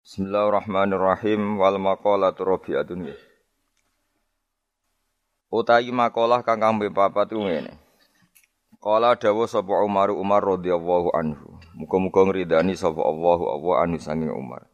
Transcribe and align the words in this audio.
Bismillahirrahmanirrahim 0.00 1.60
wal 1.60 1.76
maqalatu 1.76 2.40
rabi'atun. 2.48 3.12
Utahi 5.52 5.92
makalah 5.92 6.40
kang 6.40 6.56
kambe 6.56 6.88
papat 6.88 7.28
ku 7.28 7.44
ngene. 7.44 7.76
Kala 8.80 9.12
dawuh 9.12 9.44
sapa 9.44 9.76
Umar 9.84 10.08
Umar 10.08 10.40
radhiyallahu 10.40 11.12
anhu. 11.12 11.52
Muga-muga 11.76 12.24
ngridani 12.24 12.80
sapa 12.80 12.96
Allahu 12.96 13.44
Allah 13.52 13.74
anu 13.84 14.00
sanging 14.00 14.32
Umar. 14.32 14.64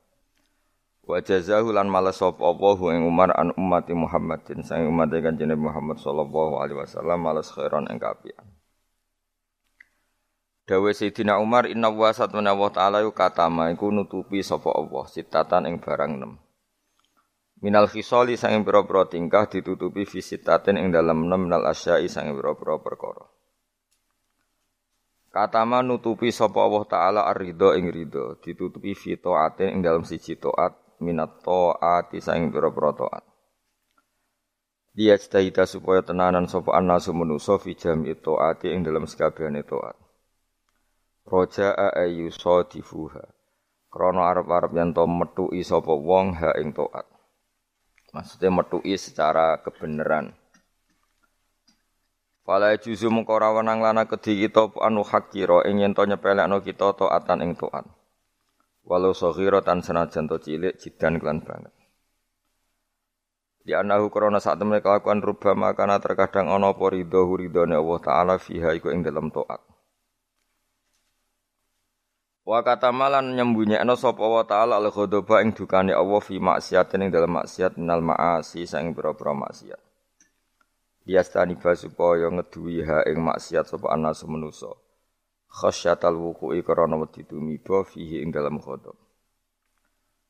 Wa 1.03 1.19
jazahu 1.19 1.75
lan 1.75 1.91
malas 1.91 2.23
sapa 2.23 2.47
Allahu 2.47 2.95
ing 2.95 3.03
Umar 3.03 3.35
an 3.35 3.51
ummati 3.59 3.99
Muhammadin 3.99 4.63
sanging 4.63 4.95
umat 4.95 5.11
Kanjeng 5.11 5.51
Muhammad 5.59 5.99
sallallahu 5.99 6.63
alaihi 6.63 6.79
wasallam 6.87 7.19
malas 7.19 7.51
khairan 7.51 7.91
ing 7.91 7.99
kapian. 7.99 8.47
Dawe 10.67 10.91
Sayyidina 10.91 11.39
Umar 11.39 11.71
inna 11.71 11.95
wa 11.95 12.11
satmana 12.11 12.51
wa 12.51 12.67
ta'ala 12.67 13.07
yu 13.07 13.15
katama 13.15 13.71
iku 13.71 13.95
nutupi 13.95 14.43
sapa 14.43 14.75
Allah 14.75 15.07
sitatan 15.07 15.63
ing 15.71 15.79
barang 15.79 16.13
nem. 16.19 16.43
Minal 17.63 17.87
khisali 17.87 18.35
sanging 18.35 18.67
pira-pira 18.67 19.07
tingkah 19.07 19.47
ditutupi 19.47 20.03
visitatin 20.03 20.75
ing 20.75 20.91
dalam 20.91 21.23
nem 21.31 21.47
minal 21.47 21.63
asyai 21.71 22.11
sanging 22.11 22.35
pira-pira 22.35 22.83
perkara. 22.83 23.31
Katama 25.31 25.87
nutupi 25.87 26.35
sapa 26.35 26.59
Allah 26.59 26.83
taala 26.91 27.21
ar-ridha 27.31 27.79
ing 27.79 27.87
ridha 27.87 28.35
ditutupi 28.43 28.99
fi 28.99 29.15
taatin 29.15 29.71
ing 29.71 29.81
dalam 29.87 30.03
siji 30.03 30.35
taat 30.35 30.75
minat 30.99 31.47
taati 31.47 32.19
sanging 32.19 32.51
pira-pira 32.51 32.91
taat. 32.91 33.23
Dia 34.99 35.15
cita 35.15 35.63
supaya 35.63 36.03
tenanan 36.03 36.51
sapa 36.51 36.75
annasu 36.75 37.15
manusa 37.15 37.55
fi 37.55 37.79
jami 37.79 38.19
taati 38.19 38.75
ing 38.75 38.83
dalam 38.83 39.07
sekabehane 39.07 39.63
taat. 39.63 40.06
Roja'a 41.27 41.91
ayu 42.07 42.31
sadifuha. 42.31 43.27
Krana 43.91 44.31
arep-arep 44.31 44.71
yen 44.79 44.95
to 44.95 45.03
metuki 45.11 45.67
sapa 45.67 45.91
wong 45.91 46.39
ha 46.39 46.55
ing 46.55 46.71
taat. 46.71 47.03
Maksudnya 48.15 48.55
metuki 48.55 48.95
secara 48.95 49.59
kebenaran. 49.59 50.31
Fala 52.47 52.79
juzu 52.79 53.11
mengko 53.11 53.43
ora 53.43 53.51
wenang 53.51 53.83
lana 53.83 54.07
kedhi 54.07 54.39
kita 54.47 54.71
anu 54.79 55.03
hakira 55.03 55.67
ing 55.67 55.83
yen 55.83 55.99
to 55.99 56.07
nyepelekno 56.07 56.63
kita 56.63 56.95
taatan 56.95 57.43
ing 57.43 57.59
taat. 57.59 57.91
Walau 58.87 59.11
saghira 59.11 59.67
tan 59.67 59.83
senajan 59.83 60.31
to 60.31 60.39
cilik 60.39 60.79
jidan 60.79 61.19
kelan 61.19 61.43
banget. 61.43 61.75
Di 63.67 63.75
anahu 63.75 64.15
krana 64.15 64.39
sak 64.39 64.63
temene 64.63 64.79
kelakuan 64.79 65.19
rubama 65.19 65.75
kana 65.75 65.99
terkadang 65.99 66.47
ana 66.55 66.71
apa 66.71 66.87
ridho 66.87 67.35
Allah 67.35 67.99
taala 67.99 68.39
fiha 68.39 68.79
iku 68.79 68.95
ing 68.95 69.03
dalam 69.03 69.35
taat. 69.35 69.59
Wa 72.47 72.63
kata 72.63 72.95
malan 72.95 73.35
nyembunyekno 73.35 73.99
sapa 73.99 74.23
wa 74.23 74.47
taala 74.47 74.79
al 74.79 74.95
ghadaba 74.95 75.43
ing 75.43 75.51
dukane 75.51 75.91
Allah 75.91 76.23
fi 76.23 76.39
maksiatin 76.39 77.03
ing 77.03 77.11
dalam 77.11 77.43
maksiat 77.43 77.75
minal 77.75 77.99
maasi 78.07 78.63
sang 78.71 78.95
pira-pira 78.95 79.35
maksiat. 79.35 79.83
Diastani 81.03 81.59
ba 81.59 81.75
supaya 81.75 82.31
ngeduwi 82.31 82.87
ha 82.87 83.03
ing 83.03 83.19
maksiat 83.19 83.67
sapa 83.67 83.91
ana 83.91 84.15
semenusa. 84.15 84.71
Khasyatal 85.51 86.15
wuqu'i 86.15 86.63
karana 86.63 86.95
wedi 86.95 87.27
tumiba 87.27 87.83
fihi 87.83 88.23
ing 88.23 88.31
dalam 88.31 88.63
ghadab. 88.63 88.95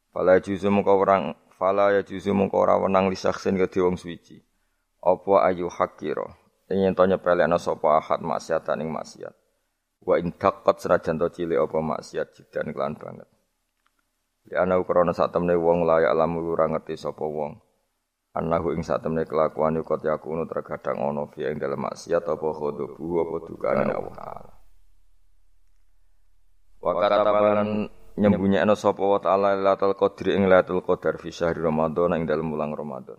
Fala 0.08 0.40
juzu 0.40 0.72
mengko 0.72 0.96
orang 0.96 1.36
fala 1.52 1.92
ya 1.92 2.00
juzu 2.00 2.32
mengko 2.32 2.64
ora 2.64 2.80
wenang 2.80 3.12
lisaksin 3.12 3.60
kedhe 3.60 3.84
wong 3.84 4.00
suci. 4.00 4.40
Apa 5.04 5.52
ayu 5.52 5.68
hakira. 5.68 6.32
Ing 6.72 6.80
yen 6.80 6.96
to 6.96 7.04
nyepelekno 7.04 7.60
sapa 7.60 8.00
ahad 8.00 8.24
maksiatan 8.24 8.80
ing 8.80 8.88
maksiat 8.88 9.36
Wa 10.02 10.20
in 10.20 10.34
taqat 10.36 10.82
senajan 10.82 11.16
to 11.16 11.28
cilik 11.32 11.60
apa 11.60 11.78
maksiat 11.80 12.36
jidan 12.36 12.74
kelan 12.76 12.94
banget. 12.98 13.28
Ya 14.46 14.62
ana 14.62 14.78
krana 14.86 15.10
sak 15.10 15.34
temne 15.34 15.58
wong 15.58 15.82
layak 15.82 16.14
lamu 16.14 16.44
ora 16.46 16.70
ngerti 16.70 16.94
sapa 16.94 17.26
wong. 17.26 17.58
Anahu 18.36 18.76
ing 18.76 18.84
sak 18.84 19.02
temne 19.02 19.26
kelakuan 19.26 19.80
kok 19.80 20.04
yakunu 20.04 20.46
terkadang 20.46 21.02
ana 21.02 21.26
fi 21.32 21.50
ing 21.50 21.58
dalem 21.58 21.82
maksiat 21.82 22.22
apa 22.22 22.46
khodobu 22.52 23.26
apa 23.26 23.36
dukane 23.48 23.82
Allah 23.90 24.14
taala. 24.14 24.52
Wa 26.78 26.92
katabalan 27.02 27.90
nyembunyekno 28.14 28.78
sapa 28.78 29.02
wa 29.02 29.18
taala 29.18 29.58
Lailatul 29.58 29.98
Qadri 29.98 30.38
ing 30.38 30.46
Lailatul 30.46 30.86
Qadar 30.86 31.18
fi 31.18 31.34
syahr 31.34 31.58
Ramadan 31.58 32.14
ing 32.14 32.30
dalem 32.30 32.54
wulan 32.54 32.70
Ramadan. 32.70 33.18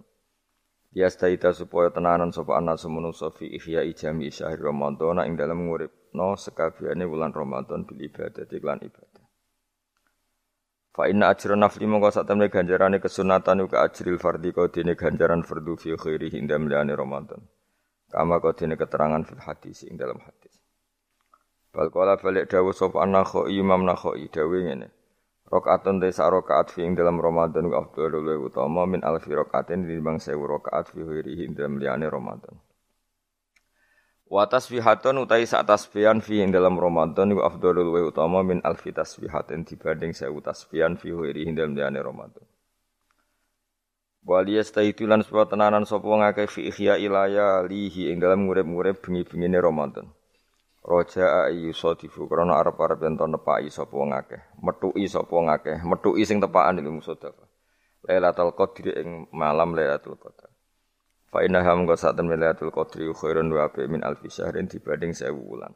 Dia 0.95 1.11
staita 1.11 1.51
supaya 1.51 1.91
tenanan 1.91 2.31
sapa 2.31 2.55
ana 2.55 2.79
semono 2.79 3.11
fi 3.11 3.51
ihya 3.51 3.83
jami 3.91 4.31
syahr 4.31 4.55
Ramadan 4.55 5.19
ing 5.27 5.35
dalem 5.35 5.67
ngurip 5.67 6.06
no 6.17 6.33
sekabiane 6.33 7.05
wulan 7.05 7.29
Ramadan 7.29 7.85
bil 7.85 8.01
ibadah 8.01 8.49
iklan 8.49 8.81
ibadah. 8.81 9.25
Fa 10.97 11.05
inna 11.05 11.29
ajra 11.29 11.53
nafli 11.53 11.85
mongko 11.85 12.09
sak 12.09 12.25
temne 12.25 12.49
ganjarane 12.49 12.97
kesunatan 12.97 13.61
uga 13.69 13.85
ajril 13.85 14.17
fardhi 14.17 14.49
dene 14.73 14.97
ganjaran 14.97 15.45
fardhu 15.45 15.77
fi 15.77 15.93
khairi 15.93 16.33
hindam 16.33 16.65
liane 16.65 16.97
Ramadan. 16.97 17.45
Kama 18.09 18.41
dene 18.57 18.73
keterangan 18.73 19.21
fil 19.21 19.37
hadis 19.45 19.85
ing 19.85 19.93
dalam 20.01 20.17
hadis. 20.25 20.57
Bal 21.69 21.93
kala 21.93 22.17
balik 22.17 22.49
dawuh 22.49 22.73
sapa 22.73 23.05
Nakhai 23.05 23.61
Imam 23.61 23.85
Nakhai 23.85 24.25
dawuh 24.33 24.57
ngene. 24.57 24.89
Rakaatun 25.47 26.01
te 26.01 26.09
sak 26.09 26.33
rakaat 26.33 26.73
fi 26.73 26.81
ing 26.81 26.97
dalam 26.97 27.21
Ramadan 27.21 27.69
wa 27.69 27.85
afdhalul 27.85 28.49
utama 28.49 28.89
min 28.89 29.05
alfi 29.05 29.37
rakaatin 29.37 29.85
dinimbang 29.85 30.17
1000 30.17 30.33
rakaat 30.33 30.89
fi 30.89 31.05
khairi 31.05 31.45
hindam 31.45 31.77
liane 31.77 32.09
Ramadan. 32.09 32.57
Wa 34.27 34.43
tasbihatun 34.43 35.23
utai 35.23 35.47
sak 35.47 35.63
tasbihan 35.63 36.19
fi 36.19 36.43
ing 36.43 36.51
dalam 36.51 36.75
Ramadan 36.75 37.31
iku 37.31 37.47
afdhalul 37.47 37.95
wa 37.95 37.99
utama 38.11 38.43
min 38.43 38.59
alfi 38.59 38.91
tasbihatin 38.91 39.63
dibanding 39.63 40.11
sewu 40.11 40.43
tasbihan 40.43 40.99
fi 40.99 41.15
ghairi 41.15 41.47
dalam 41.55 41.71
diane 41.71 42.03
Ramadan. 42.03 42.43
Wali 44.27 44.59
yastaitulan 44.59 45.23
sebab 45.23 45.47
tenanan 45.47 45.87
sapa 45.87 46.03
wong 46.03 46.19
akeh 46.27 46.51
fi 46.51 46.67
ihya 46.67 46.99
ilaya 46.99 47.63
lihi 47.63 48.11
ing 48.11 48.19
dalam 48.19 48.43
ngurip-ngurip 48.43 48.99
bengi-bengine 48.99 49.63
Ramadan. 49.63 50.11
Roja 50.83 51.47
ayu 51.47 51.71
sadifu 51.71 52.27
krana 52.27 52.59
arep-arep 52.59 53.07
yen 53.07 53.15
nepaki 53.15 53.71
sapa 53.71 53.95
wong 53.95 54.11
akeh, 54.11 54.43
metuki 54.59 55.07
sapa 55.07 55.31
wong 55.31 55.47
akeh, 55.47 55.79
metuki 55.87 56.27
sing 56.27 56.43
tepakan 56.43 56.83
ilmu 56.83 56.99
sedekah. 56.99 57.47
Lailatul 58.03 58.51
Qadri 58.51 58.91
ing 58.99 59.31
malam 59.31 59.71
Lailatul 59.71 60.19
Qadar. 60.19 60.51
Fa 61.37 61.45
inna 61.45 61.61
ham 61.61 61.85
go 61.85 61.93
sak 61.93 62.17
temen 62.17 62.41
Lailatul 62.41 62.73
Qadri 62.73 63.05
khairun 63.13 63.53
wa 63.53 63.69
min 63.85 64.01
alfi 64.01 64.25
syahrin 64.25 64.65
dibanding 64.65 65.13
1000 65.13 65.37
wulan. 65.37 65.69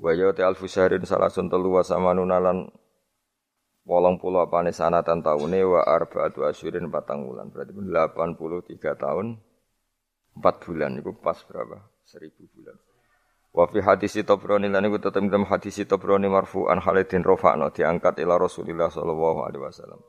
Wa 0.00 0.16
ya 0.16 0.32
ta 0.32 0.48
alfi 0.48 0.72
syahrin 0.72 1.04
salasun 1.04 1.52
telu 1.52 1.76
wa 1.76 1.84
samanuna 1.84 2.40
lan 2.40 2.64
wolong 3.84 4.16
puluh 4.16 4.40
apane 4.40 4.72
sanatan 4.72 5.20
taune 5.20 5.60
wa 5.68 5.84
arbaatu 5.84 6.48
asyurin 6.48 6.88
patang 6.88 7.28
wulan. 7.28 7.52
Berarti 7.52 7.76
83 7.76 8.96
tahun 8.96 9.36
4 10.40 10.64
bulan 10.64 10.96
itu 10.96 11.12
pas 11.12 11.36
berapa? 11.44 11.76
1000 12.08 12.40
bulan. 12.56 12.76
Wa 13.52 13.68
fi 13.68 13.84
hadis 13.84 14.16
Tabrani 14.24 14.72
lan 14.72 14.88
iku 14.88 14.96
tetep 14.96 15.20
dalam 15.28 15.44
hadis 15.44 15.76
Tabrani 15.84 16.32
marfu'an 16.32 16.80
Khalidin 16.80 17.20
rafa'na 17.20 17.68
diangkat 17.68 18.16
ila 18.24 18.40
Rasulillah 18.40 18.88
sallallahu 18.88 19.44
alaihi 19.44 19.60
wasallam. 19.60 20.00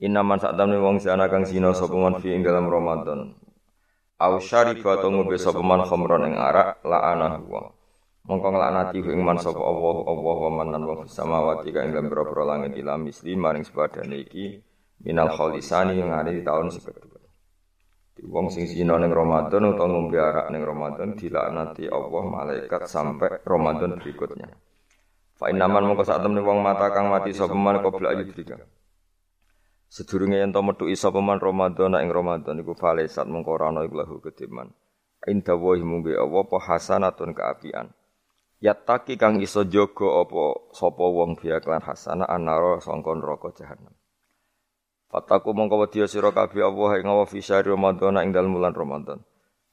Inaman 0.00 0.40
sak 0.40 0.56
tamne 0.56 0.80
wong 0.80 0.96
sana 0.96 1.28
kang 1.28 1.44
zina 1.44 1.76
sapa 1.76 1.92
man 1.92 2.16
fi 2.24 2.32
ing 2.32 2.40
dalam 2.40 2.72
Ramadan. 2.72 3.36
Au 4.16 4.40
syariba 4.40 4.96
to 4.96 5.12
ngombe 5.12 5.36
sapa 5.36 5.60
man 5.60 5.84
khamron 5.84 6.24
ing 6.24 6.40
arak 6.40 6.80
la'ana 6.88 7.36
wa. 7.44 7.68
Mongko 8.24 8.48
nglaknati 8.48 8.96
ing 9.04 9.20
man 9.20 9.36
sapa 9.36 9.60
Allah 9.60 9.96
Allah 10.08 10.36
wa 10.48 10.50
man 10.56 10.72
lan 10.72 10.82
wong 10.88 11.00
samawati 11.04 11.68
kang 11.68 11.92
ing 11.92 12.00
dalam 12.00 12.08
pira 12.08 12.24
langit 12.48 12.80
ila 12.80 12.96
misli 12.96 13.36
maring 13.36 13.60
sepadane 13.60 14.24
iki 14.24 14.56
minal 15.04 15.36
khalisani 15.36 16.00
yang 16.00 16.16
ada 16.16 16.32
di 16.32 16.40
tahun 16.40 16.72
sekedua. 16.72 17.20
Wong 18.24 18.48
sing 18.48 18.64
zina 18.72 18.96
ning 18.96 19.12
Ramadan 19.12 19.68
utawa 19.68 20.00
ngombe 20.00 20.16
arak 20.16 20.48
ning 20.48 20.64
Ramadan 20.64 21.12
dilaknati 21.12 21.92
Allah 21.92 22.24
malaikat 22.24 22.88
sampai 22.88 23.44
Ramadan 23.44 24.00
berikutnya. 24.00 24.48
Fa 25.36 25.52
inaman 25.52 25.92
mongko 25.92 26.08
sak 26.08 26.24
temne 26.24 26.40
wong 26.40 26.64
mata 26.64 26.88
kang 26.88 27.12
mati 27.12 27.36
sapa 27.36 27.52
man 27.52 27.84
qabla 27.84 28.16
ayyidrika. 28.16 28.79
Sedurunge 29.90 30.38
yen 30.38 30.54
to 30.54 30.62
metu 30.62 30.86
isa 30.86 31.10
peman 31.10 31.42
Ramadan 31.42 31.98
ing 31.98 32.14
Ramadan 32.14 32.62
iku 32.62 32.78
falesat 32.78 33.26
mengko 33.26 33.58
ora 33.58 33.74
ana 33.74 33.82
iku 33.82 33.98
lahu 33.98 34.22
kediman. 34.22 34.70
Inda 35.26 35.58
wahi 35.58 35.82
mumbi 35.82 36.14
Allah 36.14 36.46
apa 36.46 36.62
hasanatun 36.62 37.34
kaapian. 37.34 37.90
Yattaki 38.62 39.18
kang 39.18 39.42
iso 39.42 39.66
jaga 39.66 40.22
apa 40.22 40.70
sapa 40.70 41.02
wong 41.02 41.34
biya 41.34 41.58
klan 41.58 41.82
hasanah 41.82 42.30
anara 42.30 42.78
sangka 42.78 43.18
neraka 43.18 43.50
jahanam. 43.50 43.90
Fataku 45.10 45.58
mongko 45.58 45.82
wedi 45.82 46.06
sira 46.06 46.30
kabeh 46.30 46.62
Allah 46.62 47.02
ing 47.02 47.10
Allah 47.10 47.26
fi 47.26 47.42
Ramadan 47.42 48.22
ing 48.22 48.30
dalem 48.30 48.54
bulan 48.54 48.70
Ramadan. 48.70 49.18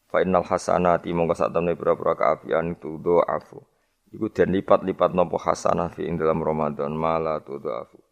Fa 0.09 0.25
innal 0.25 0.49
hasanati 0.49 1.13
mongko 1.13 1.37
sak 1.37 1.53
temne 1.53 1.77
pira-pira 1.77 2.17
kaapian 2.17 2.73
itu 2.73 2.97
do 2.97 3.21
afu. 3.21 3.61
Iku 4.09 4.33
den 4.33 4.49
lipat-lipat 4.49 5.13
napa 5.13 5.37
hasanah 5.37 5.93
fi 5.93 6.09
ing 6.09 6.17
dalam 6.17 6.41
Ramadan 6.41 6.89
mala 6.97 7.37
tu 7.45 7.61
do 7.61 7.69
afu 7.69 8.06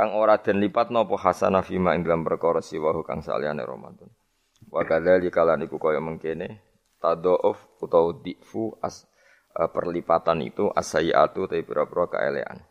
kang 0.00 0.16
ora 0.16 0.40
den 0.40 0.64
lipat 0.64 0.88
napa 0.88 1.12
hasanah 1.20 1.60
fima 1.60 1.92
ing 1.92 2.08
dalam 2.08 2.24
perkara 2.24 2.64
siwahu 2.64 3.04
kang 3.04 3.20
saliyane 3.20 3.60
Ramadan. 3.68 4.08
Wa 4.72 4.80
kadzalika 4.88 5.44
lan 5.44 5.60
iku 5.68 5.76
kaya 5.76 6.00
mengkene 6.00 6.64
tadhauf 7.04 7.60
utawa 7.84 8.16
difu 8.24 8.80
as 8.80 9.04
uh, 9.52 9.68
perlipatan 9.68 10.40
itu 10.40 10.72
asayiatu 10.72 11.44
tapi 11.44 11.68
pira-pira 11.68 12.08
kaelean. 12.16 12.64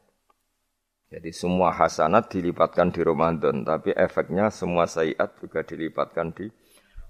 Jadi 1.13 1.29
semua 1.29 1.69
hasanat 1.69 2.33
dilipatkan 2.33 2.93
di 2.93 3.01
Ramadan, 3.01 3.65
tapi 3.65 3.93
efeknya 3.93 4.49
semua 4.53 4.85
sayiat 4.85 5.41
juga 5.41 5.65
dilipatkan 5.65 6.33
di 6.33 6.49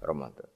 Ramadan. 0.04 0.48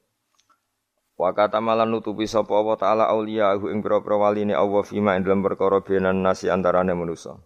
Wa 1.17 1.33
kata 1.33 1.65
malan 1.65 1.89
nutupi 1.89 2.29
sapa 2.29 2.53
Allah 2.53 2.77
taala 2.77 3.05
auliyahu 3.09 3.73
ing 3.73 3.81
pira-pira 3.81 4.29
waline 4.29 4.53
Allah 4.53 4.85
fima 4.85 5.17
ing 5.17 5.25
dalam 5.25 5.41
perkara 5.41 5.81
benan 5.81 6.21
nasi 6.21 6.53
antarane 6.53 6.93
manusa. 6.93 7.41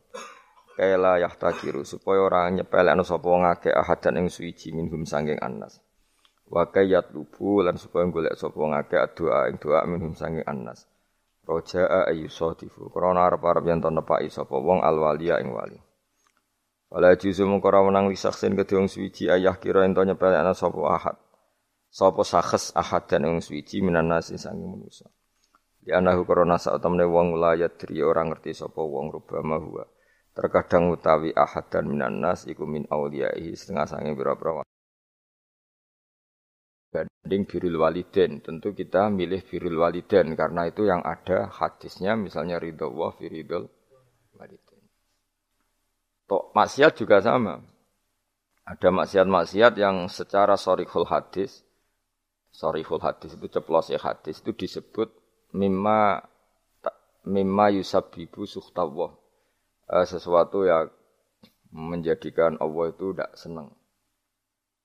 Kaila 0.79 1.19
yahtakiru 1.19 1.83
supaya 1.83 2.23
ora 2.23 2.47
nyepelekno 2.55 3.03
sapa 3.03 3.27
wong 3.27 3.51
akeh 3.51 3.75
ahadan 3.75 4.23
ing 4.23 4.31
suwiji 4.31 4.71
minhum 4.71 5.03
sanging 5.03 5.35
annas. 5.43 5.83
Wa 6.47 6.71
kayat 6.71 7.11
lubu 7.11 7.67
lan 7.67 7.75
supaya 7.75 8.07
golek 8.07 8.39
sapa 8.39 8.55
wong 8.55 8.79
akeh 8.79 9.03
doa 9.19 9.51
ing 9.51 9.59
doa 9.59 9.83
minhum 9.91 10.15
sanging 10.15 10.47
annas. 10.47 10.87
Roja'a 11.43 12.07
ayu 12.15 12.31
sadifu 12.31 12.95
krana 12.95 13.27
arep-arep 13.27 13.67
yen 13.67 13.83
to 13.83 13.91
nepaki 13.91 14.31
sapa 14.31 14.55
wong 14.55 14.79
alwaliya 14.79 15.43
ing 15.43 15.51
wali. 15.51 15.83
Wala 16.95 17.11
juzu 17.19 17.43
mung 17.43 17.59
ora 17.59 17.83
menang 17.83 18.07
lisaksin 18.07 18.55
kedhe 18.55 18.79
wong 18.79 18.87
suwiji 18.87 19.27
ayah 19.35 19.59
kira 19.59 19.83
ento 19.83 20.07
nyepelekna 20.07 20.55
sapa 20.55 20.79
ahad. 20.95 21.19
Sapa 21.91 22.23
sakhes 22.23 22.71
ahad 22.79 23.11
dan 23.11 23.27
wong 23.27 23.43
suwiji 23.43 23.83
minan 23.83 24.15
nasi 24.15 24.39
sangi 24.39 24.63
manusa. 24.63 25.11
Di 25.83 25.91
anahu 25.91 26.23
korona 26.23 26.55
saat 26.55 26.79
temne 26.79 27.03
wong 27.03 27.35
layat 27.35 27.83
diri 27.83 27.99
orang 27.99 28.31
ngerti 28.31 28.55
sapa 28.55 28.79
wong 28.79 29.11
rubama 29.11 29.59
huwa. 29.59 29.98
Terkadang 30.39 30.95
utawi 30.95 31.35
ahad 31.35 31.67
dan 31.67 31.91
minan 31.91 32.23
nas 32.23 32.47
iku 32.47 32.63
min 32.63 32.87
auliyaihi 32.87 33.59
setengah 33.59 33.91
sangi 33.91 34.15
pira-pira 34.15 34.63
banding 36.89 37.45
birul 37.45 37.77
waliden 37.83 38.41
tentu 38.41 38.73
kita 38.73 39.11
milih 39.13 39.45
birul 39.45 39.83
waliden 39.83 40.33
karena 40.33 40.71
itu 40.71 40.89
yang 40.89 41.05
ada 41.05 41.51
hadisnya 41.53 42.17
misalnya 42.17 42.57
ridho 42.57 42.89
wa 42.89 43.13
firidul 43.13 43.69
waliden 44.39 44.79
Tok 46.29 46.53
maksiat 46.53 46.93
juga 46.93 47.25
sama. 47.25 47.57
Ada 48.69 48.93
maksiat-maksiat 48.93 49.81
yang 49.81 50.13
secara 50.13 50.61
sorihul 50.61 51.09
hadis, 51.09 51.65
sorihul 52.53 53.01
hadis 53.01 53.33
itu 53.33 53.49
ceplos 53.49 53.89
ya 53.89 53.97
hadis 53.97 54.45
itu 54.45 54.53
disebut 54.53 55.09
mimma 55.57 56.21
mimma 57.25 57.73
yusabibu 57.73 58.45
suhtawah. 58.45 59.17
Eh, 59.89 60.05
sesuatu 60.05 60.69
yang 60.69 60.93
menjadikan 61.73 62.61
Allah 62.61 62.93
itu 62.93 63.17
tidak 63.17 63.33
senang. 63.41 63.73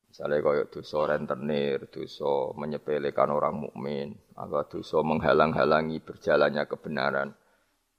Misalnya 0.08 0.40
kayak 0.40 0.70
dosa 0.72 1.00
rentenir, 1.10 1.90
dosa 1.90 2.54
menyepelekan 2.56 3.34
orang 3.34 3.68
mukmin, 3.68 4.16
atau 4.38 4.64
dosa 4.64 5.02
menghalang-halangi 5.04 6.00
berjalannya 6.00 6.64
kebenaran. 6.70 7.36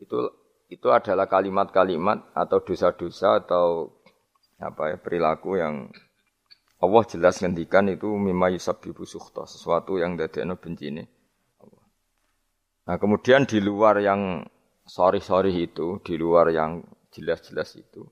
Itu 0.01 0.33
itu 0.73 0.89
adalah 0.89 1.29
kalimat-kalimat 1.29 2.33
atau 2.33 2.59
dosa-dosa 2.65 3.45
atau 3.45 3.93
apa 4.56 4.95
ya 4.95 4.97
perilaku 4.97 5.61
yang 5.61 5.93
Allah 6.81 7.05
jelas 7.05 7.43
ngendikan 7.43 7.85
itu 7.91 8.09
mimma 8.09 8.49
yusabbibu 8.55 9.05
sukhta, 9.05 9.45
sesuatu 9.45 10.01
yang 10.01 10.17
dadekno 10.17 10.56
bencine. 10.56 11.11
Nah, 12.85 12.97
kemudian 13.01 13.49
di 13.49 13.61
luar 13.61 14.01
yang 14.01 14.45
sorry-sorry 14.85 15.67
itu, 15.67 15.99
di 16.05 16.15
luar 16.21 16.53
yang 16.53 16.85
jelas-jelas 17.14 17.78
itu, 17.78 18.02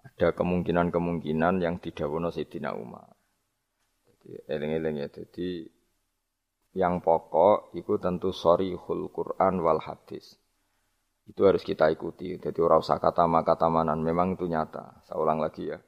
ada 0.00 0.32
kemungkinan-kemungkinan 0.32 1.60
yang 1.60 1.76
didawono 1.76 2.32
Sayyidina 2.32 2.72
Umar. 2.72 3.12
Jadi 4.08 4.48
eling-eling 4.48 4.96
ya. 5.04 5.08
Jadi 5.12 5.68
yang 6.80 7.04
pokok 7.04 7.76
itu 7.76 8.00
tentu 8.00 8.32
sorry 8.32 8.72
Quran 9.12 9.54
wal 9.60 9.80
hadis. 9.84 10.40
Itu 11.28 11.44
harus 11.44 11.60
kita 11.60 11.92
ikuti. 11.92 12.40
Jadi 12.40 12.58
ora 12.64 12.80
usah 12.80 12.96
kata 12.96 13.28
kata 13.28 13.68
manan. 13.68 14.00
Memang 14.00 14.40
itu 14.40 14.48
nyata. 14.48 15.04
Saya 15.04 15.20
ulang 15.20 15.38
lagi 15.38 15.68
ya. 15.68 15.78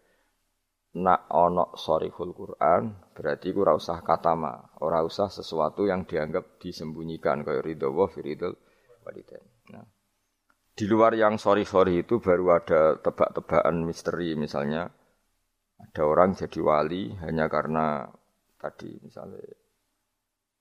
Nak 0.93 1.33
ono 1.33 1.73
sorihul 1.73 2.37
Quran 2.37 3.17
berarti 3.17 3.49
ku 3.57 3.65
ora 3.65 3.73
usah 3.73 4.05
kata 4.05 4.37
ma, 4.37 4.53
ora 4.85 5.01
usah 5.01 5.33
sesuatu 5.33 5.89
yang 5.89 6.05
dianggap 6.05 6.61
disembunyikan 6.61 7.49
kayak 7.49 7.65
ridho 7.65 7.97
wa 7.97 8.05
firidul 8.13 8.53
walidain. 9.01 9.41
Nah, 9.73 9.89
di 10.73 10.85
luar 10.89 11.13
yang 11.13 11.37
sorry-sorry 11.37 12.05
itu 12.05 12.17
baru 12.19 12.57
ada 12.57 12.97
tebak-tebakan 12.97 13.85
misteri 13.85 14.33
misalnya 14.35 14.89
ada 15.83 16.03
orang 16.09 16.33
jadi 16.33 16.61
wali 16.65 17.13
hanya 17.21 17.51
karena 17.53 18.09
tadi 18.57 18.97
misalnya 19.05 19.43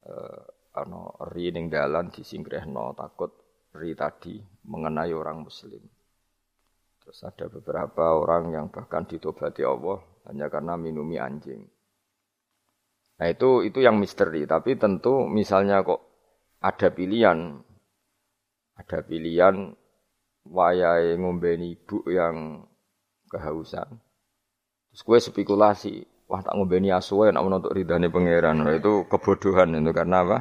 eh, 0.09 0.41
ano 0.75 1.15
ri 1.31 1.51
ning 1.51 1.71
dalan 1.71 2.11
disingkrehno 2.11 2.95
takut 2.95 3.31
ri 3.75 3.95
tadi 3.95 4.39
mengenai 4.67 5.11
orang 5.15 5.47
muslim. 5.47 5.79
Terus 7.01 7.19
ada 7.25 7.49
beberapa 7.49 8.13
orang 8.13 8.53
yang 8.53 8.65
bahkan 8.69 9.07
ditobati 9.07 9.63
Allah 9.65 9.99
hanya 10.29 10.47
karena 10.51 10.77
minumi 10.77 11.17
anjing. 11.17 11.65
Nah 13.17 13.27
itu 13.29 13.65
itu 13.65 13.79
yang 13.81 13.97
misteri. 13.97 14.45
Tapi 14.45 14.77
tentu 14.77 15.25
misalnya 15.25 15.81
kok 15.81 16.01
ada 16.61 16.93
pilihan, 16.93 17.57
ada 18.77 18.99
pilihan 19.01 19.73
wayai 20.47 21.17
ngombeni 21.17 21.77
ibu 21.77 22.05
yang 22.09 22.65
kehausan. 23.29 23.87
Terus 24.91 25.01
gue 25.07 25.17
spekulasi, 25.31 25.93
wah 26.27 26.43
tak 26.43 26.55
ngombeni 26.55 26.91
asuwe 26.91 27.31
nak 27.31 27.47
menuntut 27.47 27.71
ridhani 27.71 28.11
pangeran. 28.11 28.63
Nah, 28.63 28.75
itu 28.75 29.07
kebodohan 29.07 29.71
itu 29.77 29.91
karena 29.95 30.17
apa? 30.27 30.37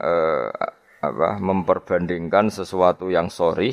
Eh, 0.00 0.50
apa 1.00 1.40
memperbandingkan 1.40 2.52
sesuatu 2.52 3.08
yang 3.08 3.32
sorry 3.32 3.72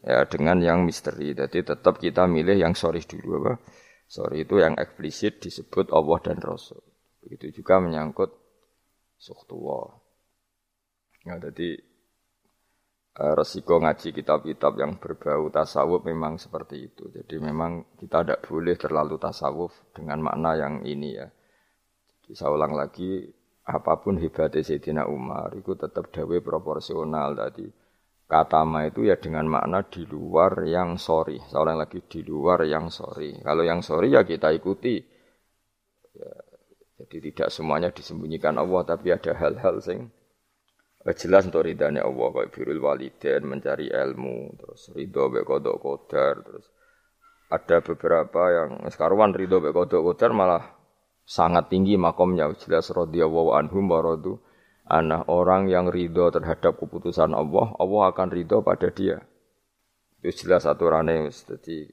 ya 0.00 0.24
dengan 0.30 0.62
yang 0.62 0.86
misteri. 0.86 1.34
Jadi 1.34 1.66
tetap 1.66 1.98
kita 1.98 2.24
milih 2.24 2.56
yang 2.56 2.72
sorry 2.72 3.02
dulu 3.04 3.44
apa? 3.44 3.54
Sorry 4.06 4.46
itu 4.46 4.62
yang 4.62 4.78
eksplisit 4.78 5.42
disebut 5.42 5.90
Allah 5.90 6.18
dan 6.22 6.38
Rasul. 6.38 6.80
Itu 7.26 7.50
juga 7.50 7.82
menyangkut 7.82 8.30
suhtuwa. 9.18 9.98
Ya, 11.26 11.42
jadi 11.42 11.82
resiko 13.16 13.80
ngaji 13.80 14.12
kitab-kitab 14.12 14.76
yang 14.76 15.00
berbau 15.00 15.48
tasawuf 15.48 16.04
memang 16.04 16.36
seperti 16.36 16.92
itu. 16.92 17.08
Jadi 17.08 17.40
memang 17.40 17.96
kita 17.96 18.20
tidak 18.22 18.40
boleh 18.44 18.76
terlalu 18.76 19.16
tasawuf 19.16 19.72
dengan 19.96 20.20
makna 20.20 20.52
yang 20.56 20.74
ini 20.84 21.16
ya. 21.16 21.28
Jadi 22.20 22.32
saya 22.36 22.52
ulang 22.52 22.76
lagi, 22.76 23.24
apa 23.66 23.98
pun 23.98 24.14
hebatnya 24.22 24.62
Sayyidina 24.62 25.10
Umar 25.10 25.50
itu 25.58 25.74
tetap 25.74 26.14
dawe 26.14 26.38
proporsional 26.38 27.34
tadi 27.34 27.66
katama 28.26 28.86
itu 28.86 29.06
ya 29.06 29.18
dengan 29.18 29.46
makna 29.46 29.86
di 29.86 30.02
luar 30.06 30.62
yang 30.66 30.98
sorry 30.98 31.38
seorang 31.50 31.78
lagi 31.78 32.02
di 32.06 32.22
luar 32.26 32.62
yang 32.66 32.90
sorry 32.90 33.38
kalau 33.42 33.62
yang 33.62 33.82
sorry 33.82 34.14
ya 34.14 34.26
kita 34.26 34.50
ikuti 34.54 34.98
ya, 36.14 36.30
jadi 37.02 37.18
tidak 37.30 37.48
semuanya 37.54 37.90
disembunyikan 37.94 38.58
Allah 38.58 38.82
tapi 38.82 39.14
ada 39.14 39.30
hal-hal 39.34 39.78
sing 39.78 40.10
eh, 40.10 40.10
jelas 41.14 41.46
untuk 41.46 41.62
ridhanya 41.62 42.02
Allah 42.02 42.34
kayak 42.34 42.50
birul 42.50 42.82
waliden 42.82 43.46
mencari 43.46 43.86
ilmu 43.94 44.58
terus 44.58 44.90
ridho 44.90 45.30
be 45.30 45.46
kodok 45.46 45.78
kodar 45.78 46.42
terus 46.42 46.66
ada 47.46 47.78
beberapa 47.78 48.42
yang 48.50 48.82
sekarang 48.90 49.30
ridho 49.30 49.62
be 49.62 49.70
kodok 49.70 50.02
kodar 50.02 50.34
malah 50.34 50.76
sangat 51.26 51.68
tinggi 51.68 51.98
makomnya. 51.98 52.50
Jelas 52.58 52.88
radhiyallahu 52.94 53.54
anhum 53.58 53.90
wa 53.90 54.00
radu 54.00 54.38
anak 54.86 55.26
orang 55.26 55.66
yang 55.66 55.90
ridho 55.90 56.30
terhadap 56.30 56.78
keputusan 56.78 57.34
Allah 57.34 57.74
Allah 57.76 58.02
akan 58.14 58.28
ridho 58.30 58.62
pada 58.62 58.88
dia. 58.94 59.18
Itu 60.22 60.46
jelas 60.46 60.64
aturannya 60.64 61.28
jadi 61.30 61.90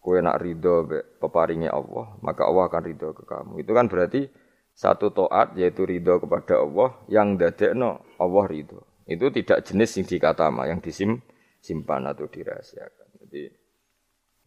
kue 0.00 0.22
nak 0.22 0.38
ridho 0.38 0.86
peparingnya 1.18 1.74
Allah 1.74 2.14
maka 2.22 2.46
Allah 2.46 2.68
akan 2.68 2.82
ridho 2.84 3.12
ke 3.16 3.24
kamu. 3.24 3.64
Itu 3.64 3.72
kan 3.72 3.88
berarti 3.88 4.28
satu 4.76 5.08
toat 5.08 5.56
yaitu 5.56 5.88
ridho 5.88 6.20
kepada 6.20 6.60
Allah 6.60 6.92
yang 7.08 7.40
dadekno 7.40 8.04
Allah 8.20 8.44
ridho 8.44 8.84
itu 9.08 9.32
tidak 9.32 9.64
jenis 9.64 9.96
yang 9.96 10.06
dikatama 10.06 10.68
yang 10.68 10.78
disim 10.84 11.24
simpan 11.64 12.04
atau 12.04 12.28
dirahasiakan 12.28 13.08
jadi 13.24 13.56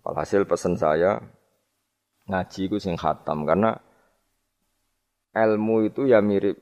hasil 0.05 0.45
pesan 0.45 0.77
saya 0.77 1.19
ngaji 2.29 2.69
ku 2.69 2.77
sing 2.77 2.93
khatam 2.93 3.50
karena 3.50 3.74
ilmu 5.33 5.89
itu 5.89 6.05
ya 6.05 6.21
mirip 6.21 6.57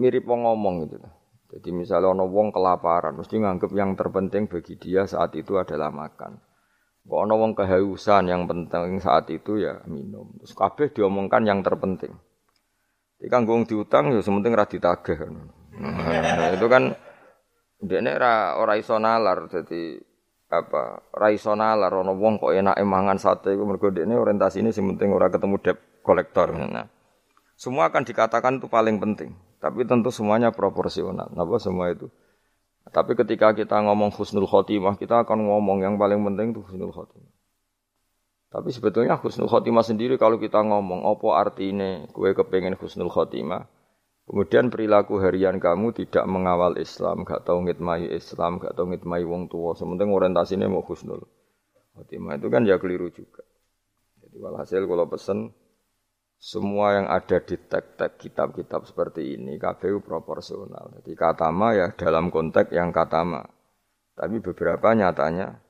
mirip 0.00 0.24
wong 0.24 0.48
ngomong 0.48 0.88
gitu. 0.88 0.98
Jadi 1.50 1.68
misalnya 1.74 2.14
ono 2.14 2.30
wong 2.30 2.54
kelaparan, 2.54 3.18
mesti 3.18 3.36
nganggep 3.42 3.74
yang 3.74 3.98
terpenting 3.98 4.46
bagi 4.46 4.78
dia 4.78 5.02
saat 5.04 5.34
itu 5.34 5.58
adalah 5.58 5.90
makan. 5.92 6.38
Kok 7.04 7.20
ono 7.26 7.34
wong 7.36 7.52
kehausan 7.58 8.30
yang 8.30 8.46
penting 8.46 9.02
saat 9.02 9.26
itu 9.34 9.58
ya 9.58 9.82
minum. 9.90 10.30
Terus 10.38 10.54
kabeh 10.54 10.94
diomongkan 10.94 11.42
yang 11.42 11.60
terpenting. 11.60 12.14
Jadi 13.20 13.28
kan 13.28 13.44
gue 13.44 13.68
diutang 13.68 14.16
ya 14.16 14.24
sementing 14.24 14.56
ra 14.56 14.64
ditagih. 14.64 15.28
Nah, 15.76 16.56
itu 16.56 16.66
kan 16.72 16.96
dia 17.84 18.00
ra 18.16 18.56
ora 18.56 18.80
iso 18.80 18.96
nalar 18.96 19.44
jadi 19.52 20.00
apa 20.48 21.04
ra 21.12 21.28
iso 21.28 21.52
nalar 21.52 21.92
ono 22.00 22.16
wong 22.16 22.40
kok 22.40 22.56
enak 22.56 22.80
mangan 22.80 23.20
sate 23.20 23.52
iku 23.52 23.68
mergo 23.68 23.92
dekne 23.92 24.16
orientasine 24.16 24.72
sing 24.72 24.88
penting 24.96 25.12
ora 25.12 25.28
ketemu 25.28 25.60
debt 25.60 25.78
kolektor. 26.00 26.56
Nah. 26.56 26.88
Semua 27.60 27.92
akan 27.92 28.08
dikatakan 28.08 28.56
itu 28.56 28.72
paling 28.72 28.96
penting, 28.96 29.36
tapi 29.60 29.84
tentu 29.84 30.08
semuanya 30.08 30.48
proporsional. 30.48 31.28
Napa 31.36 31.60
semua 31.60 31.92
itu? 31.92 32.08
Tapi 32.88 33.12
ketika 33.12 33.52
kita 33.52 33.84
ngomong 33.84 34.16
husnul 34.16 34.48
khotimah, 34.48 34.96
kita 34.96 35.28
akan 35.28 35.44
ngomong 35.44 35.84
yang 35.84 36.00
paling 36.00 36.24
penting 36.24 36.56
itu 36.56 36.64
husnul 36.64 36.88
khotimah. 36.88 37.39
Tapi 38.50 38.74
sebetulnya 38.74 39.14
husnul 39.14 39.46
khotimah 39.46 39.86
sendiri 39.86 40.18
kalau 40.18 40.34
kita 40.34 40.58
ngomong 40.58 41.06
apa 41.06 41.28
artinya 41.38 42.02
kue 42.10 42.34
kepengen 42.34 42.74
husnul 42.74 43.06
khotimah, 43.06 43.70
kemudian 44.26 44.74
perilaku 44.74 45.22
harian 45.22 45.62
kamu 45.62 45.94
tidak 45.94 46.26
mengawal 46.26 46.74
Islam, 46.74 47.22
gak 47.22 47.46
tahu 47.46 47.62
ngitmai 47.70 48.10
Islam, 48.10 48.58
gak 48.58 48.74
tahu 48.74 48.90
ngitmai 48.90 49.22
wong 49.22 49.46
tua, 49.46 49.78
sementing 49.78 50.10
orientasinya 50.10 50.66
mau 50.66 50.82
husnul 50.82 51.22
khotimah 51.94 52.42
itu 52.42 52.50
kan 52.50 52.66
ya 52.66 52.82
keliru 52.82 53.14
juga. 53.14 53.46
Jadi 54.18 54.36
walhasil 54.42 54.82
kalau 54.82 55.06
pesen 55.06 55.54
semua 56.40 56.96
yang 56.96 57.06
ada 57.06 57.38
di 57.38 57.54
teks-teks 57.54 58.18
kitab-kitab 58.18 58.82
seperti 58.82 59.38
ini 59.38 59.60
KPU 59.60 60.02
proporsional. 60.02 60.90
Jadi 60.98 61.12
katama 61.14 61.76
ya 61.76 61.94
dalam 61.94 62.34
konteks 62.34 62.74
yang 62.74 62.90
katama. 62.90 63.46
Tapi 64.16 64.42
beberapa 64.42 64.90
nyatanya 64.90 65.69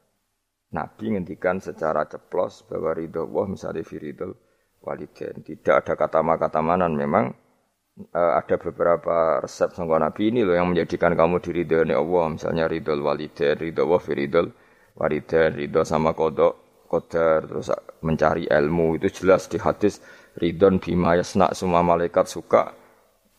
Nabi 0.70 1.18
ngendikan 1.18 1.58
secara 1.58 2.06
ceplos 2.06 2.62
bahwa 2.70 2.94
ridho 2.94 3.26
Allah 3.26 3.46
misalnya 3.50 3.82
firidul 3.82 4.38
waliden. 4.78 5.42
Tidak 5.42 5.74
ada 5.74 5.98
kata 5.98 6.22
kata 6.22 6.60
manan 6.62 6.94
memang 6.94 7.34
uh, 8.14 8.32
ada 8.38 8.54
beberapa 8.54 9.42
resep 9.42 9.74
sangka 9.74 9.98
Nabi 9.98 10.30
ini 10.30 10.46
loh 10.46 10.54
yang 10.54 10.70
menjadikan 10.70 11.18
kamu 11.18 11.42
diridhoi 11.42 11.90
Allah. 11.90 12.24
Misalnya 12.30 12.70
ridho 12.70 12.94
waliden, 13.02 13.58
ridho 13.58 13.82
Allah 13.82 14.00
firidul 14.00 14.46
waliden, 14.94 15.50
ridho 15.58 15.82
sama 15.82 16.14
kodok, 16.14 16.86
kodar, 16.86 17.50
terus 17.50 17.74
mencari 18.06 18.46
ilmu 18.46 18.94
itu 19.02 19.10
jelas 19.10 19.50
di 19.50 19.58
hadis 19.58 19.98
ridon 20.38 20.78
bima 20.78 21.18
yasna 21.18 21.50
semua 21.50 21.82
malaikat 21.82 22.30
suka 22.30 22.78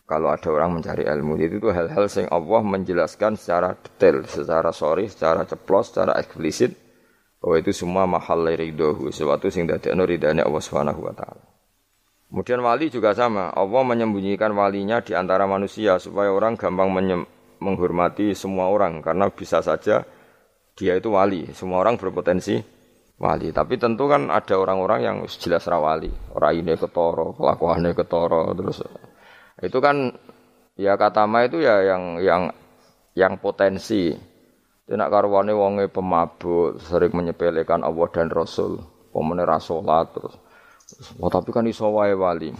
kalau 0.04 0.28
ada 0.28 0.52
orang 0.52 0.76
mencari 0.76 1.08
ilmu 1.08 1.40
itu 1.40 1.64
tuh 1.64 1.72
hal-hal 1.72 2.04
yang 2.12 2.28
Allah 2.36 2.62
menjelaskan 2.68 3.40
secara 3.40 3.80
detail, 3.80 4.28
secara 4.28 4.76
sorry, 4.76 5.08
secara 5.08 5.48
ceplos, 5.48 5.88
secara 5.96 6.20
eksplisit 6.20 6.76
bahwa 7.42 7.56
itu 7.58 7.74
semua 7.74 8.06
mahal 8.06 8.46
ridho, 8.54 9.10
sesuatu 9.10 9.50
sing 9.50 9.66
dadekno 9.66 10.06
ridane 10.06 10.46
Allah 10.46 10.62
Subhanahu 10.62 11.02
wa 11.10 11.14
taala. 11.18 11.42
Kemudian 12.32 12.64
wali 12.64 12.88
juga 12.88 13.12
sama, 13.12 13.52
Allah 13.52 13.84
menyembunyikan 13.84 14.56
walinya 14.56 15.04
di 15.04 15.12
antara 15.12 15.44
manusia 15.50 16.00
supaya 16.00 16.32
orang 16.32 16.56
gampang 16.56 16.88
menghormati 17.60 18.32
semua 18.32 18.72
orang 18.72 19.04
karena 19.04 19.28
bisa 19.28 19.60
saja 19.60 20.08
dia 20.78 20.94
itu 20.96 21.12
wali, 21.12 21.52
semua 21.52 21.84
orang 21.84 22.00
berpotensi 22.00 22.62
wali. 23.20 23.52
Tapi 23.52 23.76
tentu 23.76 24.08
kan 24.08 24.32
ada 24.32 24.56
orang-orang 24.56 25.00
yang 25.04 25.18
jelas 25.28 25.68
rawali. 25.68 26.10
Orang 26.32 26.56
ini 26.56 26.74
ketoro, 26.80 27.36
kelakuannya 27.36 27.92
ketoro, 27.94 28.56
terus 28.56 28.80
itu 29.60 29.78
kan 29.84 30.10
ya 30.80 30.96
kata 30.96 31.28
ma 31.28 31.44
itu 31.44 31.60
ya 31.60 31.84
yang 31.84 32.18
yang 32.24 32.44
yang 33.14 33.34
potensi. 33.38 34.31
Tidak 34.92 35.08
karwane 35.08 35.56
wonge 35.56 35.88
pemabuk, 35.88 36.76
sering 36.84 37.16
menyepelekan 37.16 37.80
Allah 37.80 38.12
dan 38.12 38.28
Rasul, 38.28 38.76
pemene 39.16 39.48
rasolat 39.48 40.12
terus. 40.12 40.36
Oh, 41.16 41.32
tapi 41.32 41.56
kan 41.56 41.64
iso 41.64 41.88
wae 41.96 42.12
wali. 42.12 42.52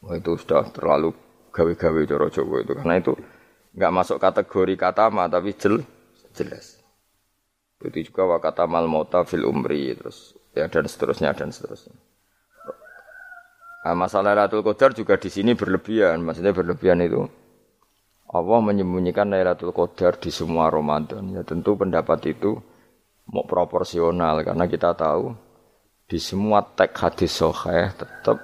Oh, 0.00 0.16
itu 0.16 0.32
sudah 0.40 0.64
terlalu 0.72 1.12
gawe-gawe 1.52 2.00
coro 2.08 2.26
Jawa 2.32 2.56
itu 2.64 2.72
karena 2.72 2.94
itu 2.96 3.12
nggak 3.76 3.92
masuk 3.92 4.16
kategori 4.16 4.74
kata 4.80 5.12
ma 5.12 5.28
tapi 5.28 5.52
jel, 5.52 5.84
jelas. 6.32 6.80
Itu 7.84 8.00
juga 8.00 8.24
wakata 8.24 8.64
mal 8.64 8.88
mauta 8.88 9.28
fil 9.28 9.44
umri 9.44 9.92
terus 9.92 10.32
ya 10.56 10.72
dan 10.72 10.88
seterusnya 10.88 11.36
dan 11.36 11.52
seterusnya. 11.52 11.92
Nah, 13.84 13.92
masalah 13.92 14.32
Lailatul 14.32 14.64
Qadar 14.64 14.96
juga 14.96 15.20
di 15.20 15.28
sini 15.28 15.52
berlebihan. 15.52 16.24
Maksudnya 16.24 16.56
berlebihan 16.56 17.04
itu 17.04 17.28
Allah 18.34 18.58
menyembunyikan 18.58 19.30
Lailatul 19.30 19.70
Qadar 19.70 20.18
di 20.18 20.34
semua 20.34 20.66
Ramadan. 20.66 21.30
Ya 21.30 21.46
tentu 21.46 21.78
pendapat 21.78 22.34
itu 22.34 22.58
mau 23.30 23.46
proporsional 23.46 24.42
karena 24.42 24.66
kita 24.66 24.90
tahu 24.98 25.38
di 26.10 26.18
semua 26.18 26.60
teks 26.66 26.98
hadis 26.98 27.30
sahih 27.30 27.94
tetap 27.94 28.42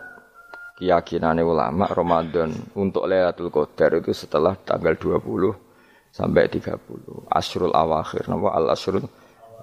keyakinan 0.78 1.42
ulama 1.42 1.90
Ramadan 1.90 2.54
untuk 2.78 3.10
Lailatul 3.10 3.50
Qadar 3.50 3.98
itu 3.98 4.14
setelah 4.14 4.54
tanggal 4.54 4.94
20 4.94 6.14
sampai 6.14 6.46
30. 6.46 7.26
Asrul 7.26 7.74
awakhir. 7.74 8.30
Nama 8.30 8.46
al 8.46 8.66
asrul 8.70 9.10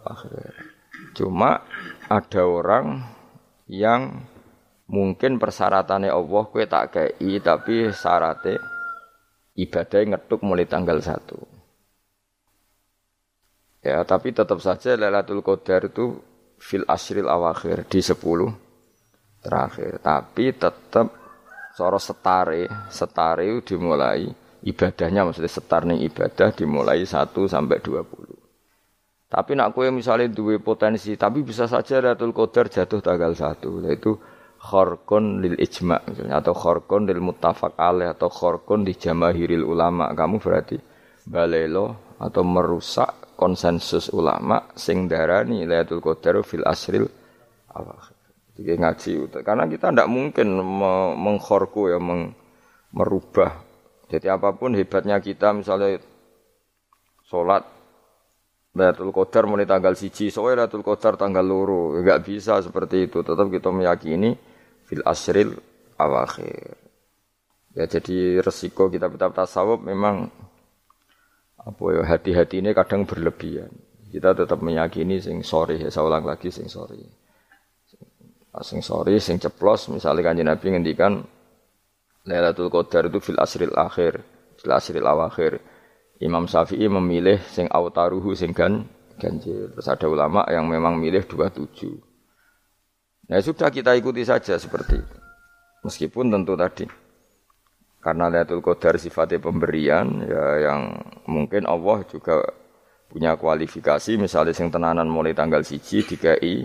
akhir. 0.03 0.53
Cuma 1.15 1.63
ada 2.11 2.43
orang 2.43 2.99
yang 3.71 4.27
mungkin 4.91 5.39
persyaratannya 5.39 6.11
Allah 6.11 6.43
kue 6.51 6.67
tak 6.67 6.85
kei 6.91 7.39
tapi 7.39 7.95
syaratnya 7.95 8.76
ibadah 9.57 10.05
ngetuk 10.05 10.45
mulai 10.45 10.69
tanggal 10.69 11.01
satu. 11.01 11.41
Ya, 13.81 14.05
tapi 14.05 14.31
tetap 14.35 14.61
saja 14.61 14.93
Lailatul 14.93 15.41
Qadar 15.41 15.89
itu 15.89 16.21
fil 16.61 16.85
asril 16.85 17.25
awakhir 17.25 17.89
di 17.89 18.01
sepuluh 18.05 18.53
terakhir. 19.41 19.97
Tapi 20.03 20.53
tetap 20.53 21.07
soro 21.73 21.97
setare, 21.97 22.67
setare 22.93 23.61
dimulai 23.65 24.27
ibadahnya 24.65 25.23
maksudnya 25.23 25.49
setar 25.49 25.85
ibadah 25.87 26.49
dimulai 26.51 27.05
satu 27.05 27.45
sampai 27.47 27.79
dua 27.79 28.01
puluh. 28.03 28.35
Tapi 29.27 29.59
nak 29.59 29.75
kue 29.75 29.87
misalnya 29.91 30.31
dua 30.31 30.55
potensi, 30.59 31.15
tapi 31.15 31.43
bisa 31.43 31.67
saja 31.67 31.99
Lailatul 31.99 32.35
Qadar 32.35 32.67
jatuh 32.67 32.99
tanggal 32.99 33.35
satu, 33.35 33.83
yaitu 33.83 34.15
khorkon 34.57 35.39
lil 35.39 35.55
ijma 35.61 36.01
misalnya 36.09 36.41
atau 36.41 36.53
khorkon 36.57 37.05
lil 37.05 37.21
muttafaq 37.21 37.77
alaih 37.77 38.11
atau 38.11 38.29
khorkon 38.29 38.83
di 38.83 38.97
jamahiril 38.97 39.63
ulama. 39.63 40.09
Kamu 40.11 40.41
berarti 40.41 40.77
balelo 41.27 42.15
atau 42.17 42.41
merusak 42.41 43.37
konsensus 43.37 44.09
ulama 44.09 44.73
sing 44.73 45.05
darani 45.05 45.61
Lailatul 45.63 46.01
Qadar 46.01 46.41
fil 46.41 46.65
asril 46.65 47.05
awakhir. 47.69 48.17
Jadi 48.57 48.73
ngaji 48.73 49.11
karena 49.45 49.69
kita 49.69 49.93
tidak 49.93 50.09
mungkin 50.09 50.57
mengkhorku 51.21 51.93
ya 51.93 52.01
meng, 52.01 52.33
merubah. 52.89 53.53
Jadi 54.09 54.25
apa 54.33 54.49
pun 54.57 54.73
hebatnya 54.73 55.21
kita 55.21 55.53
misalnya 55.53 56.01
sholat 57.29 57.76
Lailatul 58.77 59.09
Qadar 59.09 59.49
mulai 59.49 59.65
tanggal 59.65 59.97
siji, 59.97 60.29
soalnya 60.29 60.69
Lailatul 60.69 60.85
Qadar 60.85 61.17
tanggal 61.17 61.41
loro, 61.41 61.97
enggak 61.97 62.21
bisa 62.21 62.61
seperti 62.61 63.09
itu. 63.09 63.25
Tetap 63.25 63.49
kita 63.49 63.73
meyakini 63.73 64.37
fil 64.85 65.01
asril 65.01 65.57
awakhir. 65.97 66.77
Ya 67.73 67.89
jadi 67.89 68.41
resiko 68.41 68.89
kita 68.89 69.09
kitab 69.09 69.33
tasawuf 69.33 69.81
memang 69.81 70.29
apa 71.57 71.83
ya 71.93 72.05
hati-hati 72.05 72.61
ini 72.61 72.73
kadang 72.77 73.09
berlebihan. 73.09 73.73
Kita 74.13 74.37
tetap 74.37 74.61
meyakini 74.61 75.19
sing 75.19 75.41
sorry 75.41 75.81
ya 75.81 75.89
saya 75.89 76.05
ulang 76.05 76.25
lagi 76.25 76.53
sing 76.53 76.69
sorry. 76.69 77.01
Sing 78.57 78.81
sorry, 78.81 79.21
sing 79.21 79.37
ceplos 79.37 79.85
misalnya 79.93 80.33
kanji 80.33 80.41
Nabi 80.41 80.65
ngendikan 80.73 81.21
Lailatul 82.25 82.73
Qadar 82.73 83.05
itu 83.07 83.21
fil 83.21 83.37
asril 83.37 83.73
akhir, 83.77 84.25
fil 84.57 84.73
asril 84.73 85.05
awakhir. 85.05 85.61
Imam 86.17 86.49
Syafi'i 86.49 86.89
memilih 86.89 87.37
sing 87.45 87.69
autaruhu 87.69 88.33
sing 88.33 88.53
gan 88.53 88.89
ganjil. 89.21 89.69
Terus 89.73 89.87
ada 89.89 90.07
ulama 90.09 90.41
yang 90.49 90.65
memang 90.65 90.97
milih 90.97 91.25
27. 91.29 91.93
Nah 93.27 93.43
sudah 93.43 93.69
kita 93.69 93.93
ikuti 93.93 94.25
saja 94.25 94.57
seperti 94.57 94.97
itu. 94.97 95.17
Meskipun 95.85 96.33
tentu 96.33 96.57
tadi 96.57 96.85
karena 98.01 98.31
Lailatul 98.31 98.63
Qadar 98.63 98.95
sifatnya 98.95 99.41
pemberian 99.41 100.23
ya 100.23 100.69
yang 100.69 100.95
mungkin 101.27 101.67
Allah 101.67 102.07
juga 102.07 102.39
punya 103.11 103.35
kualifikasi 103.35 104.15
misalnya 104.15 104.55
sing 104.55 104.71
tenanan 104.71 105.11
mulai 105.11 105.35
tanggal 105.35 105.59
siji 105.59 106.07
DKI 106.07 106.63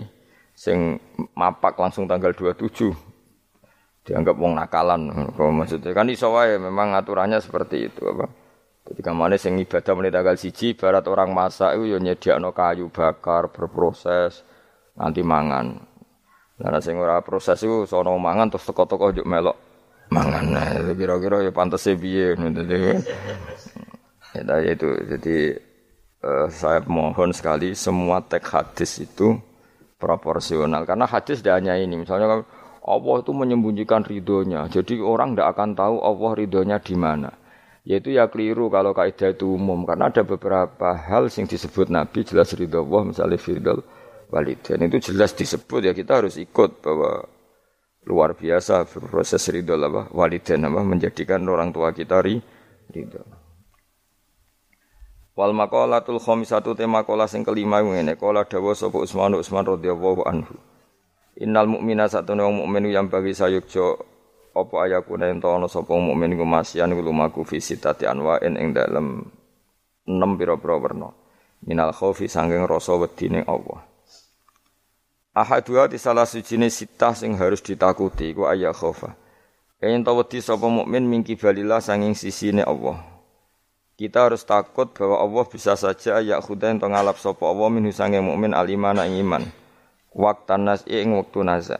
sing 0.55 1.01
mapak 1.33 1.75
langsung 1.75 2.07
tanggal 2.07 2.31
27 2.31 4.07
dianggap 4.07 4.35
wong 4.35 4.55
nakalan 4.55 5.31
maksudnya 5.35 5.95
kan 5.95 6.07
iso 6.11 6.31
memang 6.35 6.95
aturannya 6.95 7.43
seperti 7.43 7.91
itu 7.91 8.03
apa 8.07 8.42
jadi 8.83 8.99
ke 8.99 9.11
mana 9.15 9.39
sing 9.39 9.55
ibadah 9.63 9.95
mulai 9.95 10.11
tanggal 10.11 10.35
siji, 10.35 10.75
barat 10.75 11.07
orang 11.07 11.31
masak 11.31 11.79
itu 11.79 11.95
ya 11.95 11.97
nyediakno 12.03 12.51
kayu 12.51 12.91
bakar 12.91 13.47
berproses 13.47 14.43
nanti 14.99 15.23
mangan. 15.23 15.79
Nah, 16.59 16.79
sing 16.83 16.99
ora 16.99 17.23
proses 17.23 17.63
itu 17.63 17.87
sono 17.87 18.19
mangan 18.19 18.51
terus 18.51 18.67
teko-teko 18.67 19.15
juk 19.15 19.23
melok 19.23 19.55
mangan. 20.11 20.45
Nah, 20.51 20.67
kira-kira 20.99 21.47
ya 21.47 21.51
pantas 21.55 21.87
piye 21.87 22.35
Ya, 24.33 24.57
itu. 24.65 24.89
Jadi 25.13 25.37
uh, 26.25 26.49
saya 26.49 26.81
mohon 26.89 27.29
sekali 27.31 27.77
semua 27.77 28.19
teks 28.19 28.49
hadis 28.51 28.91
itu 28.99 29.37
proporsional. 29.95 30.83
Karena 30.89 31.05
hadis 31.07 31.39
tidak 31.39 31.61
hanya 31.61 31.77
ini. 31.77 32.01
Misalnya 32.01 32.41
Allah 32.83 33.15
itu 33.21 33.31
menyembunyikan 33.31 34.01
ridhonya. 34.03 34.67
Jadi 34.73 34.99
orang 34.99 35.37
tidak 35.37 35.53
akan 35.55 35.69
tahu 35.77 35.95
Allah 36.01 36.31
ridhonya 36.33 36.77
di 36.81 36.97
mana 36.97 37.29
yaitu 37.83 38.15
ya 38.15 38.31
keliru 38.31 38.71
kalau 38.71 38.95
kaidah 38.95 39.35
itu 39.35 39.55
umum. 39.55 39.83
Karena 39.83 40.07
ada 40.07 40.23
beberapa 40.23 40.95
hal 40.95 41.27
yang 41.27 41.47
disebut 41.47 41.91
Nabi 41.91 42.23
jelas 42.23 42.55
ridho 42.55 42.83
Allah 42.83 43.01
misalnya 43.11 43.37
firdal 43.39 43.83
walidain. 44.31 44.79
Itu 44.87 45.13
jelas 45.13 45.35
disebut 45.35 45.91
ya 45.91 45.93
kita 45.93 46.23
harus 46.23 46.39
ikut 46.39 46.79
bahwa 46.79 47.27
luar 48.03 48.35
biasa 48.35 48.87
proses 48.87 49.43
ridho 49.51 49.75
apa 49.75 50.11
walidain 50.15 50.63
apa 50.63 50.79
menjadikan 50.83 51.43
orang 51.47 51.75
tua 51.75 51.91
kita 51.91 52.23
ridho. 52.23 53.23
Wal 55.33 55.49
maqalatul 55.51 56.21
khamisatu 56.21 56.77
tema 56.77 57.01
kola 57.03 57.25
sing 57.25 57.41
kelima 57.41 57.81
ngene. 57.81 58.15
Kola 58.21 58.45
dawa 58.45 58.77
sapa 58.77 59.01
Utsman 59.01 59.33
Utsman 59.33 59.65
radhiyallahu 59.65 60.21
anhu. 60.29 60.55
Innal 61.41 61.65
mukmina 61.65 62.05
satune 62.05 62.45
wong 62.45 62.61
mukmin 62.61 62.93
yang 62.93 63.09
bagi 63.09 63.33
sayukjo 63.33 64.12
apa 64.53 64.85
ayakuna 64.85 65.33
ento 65.33 65.49
ana 65.49 65.65
sapa 65.65 65.97
mukmin 65.97 66.37
iku 66.37 66.45
masyan 66.45 66.93
lumaku 66.93 67.41
fi 67.41 67.57
sitati 67.57 68.05
anwa'in 68.05 68.53
ing 68.53 68.69
dalem 68.77 69.25
enam 70.05 70.31
pira-pira 70.37 70.77
werna. 70.77 71.09
Minal 71.63 71.95
khaufi 71.95 72.29
sanging 72.29 72.67
rasa 72.69 72.93
wedi 72.99 73.33
ning 73.33 73.47
Allah. 73.49 73.81
Ahadua 75.33 75.89
di 75.89 75.97
salah 75.97 76.29
sujine 76.29 76.69
sitah 76.69 77.17
sing 77.17 77.33
harus 77.39 77.65
ditakuti 77.65 78.35
iku 78.35 78.45
ayat 78.45 78.77
khaufa. 78.77 79.17
Yen 79.81 80.05
wedi 80.05 80.37
sapa 80.37 80.69
mukmin 80.69 81.09
mingki 81.09 81.33
balillah 81.33 81.81
sanging 81.81 82.13
sisine 82.13 82.61
Allah. 82.61 83.01
Kita 83.93 84.25
harus 84.29 84.45
takut 84.45 84.89
bahwa 84.93 85.21
Allah 85.21 85.45
bisa 85.49 85.77
saja 85.77 86.17
ya 86.21 86.41
khudain 86.41 86.81
to 86.81 86.89
ngalap 86.89 87.17
sapa 87.17 87.45
Allah 87.45 87.69
min 87.73 87.89
sange 87.89 88.21
mukmin 88.21 88.53
alimana 88.53 89.09
iman. 89.09 89.45
Waktan 90.13 90.69
nas 90.69 90.85
ing 90.85 91.17
waktu 91.17 91.41
naza. 91.41 91.77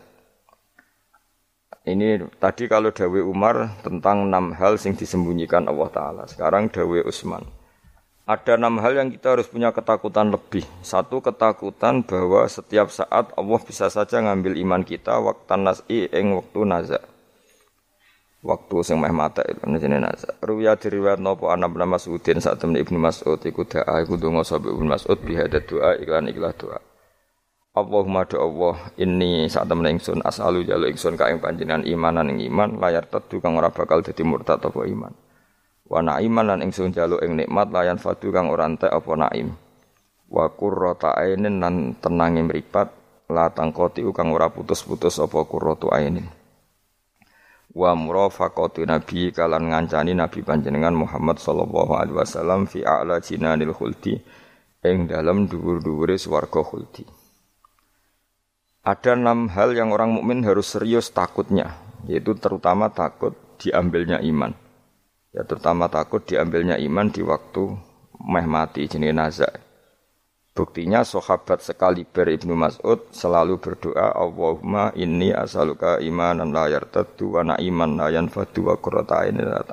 Ini 1.83 2.31
tadi 2.39 2.71
kalau 2.71 2.95
Dawe 2.95 3.19
Umar 3.27 3.83
tentang 3.83 4.31
enam 4.31 4.55
hal 4.55 4.79
sing 4.79 4.95
disembunyikan 4.95 5.67
Allah 5.67 5.89
Ta'ala. 5.91 6.23
Sekarang 6.31 6.71
Dawe 6.71 7.03
Usman. 7.03 7.43
Ada 8.23 8.55
enam 8.55 8.79
hal 8.79 8.95
yang 8.95 9.11
kita 9.11 9.35
harus 9.35 9.51
punya 9.51 9.75
ketakutan 9.75 10.31
lebih. 10.31 10.63
Satu 10.79 11.19
ketakutan 11.19 12.07
bahwa 12.07 12.47
setiap 12.47 12.87
saat 12.87 13.35
Allah 13.35 13.59
bisa 13.59 13.91
saja 13.91 14.23
ngambil 14.23 14.55
iman 14.63 14.87
kita 14.87 15.19
waktan 15.19 15.67
nas'i 15.67 16.07
ing 16.07 16.31
waktu 16.31 16.59
nazak 16.63 17.03
waktu 18.43 18.75
sing 18.83 18.99
meh 18.99 19.09
mata 19.15 19.41
itu 19.47 19.63
jenenge 19.63 20.03
nasa. 20.03 20.35
Ruya 20.43 20.75
diriwayat 20.75 21.23
napa 21.23 21.55
ana 21.55 21.71
bin 21.71 21.81
Mas'udin 21.87 22.43
saat 22.43 22.59
temen 22.59 22.75
Ibnu 22.75 22.99
Mas'ud 22.99 23.39
iku 23.39 23.63
doa 23.63 24.03
iku 24.03 24.19
donga 24.19 24.43
sapa 24.43 24.67
Ibnu 24.67 24.85
Mas'ud 24.85 25.17
bihada 25.23 25.63
doa 25.63 25.95
iklan 25.97 26.27
ikhlas 26.27 26.53
doa. 26.59 26.77
Allahumma 27.73 28.21
do 28.29 28.37
Allah 28.37 28.77
ini 29.01 29.49
saat 29.49 29.65
temen 29.65 29.97
ingsun 29.97 30.21
asalu 30.21 30.61
jalu 30.61 30.93
ingsun 30.93 31.17
ka 31.17 31.33
ing 31.33 31.41
imanan 31.89 32.29
ing 32.29 32.45
iman 32.53 32.77
layar 32.77 33.09
tetu 33.09 33.41
kang 33.41 33.57
ora 33.57 33.73
bakal 33.73 34.05
dadi 34.05 34.21
murtad 34.21 34.61
apa 34.61 34.85
iman. 34.85 35.09
Wa 35.89 36.05
naiman 36.05 36.45
lan 36.45 36.59
ingsun 36.61 36.93
jalu 36.93 37.17
ing 37.25 37.33
nikmat 37.33 37.73
layan 37.73 37.97
fadu 37.97 38.29
kang 38.29 38.53
ora 38.53 38.69
entek 38.69 38.93
apa 38.93 39.11
naim. 39.17 39.57
Wa 40.29 40.53
qurrata 40.53 41.17
ainin 41.17 41.57
lan 41.57 41.97
tenange 41.97 42.45
mripat 42.45 42.93
la 43.33 43.49
tangkoti 43.49 44.05
kang 44.13 44.29
ora 44.29 44.53
putus-putus 44.53 45.17
apa 45.17 45.41
qurratu 45.41 45.89
ainin 45.89 46.29
wa 47.73 47.97
murafaqati 47.97 48.85
nabi 48.85 49.33
kalan 49.33 49.73
ngancani 49.73 50.13
nabi 50.13 50.45
panjenengan 50.45 50.93
Muhammad 50.93 51.41
sallallahu 51.41 51.97
alaihi 51.97 52.17
wasallam 52.21 52.69
fi 52.69 52.85
a'la 52.85 53.17
jinanil 53.17 53.73
khuldi 53.73 54.21
ing 54.85 55.09
dalam 55.09 55.49
dhuwur-dhuwure 55.49 56.13
swarga 56.21 56.61
khuldi. 56.61 57.22
Ada 58.83 59.15
enam 59.15 59.47
hal 59.47 59.71
yang 59.79 59.95
orang 59.95 60.11
mukmin 60.11 60.43
harus 60.43 60.75
serius 60.75 61.07
takutnya, 61.07 61.79
yaitu 62.03 62.35
terutama 62.35 62.91
takut 62.91 63.31
diambilnya 63.55 64.19
iman. 64.19 64.51
Ya 65.31 65.47
terutama 65.47 65.87
takut 65.87 66.27
diambilnya 66.27 66.75
iman 66.75 67.07
di 67.07 67.23
waktu 67.23 67.79
meh 68.19 68.43
mati 68.43 68.83
jenenge 68.91 69.15
nazak. 69.15 69.55
Buktinya 70.51 71.07
sahabat 71.07 71.63
sekaliber 71.63 72.27
Ibnu 72.27 72.59
Mas'ud 72.59 73.07
selalu 73.15 73.57
berdoa 73.63 74.19
Allahumma 74.19 74.91
inni 74.99 75.31
asaluka 75.31 76.03
imanan 76.03 76.51
la 76.51 76.67
yartaddu 76.67 77.39
wa 77.39 77.55
na'iman 77.55 77.95
la 77.95 78.11
yanfadu 78.11 78.67
wa 78.67 78.75
qurrata 78.77 79.23
ainin 79.23 79.47
la 79.47 79.63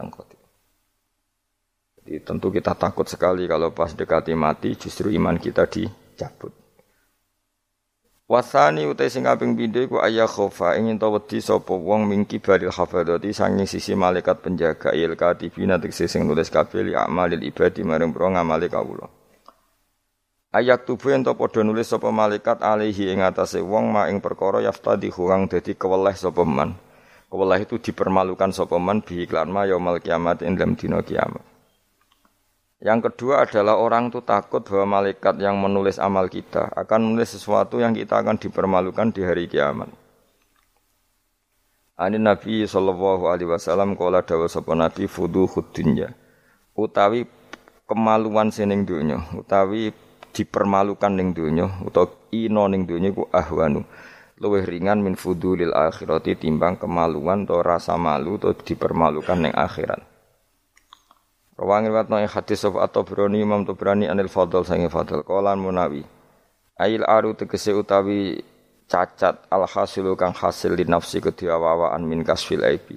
Jadi 1.98 2.14
tentu 2.22 2.48
kita 2.54 2.78
takut 2.78 3.10
sekali 3.10 3.44
kalau 3.50 3.74
pas 3.74 3.90
dekati 3.90 4.38
mati 4.38 4.78
justru 4.78 5.10
iman 5.12 5.34
kita 5.34 5.66
dicabut. 5.66 6.59
Wasani 8.30 8.86
utai 8.86 9.10
sing 9.10 9.26
kaping 9.26 9.58
pindho 9.58 9.82
iku 9.82 9.98
ayah 10.06 10.30
khofa 10.30 10.78
ingin 10.78 11.02
to 11.02 11.10
wedi 11.10 11.42
sapa 11.42 11.74
wong 11.74 12.06
mingki 12.06 12.38
baril 12.38 12.70
hafadati 12.70 13.34
sanging 13.34 13.66
sisi 13.66 13.98
malaikat 13.98 14.38
penjaga 14.38 14.94
il 14.94 15.18
katibina 15.18 15.82
tegese 15.82 16.06
sing 16.06 16.30
nulis 16.30 16.46
kabeh 16.46 16.86
li 16.86 16.94
amalil 16.94 17.42
ibadi 17.42 17.82
maring 17.82 18.14
pro 18.14 18.30
ngamali 18.30 18.70
kawula. 18.70 19.10
Ayat 20.54 20.86
tubuh 20.86 21.10
ento 21.10 21.34
padha 21.34 21.66
nulis 21.66 21.90
sapa 21.90 22.14
malaikat 22.14 22.62
alaihi 22.62 23.10
ing 23.10 23.26
atase 23.26 23.58
wong 23.66 23.90
ma 23.90 24.06
ing 24.06 24.22
perkara 24.22 24.62
yaftadi 24.62 25.10
kang 25.10 25.50
dadi 25.50 25.74
keweleh 25.74 26.14
sapa 26.14 26.46
man. 26.46 26.78
Keweleh 27.26 27.66
itu 27.66 27.82
dipermalukan 27.82 28.54
sapa 28.54 28.78
man 28.78 29.02
bi 29.02 29.26
iklan 29.26 29.50
ma 29.50 29.66
yaumul 29.66 29.98
kiamat 29.98 30.46
ing 30.46 30.54
dalam 30.54 30.78
dina 30.78 31.02
kiamat. 31.02 31.49
Yang 32.80 33.12
kedua 33.12 33.44
adalah 33.44 33.76
orang 33.76 34.08
itu 34.08 34.24
takut 34.24 34.64
bahwa 34.64 35.04
malaikat 35.04 35.36
yang 35.36 35.60
menulis 35.60 36.00
amal 36.00 36.32
kita 36.32 36.72
akan 36.72 37.12
menulis 37.12 37.36
sesuatu 37.36 37.76
yang 37.76 37.92
kita 37.92 38.24
akan 38.24 38.40
dipermalukan 38.40 39.12
di 39.12 39.20
hari 39.20 39.44
kiamat. 39.52 39.92
Ani 42.00 42.16
Nabi 42.16 42.64
sallallahu 42.64 43.28
alaihi 43.28 43.52
wasallam 43.52 43.92
kala 43.92 44.24
dawuh 44.24 44.48
sapa 44.48 44.72
Nabi 44.72 45.04
fudu 45.04 45.44
dunya 45.76 46.08
utawi 46.72 47.28
kemaluan 47.84 48.48
sining 48.48 48.88
dunya 48.88 49.20
utawi 49.36 49.92
dipermalukan 50.32 51.12
ning 51.12 51.36
donya 51.36 51.68
utawa 51.84 52.08
ino 52.32 52.64
ning 52.72 52.88
donya 52.88 53.12
iku 53.12 53.28
ahwanu 53.28 53.84
luwih 54.40 54.64
ringan 54.64 55.04
min 55.04 55.12
fudulil 55.20 55.76
akhirati 55.76 56.40
timbang 56.40 56.80
kemaluan 56.80 57.44
atau 57.44 57.60
rasa 57.60 58.00
malu 58.00 58.40
atau 58.40 58.56
dipermalukan 58.56 59.36
ning 59.36 59.52
akhirat. 59.52 60.00
Rawangi 61.60 61.92
riwayat 61.92 62.08
nang 62.08 62.24
hadis 62.24 62.64
sapa 62.64 62.80
atau 62.88 63.04
berani 63.04 63.44
Imam 63.44 63.68
berani 63.68 64.08
anil 64.08 64.32
Fadl 64.32 64.64
sange 64.64 64.88
Fadl 64.88 65.20
qalan 65.20 65.60
Munawi. 65.60 66.00
Ail 66.80 67.04
aru 67.04 67.36
tegese 67.36 67.76
utawi 67.76 68.40
cacat 68.88 69.44
al 69.52 69.68
hasilu 69.68 70.16
kang 70.16 70.32
hasil 70.32 70.72
di 70.72 70.88
nafsi 70.88 71.20
kediawawaan 71.20 72.00
min 72.08 72.24
kasfil 72.24 72.64
aibi. 72.64 72.96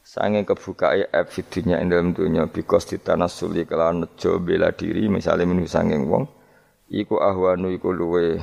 Sange 0.00 0.40
kebukae 0.48 1.04
aib 1.12 1.28
fidunya 1.28 1.84
ing 1.84 1.92
dalam 1.92 2.16
dunya 2.16 2.48
bikos 2.48 2.88
ditanasuli 2.88 3.68
kelawan 3.68 4.08
nejo 4.08 4.40
bela 4.40 4.72
diri 4.72 5.04
misalnya 5.12 5.44
minu 5.44 5.68
sanging 5.68 6.08
wong 6.08 6.24
iku 6.88 7.20
ahwanu 7.20 7.68
iku 7.76 7.92
luwe 7.92 8.40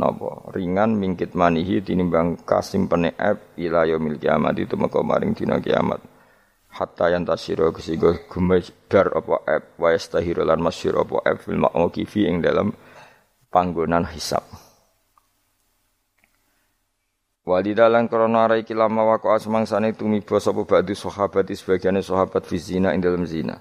napa 0.00 0.48
ringan 0.56 0.96
mingkit 0.96 1.36
manihi 1.36 1.84
tinimbang 1.84 2.40
kasimpene 2.48 3.12
ep 3.20 3.52
ila 3.60 3.84
yaumil 3.84 4.16
kiamat 4.16 4.56
itu 4.64 4.80
maka 4.80 5.04
maring 5.04 5.36
dina 5.36 5.60
kiamat 5.60 6.00
hatta 6.74 7.14
yang 7.14 7.22
tasiro 7.22 7.70
kesigo 7.70 8.12
gumejar 8.26 9.14
apa 9.14 9.34
ep 9.46 9.64
wa 9.78 9.88
yastahiru 9.94 10.42
lan 10.42 10.58
masyir 10.58 10.98
apa 10.98 11.22
ep 11.22 11.38
fil 11.46 11.62
ma'mukifi 11.62 12.26
ing 12.26 12.42
dalam 12.42 12.74
panggonan 13.48 14.04
hisab 14.10 14.42
Walidalan 17.44 18.08
krana 18.08 18.48
ara 18.48 18.56
iki 18.56 18.72
lama 18.72 19.04
wako 19.04 19.36
asmangsane 19.36 19.92
tumiba 19.92 20.40
sapa 20.40 20.64
ba'du 20.64 20.96
sahabat 20.96 21.44
sebagiane 21.52 22.00
sahabat 22.00 22.40
fi 22.48 22.56
zina 22.56 22.96
ing 22.96 23.04
dalam 23.04 23.28
zina 23.28 23.60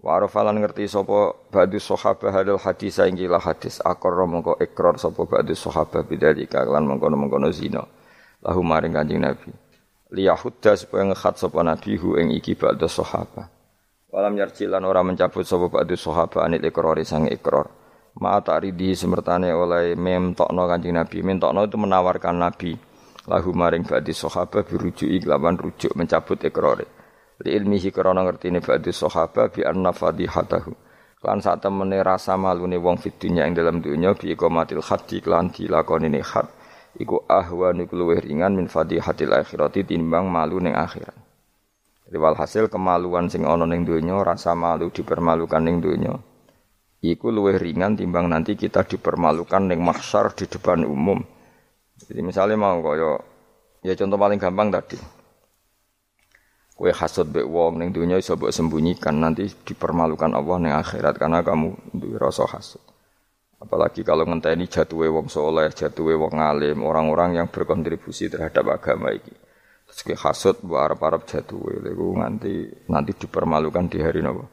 Wa 0.00 0.16
arafalan 0.16 0.56
ngerti 0.56 0.88
sapa 0.88 1.36
ba'du 1.52 1.76
sahabah 1.76 2.32
hadal 2.32 2.56
hadis 2.56 2.96
saiki 2.96 3.28
lah 3.28 3.36
hadis 3.36 3.84
akor 3.84 4.16
mongko 4.24 4.56
ikrar 4.56 4.96
sapa 4.96 5.28
ba'du 5.28 5.52
sahabah 5.52 6.08
bidzalika 6.08 6.64
lan 6.64 6.88
mengkono-mengkono 6.88 7.52
zina. 7.52 7.84
Lahu 8.40 8.64
maring 8.64 8.96
Kanjeng 8.96 9.20
Nabi. 9.20 9.52
Liyahudda 10.10 10.74
supaya 10.74 11.06
ngekhat 11.06 11.38
sapa 11.38 11.62
Nabi 11.62 11.94
hu 11.94 12.18
ing 12.18 12.34
iki 12.34 12.58
ba'du 12.58 12.90
sahabah. 12.90 13.46
Walam 14.10 14.34
yarji 14.34 14.66
lan 14.66 14.82
ora 14.82 15.06
mencabut 15.06 15.46
sapa 15.46 15.70
ba'du 15.70 15.94
sahabah 15.94 16.50
anil 16.50 16.66
ikrar 16.66 16.98
sang 17.06 17.30
ikrar. 17.30 17.70
Ma 18.18 18.42
ta'ridi 18.42 18.90
semertane 18.98 19.54
oleh 19.54 19.94
memtokno 19.94 20.66
Kanjeng 20.66 20.98
Nabi. 20.98 21.22
Mentokno 21.22 21.62
itu 21.62 21.78
menawarkan 21.78 22.36
Nabi 22.42 22.74
lahu 23.30 23.54
maring 23.54 23.86
ba'du 23.86 24.10
sahabah 24.10 24.66
birujuki 24.66 25.22
lawan 25.22 25.54
rujuk 25.54 25.94
mencabut 25.94 26.42
ikrare 26.42 27.00
li 27.40 27.56
ilmihi 27.56 27.88
krana 27.92 28.24
ngertine 28.24 28.60
ba'du 28.60 28.92
sahabat 28.92 29.56
bi 29.56 29.60
anna 29.64 29.92
fadihatahu 29.92 30.72
lan 31.24 31.38
sak 31.40 31.64
temene 31.64 32.00
rasa 32.00 32.36
malune 32.36 32.76
wong 32.80 32.96
fid 33.00 33.16
dunya 33.16 33.44
ing 33.48 33.56
dalam 33.56 33.80
dunya 33.80 34.12
bi 34.16 34.32
iqamatil 34.32 34.84
haddi 34.84 35.20
lan 35.24 35.52
dilakonine 35.52 36.20
had 36.20 36.48
iku 36.98 37.22
ahwanu 37.28 37.86
luwih 37.86 38.24
ringan 38.24 38.56
min 38.56 38.66
fadihatil 38.66 39.36
akhirati 39.36 39.86
timbang 39.86 40.26
malu 40.26 40.58
ning 40.58 40.74
akhirat 40.74 41.30
Riwal 42.10 42.34
hasil 42.34 42.66
kemaluan 42.66 43.30
sing 43.30 43.46
ana 43.46 43.62
ning 43.70 43.86
donya, 43.86 44.18
rasa 44.26 44.50
malu 44.58 44.90
dipermalukan 44.90 45.62
ning 45.62 45.78
donya. 45.78 46.18
Iku 47.06 47.30
luwih 47.30 47.54
ringan 47.54 47.94
timbang 47.94 48.26
nanti 48.26 48.58
kita 48.58 48.82
dipermalukan 48.82 49.70
ning 49.70 49.78
mahsyar 49.78 50.34
di 50.34 50.50
depan 50.50 50.82
umum. 50.82 51.22
Jadi 52.02 52.20
misalnya 52.26 52.58
mau 52.58 52.82
kaya 52.82 53.14
ya 53.86 53.94
contoh 53.94 54.18
paling 54.18 54.42
gampang 54.42 54.74
tadi. 54.74 54.98
Kue 56.74 56.90
hasut 56.90 57.30
be 57.30 57.46
wong 57.46 57.78
ning 57.78 57.94
dunia 57.94 58.18
iso 58.18 58.34
mbok 58.34 58.50
sembunyikan 58.50 59.14
nanti 59.22 59.46
dipermalukan 59.46 60.34
Allah 60.34 60.56
ning 60.58 60.74
akhirat 60.74 61.14
karena 61.14 61.46
kamu 61.46 61.94
duwe 61.94 62.18
rasa 62.18 62.42
hasut. 62.50 62.82
Apalagi 63.60 64.00
kalau 64.00 64.24
ngenteni 64.24 64.64
jatuhe 64.72 65.12
wong 65.12 65.28
soleh, 65.28 65.68
jatuhe 65.68 66.16
wong 66.16 66.40
alim, 66.40 66.80
orang-orang 66.80 67.36
yang 67.36 67.52
berkontribusi 67.52 68.32
terhadap 68.32 68.72
agama 68.72 69.12
iki. 69.12 69.36
Terus 69.90 70.00
ke 70.06 70.14
hasut 70.16 70.62
mbok 70.64 70.80
arep-arep 70.80 71.22
jatuhe 71.26 71.82
lego 71.82 72.14
nanti 72.14 72.62
nanti 72.88 73.10
dipermalukan 73.10 73.90
di 73.90 73.98
hari 73.98 74.22
nopo 74.22 74.46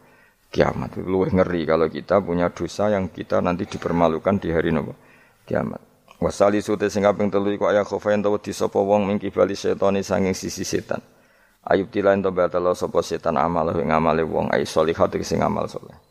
kiamat. 0.50 0.98
Luwih 0.98 1.30
ngeri 1.30 1.62
kalau 1.64 1.88
kita 1.88 2.20
punya 2.26 2.50
dosa 2.50 2.90
yang 2.90 3.14
kita 3.14 3.38
nanti 3.40 3.70
dipermalukan 3.70 4.42
di 4.42 4.50
hari 4.50 4.74
nopo 4.74 4.98
kiamat. 5.46 5.80
Wasali 6.18 6.58
sute 6.66 6.90
sing 6.90 7.06
kaping 7.06 7.30
telu 7.30 7.54
iku 7.54 7.70
ayah 7.70 7.86
khofain 7.86 8.18
tawa 8.26 8.42
di 8.42 8.50
sapa 8.50 8.82
wong 8.82 9.06
mingki 9.06 9.30
bali 9.30 9.54
setani 9.54 10.02
sanging 10.02 10.34
sisi 10.34 10.66
setan. 10.66 11.00
Ayub 11.62 11.94
tilain 11.94 12.18
to 12.26 12.34
batalo 12.34 12.74
sapa 12.74 13.06
setan 13.06 13.38
amal 13.38 13.78
ing 13.78 13.94
amale 13.94 14.26
wong 14.26 14.50
ai 14.50 14.66
solihat 14.66 15.14
sing 15.22 15.46
amal 15.46 15.70
soleh. 15.70 16.07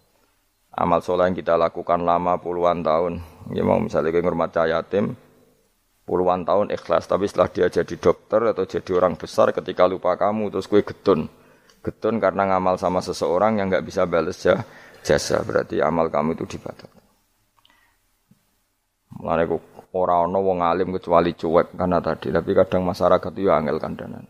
Amal 0.77 1.01
soleh 1.01 1.33
yang 1.33 1.37
kita 1.37 1.57
lakukan 1.57 2.05
lama 2.05 2.37
puluhan 2.37 2.85
tahun. 2.85 3.25
Ya 3.57 3.65
mau 3.65 3.81
misalnya 3.81 4.13
kayak 4.13 4.25
ngurmat 4.29 4.53
yatim 4.53 5.17
puluhan 6.07 6.47
tahun 6.47 6.71
ikhlas 6.71 7.11
tapi 7.11 7.27
setelah 7.27 7.51
dia 7.51 7.67
jadi 7.67 7.97
dokter 7.99 8.55
atau 8.55 8.63
jadi 8.63 8.91
orang 8.95 9.19
besar 9.19 9.51
ketika 9.51 9.89
lupa 9.89 10.15
kamu 10.21 10.53
terus 10.53 10.69
kue 10.69 10.85
getun. 10.85 11.33
Getun 11.81 12.21
karena 12.21 12.45
ngamal 12.45 12.77
sama 12.77 13.01
seseorang 13.01 13.57
yang 13.57 13.73
nggak 13.73 13.89
bisa 13.89 14.05
balas 14.05 14.37
jasa 15.01 15.37
berarti 15.43 15.81
amal 15.81 16.13
kamu 16.13 16.37
itu 16.37 16.45
dibatalkan. 16.59 17.05
Mulane 19.17 19.49
Orang 19.97 20.29
ono 20.29 20.45
wong 20.45 20.61
alim 20.61 20.93
kecuali 20.93 21.33
cuek 21.33 21.73
karena 21.73 22.05
tadi, 22.05 22.29
tapi 22.29 22.53
kadang 22.53 22.85
masyarakat 22.85 23.33
itu 23.33 23.49
ya 23.49 23.57
angel 23.57 23.81
kandanan. 23.81 24.29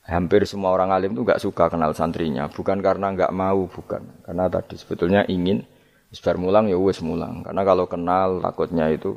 Hampir 0.00 0.42
semua 0.48 0.72
orang 0.72 0.90
alim 0.96 1.12
itu 1.12 1.22
nggak 1.22 1.42
suka 1.42 1.68
kenal 1.68 1.92
santrinya, 1.92 2.48
bukan 2.48 2.80
karena 2.80 3.12
nggak 3.12 3.32
mau, 3.36 3.68
bukan. 3.68 4.24
Karena 4.24 4.48
tadi 4.48 4.74
sebetulnya 4.80 5.28
ingin 5.28 5.62
sebar 6.10 6.40
mulang 6.40 6.66
ya 6.66 6.80
wes 6.80 6.98
mulang. 7.04 7.44
Karena 7.46 7.62
kalau 7.62 7.84
kenal 7.86 8.42
takutnya 8.42 8.90
itu 8.90 9.14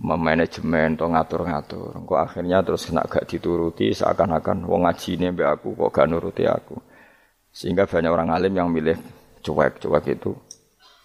memanajemen 0.00 0.96
atau 0.96 1.12
ngatur-ngatur. 1.12 1.92
Kok 2.08 2.20
akhirnya 2.20 2.64
terus 2.64 2.88
kena 2.88 3.04
gak 3.04 3.28
dituruti 3.28 3.92
seakan-akan 3.92 4.64
wong 4.64 4.88
ngaji 4.88 5.20
ini 5.20 5.28
aku 5.44 5.76
kok 5.76 5.90
gak 5.92 6.08
nuruti 6.08 6.48
aku. 6.48 6.80
Sehingga 7.52 7.84
banyak 7.84 8.08
orang 8.08 8.32
alim 8.32 8.54
yang 8.56 8.68
milih 8.72 8.96
cuek-cuek 9.44 10.04
itu 10.16 10.32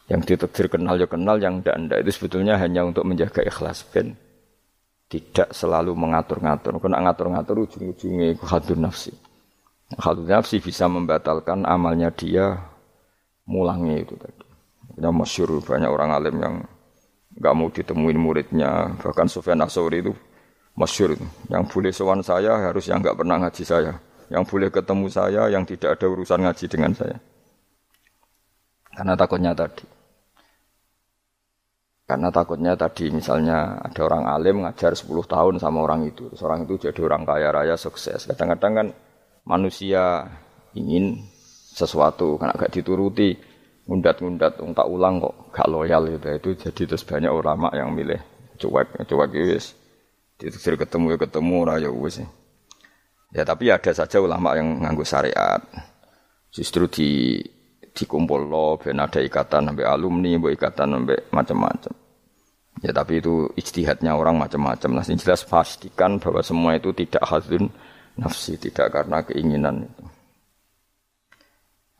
yang 0.05 0.21
ditakdir 0.21 0.69
kenal 0.69 0.95
ya 1.01 1.09
kenal, 1.09 1.41
yang 1.41 1.65
ndak 1.65 1.75
ndak 1.81 1.99
itu 2.05 2.11
sebetulnya 2.13 2.61
hanya 2.61 2.85
untuk 2.85 3.01
menjaga 3.09 3.41
ikhlas 3.41 3.81
ben 3.89 4.13
tidak 5.09 5.53
selalu 5.53 5.93
mengatur-ngatur. 5.93 6.77
Kena 6.81 7.01
ngatur-ngatur 7.05 7.69
ujung-ujungnya 7.69 8.35
itu 8.35 8.43
hadun 8.45 8.85
nafsi. 8.85 9.13
Hadun 9.97 10.25
nafsi 10.25 10.57
bisa 10.57 10.89
membatalkan 10.89 11.63
amalnya 11.63 12.09
dia 12.09 12.57
mulangnya 13.45 14.01
itu 14.01 14.17
tadi. 14.17 14.45
Ya 14.97 15.11
masyur 15.11 15.61
banyak 15.61 15.91
orang 15.91 16.09
alim 16.15 16.35
yang 16.41 16.55
nggak 17.37 17.53
mau 17.53 17.69
ditemuin 17.69 18.17
muridnya. 18.17 18.95
Bahkan 18.97 19.27
Sufyan 19.29 19.61
Asori 19.61 20.01
itu 20.01 20.13
masyur. 20.73 21.13
Yang 21.51 21.63
boleh 21.69 21.91
sowan 21.93 22.21
saya 22.25 22.57
harus 22.57 22.89
yang 22.89 23.03
nggak 23.03 23.17
pernah 23.17 23.37
ngaji 23.45 23.63
saya. 23.63 23.93
Yang 24.31 24.43
boleh 24.49 24.69
ketemu 24.73 25.05
saya 25.11 25.41
yang 25.53 25.63
tidak 25.69 26.01
ada 26.01 26.05
urusan 26.09 26.41
ngaji 26.41 26.65
dengan 26.65 26.91
saya. 26.97 27.17
Karena 28.95 29.13
takutnya 29.13 29.51
tadi. 29.53 29.94
Karena 32.05 32.29
takutnya 32.29 32.77
tadi 32.77 33.09
misalnya 33.09 33.81
ada 33.81 34.05
orang 34.05 34.29
alim 34.29 34.61
ngajar 34.61 34.93
10 34.93 35.09
tahun 35.25 35.57
sama 35.57 35.81
orang 35.81 36.05
itu. 36.05 36.29
Terus 36.29 36.45
orang 36.45 36.69
itu 36.69 36.77
jadi 36.77 37.01
orang 37.01 37.25
kaya 37.25 37.49
raya 37.49 37.73
sukses. 37.73 38.29
Kadang-kadang 38.29 38.73
kan 38.77 38.87
manusia 39.49 40.21
ingin 40.77 41.17
sesuatu 41.73 42.37
karena 42.37 42.53
gak 42.53 42.77
dituruti. 42.77 43.33
Ngundat-ngundat 43.85 44.57
tak 44.57 44.87
ulang 44.89 45.17
kok 45.17 45.33
gak 45.49 45.65
loyal 45.65 46.05
gitu. 46.13 46.27
Itu 46.29 46.49
jadi 46.69 46.81
terus 46.93 47.01
banyak 47.01 47.33
ulama 47.33 47.73
yang 47.73 47.89
milih 47.89 48.21
cuek 48.61 49.01
cuek 49.09 49.29
wis. 49.33 49.73
Diteksir 50.37 50.77
ketemu 50.77 51.17
ya 51.17 51.17
ketemu 51.17 51.57
raya 51.65 51.89
wis. 51.89 52.21
Ya 53.33 53.41
tapi 53.41 53.73
ada 53.73 53.89
saja 53.97 54.21
ulama 54.21 54.53
yang 54.53 54.77
nganggu 54.77 55.01
syariat. 55.01 55.57
Justru 56.53 56.85
di 56.85 57.09
dikumpul 57.95 58.41
lo 58.45 58.75
ben 58.75 58.99
ada 58.99 59.23
ikatan 59.23 59.71
sampai 59.71 59.87
alumni, 59.87 60.35
bu 60.35 60.51
ikatan 60.51 60.91
sampai 60.91 61.17
macam-macam. 61.31 61.93
Ya 62.83 62.91
tapi 62.91 63.23
itu 63.23 63.47
ijtihadnya 63.55 64.13
orang 64.19 64.35
macam-macam. 64.35 64.99
Nah, 64.99 65.05
jelas 65.07 65.47
pastikan 65.47 66.19
bahwa 66.19 66.43
semua 66.43 66.75
itu 66.75 66.91
tidak 66.91 67.23
hadun 67.23 67.71
nafsi, 68.19 68.59
tidak 68.59 68.91
karena 68.91 69.23
keinginan 69.23 69.87
itu. 69.87 70.03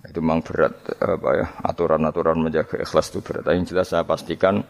Itu 0.06 0.20
memang 0.22 0.46
berat 0.46 0.76
apa 1.02 1.30
ya 1.34 1.48
aturan-aturan 1.66 2.38
menjaga 2.38 2.78
ikhlas 2.78 3.10
itu 3.10 3.24
berat. 3.26 3.50
Yang 3.50 3.74
jelas 3.74 3.88
saya 3.90 4.06
pastikan 4.06 4.62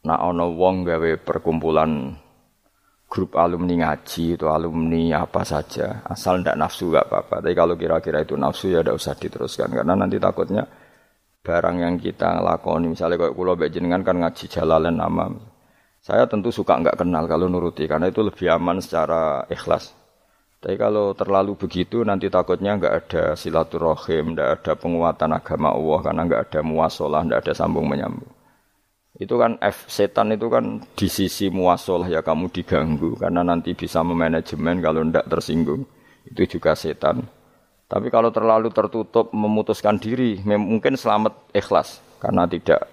nak 0.00 0.20
ono 0.24 0.48
wong 0.56 0.88
gawe 0.88 1.10
perkumpulan 1.20 2.16
grup 3.10 3.34
alumni 3.34 3.74
ngaji 3.82 4.38
itu 4.38 4.46
alumni 4.46 5.26
apa 5.26 5.42
saja 5.42 6.06
asal 6.06 6.46
ndak 6.46 6.54
nafsu 6.54 6.94
gak 6.94 7.10
apa-apa. 7.10 7.42
Tapi 7.42 7.54
kalau 7.58 7.74
kira-kira 7.74 8.22
itu 8.22 8.38
nafsu 8.38 8.70
ya 8.70 8.86
tidak 8.86 9.02
usah 9.02 9.14
diteruskan. 9.18 9.68
Karena 9.74 9.98
nanti 9.98 10.22
takutnya 10.22 10.62
barang 11.42 11.76
yang 11.82 11.94
kita 11.98 12.38
lakoni 12.38 12.94
misalnya 12.94 13.18
kalau 13.18 13.34
pulau 13.34 13.58
bejengan 13.58 14.06
kan 14.06 14.14
ngaji 14.14 14.46
jalalan 14.46 14.94
nama. 14.94 15.26
Saya 16.00 16.24
tentu 16.30 16.54
suka 16.54 16.78
nggak 16.78 17.02
kenal 17.02 17.26
kalau 17.26 17.50
nuruti 17.50 17.84
karena 17.90 18.08
itu 18.08 18.22
lebih 18.22 18.46
aman 18.46 18.78
secara 18.78 19.44
ikhlas. 19.50 19.92
Tapi 20.60 20.76
kalau 20.76 21.12
terlalu 21.16 21.56
begitu 21.56 22.06
nanti 22.06 22.30
takutnya 22.30 22.78
nggak 22.78 22.94
ada 22.94 23.24
silaturahim, 23.34 24.36
nggak 24.36 24.48
ada 24.60 24.72
penguatan 24.76 25.32
agama 25.34 25.72
Allah 25.72 25.98
karena 26.04 26.22
nggak 26.28 26.42
ada 26.46 26.60
muasalah, 26.60 27.20
nggak 27.26 27.40
ada 27.42 27.52
sambung 27.56 27.88
menyambung. 27.88 28.39
Itu 29.20 29.36
kan 29.36 29.60
F 29.60 29.84
setan 29.92 30.32
itu 30.32 30.48
kan 30.48 30.80
di 30.96 31.04
sisi 31.04 31.52
muasalah 31.52 32.08
ya 32.08 32.24
kamu 32.24 32.48
diganggu 32.48 33.20
karena 33.20 33.44
nanti 33.44 33.76
bisa 33.76 34.00
memanajemen 34.00 34.80
kalau 34.80 35.04
ndak 35.04 35.28
tersinggung. 35.28 35.84
Itu 36.24 36.48
juga 36.48 36.72
setan. 36.72 37.28
Tapi 37.84 38.08
kalau 38.08 38.32
terlalu 38.32 38.72
tertutup 38.72 39.28
memutuskan 39.36 40.00
diri, 40.00 40.40
mungkin 40.46 40.96
selamat 40.96 41.52
ikhlas 41.52 42.00
karena 42.16 42.48
tidak 42.48 42.86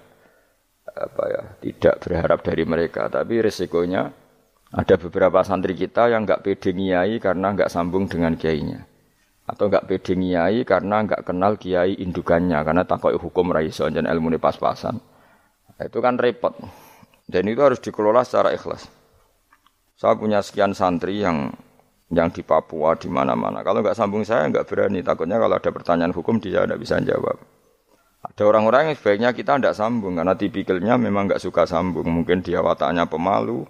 apa 0.89 1.23
ya, 1.31 1.43
tidak 1.63 1.95
berharap 2.03 2.39
dari 2.43 2.63
mereka. 2.67 3.07
Tapi 3.07 3.39
resikonya 3.39 4.11
ada 4.67 4.95
beberapa 4.99 5.39
santri 5.47 5.79
kita 5.79 6.11
yang 6.11 6.27
nggak 6.27 6.43
pede 6.43 6.75
ngiyai 6.75 7.23
karena 7.23 7.55
nggak 7.55 7.71
sambung 7.71 8.03
dengan 8.11 8.35
kiainya. 8.35 8.83
Atau 9.47 9.71
nggak 9.71 9.87
pede 9.87 10.19
ngiyai 10.19 10.67
karena 10.67 11.07
nggak 11.07 11.23
kenal 11.23 11.55
kiai 11.55 11.95
indukannya 12.03 12.59
karena 12.67 12.83
takut 12.83 13.15
hukum 13.15 13.55
raiso 13.55 13.87
dan 13.87 14.11
ilmu 14.11 14.35
pas-pasan. 14.35 14.99
Itu 15.77 16.01
kan 16.01 16.17
repot. 16.17 16.57
Dan 17.27 17.43
itu 17.45 17.59
harus 17.61 17.77
dikelola 17.77 18.25
secara 18.25 18.55
ikhlas. 18.55 18.87
Saya 19.97 20.13
punya 20.17 20.41
sekian 20.41 20.73
santri 20.77 21.21
yang 21.21 21.51
yang 22.07 22.31
di 22.31 22.39
Papua 22.41 22.95
di 22.95 23.11
mana-mana. 23.11 23.61
Kalau 23.61 23.83
nggak 23.83 23.97
sambung 23.97 24.23
saya 24.23 24.47
nggak 24.47 24.65
berani. 24.65 25.03
Takutnya 25.03 25.37
kalau 25.37 25.59
ada 25.59 25.69
pertanyaan 25.69 26.15
hukum 26.15 26.39
dia 26.39 26.63
tidak 26.63 26.79
bisa 26.79 26.97
jawab. 27.03 27.35
Ada 28.23 28.43
orang-orang 28.47 28.91
yang 28.91 28.95
sebaiknya 28.97 29.29
kita 29.35 29.59
tidak 29.59 29.75
sambung 29.75 30.17
karena 30.17 30.33
tipikalnya 30.33 30.95
memang 30.95 31.27
nggak 31.27 31.41
suka 31.43 31.67
sambung. 31.67 32.07
Mungkin 32.07 32.41
dia 32.41 32.63
wataknya 32.63 33.05
pemalu 33.05 33.67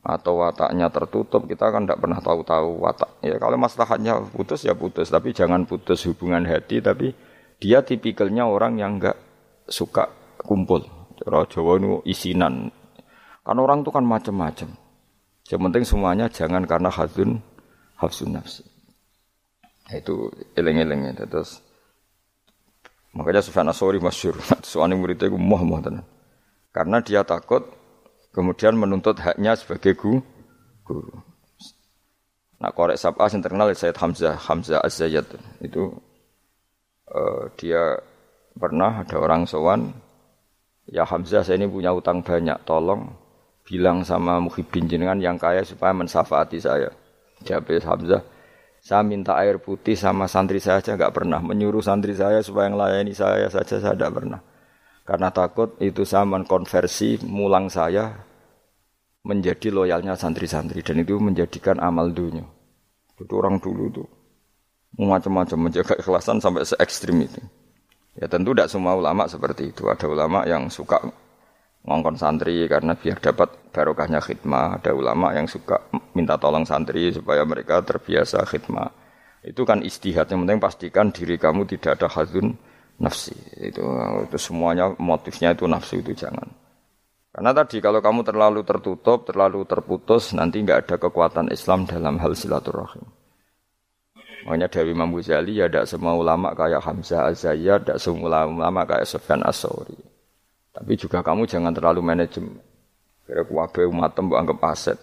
atau 0.00 0.40
wataknya 0.40 0.88
tertutup. 0.88 1.44
Kita 1.44 1.68
kan 1.68 1.84
tidak 1.84 2.00
pernah 2.00 2.18
tahu-tahu 2.18 2.80
watak. 2.80 3.10
Ya 3.20 3.36
kalau 3.36 3.60
masalahnya 3.60 4.24
putus 4.32 4.64
ya 4.64 4.72
putus, 4.72 5.12
tapi 5.12 5.36
jangan 5.36 5.68
putus 5.68 6.08
hubungan 6.08 6.48
hati. 6.48 6.80
Tapi 6.80 7.12
dia 7.60 7.84
tipikalnya 7.84 8.48
orang 8.48 8.80
yang 8.80 8.96
nggak 8.96 9.18
suka 9.68 10.08
kumpul. 10.40 10.95
Cara 11.16 11.48
Jawa 11.48 11.72
itu 11.80 11.90
isinan. 12.04 12.68
Kan 13.46 13.56
orang 13.56 13.80
itu 13.86 13.90
kan 13.94 14.04
macam-macam. 14.04 14.68
Yang 15.46 15.60
penting 15.70 15.84
semuanya 15.86 16.26
jangan 16.26 16.66
karena 16.66 16.90
hadun 16.90 17.38
hafsun 17.96 18.34
nafsi. 18.34 18.66
Itu 19.94 20.34
eleng-eleng 20.58 21.14
ya. 21.14 21.24
Terus 21.24 21.62
makanya 23.14 23.40
Sufyan 23.40 23.70
Asori 23.70 24.02
masyur. 24.02 24.34
Soalnya 24.66 24.98
muridnya 25.00 25.30
itu 25.30 25.38
muah 25.38 25.62
muah. 25.62 25.80
Karena 26.74 26.98
dia 27.00 27.22
takut 27.22 27.64
kemudian 28.34 28.76
menuntut 28.76 29.16
haknya 29.22 29.56
sebagai 29.56 29.96
guru. 29.96 31.16
Nah 32.56 32.72
korek 32.72 32.96
sabah 32.96 33.28
yang 33.28 33.44
terkenal 33.44 33.68
Sayyid 33.72 33.96
Hamzah 34.00 34.36
Hamzah 34.36 34.80
Az-Zayyad 34.80 35.28
itu 35.60 35.92
uh, 37.12 37.52
dia 37.60 38.00
pernah 38.56 39.04
ada 39.04 39.16
orang 39.20 39.44
sowan 39.44 39.92
Ya 40.86 41.02
Hamzah 41.02 41.42
saya 41.42 41.58
ini 41.58 41.66
punya 41.66 41.90
utang 41.90 42.22
banyak, 42.22 42.62
tolong 42.62 43.10
bilang 43.66 44.06
sama 44.06 44.38
muhibin 44.38 44.86
jenengan 44.86 45.18
yang 45.18 45.34
kaya 45.34 45.66
supaya 45.66 45.90
mensafaati 45.90 46.62
saya. 46.62 46.94
Jawab 47.42 47.66
Hamzah, 47.82 48.22
saya 48.78 49.02
minta 49.02 49.34
air 49.34 49.58
putih 49.58 49.98
sama 49.98 50.30
santri 50.30 50.62
saya 50.62 50.78
aja 50.78 50.94
nggak 50.94 51.10
pernah. 51.10 51.42
Menyuruh 51.42 51.82
santri 51.82 52.14
saya 52.14 52.38
supaya 52.38 52.70
melayani 52.70 53.10
saya 53.10 53.50
saja 53.50 53.82
saya 53.82 53.98
tidak 53.98 54.14
pernah. 54.14 54.40
Karena 55.02 55.34
takut 55.34 55.74
itu 55.82 56.06
saya 56.06 56.22
mengkonversi 56.22 57.26
mulang 57.26 57.66
saya 57.66 58.14
menjadi 59.26 59.74
loyalnya 59.74 60.14
santri-santri 60.14 60.86
dan 60.86 61.02
itu 61.02 61.18
menjadikan 61.18 61.82
amal 61.82 62.14
dunia. 62.14 62.46
Itu 63.18 63.42
orang 63.42 63.58
dulu 63.58 63.90
tuh 63.90 64.08
macam-macam 64.96 65.68
menjaga 65.68 65.98
ikhlasan 65.98 66.38
sampai 66.38 66.62
se 66.62 66.78
ekstrim 66.78 67.26
itu. 67.26 67.42
Ya 68.16 68.26
tentu 68.32 68.56
tidak 68.56 68.72
semua 68.72 68.96
ulama 68.96 69.28
seperti 69.28 69.76
itu. 69.76 69.88
Ada 69.92 70.08
ulama 70.08 70.48
yang 70.48 70.72
suka 70.72 71.04
ngongkon 71.84 72.16
santri 72.16 72.64
karena 72.64 72.96
biar 72.96 73.20
dapat 73.20 73.52
barokahnya 73.70 74.24
khidmah. 74.24 74.80
Ada 74.80 74.96
ulama 74.96 75.36
yang 75.36 75.44
suka 75.44 75.76
minta 76.16 76.40
tolong 76.40 76.64
santri 76.64 77.12
supaya 77.12 77.44
mereka 77.44 77.84
terbiasa 77.84 78.40
khidmah. 78.48 78.88
Itu 79.44 79.68
kan 79.68 79.84
istihad. 79.84 80.32
Yang 80.32 80.40
penting 80.48 80.60
pastikan 80.60 81.06
diri 81.12 81.36
kamu 81.36 81.68
tidak 81.68 82.00
ada 82.00 82.08
hazun 82.08 82.56
nafsi. 82.96 83.36
Itu, 83.60 83.84
itu 84.24 84.38
semuanya 84.40 84.96
motifnya 84.96 85.52
itu 85.52 85.68
nafsu 85.68 86.00
itu 86.00 86.16
jangan. 86.16 86.48
Karena 87.36 87.52
tadi 87.52 87.84
kalau 87.84 88.00
kamu 88.00 88.24
terlalu 88.24 88.64
tertutup, 88.64 89.28
terlalu 89.28 89.68
terputus, 89.68 90.32
nanti 90.32 90.64
nggak 90.64 90.88
ada 90.88 90.96
kekuatan 90.96 91.52
Islam 91.52 91.84
dalam 91.84 92.16
hal 92.16 92.32
silaturahim. 92.32 93.04
Makanya 94.46 94.70
Dewi 94.70 94.94
Imam 94.94 95.10
Ghazali 95.10 95.58
ya 95.58 95.66
tidak 95.66 95.90
semua 95.90 96.14
ulama 96.14 96.54
kayak 96.54 96.78
Hamzah 96.78 97.34
Az-Zayyad, 97.34 97.82
tidak 97.82 97.98
semua 97.98 98.46
ulama 98.46 98.86
kayak 98.86 99.02
Sufyan 99.02 99.42
As-Sauri. 99.42 99.98
Tapi 100.70 100.92
juga 100.94 101.18
kamu 101.26 101.50
jangan 101.50 101.74
terlalu 101.74 101.98
manajemen. 101.98 102.62
Kira 103.26 103.42
kuwabe 103.42 103.82
umat 103.90 104.14
mbok 104.14 104.38
anggap 104.38 104.62
aset. 104.70 104.98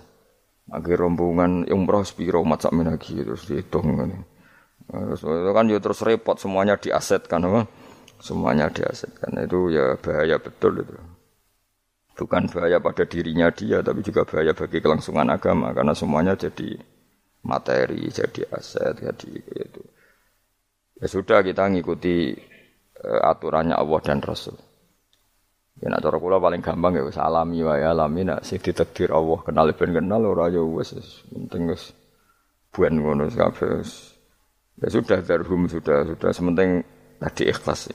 Akhir 0.71 0.95
rombongan 0.95 1.67
umroh 1.67 2.07
spiro 2.07 2.39
umat 2.39 2.63
sak 2.63 2.71
lagi 2.71 3.19
terus 3.19 3.43
dihitung 3.43 3.99
kan. 3.99 4.11
Terus 4.87 5.27
kan 5.27 5.65
ya 5.67 5.79
terus 5.83 5.99
repot 6.07 6.39
semuanya 6.39 6.79
diasetkan 6.79 7.43
apa? 7.43 7.67
Semuanya 8.23 8.71
diasetkan. 8.71 9.43
Itu 9.43 9.67
ya 9.75 9.99
bahaya 9.99 10.39
betul 10.39 10.87
itu. 10.87 10.95
Bukan 12.15 12.47
bahaya 12.47 12.79
pada 12.79 13.03
dirinya 13.03 13.51
dia 13.51 13.83
tapi 13.83 13.99
juga 14.07 14.23
bahaya 14.23 14.55
bagi 14.55 14.79
kelangsungan 14.79 15.27
agama 15.27 15.75
karena 15.75 15.91
semuanya 15.91 16.39
jadi 16.39 16.79
materi, 17.43 18.07
jadi 18.09 18.47
aset, 18.55 19.03
jadi 19.03 19.31
itu. 19.67 19.83
Ya 20.99 21.07
sudah 21.11 21.43
kita 21.43 21.67
ngikuti 21.67 22.31
uh, 23.03 23.21
aturannya 23.27 23.75
Allah 23.75 23.99
dan 23.99 24.23
Rasul. 24.23 24.55
Ya 25.83 25.91
nak 25.91 26.05
cara 26.05 26.15
kula 26.15 26.39
paling 26.39 26.63
gampang 26.63 26.95
ya 26.95 27.03
wis 27.03 27.19
alami 27.19 27.59
wae 27.65 27.83
alami 27.83 28.23
nak 28.23 28.47
sing 28.47 28.61
ditakdir 28.61 29.11
Allah 29.11 29.41
kenal 29.43 29.67
ben 29.75 29.91
kenal 29.91 30.21
ora 30.23 30.47
ya 30.47 30.63
wis 30.63 30.95
penting 31.27 31.75
wis 31.75 31.91
buan 32.71 33.03
ngono 33.03 33.27
kabeh. 33.27 33.83
Ya 34.79 34.87
sudah 34.87 35.19
darhum 35.25 35.67
sudah 35.67 36.07
sudah 36.07 36.31
sementing 36.31 36.87
tadi 37.19 37.51
ikhlas. 37.51 37.91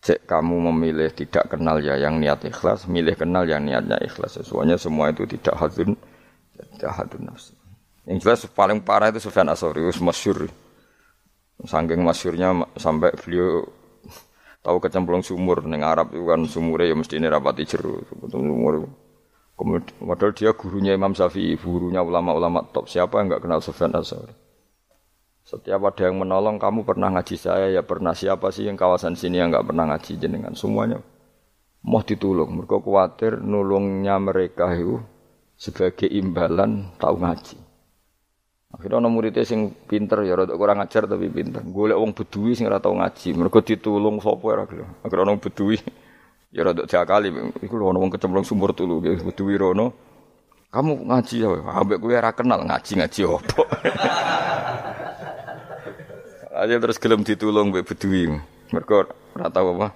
Cek 0.00 0.24
kamu 0.24 0.72
memilih 0.72 1.12
tidak 1.12 1.52
kenal 1.52 1.76
ya 1.76 1.92
yang 2.00 2.24
niat 2.24 2.40
ikhlas, 2.48 2.88
milih 2.88 3.12
kenal 3.20 3.44
yang 3.44 3.68
niatnya 3.68 4.00
ikhlas. 4.00 4.40
Sesuanya 4.40 4.80
semua 4.80 5.12
itu 5.12 5.28
tidak 5.28 5.60
hadun, 5.60 5.92
tidak 6.56 6.92
hadun 6.96 7.28
nafsi. 7.28 7.59
Yang 8.10 8.18
jelas 8.26 8.40
paling 8.50 8.82
parah 8.82 9.14
itu 9.14 9.22
Sufyan 9.22 9.46
Asori, 9.54 9.86
masyur. 10.02 10.50
Sangking 11.62 12.02
masyurnya 12.02 12.66
sampai 12.74 13.14
beliau 13.14 13.62
tahu 14.66 14.82
kecemplung 14.82 15.22
sumur 15.22 15.62
neng 15.62 15.86
Arab 15.86 16.10
itu 16.10 16.26
kan 16.26 16.42
sumurnya 16.48 16.90
ya 16.90 16.96
mesti 16.98 17.22
ini 17.22 17.30
rapati 17.30 17.62
jeru 17.62 18.02
sumur. 18.26 18.90
Kemudian 19.54 19.92
padahal 20.02 20.32
dia 20.34 20.50
gurunya 20.56 20.96
Imam 20.96 21.14
Syafi'i, 21.14 21.54
gurunya 21.54 22.02
ulama-ulama 22.02 22.66
top. 22.74 22.90
Siapa 22.90 23.20
yang 23.22 23.30
nggak 23.30 23.46
kenal 23.46 23.60
Sufyan 23.62 23.94
Asori? 23.94 24.32
Setiap 25.46 25.78
ada 25.84 26.02
yang 26.10 26.18
menolong, 26.18 26.58
kamu 26.58 26.82
pernah 26.82 27.14
ngaji 27.14 27.36
saya, 27.38 27.70
ya 27.70 27.84
pernah. 27.84 28.16
Siapa 28.16 28.50
sih 28.50 28.66
yang 28.66 28.74
kawasan 28.74 29.14
sini 29.14 29.38
yang 29.38 29.54
nggak 29.54 29.70
pernah 29.70 29.86
ngaji 29.86 30.12
jenengan? 30.18 30.56
Semuanya 30.56 30.98
mau 31.84 32.02
ditolong. 32.02 32.50
Mereka 32.58 32.80
khawatir 32.82 33.38
nulungnya 33.38 34.16
mereka 34.18 34.72
itu 34.74 34.98
sebagai 35.60 36.08
imbalan 36.08 36.90
tahu 36.96 37.20
ngaji. 37.20 37.69
Akhirnya 38.70 39.02
ana 39.02 39.10
muridé 39.10 39.42
sing 39.42 39.74
pinter 39.74 40.22
ya 40.22 40.38
rada 40.38 40.54
kurang 40.54 40.78
ajar 40.78 41.10
tapi 41.10 41.26
pinter. 41.26 41.58
Golek 41.66 41.98
wong 41.98 42.14
bedui 42.14 42.54
sing 42.54 42.70
ora 42.70 42.78
tau 42.78 42.94
ngaji, 42.94 43.34
mergo 43.34 43.58
ditulung 43.58 44.22
sapa 44.22 44.46
ora 44.46 44.64
gelem. 44.70 44.86
Akhirnya 45.02 45.26
ana 45.26 45.34
bedui 45.42 45.76
ya 46.54 46.62
rada 46.62 46.86
diakali 46.86 47.34
iku 47.66 47.74
ana 47.82 47.98
wong 47.98 48.14
kecemplung 48.14 48.46
sumur 48.46 48.70
tulu 48.70 49.02
bedui 49.02 49.58
rono. 49.58 49.90
Kamu 50.70 51.10
ngaji 51.10 51.42
ya, 51.42 51.50
ambek 51.50 51.98
kowe 51.98 52.14
ora 52.14 52.30
kenal 52.30 52.62
ngaji-ngaji 52.62 53.20
opo. 53.26 53.66
Aja 56.54 56.76
terus 56.78 57.02
gelem 57.02 57.26
ditulung 57.26 57.74
mbek 57.74 57.90
bedui. 57.90 58.38
Mergo 58.70 59.10
ora 59.34 59.50
tau 59.50 59.74
apa. 59.74 59.90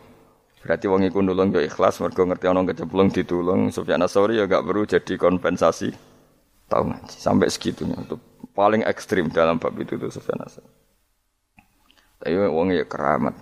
Berarti 0.64 0.90
wong 0.90 1.06
iku 1.06 1.22
nulung 1.22 1.54
yo 1.54 1.62
ikhlas 1.62 2.02
mergo 2.02 2.26
ngerti 2.26 2.50
ana 2.50 2.66
kecemplung 2.66 3.14
ditulung. 3.14 3.70
Sufyan 3.70 4.02
Asori 4.02 4.40
ya 4.40 4.50
gak 4.50 4.66
perlu 4.66 4.82
jadi 4.82 5.14
kompensasi. 5.14 6.13
Tahu 6.74 6.90
ngaji 6.90 7.16
sampai 7.22 7.46
segitunya 7.54 7.94
untuk 7.94 8.18
paling 8.50 8.82
ekstrim 8.82 9.30
dalam 9.30 9.62
bab 9.62 9.78
itu 9.78 9.94
tuh 9.94 10.10
Sufyan 10.10 10.42
Asad. 10.42 10.66
Tapi 12.18 12.34
wong 12.34 12.74
ya 12.74 12.82
keramat. 12.82 13.38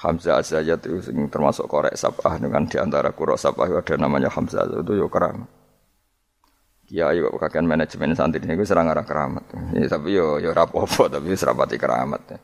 Hamzah 0.00 0.40
saja 0.40 0.78
itu 0.78 1.04
termasuk 1.28 1.68
korek 1.68 1.92
sabah 2.00 2.40
dengan 2.40 2.64
di 2.64 2.80
antara 2.80 3.12
kuro 3.12 3.36
sabah 3.36 3.68
ada 3.68 3.94
namanya 4.00 4.32
Hamzah 4.32 4.64
itu 4.72 4.96
ya 4.96 5.04
keramat. 5.04 5.52
Kiai 6.88 7.20
kok 7.20 7.36
kakek 7.36 7.68
manajemen 7.68 8.16
santri 8.16 8.40
ini 8.40 8.64
serang 8.64 8.88
arah 8.88 9.04
keramat. 9.04 9.44
Ya, 9.76 9.84
tapi 9.92 10.16
yo 10.16 10.40
yo 10.40 10.56
rapopo 10.56 11.12
tapi 11.12 11.36
serapati 11.36 11.76
keramat. 11.76 12.22
Ya. 12.32 12.38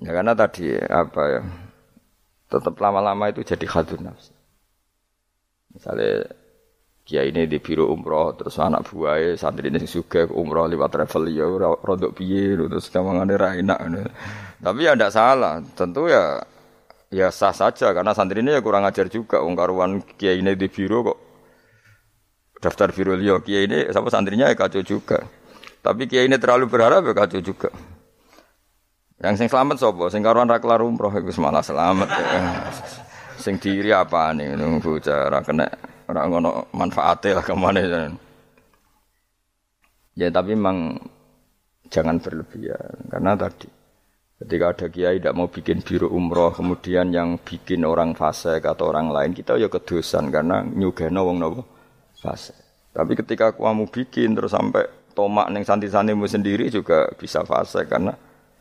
ya 0.00 0.10
karena 0.16 0.32
tadi 0.32 0.72
apa 0.80 1.22
ya 1.28 1.42
tetap 2.48 2.72
lama-lama 2.80 3.28
itu 3.28 3.44
jadi 3.44 3.68
khadun 3.68 4.08
nafsi. 4.08 4.32
Misalnya 5.76 6.24
Kiai 7.02 7.34
ini 7.34 7.50
di 7.50 7.58
biro 7.58 7.90
umroh 7.90 8.38
terus 8.38 8.62
anak 8.62 8.86
buahnya 8.86 9.34
santri 9.34 9.74
ini 9.74 9.82
juga 9.90 10.22
umroh 10.30 10.70
lewat 10.70 10.90
travel 10.94 11.34
ya 11.34 11.50
rodok 11.82 12.14
piye 12.14 12.54
terus 12.54 12.94
kamangane 12.94 13.34
ra 13.34 13.58
enak 13.58 13.78
Tapi 14.62 14.86
ya 14.86 14.94
tidak 14.94 15.10
salah, 15.10 15.58
tentu 15.74 16.06
ya 16.06 16.38
ya 17.10 17.34
sah 17.34 17.50
saja 17.50 17.90
karena 17.90 18.14
santri 18.14 18.38
ini 18.38 18.54
ya 18.54 18.62
kurang 18.62 18.86
ajar 18.86 19.10
juga 19.10 19.42
wong 19.42 19.58
karuan 19.58 19.98
kiai 20.14 20.38
ini 20.38 20.54
di 20.54 20.70
biro 20.70 21.02
kok 21.02 21.18
daftar 22.62 22.94
biro 22.94 23.18
liya 23.18 23.42
kiai 23.42 23.66
ini 23.66 23.90
sama 23.90 24.06
santrinya 24.06 24.46
ya 24.46 24.54
kacau 24.54 24.86
juga. 24.86 25.18
Tapi 25.82 26.06
kiai 26.06 26.30
ini 26.30 26.38
terlalu 26.38 26.70
berharap 26.70 27.02
ya 27.02 27.12
kacau 27.18 27.42
juga. 27.42 27.74
Yang 29.18 29.42
sing 29.42 29.48
selamat 29.50 29.76
sapa? 29.82 30.06
Sing 30.14 30.22
karuan 30.22 30.46
ra 30.46 30.62
umroh 30.62 31.10
iku 31.10 31.34
malah 31.42 31.66
selamat. 31.66 32.08
Ya. 32.08 32.42
sing 33.42 33.58
diri 33.58 33.90
apa 33.90 34.30
nih 34.30 34.54
nunggu 34.54 35.02
cara 35.02 35.42
kena 35.42 35.66
Ora 36.12 36.28
ngono 36.28 36.68
manfaate 36.76 37.32
lah 37.32 37.40
ke 37.40 37.56
mana 37.56 37.80
Ya 40.12 40.28
tapi 40.28 40.52
memang 40.52 41.00
jangan 41.88 42.20
berlebihan 42.20 43.08
karena 43.08 43.32
tadi 43.32 43.64
ketika 44.36 44.76
ada 44.76 44.86
kiai 44.92 45.16
tidak 45.16 45.32
mau 45.32 45.48
bikin 45.48 45.80
biru 45.80 46.12
umroh 46.12 46.52
kemudian 46.52 47.08
yang 47.16 47.40
bikin 47.40 47.88
orang 47.88 48.12
fase 48.12 48.60
atau 48.60 48.92
orang 48.92 49.08
lain 49.08 49.32
kita 49.32 49.56
ya 49.56 49.72
kedosan 49.72 50.28
karena 50.28 50.60
nyugeno 50.60 51.24
wong 51.24 51.40
nopo 51.40 51.64
fase. 52.20 52.52
Tapi 52.92 53.16
ketika 53.16 53.56
kamu 53.56 53.88
bikin 53.88 54.36
terus 54.36 54.52
sampai 54.52 54.84
tomak 55.16 55.48
neng 55.48 55.64
santri-santrimu 55.64 56.28
sendiri 56.28 56.68
juga 56.68 57.08
bisa 57.16 57.40
fase 57.48 57.88
karena 57.88 58.12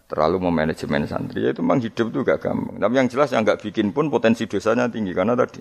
terlalu 0.08 0.48
memanajemen 0.48 1.04
santri 1.04 1.48
ya 1.48 1.52
itu 1.52 1.60
memang 1.60 1.84
hidup 1.84 2.16
tuh 2.16 2.24
gak 2.24 2.48
gampang. 2.48 2.80
Tapi 2.80 2.94
yang 2.96 3.08
jelas 3.12 3.28
yang 3.36 3.44
nggak 3.44 3.60
bikin 3.60 3.92
pun 3.92 4.08
potensi 4.08 4.48
dosanya 4.48 4.88
tinggi 4.88 5.12
karena 5.12 5.36
tadi 5.36 5.60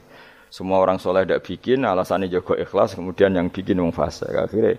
semua 0.50 0.82
orang 0.82 0.98
soleh 0.98 1.22
tidak 1.22 1.46
bikin, 1.46 1.86
alasannya 1.86 2.26
jago 2.26 2.58
ikhlas, 2.58 2.98
kemudian 2.98 3.30
yang 3.38 3.46
bikin 3.48 3.78
wong 3.78 3.94
fase. 3.94 4.26
Akhirnya 4.26 4.74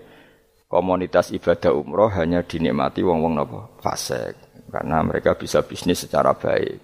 komunitas 0.68 1.32
ibadah 1.32 1.72
umroh 1.72 2.12
hanya 2.12 2.44
dinikmati 2.44 3.00
wong-wong 3.00 3.32
nopo 3.40 3.80
fase, 3.80 4.36
karena 4.68 5.00
mereka 5.00 5.32
bisa 5.32 5.64
bisnis 5.64 6.04
secara 6.04 6.36
baik. 6.36 6.76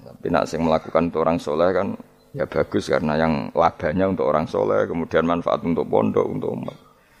Tapi 0.00 0.26
nak 0.32 0.48
sing 0.48 0.64
melakukan 0.64 1.12
untuk 1.12 1.20
orang 1.28 1.36
soleh 1.36 1.68
kan 1.76 1.92
ya 2.32 2.48
bagus 2.48 2.88
karena 2.88 3.20
yang 3.20 3.52
labanya 3.52 4.08
untuk 4.08 4.32
orang 4.32 4.48
soleh, 4.48 4.88
kemudian 4.88 5.28
manfaat 5.28 5.60
untuk 5.60 5.84
pondok, 5.84 6.24
untuk 6.24 6.56
umat. 6.56 6.78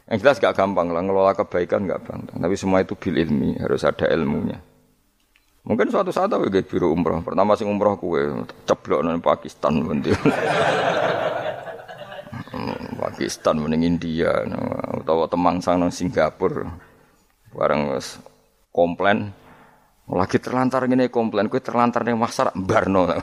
Yang 0.08 0.18
jelas 0.26 0.36
gak 0.42 0.56
gampang 0.58 0.90
lah 0.90 1.04
ngelola 1.04 1.36
kebaikan 1.36 1.86
gak 1.86 2.02
gampang. 2.08 2.40
Tapi 2.40 2.56
semua 2.56 2.82
itu 2.82 2.96
bil 2.96 3.20
ilmi, 3.20 3.60
harus 3.60 3.84
ada 3.86 4.08
ilmunya. 4.08 4.58
Mungkin 5.70 5.86
suatu 5.86 6.10
saat 6.10 6.34
aku 6.34 6.50
gak 6.50 6.66
biru 6.66 6.90
umroh. 6.90 7.22
Pertama 7.22 7.54
sing 7.54 7.70
umroh 7.70 7.94
kue 7.94 8.26
ceblok 8.66 9.06
nang 9.06 9.22
Pakistan 9.22 9.78
nanti. 9.78 10.10
Hmm, 12.50 12.98
Pakistan 12.98 13.62
mending 13.62 13.86
India 13.86 14.34
atau 14.98 15.30
temang 15.30 15.62
sang 15.62 15.78
nang 15.78 15.94
Singapura. 15.94 16.66
Bareng 17.54 17.94
komplain 18.74 19.30
lagi 20.10 20.42
terlantar 20.42 20.90
gini 20.90 21.06
komplain 21.06 21.46
kue 21.46 21.62
terlantar 21.62 22.02
nih 22.02 22.18
masar 22.18 22.50
barno. 22.58 23.06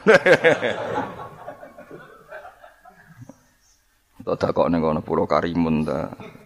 Tak 4.27 4.51
kok 4.51 4.67
nih 4.67 4.83
pulau 5.07 5.23
Karimun 5.23 5.87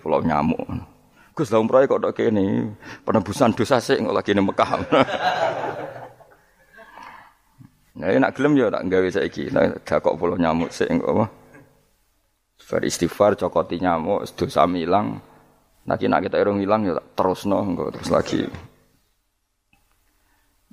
pulau 0.06 0.22
nyamuk. 0.22 0.91
Gus 1.32 1.48
lah 1.48 1.64
umroh 1.64 1.80
kok 1.88 2.02
dok 2.04 2.12
kene 2.12 2.76
penebusan 3.08 3.56
dosa 3.56 3.80
sih 3.80 3.96
nggak 3.96 4.16
lagi 4.16 4.36
nih 4.36 4.44
Mekah. 4.44 4.72
Nah, 7.92 8.08
nak 8.18 8.34
gelem 8.34 8.58
ya 8.58 8.72
tak 8.74 8.88
gawe 8.90 9.10
saiki. 9.14 9.54
Nah, 9.54 9.78
dakok 9.84 10.18
pulau 10.18 10.40
nyamuk 10.40 10.74
sik 10.74 10.90
engko 10.90 11.22
apa? 11.22 11.26
Bar 12.72 12.82
istighfar 12.88 13.36
cokoti 13.38 13.78
nyamuk 13.84 14.26
dosa 14.34 14.66
milang. 14.66 15.22
Nah, 15.86 15.96
nak 16.00 16.22
kita 16.24 16.40
irung 16.42 16.58
hilang 16.58 16.88
ya 16.88 16.98
terusno 17.14 17.62
engko 17.62 17.94
terus 17.94 18.10
lagi. 18.10 18.42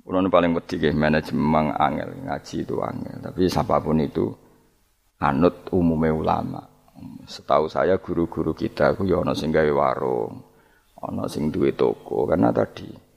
Kulo 0.09 0.25
paling 0.25 0.57
wedi 0.57 0.81
nggih 0.81 0.97
manajemen 0.97 1.68
angel, 1.77 2.11
ngaji 2.25 2.57
itu 2.64 2.81
angel. 2.81 3.16
Tapi 3.29 3.44
siapa 3.44 3.77
pun 3.77 4.01
itu 4.01 4.33
anut 5.21 5.68
umumnya 5.68 6.16
ulama. 6.16 6.64
Setahu 7.29 7.68
saya 7.68 8.01
guru-guru 8.01 8.57
kita 8.57 8.97
ku 8.97 9.05
ya 9.05 9.21
warung, 9.21 10.47
ana 11.02 11.30
sing 11.30 11.54
duwe 11.54 11.74
toko 11.74 12.26
karena 12.26 12.50
tadi 12.50 13.08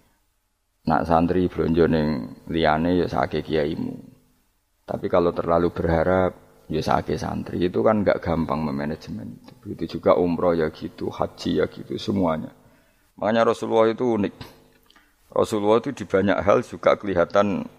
Nak 0.81 1.05
santri 1.05 1.45
blonjo 1.45 1.85
ning 1.85 2.07
liyane 2.49 2.97
ya 2.97 3.05
sake 3.05 3.45
kiaimu. 3.45 3.93
Tapi 4.81 5.05
kalau 5.13 5.29
terlalu 5.29 5.69
berharap 5.69 6.65
ya 6.73 6.81
sakit 6.81 7.21
santri 7.21 7.61
itu 7.61 7.85
kan 7.85 8.01
nggak 8.01 8.17
gampang 8.17 8.65
memanajemen 8.65 9.37
itu. 9.37 9.53
Begitu 9.61 10.01
juga 10.01 10.17
umroh 10.17 10.57
ya 10.57 10.73
gitu, 10.73 11.13
haji 11.13 11.61
ya 11.61 11.65
gitu 11.69 12.01
semuanya. 12.01 12.49
Makanya 13.21 13.53
Rasulullah 13.53 13.93
itu 13.93 14.09
unik. 14.09 14.33
Rasulullah 15.29 15.77
itu 15.85 15.93
di 15.93 16.05
banyak 16.09 16.37
hal 16.41 16.65
juga 16.65 16.97
kelihatan 16.97 17.69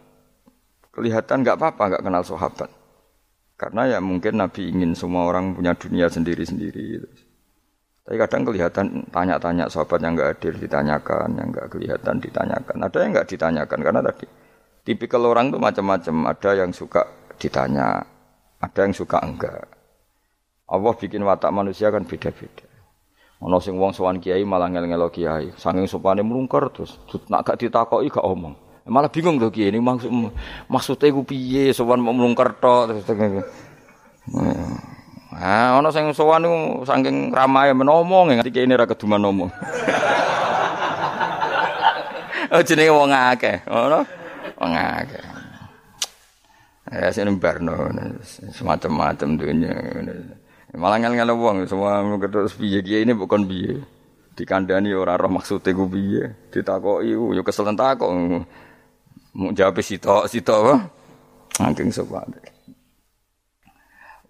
kelihatan 0.94 1.42
nggak 1.42 1.58
apa-apa 1.58 1.82
nggak 1.90 2.04
kenal 2.06 2.22
sahabat. 2.22 2.70
Karena 3.58 3.90
ya 3.90 3.98
mungkin 3.98 4.38
Nabi 4.38 4.70
ingin 4.70 4.94
semua 4.94 5.26
orang 5.26 5.58
punya 5.58 5.74
dunia 5.74 6.06
sendiri-sendiri. 6.06 6.82
Gitu. 6.96 7.08
Tapi 8.02 8.16
kadang 8.18 8.42
kelihatan 8.42 8.86
tanya-tanya 9.14 9.70
sahabat 9.70 10.02
yang 10.02 10.18
nggak 10.18 10.30
hadir 10.34 10.54
ditanyakan, 10.58 11.38
yang 11.38 11.48
nggak 11.54 11.70
kelihatan 11.70 12.18
ditanyakan. 12.18 12.76
Ada 12.82 12.98
yang 12.98 13.10
nggak 13.14 13.28
ditanyakan 13.30 13.78
karena 13.78 14.00
tadi 14.02 14.26
tipikal 14.82 15.22
orang 15.30 15.54
itu 15.54 15.58
macam-macam. 15.62 16.34
Ada 16.34 16.50
yang 16.58 16.70
suka 16.74 17.06
ditanya, 17.38 18.02
ada 18.58 18.80
yang 18.82 18.90
suka 18.90 19.22
enggak. 19.22 19.70
Allah 20.66 20.92
bikin 20.98 21.22
watak 21.22 21.54
manusia 21.54 21.94
kan 21.94 22.02
beda-beda. 22.02 22.66
Ono 23.42 23.58
sing 23.58 23.74
wong 23.78 23.90
sowan 23.94 24.22
kiai 24.22 24.42
malah 24.46 24.70
ngel-ngelo 24.70 25.10
kiai, 25.10 25.50
saking 25.58 25.90
sopane 25.90 26.22
mlungker 26.22 26.70
terus 26.70 26.98
nak 27.26 27.42
gak 27.42 27.58
ditakoki 27.58 28.06
gak 28.10 28.22
omong. 28.22 28.54
Malah 28.86 29.10
bingung 29.10 29.38
tuh 29.38 29.50
kiai 29.50 29.70
ini 29.70 29.82
maksud 29.82 30.10
maksudnya 30.70 31.10
gue 31.10 31.26
piye 31.26 31.70
sowan 31.74 32.02
mau 32.02 32.14
mlungker 32.14 32.54
terus. 32.58 33.02
Nah, 35.32 35.80
ono 35.80 35.88
sing 35.88 36.12
sowan 36.12 36.44
niku 36.44 36.84
saking 36.84 37.32
ramai 37.32 37.72
menomong 37.72 38.36
kiai 38.44 38.68
ini 38.68 38.76
ra 38.76 38.84
keduman 38.84 39.24
ngomong. 39.24 39.48
oh 42.52 42.60
jenenge 42.60 42.92
wong 42.92 43.16
akeh, 43.16 43.64
ono 43.64 44.04
wong 44.60 44.72
akeh. 44.76 45.24
Ya 46.92 47.08
sing 47.08 47.32
barno 47.40 47.88
semacam-macam 48.52 49.40
dunia. 49.40 49.72
Malah 50.76 51.00
ngel-ngel 51.00 51.32
wong 51.32 51.64
semua 51.64 52.04
terus 52.28 52.52
piye 52.52 52.84
kiye 52.84 53.08
ini 53.08 53.16
bukan 53.16 53.48
piye. 53.48 53.80
Dikandani 54.36 54.92
ora 54.92 55.16
roh 55.16 55.32
maksude 55.32 55.72
ku 55.72 55.88
piye. 55.88 56.28
Ditakoki 56.52 57.16
yo 57.16 57.40
kesel 57.40 57.72
takok. 57.72 58.12
Mau 59.32 59.48
jawab 59.56 59.80
sitok 59.80 60.28
sitok 60.28 60.76
Angking 61.56 61.88
sopan. 61.88 62.28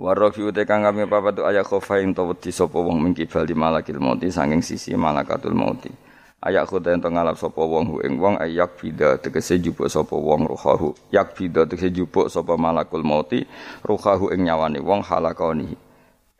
Warofi 0.02 0.42
ute 0.42 0.66
kang 0.66 0.82
kami 0.82 1.06
papa 1.06 1.30
tu 1.30 1.46
ayat 1.46 1.62
khofain 1.62 2.10
to 2.10 2.26
wedi 2.26 2.50
sapa 2.50 2.74
wong 2.74 2.98
mingki 2.98 3.30
bali 3.30 3.54
malakil 3.54 4.02
mauti 4.02 4.34
sanging 4.34 4.58
sisi 4.58 4.98
malakatul 4.98 5.54
mauti. 5.54 5.94
Ayak 6.42 6.74
khuda 6.74 6.98
ento 6.98 7.06
ngalap 7.06 7.38
sapa 7.38 7.62
wong 7.62 7.86
hu 7.86 7.96
ing 8.02 8.18
wong 8.18 8.34
ayak 8.42 8.74
bida 8.82 9.22
tegese 9.22 9.62
jupuk 9.62 9.86
sapa 9.86 10.18
wong 10.18 10.50
ruhahu 10.50 10.90
yak 11.14 11.38
bida 11.38 11.70
tegese 11.70 11.94
jupuk 11.94 12.26
sapa 12.26 12.58
malakul 12.58 13.06
mauti 13.06 13.46
ruhahu 13.86 14.34
ing 14.34 14.50
nyawane 14.50 14.82
wong 14.82 15.06
halakoni. 15.06 15.70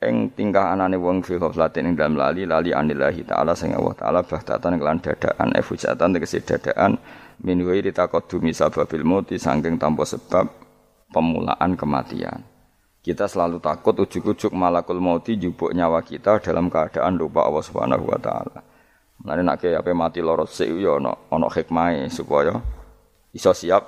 Ing 0.03 0.35
tingkah 0.35 0.75
anane 0.75 0.98
wong 0.98 1.22
fi 1.22 1.38
ghaflatin 1.38 1.87
ing 1.87 1.94
dalam 1.94 2.18
lali 2.18 2.42
lali 2.42 2.75
anillahi 2.75 3.22
taala 3.22 3.55
sing 3.55 3.79
Allah 3.79 3.94
taala 3.94 4.27
bahtatan 4.27 4.75
kelan 4.75 4.98
dadaan 4.98 5.55
efujatan 5.55 6.18
tegese 6.18 6.42
dadaan 6.42 6.98
min 7.46 7.62
wairi 7.62 7.94
taqaddumi 7.94 8.51
sababil 8.51 9.07
mauti 9.07 9.38
saking 9.38 9.79
tanpa 9.79 10.03
sebab 10.03 10.51
pemulaan 11.14 11.79
kematian 11.79 12.52
kita 13.03 13.27
selalu 13.27 13.59
takut 13.59 13.99
ujuk-ujuk 13.99 14.55
malakul 14.55 15.03
mauti 15.03 15.35
jupuk 15.35 15.75
nyawa 15.75 16.07
kita 16.07 16.38
dalam 16.38 16.71
keadaan 16.71 17.19
lupa 17.19 17.43
Allah 17.43 17.65
Subhanahu 17.67 18.07
wa 18.07 18.19
taala. 18.23 18.62
Nak 19.23 19.59
kayak 19.59 19.83
apa 19.83 19.91
mati 19.91 20.23
lorot 20.23 20.47
sih 20.47 20.71
yo 20.71 21.03
no 21.03 21.27
ono 21.31 21.51
hikmah 21.51 22.07
supaya 22.07 22.55
iso 23.35 23.51
siap. 23.51 23.83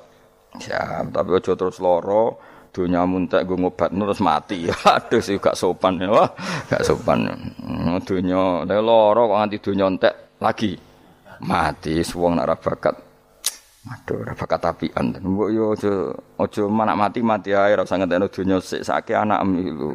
Siap 0.58 1.14
tapi 1.14 1.30
ojo 1.30 1.54
terus 1.54 1.78
loro 1.78 2.38
dunia 2.74 3.06
muntek 3.06 3.46
gue 3.46 3.54
ngobat 3.54 3.94
terus 3.94 4.18
mati. 4.18 4.66
Aduh 4.98 5.22
sih 5.22 5.38
gak 5.38 5.54
sopan. 5.54 5.94
Ya 6.02 6.10
wah 6.10 6.30
gak 6.66 6.82
sopan. 6.82 7.30
Hmm, 7.62 8.02
dunia 8.02 8.66
loro 8.82 9.30
kok 9.30 9.38
nganti 9.38 9.56
dunia 9.62 9.86
entek 9.86 10.14
lagi. 10.42 10.74
Mati 11.38 12.02
suwong 12.02 12.34
nak 12.34 12.62
bakat 12.62 13.13
aduh 13.84 14.24
bakat 14.32 14.64
apian 14.64 15.12
mbok 15.20 15.48
yo 15.52 15.76
ojo 15.76 15.92
ojo 16.40 16.62
mana 16.72 16.96
mati 16.96 17.20
mati 17.20 17.52
ae 17.52 17.76
ora 17.76 17.84
usah 17.84 18.00
ngenteni 18.00 18.26
dunia 18.32 18.56
sik 18.56 18.80
sakit 18.80 19.12
anak 19.12 19.44
lu 19.44 19.92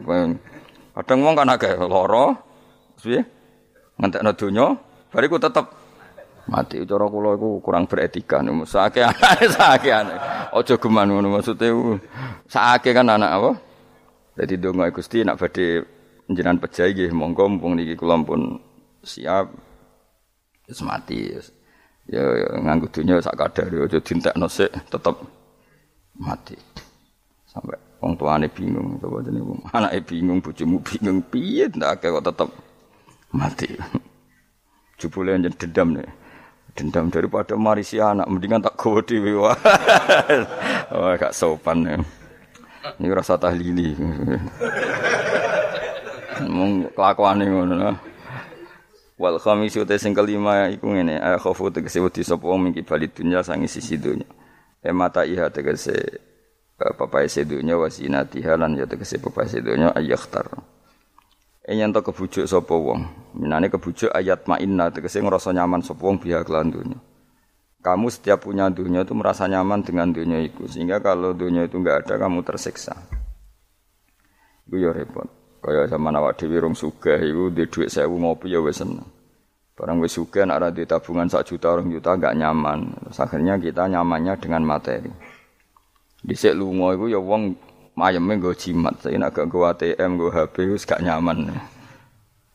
kadang 0.93 1.25
wong 1.25 1.33
kan 1.33 1.49
agak 1.49 1.73
loro 1.81 2.37
piye 3.01 3.25
ngentekno 3.97 4.31
dunia 4.37 4.67
Bariku 5.09 5.41
tetep 5.41 5.65
mati 6.45 6.85
cara 6.85 7.05
kula 7.09 7.33
iku 7.33 7.57
kurang 7.65 7.89
beretika 7.89 8.45
niku. 8.45 8.65
Sake 8.65 9.01
anake 9.01 9.45
sake 9.57 9.89
anake. 9.89 10.17
Aja 10.53 10.75
geman 10.77 11.09
ngono 11.09 11.33
maksude 11.33 11.69
sake 12.45 12.93
kan 12.93 13.09
anak 13.09 13.31
apa? 13.41 13.51
Dadi 14.37 14.55
donga 14.61 14.93
Gusti 14.93 15.25
nak 15.25 15.41
badhe 15.41 15.81
njenengan 16.29 16.61
pejai 16.61 16.93
nggih 16.93 17.09
monggo 17.09 17.49
mumpung 17.49 17.73
niki 17.73 17.97
kula 17.97 18.21
pun 18.21 18.61
siap 19.01 19.49
wis 20.69 20.81
mati. 20.85 21.33
Ya, 22.09 22.25
ya 22.25 22.57
nganggo 22.57 22.89
dunya 22.89 23.21
sak 23.21 23.37
kadare 23.37 23.85
aja 23.85 24.01
dintekno 24.01 24.49
sik 24.49 24.73
tetep 24.89 25.13
mati. 26.17 26.57
Sampai 27.45 27.77
wong 28.01 28.17
tuane 28.17 28.49
bingung 28.49 28.97
coba 28.97 29.21
jenenge 29.21 29.53
anake 29.69 30.01
bingung 30.09 30.41
bojomu 30.41 30.81
bingung 30.81 31.21
piye 31.29 31.69
ndak 31.69 32.01
kok 32.01 32.25
tetep 32.25 32.49
mati. 33.29 33.69
jebule 34.97 35.37
njen 35.37 35.53
dendam 35.53 35.93
nih. 35.93 36.09
Dendam 36.73 37.13
daripada 37.13 37.53
marisi 37.53 38.01
anak 38.01 38.25
mendingan 38.25 38.65
tak 38.65 38.73
gowo 38.73 39.05
dhewe 39.05 39.37
wah. 39.45 39.53
Gak 41.13 41.37
sopan 41.37 41.85
ya. 41.85 42.01
Ini 42.97 43.13
rasa 43.13 43.37
tahlili. 43.37 43.93
Mung 46.55 46.89
kelakuane 46.89 47.45
ngono. 47.45 48.08
Wal 49.19 49.35
khamisu 49.35 49.83
te 49.83 49.99
sing 49.99 50.15
kelima 50.15 50.71
iku 50.71 50.95
ngene, 50.95 51.19
ay 51.19 51.35
khofu 51.35 51.67
tegese 51.67 51.99
wedi 51.99 52.23
sapa 52.23 52.47
wong 52.47 52.71
mingki 52.71 52.87
bali 52.87 53.11
dunya 53.11 53.43
sangi 53.43 53.67
sisi 53.67 53.99
dunya. 53.99 54.23
E 54.79 54.95
mata 54.95 55.27
iha 55.27 55.51
tegese 55.51 56.23
papai 56.79 57.27
sedunya 57.27 57.75
wasinatiha 57.75 58.55
lan 58.55 58.79
ya 58.79 58.87
tegese 58.87 59.19
papai 59.19 59.51
sedunya 59.51 59.91
ayakhtar. 59.91 60.47
Enyen 61.67 61.91
to 61.91 61.99
kebujuk 61.99 62.47
sapa 62.47 62.71
wong. 62.71 63.11
Minane 63.35 63.67
kebujuk 63.67 64.07
ayat 64.07 64.47
ma'inna 64.47 64.87
tegese 64.95 65.19
ngrasa 65.19 65.51
nyaman 65.51 65.83
sapa 65.83 65.99
wong 65.99 66.23
biha 66.23 66.47
kelan 66.47 66.71
dunya. 66.71 66.95
Kamu 67.83 68.07
setiap 68.07 68.47
punya 68.47 68.71
dunia 68.71 69.03
itu 69.03 69.11
merasa 69.15 69.51
nyaman 69.51 69.83
dengan 69.83 70.15
dunia 70.15 70.39
itu 70.43 70.63
sehingga 70.67 71.03
kalau 71.03 71.35
dunia 71.35 71.67
itu 71.67 71.75
enggak 71.75 72.07
ada 72.07 72.23
kamu 72.23 72.43
tersiksa. 72.47 72.95
Iku 74.67 74.79
ya 74.79 74.95
repot. 74.95 75.38
Kaya 75.59 75.91
sama 75.91 76.15
awak 76.15 76.39
dhewe 76.39 76.63
rong 76.63 76.71
sugih 76.71 77.19
iku 77.19 77.51
di 77.51 77.67
dhuwit 77.67 77.91
1000 77.91 78.07
ngopi 78.07 78.47
ya 78.47 78.63
wis 78.63 78.79
seneng. 78.79 79.03
Barang 79.75 79.99
wis 79.99 80.15
sugih 80.15 80.47
nek 80.47 80.55
ora 80.59 80.71
tabungan 80.71 81.27
sak 81.27 81.51
juta 81.51 81.75
orang 81.75 81.91
juta 81.91 82.15
enggak 82.15 82.35
nyaman. 82.39 82.95
Akhirnya 83.11 83.59
kita 83.59 83.91
nyamannya 83.91 84.39
dengan 84.39 84.63
materi. 84.63 85.11
Dhisik 86.23 86.55
lunga 86.55 86.95
iku 86.95 87.11
ya 87.11 87.19
wong 87.19 87.59
mayeme 87.95 88.39
nggo 88.39 88.55
jimat. 88.55 88.95
Saya 89.03 89.19
nak 89.19 89.35
gak 89.35 89.51
nggo 89.51 89.67
ATM, 89.67 90.09
nggo 90.15 90.27
HP 90.31 90.55
wis 90.71 90.87
gak 90.87 91.03
nyaman. 91.03 91.51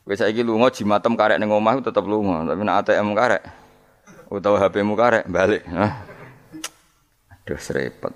Wis 0.05 0.21
saiki 0.21 0.41
lunga 0.41 0.73
jimatem 0.73 1.13
karek 1.13 1.37
ning 1.37 1.49
omah 1.49 1.77
tetep 1.81 2.05
lunga, 2.05 2.45
tapi 2.45 2.61
nak 2.65 2.85
ATM 2.85 3.13
karek 3.13 3.43
utawa 4.29 4.57
HP-mu 4.65 4.93
karek 4.97 5.25
balik. 5.29 5.61
Aduh 7.45 7.61
repot. 7.73 8.13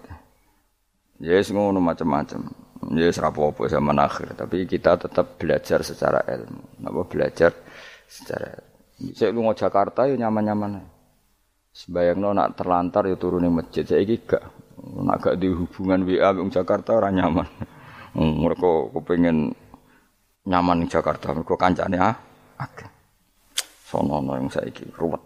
Ya 1.20 1.38
yes, 1.38 1.54
ngono 1.54 1.78
macam-macam. 1.78 2.69
Ya 2.80 3.12
yes, 3.12 3.20
rapopo 3.20 3.68
zaman 3.68 4.00
akhir, 4.00 4.40
tapi 4.40 4.64
kita 4.64 4.96
tetap 4.96 5.36
belajar 5.36 5.84
secara 5.84 6.24
ilmu. 6.24 6.80
Napa 6.80 7.04
belajar 7.12 7.52
secara 8.08 8.56
Saya 9.16 9.32
lunga 9.32 9.56
Jakarta 9.56 10.08
ya 10.08 10.16
nyaman-nyaman. 10.16 10.80
Sebayangno 11.72 12.36
nak 12.36 12.56
terlantar 12.60 13.08
ya 13.08 13.16
ning 13.16 13.52
masjid. 13.52 13.88
Saiki 13.88 14.28
gak 14.28 14.44
Nak 14.80 15.18
gak 15.24 15.36
di 15.40 15.48
hubungan 15.52 16.04
WA 16.04 16.32
wong 16.36 16.52
Jakarta 16.52 16.96
ora 16.96 17.12
nyaman. 17.12 17.48
Hmm, 18.16 18.42
mereka 18.42 18.90
kepengin 18.92 19.54
nyaman 20.50 20.84
di 20.84 20.88
Jakarta, 20.90 21.32
mereka 21.32 21.56
kancane 21.56 21.98
ah. 22.00 22.16
Sono-sono 23.90 24.38
yang 24.38 24.50
saiki 24.52 24.86
ruwet. 24.94 25.22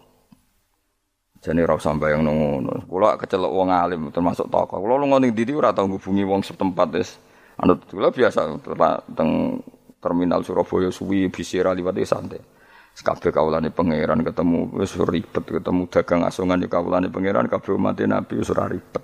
Jadi 1.44 1.60
ora 1.60 1.76
usah 1.76 1.92
bayang 2.00 2.24
ngono. 2.24 2.88
Kula 2.88 3.20
kecelok 3.20 3.52
wong 3.52 3.68
alim 3.68 4.08
termasuk 4.16 4.48
tokoh. 4.48 4.80
Kula 4.80 4.96
lunga 4.96 5.20
ning 5.20 5.36
ndi 5.36 5.52
ora 5.52 5.76
tau 5.76 5.92
hubungi 5.92 6.24
wong 6.24 6.40
setempat 6.40 6.88
wis. 6.96 7.20
Anut 7.62 7.86
kula 7.86 8.10
biasa 8.10 8.64
teng 9.14 9.62
terminal 10.02 10.42
Surabaya 10.42 10.90
suwi 10.90 11.30
bisira 11.30 11.76
liwat 11.76 11.98
santai. 12.08 12.42
Kabeh 12.94 13.34
kawulane 13.34 13.74
pangeran 13.74 14.22
ketemu 14.22 14.70
wis 14.78 14.94
ribet 15.02 15.46
ketemu 15.50 15.90
dagang 15.90 16.22
asongan 16.30 16.62
di 16.62 16.70
kawulane 16.70 17.10
pangeran 17.10 17.50
kabeh 17.50 17.74
umat 17.74 17.98
Nabi 18.06 18.38
wis 18.38 18.54
ora 18.54 18.70
ribet 18.70 19.02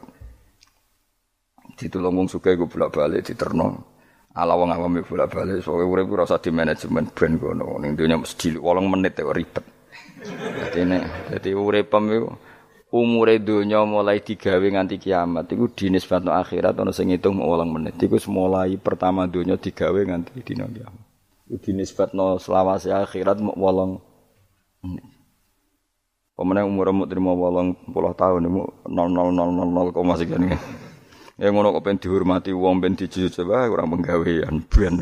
ditulung 1.80 2.20
wong 2.20 2.28
sugih 2.28 2.60
iku 2.60 2.68
bolak-balik 2.68 3.24
diterno. 3.24 3.96
Ala 4.36 4.54
wong 4.54 4.70
awam 4.76 5.00
bolak-balik 5.00 5.64
soalnya 5.64 5.88
urip 5.88 6.12
ora 6.12 6.28
usah 6.28 6.44
di 6.44 6.52
manajemen 6.52 7.08
brand 7.16 7.36
kono 7.40 7.80
ning 7.80 7.96
donya 7.96 8.20
mesti 8.20 8.60
8 8.60 8.92
menit 8.92 9.16
kok 9.16 9.32
ribet. 9.32 9.66
Dadi 10.60 10.82
nek 10.84 11.04
dadi 11.32 11.50
uripem 11.56 12.04
iku 12.12 12.30
umure 12.90 13.38
donya 13.38 13.86
mulai 13.86 14.22
digawe 14.22 14.66
nganti 14.66 14.98
kiamat. 14.98 15.46
Iku 15.50 15.70
dinisbatno 15.70 16.34
akhirat 16.34 16.74
ana 16.78 16.90
sing 16.90 17.14
ngitung 17.14 17.38
wolong 17.42 17.70
menit. 17.70 17.98
Iku 18.02 18.18
mulai 18.34 18.78
pertama 18.82 19.30
donya 19.30 19.56
digawe 19.58 20.02
nganti 20.10 20.42
dina 20.42 20.66
kiamat. 20.66 21.06
Iku 21.50 21.58
dinisbatno 21.70 22.42
selawase 22.42 22.90
akhirat 22.90 23.38
mau 23.42 23.54
wolong 23.58 24.02
menit. 24.86 25.06
Pemenang 26.40 26.72
umur 26.72 26.96
mu 26.96 27.04
terima 27.04 27.36
wolong 27.36 27.76
puluh 27.92 28.16
tahun 28.16 28.48
ini 28.48 28.64
nol 28.88 29.12
nol 29.12 29.30
nol 29.36 29.50
nol 29.52 29.70
nol 29.70 29.88
koma 29.92 30.16
sekian. 30.16 30.56
Ya 31.40 31.52
ngono 31.52 31.76
kok 31.76 31.84
pengen 31.84 32.00
dihormati 32.00 32.56
wong 32.56 32.80
pengen 32.80 32.96
dijujuk 33.00 33.32
coba 33.44 33.68
kurang 33.68 33.92
penggawean 33.96 34.64
ben. 34.72 35.00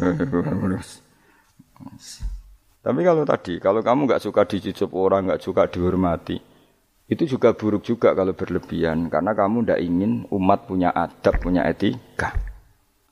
Tapi 2.81 2.99
kalau 3.05 3.21
tadi 3.21 3.61
kalau 3.61 3.85
kamu 3.85 4.09
nggak 4.09 4.21
suka 4.25 4.49
dijujuk 4.49 4.89
orang 4.97 5.29
nggak 5.29 5.41
suka 5.45 5.69
dihormati, 5.69 6.41
itu 7.08 7.24
juga 7.24 7.55
buruk 7.55 7.88
juga 7.88 8.12
kalau 8.12 8.36
berlebihan 8.36 9.08
karena 9.08 9.32
kamu 9.32 9.64
tidak 9.64 9.80
ingin 9.80 10.12
umat 10.28 10.68
punya 10.68 10.91
adab, 10.91 11.39
punya 11.39 11.64
etika. 11.64 12.36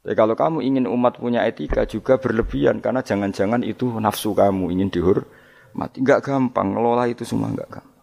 Tapi 0.03 0.13
kalau 0.13 0.35
kamu 0.35 0.61
ingin 0.61 0.85
umat 0.85 1.17
punya 1.17 1.47
etika 1.47 1.87
juga 1.87 2.19
berlebihan 2.19 2.83
karena 2.83 3.01
jangan-jangan 3.01 3.63
itu 3.63 3.87
nafsu 3.97 4.35
kamu 4.35 4.69
ingin 4.75 4.91
dihormati. 4.91 6.03
Enggak 6.03 6.27
gampang 6.27 6.75
ngelola 6.75 7.07
itu 7.07 7.23
semua 7.23 7.49
enggak 7.49 7.79
gampang. 7.79 7.95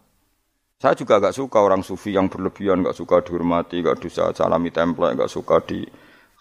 Saya 0.81 0.99
juga 0.99 1.21
enggak 1.21 1.37
suka 1.37 1.63
orang 1.63 1.79
sufi 1.79 2.11
yang 2.11 2.27
berlebihan, 2.27 2.83
enggak 2.83 2.97
suka 2.97 3.23
dihormati, 3.23 3.79
enggak 3.79 4.03
bisa 4.03 4.33
salami 4.35 4.73
template, 4.73 5.15
enggak 5.15 5.31
suka 5.31 5.61
di 5.63 5.85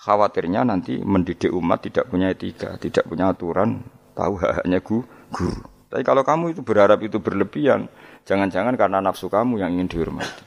khawatirnya 0.02 0.66
nanti 0.66 0.98
mendidik 0.98 1.54
umat 1.54 1.86
tidak 1.86 2.10
punya 2.10 2.32
etika, 2.32 2.74
tidak 2.80 3.06
punya 3.06 3.30
aturan, 3.30 3.86
tahu 4.18 4.42
hanya 4.42 4.82
guru. 4.82 5.62
Tapi 5.92 6.02
kalau 6.02 6.24
kamu 6.24 6.56
itu 6.56 6.64
berharap 6.64 7.04
itu 7.04 7.20
berlebihan, 7.20 7.86
Jangan-jangan 8.22 8.74
karena 8.78 8.98
nafsu 9.02 9.26
kamu 9.26 9.58
yang 9.58 9.74
ingin 9.74 9.88
dihormati. 9.90 10.44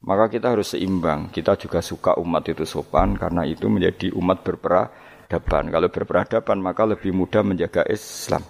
Maka 0.00 0.32
kita 0.32 0.56
harus 0.56 0.72
seimbang. 0.72 1.28
Kita 1.28 1.58
juga 1.60 1.84
suka 1.84 2.16
umat 2.16 2.46
itu 2.48 2.64
sopan 2.64 3.18
karena 3.20 3.44
itu 3.44 3.68
menjadi 3.68 4.14
umat 4.16 4.40
berperadaban. 4.40 5.68
Kalau 5.68 5.88
berperadaban 5.92 6.58
maka 6.62 6.88
lebih 6.88 7.12
mudah 7.12 7.44
menjaga 7.44 7.84
Islam. 7.90 8.40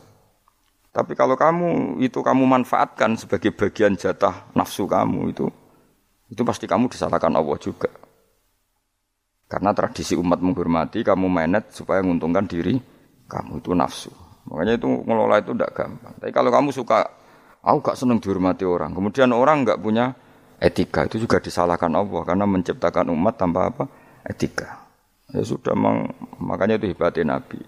Tapi 0.91 1.15
kalau 1.15 1.39
kamu 1.39 2.03
itu 2.03 2.19
kamu 2.19 2.43
manfaatkan 2.47 3.15
sebagai 3.15 3.55
bagian 3.55 3.95
jatah 3.95 4.51
nafsu 4.59 4.91
kamu 4.91 5.31
itu 5.31 5.47
itu 6.31 6.43
pasti 6.47 6.67
kamu 6.71 6.87
disalahkan 6.91 7.35
Allah 7.35 7.59
juga. 7.59 7.91
Karena 9.51 9.75
tradisi 9.75 10.15
umat 10.15 10.39
menghormati, 10.39 11.03
kamu 11.03 11.27
menet 11.27 11.75
supaya 11.75 11.99
menguntungkan 12.07 12.47
diri 12.47 12.79
kamu 13.27 13.59
itu 13.59 13.75
nafsu. 13.75 14.15
Makanya 14.47 14.79
itu 14.79 14.87
ngelola 14.87 15.43
itu 15.43 15.51
tidak 15.59 15.75
gampang. 15.75 16.15
Tapi 16.23 16.31
kalau 16.31 16.55
kamu 16.55 16.71
suka 16.71 17.03
Aku 17.61 17.85
gak 17.85 17.99
seneng 17.99 18.19
dihormati 18.21 18.65
orang. 18.65 18.97
Kemudian 18.97 19.31
orang 19.37 19.69
gak 19.69 19.81
punya 19.81 20.17
etika. 20.57 21.05
Itu 21.05 21.21
juga 21.21 21.41
disalahkan 21.41 21.93
Allah 21.93 22.23
karena 22.25 22.45
menciptakan 22.49 23.13
umat 23.13 23.37
tanpa 23.37 23.69
apa? 23.69 23.85
Etika. 24.25 24.89
Ya 25.31 25.47
sudah 25.47 25.77
mang, 25.79 26.11
makanya 26.43 26.81
itu 26.81 26.91
hebatnya 26.91 27.39
Nabi. 27.39 27.61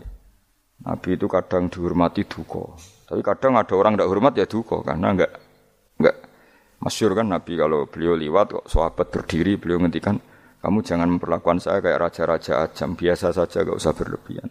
Nabi 0.82 1.08
itu 1.14 1.30
kadang 1.30 1.70
dihormati 1.70 2.26
duko. 2.26 2.74
Tapi 3.06 3.20
kadang 3.22 3.54
ada 3.54 3.74
orang 3.76 3.94
tidak 3.94 4.08
hormat 4.10 4.32
ya 4.34 4.46
duko 4.48 4.80
karena 4.82 5.12
enggak 5.12 5.32
enggak 6.00 6.16
masyur 6.80 7.12
kan 7.12 7.28
Nabi 7.28 7.60
kalau 7.60 7.86
beliau 7.86 8.16
liwat 8.16 8.46
kok 8.56 8.66
sahabat 8.66 9.12
berdiri 9.12 9.60
beliau 9.60 9.78
ngendikan 9.84 10.16
kamu 10.64 10.80
jangan 10.80 11.06
memperlakukan 11.12 11.60
saya 11.60 11.84
kayak 11.84 12.08
raja-raja 12.08 12.64
ajam 12.66 12.94
biasa 12.94 13.34
saja 13.34 13.66
gak 13.66 13.78
usah 13.78 13.92
berlebihan. 13.92 14.50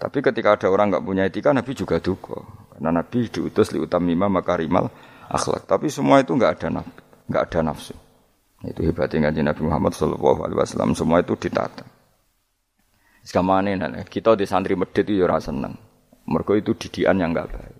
Tapi 0.00 0.18
ketika 0.24 0.56
ada 0.56 0.72
orang 0.72 0.96
nggak 0.96 1.04
punya 1.04 1.28
etika, 1.28 1.52
Nabi 1.52 1.76
juga 1.76 2.00
duka. 2.00 2.40
Karena 2.80 3.04
Nabi 3.04 3.28
diutus 3.28 3.76
li 3.76 3.78
utamima 3.84 4.32
makarimal 4.32 4.88
akhlak. 5.28 5.68
Tapi 5.68 5.92
semua 5.92 6.24
itu 6.24 6.32
nggak 6.32 6.52
ada 6.56 6.80
nabi, 6.80 6.96
nggak 7.28 7.42
ada 7.52 7.58
nafsu. 7.60 7.92
Itu 8.64 8.80
hebatnya 8.80 9.28
ngaji 9.28 9.40
Nabi 9.44 9.62
Muhammad 9.68 9.92
Shallallahu 9.92 10.40
Alaihi 10.48 10.58
Wasallam. 10.64 10.96
Semua 10.96 11.20
itu 11.20 11.36
ditata. 11.36 11.84
Sekarang 13.20 13.68
ini 13.68 14.00
kita 14.08 14.32
di 14.32 14.48
santri 14.48 14.80
medit 14.80 15.04
itu 15.04 15.20
ya 15.20 15.28
rasa 15.28 15.52
seneng. 15.52 15.76
Mereka 16.24 16.56
itu 16.56 16.72
didian 16.72 17.20
yang 17.20 17.36
nggak 17.36 17.52
baik. 17.52 17.76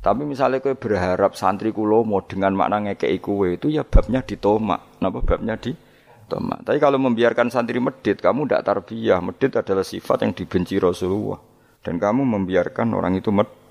Tapi 0.00 0.22
misalnya 0.24 0.64
kau 0.64 0.72
berharap 0.72 1.36
santri 1.36 1.76
kulo 1.76 2.00
mau 2.08 2.24
dengan 2.24 2.56
makna 2.56 2.88
ngekei 2.88 3.20
kue 3.20 3.60
itu 3.60 3.68
ya 3.68 3.84
babnya 3.84 4.24
ditomak. 4.24 4.96
Kenapa 4.96 5.18
babnya 5.28 5.60
di 5.60 5.76
tomak? 6.24 6.64
Tapi 6.64 6.80
kalau 6.80 6.96
membiarkan 6.96 7.52
santri 7.52 7.84
medit, 7.84 8.24
kamu 8.24 8.48
tidak 8.48 8.64
tarbiyah. 8.64 9.20
Medit 9.20 9.60
adalah 9.60 9.84
sifat 9.84 10.24
yang 10.24 10.32
dibenci 10.32 10.80
Rasulullah. 10.80 11.36
Dan 11.84 12.00
kamu 12.00 12.24
membiarkan 12.24 12.96
orang 12.96 13.20
itu 13.20 13.28
medit. 13.28 13.65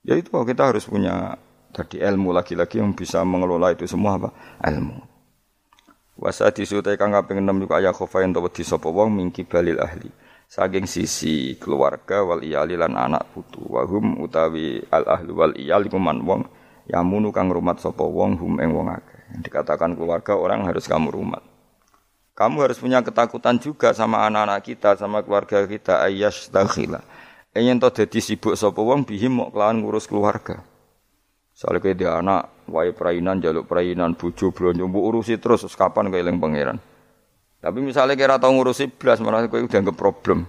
Ya 0.00 0.16
itu 0.16 0.32
kita 0.32 0.72
harus 0.72 0.88
punya 0.88 1.36
tadi 1.76 2.00
ilmu 2.00 2.32
lagi-lagi 2.32 2.80
yang 2.80 2.96
bisa 2.96 3.20
mengelola 3.20 3.76
itu 3.76 3.84
semua 3.84 4.16
apa? 4.16 4.32
Ilmu. 4.64 4.96
Wasa 6.20 6.52
disutai 6.52 6.96
kang 7.00 7.12
kaping 7.12 7.40
6 7.40 7.64
iku 7.64 7.72
ayah 7.80 7.92
khofa 7.96 8.24
ento 8.24 8.40
wedi 8.44 8.64
sapa 8.64 8.88
wong 8.88 9.12
mingki 9.12 9.44
balil 9.44 9.80
ahli. 9.80 10.08
Saking 10.50 10.84
sisi 10.84 11.54
keluarga 11.60 12.24
wal 12.24 12.40
iyali 12.40 12.76
lan 12.80 12.96
anak 12.96 13.28
putu. 13.32 13.60
Wahum 13.64 14.20
utawi 14.20 14.80
al 14.88 15.04
ahli 15.08 15.30
wal 15.32 15.52
iyali 15.56 15.88
kuman 15.92 16.20
wong 16.24 16.48
yamunu 16.88 17.28
kang 17.32 17.52
rumat 17.52 17.80
sapa 17.80 18.04
wong 18.04 18.40
hum 18.40 18.56
eng 18.60 18.72
wong 18.72 18.88
akeh. 18.88 19.20
Dikatakan 19.44 19.96
keluarga 19.96 20.36
orang 20.36 20.64
harus 20.64 20.88
kamu 20.88 21.12
rumat. 21.12 21.44
Kamu 22.36 22.56
harus 22.64 22.80
punya 22.80 23.04
ketakutan 23.04 23.60
juga 23.60 23.92
sama 23.92 24.24
anak-anak 24.24 24.64
kita, 24.64 24.96
sama 24.96 25.20
keluarga 25.20 25.60
kita 25.68 26.00
ayyash 26.08 26.48
dakhila 26.48 27.04
Enyen 27.50 27.82
to 27.82 27.90
dadi 27.90 28.22
sibuk 28.22 28.54
sapa 28.54 28.78
wong 28.78 29.02
bihim 29.02 29.42
mok 29.42 29.50
kelawan 29.50 29.82
ngurus 29.82 30.06
keluarga. 30.06 30.62
Soale 31.50 31.82
dia 31.82 32.16
anak, 32.16 32.70
wae 32.70 32.94
perainan 32.94 33.42
jaluk 33.42 33.66
perainan 33.66 34.14
bojo 34.14 34.54
blonjo 34.54 34.86
mbok 34.86 35.04
urusi 35.12 35.34
terus 35.36 35.66
kapan 35.74 36.08
kowe 36.08 36.16
eling 36.22 36.38
pangeran. 36.38 36.78
Tapi 37.60 37.78
misalnya 37.82 38.16
kira 38.16 38.38
tau 38.38 38.54
ngurusi 38.54 38.88
blas 38.94 39.18
malah 39.18 39.44
kowe 39.50 39.60
udah 39.60 39.80
nggak 39.82 39.98
problem. 39.98 40.46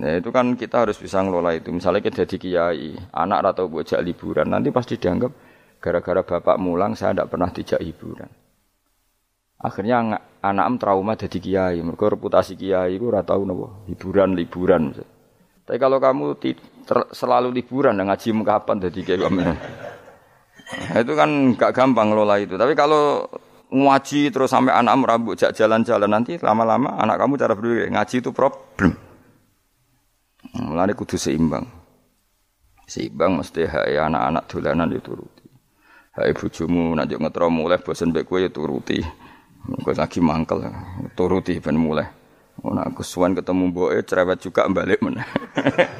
Nah 0.00 0.16
itu 0.16 0.32
kan 0.32 0.56
kita 0.56 0.88
harus 0.88 0.96
bisa 0.96 1.20
ngelola 1.20 1.54
itu. 1.54 1.70
Misalnya 1.76 2.00
kita 2.02 2.24
jadi 2.24 2.36
kiai, 2.40 2.96
anak 3.12 3.52
atau 3.52 3.68
bocah 3.68 4.00
liburan, 4.00 4.48
nanti 4.48 4.72
pasti 4.72 4.96
dianggap 4.96 5.30
gara-gara 5.78 6.24
bapak 6.24 6.56
mulang 6.56 6.96
saya 6.96 7.14
tidak 7.14 7.30
pernah 7.30 7.50
dijak 7.52 7.84
hiburan. 7.84 8.30
Akhirnya 9.58 10.22
anak 10.42 10.64
am 10.66 10.76
trauma 10.80 11.14
jadi 11.20 11.38
kiai, 11.38 11.78
mereka 11.84 12.14
reputasi 12.14 12.54
kiai 12.56 12.96
itu 12.96 13.06
ratau 13.10 13.44
nopo 13.44 13.84
hiburan 13.90 14.38
liburan. 14.38 14.96
Tapi 15.68 15.76
kalau 15.76 16.00
kamu 16.00 16.40
selalu 17.12 17.52
liburan 17.52 18.00
dan 18.00 18.08
ngaji 18.08 18.32
kapan 18.40 18.80
jadi 18.88 19.00
kayak 19.04 19.20
kamu. 19.28 19.40
Nah, 20.68 20.96
itu 20.96 21.12
kan 21.12 21.30
gak 21.60 21.76
gampang 21.76 22.08
ngelola 22.08 22.40
itu. 22.40 22.56
Tapi 22.56 22.72
kalau 22.72 23.28
ngaji 23.68 24.32
terus 24.32 24.48
sampai 24.48 24.72
anak 24.72 24.96
rambut 25.04 25.36
jak 25.36 25.52
jalan-jalan 25.52 26.08
nanti 26.08 26.40
lama-lama 26.40 26.96
anak 26.96 27.20
kamu 27.20 27.36
cara 27.36 27.52
berpikir 27.52 27.92
ngaji 27.92 28.16
itu 28.24 28.30
problem. 28.32 28.96
Mulai 30.56 30.96
kudu 30.96 31.20
seimbang. 31.20 31.68
Seimbang 32.88 33.36
mesti 33.36 33.68
hai 33.68 34.00
anak-anak 34.00 34.48
dolanan 34.48 34.88
dituruti. 34.88 35.44
Hai 36.16 36.32
bojomu 36.32 36.96
nanti 36.96 37.12
ngetro 37.20 37.52
mulai 37.52 37.76
bosan 37.76 38.08
baik 38.16 38.24
gue 38.24 38.48
ya 38.48 38.50
turuti. 38.50 38.96
Gue 39.68 39.92
lagi 39.92 40.24
mangkel 40.24 40.64
turuti 41.12 41.60
ben 41.60 41.76
mulai. 41.76 42.17
Oh, 42.62 42.74
nak 42.74 42.98
kesuwan 42.98 43.38
ketemu 43.38 43.70
boe 43.70 43.96
cerewet 44.02 44.42
juga 44.42 44.66
balik 44.66 44.98
mana. 44.98 45.22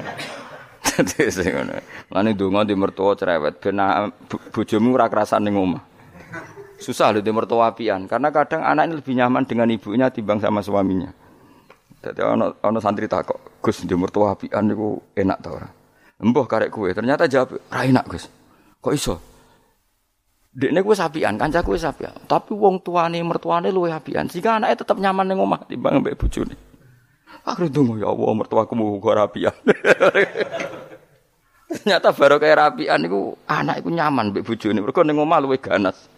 Jadi 0.89 1.31
sing 1.31 1.55
ngono. 1.55 1.79
Lani 2.11 2.31
donga 2.35 2.67
di 2.67 2.75
mertua 2.75 3.15
cerewet 3.15 3.63
ben 3.63 3.79
bojomu 4.51 4.91
ora 4.95 5.07
kerasan 5.07 5.47
ning. 5.47 5.55
Susah 6.79 7.11
lho 7.11 7.19
di 7.19 7.31
mertua 7.31 7.75
apian 7.75 8.07
karena 8.07 8.31
kadang 8.31 8.63
anak 8.63 8.87
ini 8.87 8.93
lebih 9.03 9.13
nyaman 9.19 9.43
dengan 9.43 9.67
ibunya 9.67 10.07
timbang 10.07 10.39
sama 10.39 10.63
suaminya. 10.63 11.11
Jadi 11.99 12.23
ono 12.23 12.55
ono 12.63 12.79
santri 12.79 13.11
takok, 13.11 13.59
Gus 13.59 13.83
di 13.83 13.91
mertua 13.91 14.31
apian 14.31 14.63
niku 14.63 14.95
enak 15.11 15.37
ta 15.43 15.49
ora? 15.51 15.67
Embuh 16.19 16.47
karek 16.47 16.71
kue, 16.71 16.91
ternyata 16.95 17.27
jawab, 17.27 17.59
ra 17.67 17.83
enak 17.83 18.07
Gus. 18.07 18.27
Kok 18.79 18.93
iso? 18.95 19.28
Dekne 20.59 20.83
kuwi 20.83 20.99
sapian, 20.99 21.39
kancaku 21.39 21.79
wis 21.79 21.87
sapian. 21.87 22.11
Tapi 22.27 22.51
wong 22.51 22.83
tuane 22.83 23.15
mertuane 23.23 23.71
luwih 23.71 23.95
apian. 23.95 24.27
Sehingga 24.27 24.59
anaknya 24.59 24.83
tetap 24.83 24.99
nyaman 24.99 25.31
ning 25.31 25.39
omah 25.39 25.63
timbang 25.63 26.03
mbek 26.03 26.19
bojone. 26.19 26.51
Akhirnya 27.47 27.71
tunggu 27.71 28.03
ya 28.03 28.11
Allah 28.11 28.35
mertuaku 28.35 28.75
mau 28.75 28.99
kok 28.99 29.15
rapian. 29.15 29.55
Ternyata 31.79 32.11
baru 32.11 32.43
kayak 32.43 32.57
rapian 32.59 32.99
itu 33.07 33.39
anak 33.47 33.79
itu 33.79 33.87
nyaman 33.87 34.35
mbek 34.35 34.43
bojone. 34.43 34.83
Mergo 34.83 34.99
ning 35.07 35.15
omah 35.15 35.39
luwih 35.39 35.63
ganas. 35.63 36.11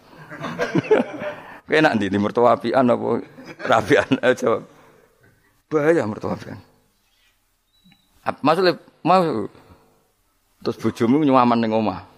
Kowe 1.70 1.78
enak 1.78 1.94
ndi 1.94 2.10
mertua 2.18 2.58
apian 2.58 2.90
apa 2.90 3.22
rapian? 3.62 4.10
Jawab. 4.42 4.66
Bahaya 5.70 6.02
mertua 6.02 6.34
apian. 6.34 6.58
Maksudnya 8.42 8.74
mau 9.06 9.46
terus 10.66 10.82
bojomu 10.82 11.22
nyaman 11.22 11.62
ning 11.62 11.70
omah. 11.70 12.11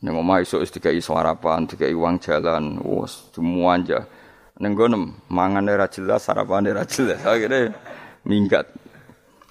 Omah 0.00 0.40
iso 0.40 0.56
wis 0.64 0.72
dikai 0.72 0.96
sarapan, 1.04 1.68
dikai 1.68 1.92
uang 1.92 2.16
jalan, 2.24 2.80
wes 2.80 3.28
semua 3.36 3.76
aja. 3.76 4.08
Neng 4.56 4.72
gonem 4.72 5.12
mangan 5.28 5.68
ra 5.68 5.84
jelas, 5.92 6.24
sarapan 6.24 6.72
ra 6.72 6.88
jelas. 6.88 7.20
Akhirnya 7.20 7.76
minggat. 8.24 8.64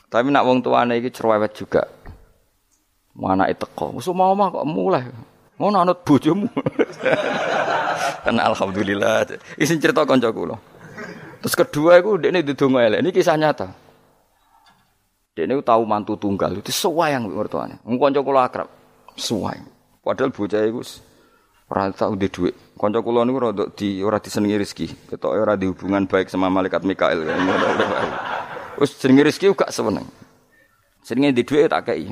Tapi 0.09 0.33
nak 0.33 0.49
wong 0.49 0.65
tuane 0.65 0.97
iki 0.97 1.13
cerewet 1.13 1.53
juga. 1.53 1.85
Mana 3.13 3.45
itu 3.45 3.61
teko, 3.61 3.93
wis 3.93 4.09
mau 4.09 4.33
mah 4.33 4.49
kok 4.49 4.65
mulai. 4.65 5.05
Ngono 5.61 5.77
anut 5.85 6.01
bojomu. 6.01 6.49
kan 8.25 8.35
alhamdulillah. 8.41 9.29
Isin 9.59 9.77
cerita 9.77 10.01
kanca 10.01 10.33
kula. 10.33 10.57
Terus 11.45 11.53
kedua 11.53 12.01
iku 12.01 12.17
dekne 12.17 12.41
didonga 12.41 12.89
elek. 12.89 13.05
Ini 13.05 13.09
kisah 13.13 13.37
nyata. 13.37 13.69
Dekne 15.37 15.61
tahu 15.61 15.83
mantu 15.85 16.17
tunggal 16.17 16.57
itu 16.57 16.73
sewayang 16.73 17.29
mertuane. 17.29 17.77
Wong 17.85 18.01
kanca 18.01 18.23
kula 18.25 18.41
akrab. 18.49 18.69
Suwayang. 19.19 19.78
Padahal 20.09 20.33
bocah 20.33 20.65
iku 20.65 20.81
ora 21.69 21.93
tau 21.93 22.17
duwe 22.17 22.33
dhuwit. 22.33 22.55
Kanca 22.81 22.97
kula 23.05 23.21
niku 23.29 23.45
rada 23.45 23.69
di 23.69 24.01
ora 24.01 24.17
disenengi 24.17 24.57
rezeki. 24.57 25.13
Ketoke 25.13 25.37
ora 25.37 25.53
di 25.53 25.69
hubungan 25.69 26.09
baik 26.09 26.33
sama 26.33 26.49
malaikat 26.49 26.81
Mikael. 26.81 27.29
Wis 28.81 28.97
jenenge 28.97 29.29
rezeki 29.29 29.53
gak 29.53 29.69
seneng. 29.69 30.09
Jenenge 31.05 31.37
di 31.37 31.45
dhuwit 31.45 31.69
tak 31.69 31.93
kei. 31.93 32.09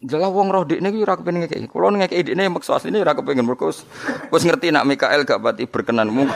Jelas 0.00 0.32
wong 0.32 0.48
roh 0.48 0.64
dekne 0.64 0.88
iki 0.88 1.04
ora 1.04 1.20
kepengin 1.20 1.44
ngekeki. 1.44 1.68
Kulo 1.68 1.92
ngekeki 1.92 2.32
dekne 2.32 2.48
maksa 2.48 2.80
asline 2.80 2.96
ora 2.96 3.12
kepengin 3.12 3.44
mergo 3.44 3.68
wis 3.68 4.42
ngerti 4.48 4.72
nak 4.72 4.88
Mikael 4.88 5.28
gak 5.28 5.44
pati 5.44 5.68
berkenan. 5.68 6.08
Mungkin 6.08 6.32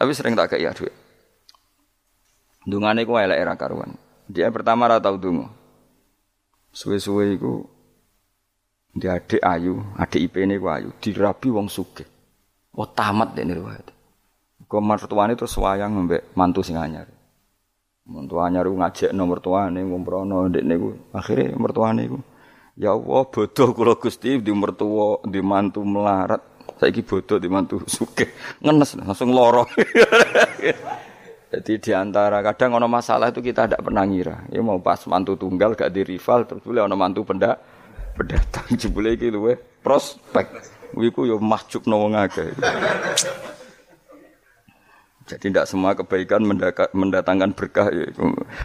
Tapi 0.00 0.12
sering 0.16 0.32
tak 0.32 0.56
kei 0.56 0.64
dhuwit. 0.64 0.96
Dungane 2.64 3.04
ku 3.04 3.20
elek 3.20 3.36
era 3.36 3.52
karuan. 3.60 4.00
Dia 4.32 4.48
pertama 4.48 4.88
ora 4.88 4.96
tau 4.96 5.20
donga. 5.20 5.52
Suwe-suwe 6.72 7.36
iku 7.36 7.73
dia 8.94 9.18
adik 9.18 9.42
ayu, 9.42 9.82
adik 9.98 10.30
IP-ne 10.30 10.54
ku 10.62 10.70
ayu, 10.70 10.94
dirabi 11.02 11.50
wong 11.50 11.66
sugih. 11.66 12.06
Oh 12.78 12.86
tamat 12.86 13.34
dene 13.34 13.58
riwayat. 13.58 13.90
Kok 14.70 14.82
mertuane 14.82 15.34
terus 15.34 15.58
wayang 15.58 16.06
mbek 16.06 16.34
mantu 16.38 16.62
sing 16.62 16.78
anyar. 16.78 17.10
Mantu 18.06 18.38
anyar 18.38 18.70
ku 18.70 18.78
ngajak 18.78 19.10
nomor 19.10 19.42
tuane 19.42 19.82
ngumprono 19.82 20.46
ndekne 20.46 20.74
ku 20.78 20.88
akhire 21.10 21.54
mertuane 21.58 22.06
ku 22.06 22.18
Ya 22.74 22.90
Allah, 22.90 23.22
bodoh 23.30 23.70
kula 23.70 23.94
Gusti 23.94 24.34
di 24.42 24.50
mertua, 24.50 25.22
di 25.22 25.38
mantu 25.38 25.86
melarat. 25.86 26.42
Saiki 26.74 27.06
bodoh 27.06 27.38
di 27.38 27.46
mantu 27.46 27.78
sugih. 27.86 28.26
Ngenes 28.66 28.98
langsung 28.98 29.30
loro. 29.30 29.62
Jadi 31.54 31.78
di 31.78 31.94
antara 31.94 32.42
kadang 32.42 32.82
ono 32.82 32.90
masalah 32.90 33.30
itu 33.30 33.38
kita 33.38 33.70
tidak 33.70 33.78
pernah 33.78 34.02
ngira. 34.02 34.50
Ya 34.50 34.58
mau 34.58 34.82
pas 34.82 34.98
mantu 35.06 35.38
tunggal 35.38 35.78
gak 35.78 35.94
di 35.94 36.02
rival 36.02 36.50
terus 36.50 36.66
boleh 36.66 36.82
ono 36.82 36.98
mantu 36.98 37.22
pendak 37.22 37.62
pendatang 38.14 38.66
jebule 38.78 39.18
iki 39.18 39.28
luwe 39.28 39.58
prospek. 39.82 40.46
Wiku 40.94 41.26
yo 41.26 41.42
mahjub 41.42 41.90
no 41.90 42.06
wong 42.06 42.14
akeh. 42.14 42.54
Jadi 45.24 45.50
tidak 45.50 45.66
semua 45.66 45.96
kebaikan 45.96 46.44
mendatangkan 46.92 47.50
berkah 47.56 47.88
ya. 47.90 48.06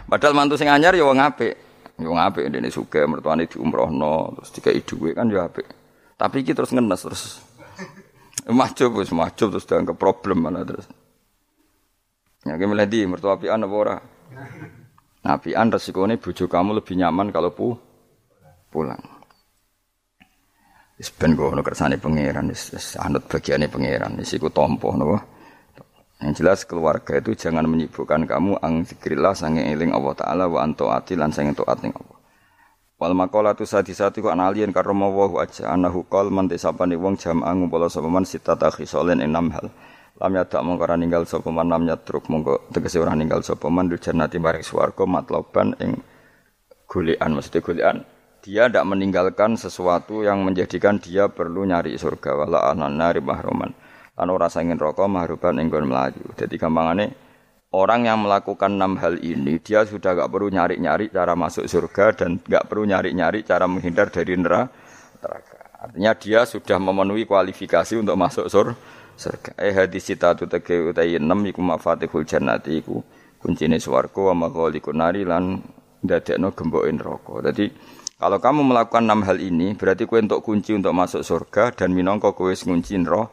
Padahal 0.06 0.36
mantu 0.36 0.54
sing 0.60 0.70
anyar 0.70 0.94
ya 0.94 1.02
wong 1.02 1.18
apik. 1.18 1.58
Wong 2.00 2.16
apik 2.16 2.48
dene 2.48 2.70
sugih 2.70 3.04
mertuane 3.04 3.44
diumrohno 3.50 4.38
terus 4.38 4.50
dikai 4.54 4.80
dhuwit 4.84 5.18
kan 5.18 5.28
ya 5.28 5.50
apik. 5.50 5.66
Tapi 6.14 6.44
iki 6.44 6.52
terus 6.52 6.70
ngenes 6.70 7.00
terus 7.02 7.22
mahjub 8.48 9.00
wis 9.00 9.10
mahjub 9.12 9.52
terus 9.56 9.66
dianggap 9.66 9.96
problem 9.98 10.46
mana 10.46 10.62
terus. 10.62 10.86
Ya 12.46 12.56
ki 12.56 12.64
mulai 12.64 12.88
di 12.88 13.04
mertua 13.04 13.36
apian 13.36 13.60
apa 13.60 13.74
ora? 13.76 13.96
Nah, 15.20 15.36
apian 15.36 15.68
resikone 15.68 16.16
bojo 16.16 16.48
kamu 16.48 16.80
lebih 16.80 16.96
nyaman 16.96 17.28
kalau 17.28 17.52
pu 17.52 17.76
pulang. 18.72 19.19
Wis 21.00 21.08
ben 21.16 21.32
ngono 21.32 21.64
kersane 21.64 21.96
pangeran 21.96 22.52
wis 22.52 22.76
anut 23.00 23.24
bagiane 23.24 23.72
pangeran 23.72 24.20
wis 24.20 24.36
iku 24.36 24.52
tampa 24.52 24.92
napa. 24.92 25.24
Yang 26.20 26.44
jelas 26.44 26.60
keluarga 26.68 27.16
itu 27.16 27.32
jangan 27.32 27.64
menyibukkan 27.64 28.28
kamu 28.28 28.60
ang 28.60 28.84
zikrillah 28.84 29.32
sange 29.32 29.64
eling 29.64 29.96
Allah 29.96 30.12
taala 30.12 30.44
wa 30.44 30.60
antaati 30.60 31.16
lan 31.16 31.32
sange 31.32 31.56
taat 31.56 31.80
ning 31.80 31.96
Allah. 31.96 32.20
Wal 33.00 33.16
maqalatu 33.16 33.64
sadisati 33.64 34.20
ku 34.20 34.28
analien 34.28 34.76
karma 34.76 35.08
wa 35.08 35.40
aja 35.40 35.72
anahu 35.72 36.04
qol 36.04 36.28
man 36.28 36.52
desapane 36.52 37.00
wong 37.00 37.16
jam'a 37.16 37.48
ngumpul 37.56 37.88
sapa 37.88 38.12
man 38.12 38.28
sitata 38.28 38.68
khisolen 38.68 39.24
enam 39.24 39.48
hal. 39.56 39.72
Lam 40.20 40.36
yadak 40.36 40.60
mongko 40.60 40.84
ora 40.84 41.00
ninggal 41.00 41.24
sapa 41.24 41.48
man 41.48 41.72
lam 41.72 41.88
yatruk 41.88 42.28
mongko 42.28 42.68
tegese 42.76 43.00
ora 43.00 43.16
ninggal 43.16 43.40
sapa 43.40 43.72
man 43.72 43.88
dul 43.88 43.96
jannati 43.96 44.36
maring 44.36 44.60
swarga 44.60 45.08
matloban 45.08 45.72
ing 45.80 45.96
golekan 46.84 47.40
mesti 47.40 47.64
golekan 47.64 48.04
dia 48.40 48.68
tidak 48.68 48.88
meninggalkan 48.88 49.60
sesuatu 49.60 50.24
yang 50.24 50.40
menjadikan 50.44 50.96
dia 50.96 51.28
perlu 51.28 51.68
nyari 51.68 51.96
surga 51.96 52.44
wala 52.44 52.72
anan 52.72 52.96
nari 52.96 53.20
mahroman 53.20 53.72
lan 54.20 54.28
ora 54.28 54.52
sangin 54.52 54.76
rokok 54.76 55.08
mahruban 55.08 55.56
enggon 55.56 55.88
melaju. 55.88 56.36
Jadi 56.36 56.60
gampangane 56.60 57.16
orang 57.72 58.04
yang 58.04 58.20
melakukan 58.20 58.76
enam 58.76 59.00
hal 59.00 59.16
ini 59.22 59.56
dia 59.64 59.88
sudah 59.88 60.12
gak 60.12 60.28
perlu 60.28 60.52
nyari-nyari 60.52 61.08
cara 61.08 61.32
masuk 61.32 61.64
surga 61.64 62.12
dan 62.12 62.36
gak 62.44 62.68
perlu 62.68 62.84
nyari-nyari 62.84 63.48
cara 63.48 63.64
menghindar 63.64 64.12
dari 64.12 64.36
neraka. 64.36 64.68
Artinya 65.80 66.12
dia 66.12 66.44
sudah 66.44 66.76
memenuhi 66.76 67.24
kualifikasi 67.24 67.96
untuk 67.96 68.16
masuk 68.20 68.52
sur 68.52 68.76
surga. 69.16 69.56
Eh 69.56 69.72
hadis 69.72 70.04
tu 70.12 70.44
tege 70.44 70.92
utai 70.92 71.16
enam 71.16 71.40
iku 71.48 71.64
mafatihul 71.64 72.28
jannati 72.28 72.84
iku 72.84 73.00
kuncine 73.40 73.80
swarga 73.80 74.32
wa 74.32 74.48
maghaliqun 74.48 75.00
nari 75.00 75.24
lan 75.24 75.64
ndadekno 76.04 76.52
gemboke 76.52 76.92
neraka. 76.92 77.48
Jadi 77.48 77.72
kalau 78.20 78.36
kamu 78.36 78.60
melakukan 78.68 79.08
enam 79.08 79.24
hal 79.24 79.40
ini 79.40 79.72
berarti 79.72 80.04
kue 80.04 80.20
untuk 80.20 80.44
kunci 80.44 80.76
untuk 80.76 80.92
masuk 80.92 81.24
surga 81.24 81.72
dan 81.72 81.96
minangka 81.96 82.36
kowe 82.36 82.52
ngunci 82.52 83.00
neraka. 83.00 83.32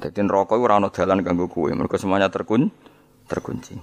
Dadi 0.00 0.24
neraka 0.24 0.56
iku 0.56 0.64
ora 0.64 0.80
ana 0.80 0.88
dalan 0.88 1.20
kanggo 1.20 1.52
kowe, 1.52 1.68
mergo 1.76 2.00
semuanya 2.00 2.32
terkun 2.32 2.72
terkunci. 3.28 3.76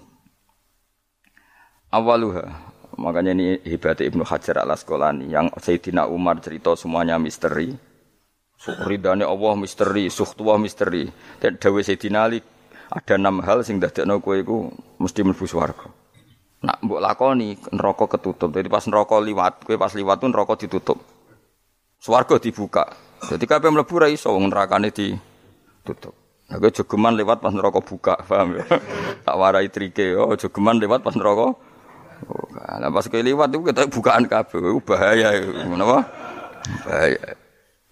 Awaluha 1.93 2.75
Makanya 2.95 3.35
ini 3.35 3.59
hebat 3.67 3.99
Ibnu 3.99 4.23
Hajar 4.23 4.63
al 4.63 4.71
Asqalani 4.71 5.27
yang 5.27 5.51
Sayyidina 5.51 6.07
Umar 6.07 6.39
cerita 6.39 6.79
semuanya 6.79 7.19
misteri. 7.19 7.75
Ridane 8.87 9.27
Allah 9.27 9.53
misteri, 9.59 10.07
suhtuwa 10.07 10.55
misteri. 10.55 11.03
Dan 11.43 11.59
dawe 11.59 11.79
Sayyidina 11.83 12.19
Ali 12.23 12.39
ada 12.87 13.19
enam 13.19 13.43
hal 13.43 13.67
sing 13.67 13.83
dadekno 13.83 14.23
kowe 14.23 14.39
iku 14.39 14.71
mesti 15.03 15.27
mlebu 15.27 15.43
swarga. 15.43 15.91
Nak 16.65 16.81
mbok 16.81 16.97
lakoni 16.97 17.53
neraka 17.69 18.17
ketutup. 18.17 18.49
Jadi 18.49 18.65
pas 18.65 18.81
neraka 18.89 19.21
liwat, 19.21 19.53
kowe 19.61 19.77
pas 19.77 19.93
liwat 19.93 20.17
tuh 20.17 20.29
neraka 20.33 20.53
ditutup. 20.57 20.97
Swarga 22.01 22.41
dibuka. 22.41 22.89
Jadi 23.21 23.45
kabeh 23.45 23.69
mlebu 23.69 23.93
ra 24.01 24.09
iso 24.09 24.33
wong 24.33 24.49
nerakane 24.49 24.89
di 24.89 25.13
tutup. 25.85 26.17
Aku 26.45 26.69
jogeman 26.69 27.17
lewat 27.17 27.41
pas 27.41 27.53
neraka 27.53 27.81
buka, 27.81 28.13
paham 28.29 28.61
ya? 28.61 28.65
tak 29.25 29.35
warai 29.37 29.69
trike, 29.69 30.13
oh 30.13 30.33
jogeman 30.37 30.77
lewat 30.77 31.01
pas 31.01 31.17
neraka. 31.17 31.57
Oh, 32.25 32.45
nah 32.53 32.89
pas 32.89 33.05
kowe 33.05 33.21
lewat 33.21 33.49
itu 33.53 33.65
kita 33.65 33.89
bukaan 33.89 34.25
kabeh, 34.29 34.61
bahaya 34.85 35.41
itu. 35.41 35.51
Menapa? 35.65 36.05
Bahaya. 36.85 37.37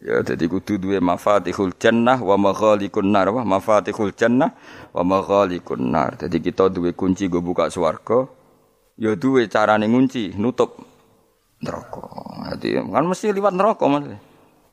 Ya 0.04 0.20
jadi 0.20 0.52
kudu 0.52 0.84
duwe 0.84 1.00
mafatihul 1.00 1.80
jannah 1.80 2.20
wa 2.20 2.36
maghalikun 2.36 3.08
nar, 3.08 3.32
wa 3.32 3.48
mafatihul 3.48 4.12
jannah 4.12 4.52
wa 4.92 5.02
maghalikun 5.02 5.80
nar. 5.90 6.20
Jadi 6.20 6.44
kita 6.44 6.68
duwe 6.68 6.92
kunci 6.92 7.32
go 7.32 7.40
buka 7.40 7.72
swarga, 7.72 8.28
ya 8.98 9.18
duwe 9.18 9.50
carane 9.50 9.90
ngunci, 9.90 10.38
nutup 10.38 10.78
neraka. 11.64 12.04
Jadi 12.54 12.78
kan 12.78 13.06
mesti 13.08 13.32
lewat 13.32 13.54
neraka 13.56 13.86
Mas. 13.88 14.06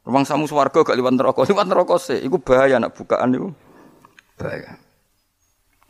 Rumang 0.01 0.25
samu 0.25 0.49
swarga 0.49 0.81
gak 0.81 0.97
liwat 0.97 1.14
neraka, 1.14 1.45
liwat 1.45 1.66
neraka 1.68 1.95
sih. 2.01 2.18
Iku 2.25 2.41
bahaya 2.41 2.81
nak 2.81 2.97
bukaan 2.97 3.37
itu. 3.37 3.49
Bahaya. 4.41 4.81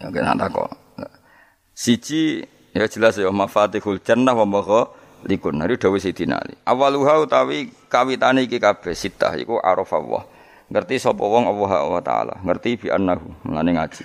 Ya 0.01 0.07
kena 0.11 0.47
kok. 0.51 0.71
Siji 1.77 2.45
ya 2.77 2.85
jelas 2.91 3.17
ya 3.17 3.31
mafatihul 3.33 4.03
jannah 4.03 4.37
wa 4.37 4.45
magha 4.45 4.91
likun. 5.25 5.63
Hari 5.63 5.81
dawuh 5.81 6.03
Sidina 6.03 6.43
Ali. 6.43 6.59
Awaluha 6.67 7.23
utawi 7.23 7.73
kawitane 7.89 8.45
iki 8.45 8.61
kabeh 8.61 8.93
sitah 8.93 9.33
iku 9.39 9.63
araf 9.63 9.95
Allah. 9.97 10.27
Ngerti 10.71 11.03
sapa 11.03 11.25
wong 11.25 11.47
Allah 11.49 12.01
taala. 12.03 12.35
Ngerti 12.45 12.77
bi 12.77 12.89
annahu. 12.93 13.47
Mulane 13.47 13.71
ngaji. 13.79 14.05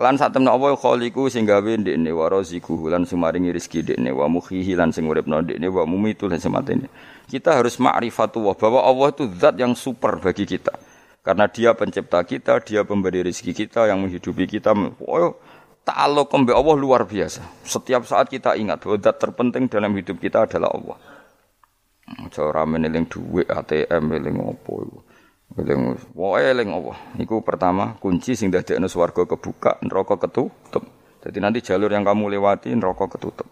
Kelan 0.00 0.16
sak 0.16 0.32
temne 0.32 0.48
Allah 0.48 0.72
khaliqu 0.80 1.28
sing 1.28 1.44
gawe 1.44 1.76
ndekne 1.76 2.08
wa 2.16 2.24
raziquhu 2.32 2.88
lan 2.88 3.04
sumaringi 3.04 3.52
rezeki 3.52 3.84
ndekne 3.84 4.16
wa 4.16 4.32
mukhihi 4.32 4.72
lan 4.72 4.96
sing 4.96 5.04
uripno 5.04 5.44
ndekne 5.44 5.68
wa 5.68 5.84
mumitu 5.84 6.24
lan 6.24 6.40
sematene. 6.40 6.88
Kita 7.28 7.60
harus 7.60 7.76
ma'rifatullah 7.76 8.56
bahwa 8.56 8.80
Allah 8.80 9.12
itu 9.12 9.28
zat 9.36 9.60
yang 9.60 9.76
super 9.76 10.16
bagi 10.16 10.48
kita. 10.48 10.72
Karena 11.20 11.52
dia 11.52 11.76
pencipta 11.76 12.24
kita, 12.24 12.64
dia 12.64 12.80
pemberi 12.88 13.28
rezeki 13.28 13.52
kita 13.52 13.92
yang 13.92 14.00
menghidupi 14.00 14.48
kita. 14.48 14.72
Oh, 15.04 15.36
ta'alluq 15.84 16.32
kembe 16.32 16.56
Allah 16.56 16.80
luar 16.80 17.04
biasa. 17.04 17.44
Setiap 17.60 18.08
saat 18.08 18.32
kita 18.32 18.56
ingat 18.56 18.80
bahwa 18.80 18.96
zat 19.04 19.20
terpenting 19.20 19.68
dalam 19.68 19.92
hidup 20.00 20.16
kita 20.16 20.48
adalah 20.48 20.72
Allah. 20.72 20.96
Cara 22.32 22.64
meneling 22.64 23.04
duit 23.04 23.52
ATM 23.52 24.00
meneling 24.00 24.40
opo 24.48 24.80
itu. 24.80 24.98
Eling 25.58 25.98
wae 26.14 26.46
eling 26.46 26.70
Allah. 26.70 26.98
Iku 27.18 27.42
pertama 27.42 27.98
kunci 27.98 28.38
sing 28.38 28.54
dadekno 28.54 28.86
swarga 28.86 29.26
kebuka, 29.26 29.82
neraka 29.82 30.14
ketutup. 30.14 30.84
Jadi 31.20 31.38
nanti 31.42 31.58
jalur 31.58 31.90
yang 31.90 32.06
kamu 32.06 32.38
lewati 32.38 32.70
neraka 32.70 33.10
ketutup. 33.10 33.48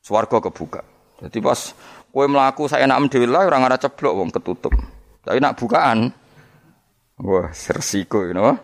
Swarga 0.00 0.40
kebuka. 0.40 0.80
Jadi 1.20 1.38
pas 1.44 1.76
kowe 2.08 2.24
mlaku 2.24 2.64
saya 2.70 2.88
enak 2.88 3.12
dhewe 3.12 3.28
lah 3.28 3.44
ora 3.44 3.60
ngara 3.60 3.76
ceblok 3.76 4.14
wong 4.16 4.30
ketutup. 4.32 4.72
Tapi 5.20 5.38
nak 5.42 5.60
bukaan 5.60 6.08
wah 7.20 7.52
resiko 7.52 8.24
you 8.24 8.32
know. 8.32 8.56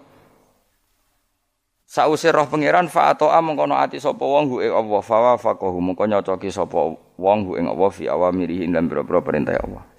Sause 1.95 2.27
roh 2.35 2.51
pangeran 2.51 2.91
fa 2.91 3.15
atoa 3.15 3.39
mengkono 3.39 3.79
ati 3.79 4.03
sapa 4.03 4.25
wong 4.25 4.51
hu 4.51 4.57
ing 4.59 4.75
Allah 4.75 4.99
fa 4.99 5.15
wa 5.21 5.35
faqahu 5.39 5.79
mengko 5.79 6.11
nyocoki 6.11 6.51
sapa 6.51 6.91
wong 7.21 7.39
hu 7.47 7.55
ing 7.55 7.71
Allah 7.71 7.91
fi 7.95 8.11
awamirihi 8.11 8.67
lan 8.67 8.91
boro 8.91 9.23
perintah 9.23 9.55
Allah. 9.63 9.94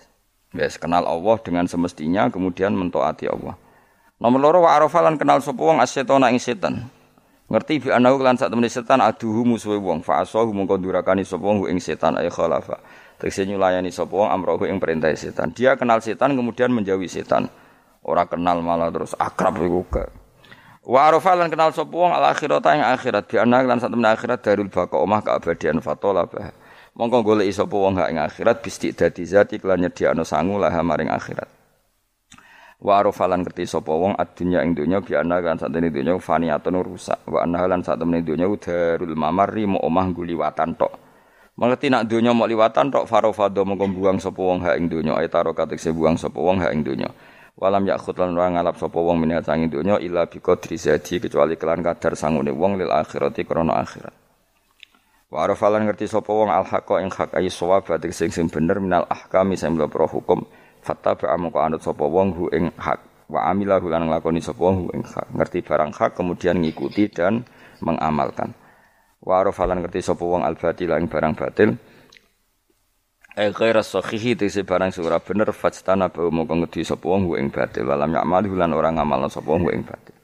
Wes 0.55 0.79
kenal 0.79 1.03
Allah 1.03 1.35
dengan 1.43 1.67
semestinya 1.67 2.31
kemudian 2.31 2.71
mentaati 2.71 3.27
Allah. 3.27 3.59
Nomor 4.15 4.39
loro 4.39 4.59
wa 4.63 4.71
arafalan 4.71 5.19
kenal 5.19 5.43
sapa 5.43 5.59
wong 5.59 5.83
asyetona 5.83 6.31
ing 6.31 6.39
setan. 6.39 6.87
Ngerti 7.51 7.83
bi 7.83 7.89
anahu 7.91 8.23
lan 8.23 8.39
sak 8.39 8.49
temene 8.49 8.71
setan 8.71 9.03
aduhu 9.03 9.45
musuhe 9.45 9.77
wong 9.77 10.01
fa 10.01 10.23
asahu 10.23 10.55
mongko 10.55 10.79
durakani 10.79 11.27
sapa 11.27 11.43
wong 11.43 11.67
ing 11.67 11.83
setan 11.83 12.15
ay 12.15 12.31
khalafa. 12.31 12.79
Tegese 13.19 13.43
nyulayani 13.43 13.91
sapa 13.91 14.15
wong 14.15 14.31
amrohu 14.31 14.63
ing 14.65 14.79
perintah 14.79 15.11
setan. 15.13 15.51
Dia 15.51 15.75
kenal 15.75 15.99
setan 15.99 16.33
kemudian 16.33 16.71
menjauhi 16.71 17.11
setan. 17.11 17.51
Ora 18.01 18.23
kenal 18.23 18.63
malah 18.63 18.89
terus 18.89 19.13
akrab 19.19 19.59
iku 19.59 19.83
gak. 19.91 20.09
Wa 20.87 21.11
arafalan 21.11 21.51
kenal 21.51 21.75
sapa 21.75 21.91
wong 21.91 22.15
al 22.15 22.31
akhirata 22.31 22.71
ing 22.71 22.81
akhirat 22.81 23.27
bi 23.27 23.35
anahu 23.37 23.67
lan 23.67 23.77
sak 23.83 23.91
temene 23.91 24.09
akhirat 24.15 24.39
darul 24.39 24.71
baqa 24.71 24.95
omah 24.95 25.19
keabadian 25.21 25.83
fatola 25.83 26.23
bah. 26.25 26.55
Mongko 26.95 27.27
golek 27.27 27.51
sapa 27.51 27.75
wong 27.75 27.99
ing 28.07 28.23
akhirat 28.23 28.63
bisti 28.63 28.95
dadi 28.95 29.27
zati 29.27 29.59
kelan 29.59 29.83
nyediakno 29.83 30.23
sangu 30.23 30.55
lah 30.55 30.71
maring 30.79 31.11
akhirat. 31.11 31.51
Wa 32.79 33.03
arafalan 33.03 33.43
ngerti 33.43 33.67
sapa 33.67 33.91
wong 33.91 34.15
adunya 34.15 34.63
ing 34.63 34.79
donya 34.79 35.03
bi 35.03 35.11
ana 35.19 35.43
kan 35.43 35.59
satene 35.59 35.91
donya 35.91 36.15
faniatun 36.15 36.79
rusak. 36.79 37.19
Wa 37.27 37.43
ana 37.43 37.67
lan 37.67 37.83
satene 37.83 38.23
donya 38.23 38.47
darul 38.55 39.11
mamarri 39.11 39.67
mo 39.67 39.75
omah 39.83 40.07
guliwatan 40.15 40.79
tok. 40.79 40.95
Mengerti 41.59 41.91
nak 41.91 42.07
donya 42.07 42.31
mau 42.31 42.47
liwatan 42.47 42.87
tok 42.87 43.11
farofado 43.11 43.67
mongko 43.67 43.91
buang 43.91 44.17
sapa 44.23 44.39
wong 44.39 44.63
ha 44.63 44.79
ing 44.79 44.87
donya 44.87 45.19
ay 45.19 45.27
taro 45.27 45.51
katekse 45.51 45.91
buang 45.91 46.15
sapa 46.15 46.39
wong 46.39 46.63
ha 46.63 46.71
ing 46.71 46.79
donya. 46.79 47.11
Walam 47.59 47.83
yakhut 47.87 48.15
lan 48.15 48.39
ora 48.39 48.47
ngalap 48.55 48.79
sapa 48.79 48.95
wong 48.95 49.19
minat 49.19 49.43
sanging 49.43 49.67
donya 49.67 49.99
illa 49.99 50.31
bi 50.31 50.39
qadri 50.39 50.79
kecuali 50.79 51.59
kelan 51.59 51.83
kadar 51.83 52.15
sangune 52.15 52.55
wong 52.55 52.79
lil 52.79 52.87
akhirati 52.87 53.43
krana 53.43 53.83
akhirat. 53.83 54.24
Wa 55.35 55.51
arafalan 55.51 55.83
ngerti 55.83 56.07
sapa 56.07 56.31
wong 56.31 56.47
al 56.47 56.63
ing 57.03 57.11
hak 57.11 57.35
ayi 57.35 57.51
sawab 57.51 57.83
sing 58.15 58.31
sing 58.31 58.47
bener 58.47 58.79
minal 58.79 59.03
ahkami 59.11 59.59
sing 59.59 59.75
hukum 59.75 60.47
Fattaba 60.79 61.35
amoko 61.35 61.59
anut 61.59 61.83
sapa 61.83 62.07
wong 62.07 62.31
hu 62.31 62.47
ing 62.55 62.71
hak 62.79 63.27
wa 63.27 63.51
amila 63.51 63.83
lan 63.83 64.07
nglakoni 64.07 64.39
sapa 64.39 64.63
wong 64.63 64.75
hu 64.79 64.85
ing 64.95 65.03
hak. 65.03 65.35
Ngerti 65.35 65.59
barang 65.59 65.91
hak 65.91 66.15
kemudian 66.15 66.63
ngikuti 66.63 67.11
dan 67.11 67.43
mengamalkan. 67.83 68.55
Wa 69.19 69.43
arafalan 69.43 69.83
ngerti 69.83 70.07
sapa 70.07 70.23
wong 70.23 70.47
al 70.47 70.55
batil 70.55 70.95
ing 70.95 71.11
barang 71.11 71.35
batil. 71.35 71.75
Eh 73.35 73.51
ghaira 73.51 73.83
sahihi 73.83 74.39
tese 74.39 74.63
barang 74.63 74.95
sura 74.95 75.19
bener 75.19 75.51
fajtana 75.51 76.15
bau 76.15 76.31
moko 76.31 76.55
ngedi 76.63 76.87
sapa 76.87 77.11
wong 77.11 77.35
ing 77.35 77.51
batil 77.51 77.83
walam 77.91 78.15
ya'mal 78.15 78.47
lan 78.55 78.71
ora 78.71 78.87
ngamalno 78.87 79.27
sapa 79.27 79.51
wong 79.51 79.67
ing 79.67 79.83
batil. 79.83 80.15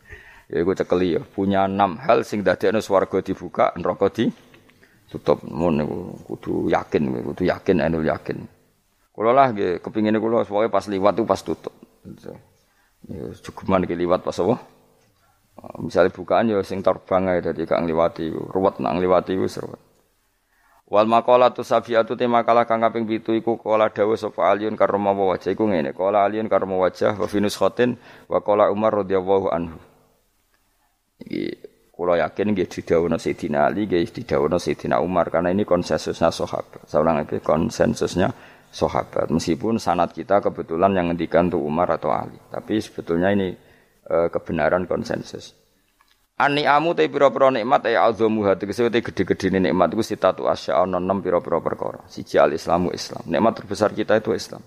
Ya 0.47 0.63
iku 0.63 0.71
cekeli 0.71 1.19
ya, 1.19 1.21
punya 1.27 1.67
enam 1.67 1.99
hal 1.99 2.23
sing 2.23 2.47
dadekno 2.47 2.79
swarga 2.79 3.19
dibuka, 3.19 3.75
neraka 3.75 4.07
di 4.07 4.50
tutup. 5.11 5.43
Mun 5.43 5.83
niku 5.83 6.15
kudu 6.31 6.71
yakin, 6.71 7.11
kudu 7.35 7.43
yakin 7.43 7.83
anul 7.83 8.07
yakin. 8.07 8.47
Kulo 9.11 9.35
lah 9.35 9.51
nggih 9.51 9.83
kepingine 9.83 10.17
kulo 10.23 10.47
pokoke 10.47 10.71
pas 10.71 10.87
liwat 10.87 11.13
tuh 11.19 11.27
pas 11.27 11.41
tutup. 11.43 11.75
Ya 13.11 13.27
cukuman 13.43 13.83
iki 13.83 13.99
liwat 13.99 14.23
pas 14.23 14.39
apa? 14.39 14.55
Ah, 15.59 15.77
misalnya 15.83 16.15
bukaan 16.15 16.47
ya 16.47 16.63
sing 16.63 16.79
terbang 16.79 17.27
ae 17.27 17.43
dadi 17.43 17.67
kang 17.67 17.83
liwati 17.83 18.31
ruwet 18.31 18.79
nang 18.79 19.03
liwati 19.03 19.35
wis 19.35 19.59
ruwet. 19.59 19.83
Wal 20.91 21.07
maqalatu 21.07 21.63
safiatu 21.63 22.19
tema 22.19 22.43
kala 22.43 22.67
kang 22.67 22.83
kaping 22.83 23.07
7 23.07 23.39
iku 23.39 23.55
kala 23.55 23.87
dawuh 23.87 24.19
sapa 24.19 24.51
aliyun 24.51 24.75
karma 24.75 25.15
wajah 25.15 25.55
iku 25.55 25.67
ngene. 25.71 25.95
Kala 25.95 26.27
aliyun 26.27 26.51
karma 26.51 26.75
wajah 26.75 27.15
wa 27.15 27.27
finus 27.31 27.55
khotin 27.55 27.95
wa 28.27 28.43
kala 28.43 28.67
Umar 28.71 28.91
radhiyallahu 28.99 29.47
anhu. 29.55 29.79
Kula 32.01 32.17
yakin 32.17 32.57
nggih 32.57 32.65
didhawuhna 32.65 33.21
Sayyidina 33.21 33.69
Ali 33.69 33.85
nggih 33.85 34.09
didhawuhna 34.09 34.57
Sayyidina 34.57 34.97
Umar 35.05 35.29
karena 35.29 35.53
ini 35.53 35.69
konsensusnya 35.69 36.33
sahabat. 36.33 36.89
Saulang 36.89 37.21
iki 37.21 37.37
konsensusnya 37.45 38.33
sahabat. 38.73 39.29
Meskipun 39.29 39.77
sanat 39.77 40.09
kita 40.17 40.41
kebetulan 40.41 40.97
yang 40.97 41.13
ngendikan 41.13 41.53
tuh 41.53 41.61
Umar 41.61 41.93
atau 41.93 42.09
Ali, 42.09 42.41
tapi 42.49 42.81
sebetulnya 42.81 43.29
ini 43.29 43.53
e, 44.01 44.15
kebenaran 44.33 44.89
konsensus. 44.89 45.53
Ani 46.41 46.65
amu 46.65 46.97
te 46.97 47.05
pira-pira 47.05 47.53
nikmat 47.53 47.85
ya 47.85 48.09
azamu 48.09 48.41
hati 48.49 48.65
tegese 48.65 48.89
te 48.89 49.05
gede-gede 49.05 49.61
nikmat 49.61 49.93
iku 49.93 50.01
sitatu 50.01 50.49
asya 50.49 50.81
ana 50.81 50.97
enam 50.97 51.21
pira-pira 51.21 51.61
perkara. 51.61 52.01
Siji 52.09 52.41
al 52.41 52.57
Islamu 52.57 52.89
Islam. 52.89 53.29
Nikmat 53.29 53.61
terbesar 53.61 53.93
kita 53.93 54.17
itu 54.17 54.33
Islam. 54.33 54.65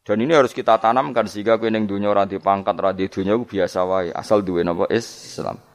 Dan 0.00 0.24
ini 0.24 0.32
harus 0.32 0.56
kita 0.56 0.80
tanamkan 0.80 1.28
sehingga 1.28 1.60
kowe 1.60 1.68
ning 1.68 1.84
dunya 1.84 2.08
ora 2.08 2.24
pangkat 2.24 2.72
ora 2.80 2.96
dunya 2.96 3.36
biasa 3.36 3.84
wae 3.84 4.08
asal 4.08 4.40
duwe 4.40 4.64
napa 4.64 4.88
Islam. 4.88 5.67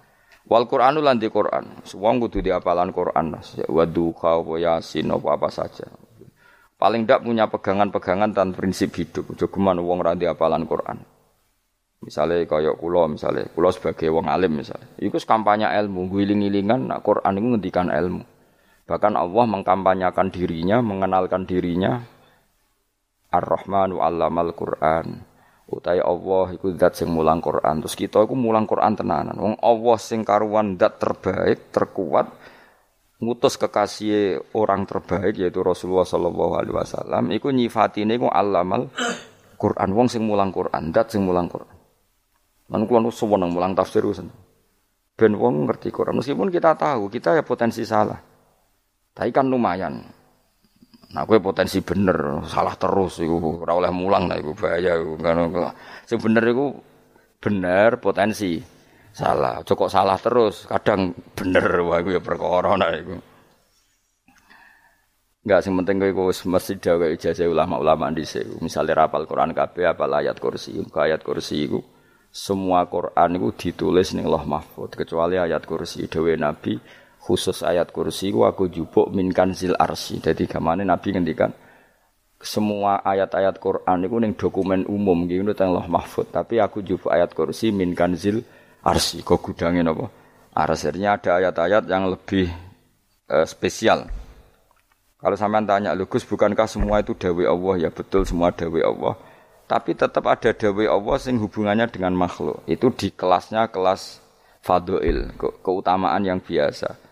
Wal 0.44 0.68
Qur'anu 0.68 1.00
lan 1.00 1.20
di 1.20 1.32
Qur'an. 1.32 1.84
Wong 1.96 2.16
kudu 2.28 2.44
diapalan 2.44 2.92
Qur'an. 2.92 3.36
Wa 3.68 3.84
duha 3.88 4.44
wa 4.44 4.58
yasin 4.60 5.08
apa 5.12 5.40
apa 5.40 5.50
saja 5.50 5.88
paling 6.84 7.08
tidak 7.08 7.24
punya 7.24 7.48
pegangan-pegangan 7.48 8.36
dan 8.36 8.52
prinsip 8.52 8.92
hidup. 9.00 9.32
Jogeman 9.40 9.80
wong 9.80 10.04
ra 10.04 10.12
apalan 10.12 10.68
Quran. 10.68 11.00
Misalnya 12.04 12.44
kaya 12.44 12.76
kula 12.76 13.08
misalnya, 13.08 13.48
kula 13.56 13.72
sebagai 13.72 14.12
wong 14.12 14.28
alim 14.28 14.60
misalnya. 14.60 14.92
Iku 15.00 15.16
kampanye 15.24 15.72
ilmu, 15.72 16.12
giling-gilingan 16.12 16.92
nak 16.92 17.00
Quran 17.00 17.40
itu 17.40 17.48
ngendikan 17.56 17.88
ilmu. 17.88 18.28
Bahkan 18.84 19.16
Allah 19.16 19.46
mengkampanyakan 19.48 20.28
dirinya, 20.28 20.84
mengenalkan 20.84 21.48
dirinya 21.48 22.04
Ar-Rahman 23.32 23.96
wa 23.96 24.04
'allamal 24.04 24.52
Qur'an. 24.52 25.24
Utai 25.64 26.04
Allah 26.04 26.52
iku 26.52 26.76
zat 26.76 27.00
sing 27.00 27.08
mulang 27.08 27.40
Quran. 27.40 27.84
Terus 27.84 27.96
kita 27.96 28.20
iku 28.24 28.36
mulang 28.36 28.68
Quran 28.68 28.94
tenanan. 29.00 29.36
Wong 29.40 29.56
Allah 29.64 29.98
sing 30.00 30.28
karuan 30.28 30.76
zat 30.76 31.00
terbaik, 31.00 31.72
terkuat, 31.72 32.28
ngutus 33.24 33.56
kekasih 33.56 34.44
orang 34.52 34.84
terbaik 34.84 35.40
yaitu 35.40 35.64
Rasulullah 35.64 36.04
sallallahu 36.04 36.54
alaihi 36.60 36.76
wasallam 36.76 37.24
iku 37.32 37.56
nyifatine 37.56 38.20
ku 38.20 38.28
alamal 38.28 38.92
Quran. 39.56 39.90
Wong 39.96 40.08
sing 40.12 40.28
mulang 40.28 40.52
Quran 40.52 40.92
dat 40.92 41.16
sing 41.16 41.24
mulang 41.24 41.48
Quran. 41.48 41.72
Lan 42.72 42.84
kula 42.88 43.12
suweneng 43.12 43.52
mulang 43.52 43.76
tafsir 43.76 44.04
wis 44.04 44.20
ben 45.14 45.34
wong 45.38 45.70
ngerti 45.70 45.94
Quran. 45.94 46.20
Meskipun 46.20 46.50
kita 46.50 46.76
tahu 46.76 47.08
kita 47.08 47.38
ya 47.38 47.44
potensi 47.46 47.86
salah. 47.88 48.18
Tapi 49.14 49.30
kan 49.30 49.46
lumayan 49.46 50.02
Nah, 51.14 51.30
gue 51.30 51.38
potensi 51.38 51.78
bener, 51.86 52.42
salah 52.50 52.74
terus, 52.74 53.22
iku 53.22 53.62
ora 53.62 53.78
oleh 53.78 53.94
mulang, 53.94 54.26
nah, 54.26 54.34
iku 54.34 54.58
bahaya, 54.58 54.98
iku 54.98 55.14
kan, 55.22 55.46
sing 56.10 56.18
bener 56.18 56.44
iku 56.50 56.74
bener 57.38 58.02
potensi, 58.02 58.58
salah. 59.14 59.62
Cukup 59.62 59.94
salah 59.94 60.18
terus, 60.18 60.66
kadang 60.66 61.14
bener 61.38 61.86
wah 61.86 62.02
iku 62.02 62.18
ya 62.18 62.22
perkara 62.22 62.74
nek 62.82 62.92
iku. 62.98 63.16
Enggak 65.44 65.60
sing 65.60 65.76
penting 65.76 65.96
kowe 66.00 66.32
wis 66.32 66.40
mesti 66.48 66.80
dawe 66.80 67.06
ijazah 67.14 67.46
ulama-ulama 67.52 68.10
dhisik. 68.16 68.48
Misale 68.64 68.96
rapal 68.96 69.28
Quran 69.28 69.52
kabeh 69.52 69.92
apa 69.92 70.08
ayat 70.08 70.40
kursi, 70.40 70.80
ayat 70.96 71.20
kursi 71.20 71.68
iku 71.68 71.84
semua 72.34 72.90
Quran 72.90 73.38
itu 73.38 73.50
ditulis 73.54 74.18
ning 74.18 74.26
Allah 74.26 74.42
Mahfud 74.48 74.98
kecuali 74.98 75.38
ayat 75.38 75.70
kursi 75.70 76.10
dewe 76.10 76.34
Nabi 76.34 76.82
khusus 77.24 77.64
ayat 77.64 77.96
kursi 77.96 78.36
ku 78.36 78.44
aku 78.44 78.68
jupuk 78.68 79.08
min 79.16 79.32
kanzil 79.32 79.80
arsi. 79.80 80.20
Jadi 80.20 80.44
gamane 80.44 80.84
Nabi 80.84 81.16
ngendikan 81.16 81.56
semua 82.44 83.00
ayat-ayat 83.08 83.56
Quran 83.64 84.04
itu 84.04 84.16
ning 84.20 84.36
dokumen 84.36 84.84
umum 84.92 85.24
gitu 85.32 85.56
teng 85.56 85.72
Allah 85.72 85.88
Mahfud, 85.88 86.28
tapi 86.28 86.60
aku 86.60 86.84
jupuk 86.84 87.08
ayat 87.08 87.32
kursi 87.32 87.72
min 87.72 87.96
kanzil 87.96 88.44
arsi. 88.84 89.24
Kok 89.24 89.40
gudangin 89.40 89.88
apa 89.88 90.12
arsirnya 90.52 91.16
ada 91.16 91.40
ayat-ayat 91.40 91.88
yang 91.88 92.12
lebih 92.12 92.52
uh, 93.32 93.48
spesial. 93.48 94.12
Kalau 95.24 95.40
sampean 95.40 95.64
tanya 95.64 95.96
lugus 95.96 96.28
bukankah 96.28 96.68
semua 96.68 97.00
itu 97.00 97.16
dawe 97.16 97.44
Allah? 97.48 97.88
Ya 97.88 97.90
betul 97.96 98.28
semua 98.28 98.52
dawe 98.52 98.80
Allah. 98.84 99.16
Tapi 99.64 99.96
tetap 99.96 100.28
ada 100.28 100.52
dawe 100.52 100.84
Allah 100.84 101.16
sing 101.16 101.40
hubungannya 101.40 101.88
dengan 101.88 102.12
makhluk. 102.12 102.60
Itu 102.68 102.92
di 102.92 103.08
kelasnya 103.16 103.72
kelas 103.72 104.20
fadoil 104.60 105.32
ke 105.40 105.48
keutamaan 105.64 106.28
yang 106.28 106.44
biasa 106.44 107.03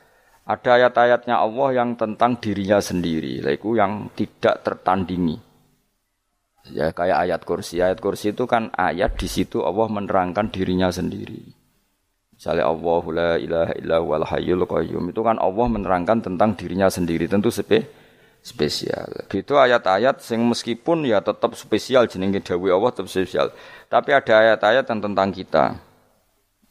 ada 0.51 0.69
ayat-ayatnya 0.75 1.39
Allah 1.39 1.69
yang 1.71 1.95
tentang 1.95 2.35
dirinya 2.43 2.83
sendiri 2.83 3.39
itu 3.39 3.69
yang 3.79 4.11
tidak 4.11 4.59
tertandingi 4.67 5.39
ya 6.75 6.91
kayak 6.91 7.17
ayat 7.29 7.41
kursi 7.47 7.79
ayat 7.79 8.03
kursi 8.03 8.35
itu 8.35 8.43
kan 8.43 8.67
ayat 8.75 9.15
di 9.15 9.31
situ 9.31 9.63
Allah 9.63 9.87
menerangkan 9.87 10.51
dirinya 10.51 10.91
sendiri 10.91 11.61
Misalnya 12.41 12.73
Allah 12.73 13.03
la 13.13 13.31
ilaha 13.37 13.73
illa 13.77 13.97
wal 14.01 14.25
hayyul 14.25 14.65
qayyum 14.65 15.13
itu 15.13 15.21
kan 15.21 15.37
Allah 15.37 15.69
menerangkan 15.69 16.25
tentang 16.25 16.57
dirinya 16.57 16.89
sendiri 16.89 17.29
tentu 17.29 17.53
spe 17.53 17.85
spesial. 18.41 19.29
Itu 19.29 19.61
ayat-ayat 19.61 20.25
sing 20.25 20.41
meskipun 20.49 21.05
ya 21.05 21.21
tetap 21.21 21.53
spesial 21.53 22.09
jenenge 22.09 22.41
dawuh 22.41 22.73
Allah 22.73 22.89
tetap 22.97 23.13
spesial. 23.13 23.53
Tapi 23.85 24.09
ada 24.09 24.33
ayat-ayat 24.41 24.89
yang 24.89 24.99
tentang 25.05 25.29
kita. 25.29 25.77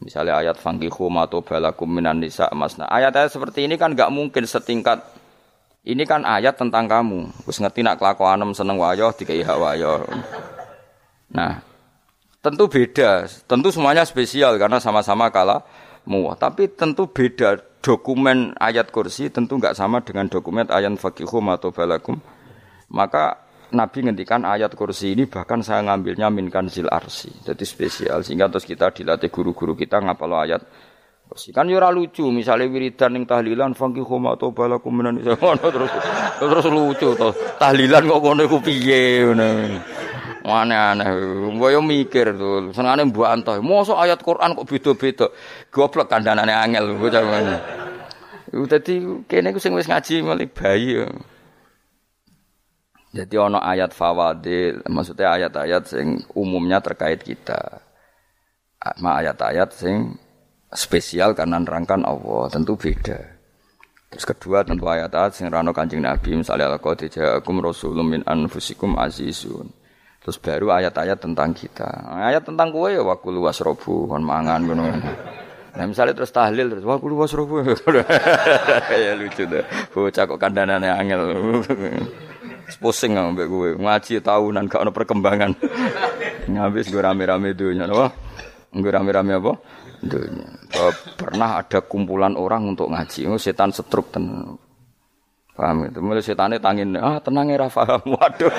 Misalnya 0.01 0.41
ayat 0.41 0.57
fankihu 0.57 1.13
mato 1.13 1.45
balakum 1.45 1.89
minan 1.89 2.25
nisa 2.25 2.49
masna. 2.57 2.89
Ayat-ayat 2.89 3.33
seperti 3.33 3.69
ini 3.69 3.77
kan 3.77 3.93
nggak 3.93 4.09
mungkin 4.09 4.49
setingkat 4.49 5.05
ini 5.85 6.09
kan 6.09 6.25
ayat 6.25 6.57
tentang 6.57 6.89
kamu. 6.89 7.29
Wis 7.45 7.61
ngerti 7.61 7.85
nak 7.85 8.01
kelakuanem 8.01 8.57
seneng 8.57 8.81
wayo 8.81 9.13
dikai 9.13 9.45
hak 9.45 9.59
wayo. 9.61 10.09
Nah, 11.31 11.63
Tentu 12.41 12.73
beda, 12.73 13.29
tentu 13.45 13.69
semuanya 13.69 14.01
spesial 14.09 14.57
karena 14.57 14.81
sama-sama 14.81 15.29
kalah 15.29 15.61
muah. 16.09 16.41
Tapi 16.41 16.73
tentu 16.73 17.05
beda 17.05 17.61
dokumen 17.85 18.57
ayat 18.57 18.89
kursi 18.89 19.29
tentu 19.29 19.61
nggak 19.61 19.77
sama 19.77 20.01
dengan 20.01 20.25
dokumen 20.25 20.65
ayat 20.73 20.97
fakihum 20.97 21.53
atau 21.53 21.69
balakum. 21.69 22.17
Maka 22.89 23.45
Nabi 23.71 23.99
ngendikan 24.07 24.43
ayat 24.43 24.75
kursi 24.75 25.15
ini 25.15 25.31
bahkan 25.31 25.63
saya 25.63 25.87
ngambilnya 25.87 26.27
minkan 26.31 26.67
zil 26.67 26.91
arsi. 26.91 27.31
Jadi 27.47 27.63
spesial 27.63 28.27
sehingga 28.27 28.51
terus 28.51 28.67
kita 28.67 28.91
dilatih 28.91 29.31
guru-guru 29.31 29.79
kita 29.79 30.03
ngapal 30.03 30.45
ayat 30.47 30.63
kursi. 31.31 31.55
Kan 31.55 31.71
yura 31.71 31.95
lucu 31.95 32.27
misalnya 32.35 32.67
wiridan 32.67 33.15
yang 33.15 33.25
tahlilan 33.31 33.79
fangki 33.79 34.03
khoma 34.03 34.35
atau 34.35 34.51
balakum 34.51 34.91
minan 34.91 35.23
terus 35.75 35.91
terus 36.43 36.67
lucu 36.67 37.15
tuh. 37.15 37.31
Tahlilan 37.63 38.11
kok 38.11 38.21
ngono 38.21 38.43
iku 38.47 38.59
piye 38.59 39.31
Mana 40.41 40.97
aneh 40.97 41.09
Mbok 41.55 41.85
mikir 41.85 42.35
tuh. 42.35 42.73
Senengane 42.75 43.07
mbok 43.07 43.29
antah. 43.29 43.61
Mosok 43.61 44.01
ayat 44.01 44.19
Quran 44.25 44.57
kok 44.57 44.67
beda-beda. 44.67 45.27
Goblok 45.71 46.09
kandhanane 46.09 46.51
angel 46.51 46.97
bocah 46.97 47.23
ngono. 47.23 47.57
Dadi 48.67 48.95
kene 49.31 49.55
ku 49.55 49.63
sing 49.63 49.79
ngaji 49.79 50.27
mulai 50.27 50.51
bayi 50.51 50.99
ya. 50.99 51.07
Jadi 53.11 53.35
ono 53.35 53.59
ayat 53.59 53.91
fawadil, 53.91 54.87
maksudnya 54.87 55.35
ayat-ayat 55.35 55.83
sing 55.83 56.23
umumnya 56.39 56.79
terkait 56.79 57.19
kita. 57.27 57.83
Ma 59.03 59.19
ayat-ayat 59.19 59.75
sing 59.75 60.15
spesial 60.71 61.35
karena 61.35 61.59
nerangkan 61.59 62.07
Allah, 62.07 62.47
tentu 62.55 62.79
beda. 62.79 63.19
Terus 64.15 64.27
kedua 64.27 64.63
tentu 64.63 64.87
ayat-ayat 64.87 65.35
sing 65.35 65.51
rano 65.51 65.75
Kanjeng 65.75 66.07
Nabi, 66.07 66.39
misalnya 66.39 66.71
al-qad 66.71 67.11
ja'akum 67.11 67.59
rasulun 67.59 68.07
min 68.07 68.23
anfusikum 68.23 68.95
azizun. 68.95 69.67
Terus 70.23 70.37
baru 70.39 70.71
ayat-ayat 70.71 71.19
tentang 71.19 71.51
kita. 71.51 71.91
Ayat 72.15 72.47
tentang 72.47 72.71
kue 72.71 72.95
ya 72.95 73.03
wakulu 73.03 73.43
wasrobu, 73.43 74.07
kon 74.07 74.23
mangan 74.23 74.63
ngono. 74.71 74.87
Nah 75.71 75.85
misalnya 75.87 76.15
terus 76.15 76.31
tahlil 76.31 76.71
terus 76.71 76.87
wakulu 76.87 77.27
wasrobu. 77.27 77.67
ya 79.03 79.19
lucu 79.19 79.51
deh. 79.51 79.67
Bocah 79.91 80.25
kok 80.31 80.39
kandhanane 80.39 80.87
angel. 80.95 81.23
pusing 82.79 83.19
ambek 83.19 83.51
gue 83.51 83.69
ngaji 83.81 84.23
tahunan 84.23 84.71
gak 84.71 84.83
ada 84.87 84.93
perkembangan. 84.95 85.57
Ngabis 86.47 86.93
gue 86.93 87.03
rame-rame 87.03 87.57
dunia 87.57 87.91
apa 87.91 88.15
gue 88.71 88.91
rame-rame 88.91 89.33
apa? 89.35 89.53
Dunia 90.01 90.47
pernah 91.19 91.61
ada 91.61 91.83
kumpulan 91.85 92.39
orang 92.39 92.73
untuk 92.73 92.89
ngaji. 92.89 93.27
Oh, 93.29 93.41
setan 93.41 93.75
setruk 93.75 94.15
ten. 94.15 94.57
Paham 95.53 95.93
itu 95.93 96.01
mulai 96.01 96.25
setannya 96.25 96.57
tangin 96.57 96.97
ah 96.97 97.21
tenang 97.21 97.53
ya 97.53 97.69
paham 97.69 98.01
waduh. 98.17 98.55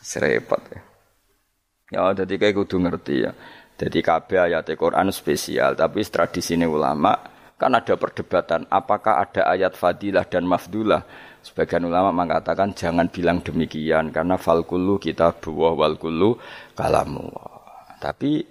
Serepot 0.00 0.62
ya. 0.72 0.80
Ya 1.88 2.02
jadi 2.24 2.34
kayak 2.40 2.56
kudu 2.56 2.80
ngerti 2.80 3.28
ya. 3.28 3.32
Jadi 3.78 4.00
kabeh 4.00 4.48
ayat 4.48 4.66
Quran 4.74 5.12
spesial 5.12 5.76
tapi 5.76 6.02
tradisi 6.08 6.56
ulama 6.56 7.37
Kan 7.58 7.74
ada 7.74 7.98
perdebatan 7.98 8.70
apakah 8.70 9.18
ada 9.18 9.50
ayat 9.50 9.74
fadilah 9.74 10.22
dan 10.30 10.46
mafdulah. 10.46 11.02
Sebagian 11.42 11.90
ulama 11.90 12.14
mengatakan 12.14 12.70
jangan 12.70 13.10
bilang 13.10 13.42
demikian 13.42 14.14
karena 14.14 14.38
fal 14.38 14.62
kullu 14.62 15.02
kita 15.02 15.34
buah 15.42 15.74
wal 15.74 15.98
kullu 15.98 16.38
kalamu. 16.78 17.26
Tapi 17.98 18.46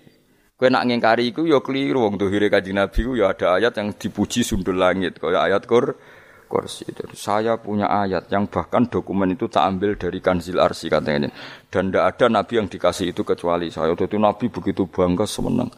kowe 0.60 0.68
nak 0.68 0.91
ngingkari 0.91 1.32
iku 1.32 1.47
ya 1.47 1.64
keliru 1.64 2.03
wong 2.03 2.20
dohire 2.20 2.51
Kanjeng 2.51 2.84
Nabi 2.84 2.99
ya 3.16 3.32
ada 3.32 3.55
ayat 3.55 3.80
yang 3.80 3.95
dipuji 3.95 4.43
sundul 4.43 4.76
langit 4.76 5.24
kaya 5.24 5.39
ayat 5.39 5.64
kur 5.64 5.95
kursi. 6.51 6.88
Jadi 6.91 7.16
saya 7.16 7.55
punya 7.60 7.88
ayat 7.88 8.28
yang 8.28 8.51
bahkan 8.51 8.91
dokumen 8.91 9.36
itu 9.36 9.47
tak 9.51 9.68
ambil 9.68 9.95
dari 9.95 10.20
Kanzil 10.24 10.60
Arsi 10.60 10.91
katanya. 10.91 11.32
Dan 11.72 11.91
tidak 11.91 12.16
ada 12.16 12.26
nabi 12.32 12.60
yang 12.60 12.68
dikasih 12.72 13.12
itu 13.12 13.24
kecuali 13.28 13.72
saya. 13.72 13.95
Itu 13.95 14.20
nabi 14.20 14.51
begitu 14.51 14.88
bangga 14.88 15.28
semenang. 15.28 15.72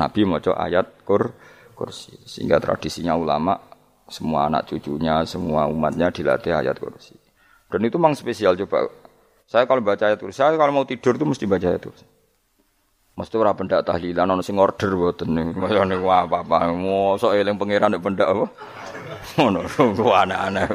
Nabi 0.00 0.20
mau 0.24 0.40
ayat 0.40 1.04
kur 1.04 1.32
kursi. 1.78 2.18
Sehingga 2.26 2.58
tradisinya 2.58 3.14
ulama 3.14 3.54
semua 4.10 4.50
anak 4.50 4.66
cucunya, 4.66 5.22
semua 5.22 5.70
umatnya 5.70 6.10
dilatih 6.10 6.58
ayat 6.58 6.74
kursi. 6.82 7.14
Dan 7.70 7.86
itu 7.86 7.94
memang 7.94 8.18
spesial 8.18 8.58
coba. 8.58 8.90
Saya 9.46 9.64
kalau 9.70 9.80
baca 9.80 10.10
ayat 10.10 10.18
kursi, 10.18 10.42
saya 10.42 10.58
kalau 10.58 10.74
mau 10.74 10.88
tidur 10.88 11.14
itu 11.14 11.22
mesti 11.22 11.46
baca 11.46 11.66
ayat 11.70 11.86
kursi. 11.86 12.06
Mesti 13.18 13.34
ora 13.34 13.50
pendak 13.50 13.82
tahlilan 13.82 14.30
ono 14.30 14.42
sing 14.46 14.54
order 14.58 14.94
mboten 14.94 15.34
niku. 15.34 15.58
Mayane 15.58 15.98
apa-apa. 15.98 16.70
Mosok 16.70 17.34
eling 17.34 17.58
pangeran 17.58 17.94
nek 17.94 18.02
pendak 18.02 18.30
apa? 18.30 18.46
Ngono, 19.38 19.66
kok 19.70 20.14
aneh-aneh. 20.14 20.66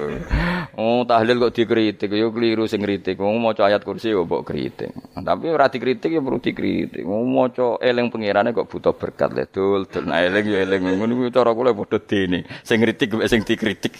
Oh, 0.79 1.03
tahlil 1.03 1.39
kok 1.43 1.53
dikritik, 1.55 2.11
yo 2.15 2.31
keliru 2.31 2.63
sing 2.69 2.79
kritik. 2.79 3.19
Wong 3.19 3.39
maca 3.43 3.67
ayat 3.67 3.83
kursi 3.83 4.13
yo 4.13 4.23
mbok 4.23 4.47
kritik. 4.47 4.93
Tapi 5.13 5.51
ora 5.51 5.67
dikritik 5.67 6.11
yo 6.11 6.23
perlu 6.23 6.39
dikritik. 6.39 7.03
Wong 7.03 7.27
maca 7.33 7.81
eling 7.83 8.07
pangerane 8.07 8.55
kok 8.55 8.69
butuh 8.71 8.95
berkat 8.95 9.35
le 9.35 9.43
dul, 9.51 9.89
dul 9.89 10.05
nah 10.07 10.23
eling 10.23 10.45
yo 10.47 10.57
eling. 10.59 10.81
Ngono 10.99 11.11
kuwi 11.19 11.29
cara 11.31 11.51
kula 11.51 11.75
padha 11.75 11.99
dene. 11.99 12.47
Sing 12.63 12.79
kritik 12.79 13.15
mek 13.19 13.27
sing 13.27 13.41
dikritik. 13.43 13.93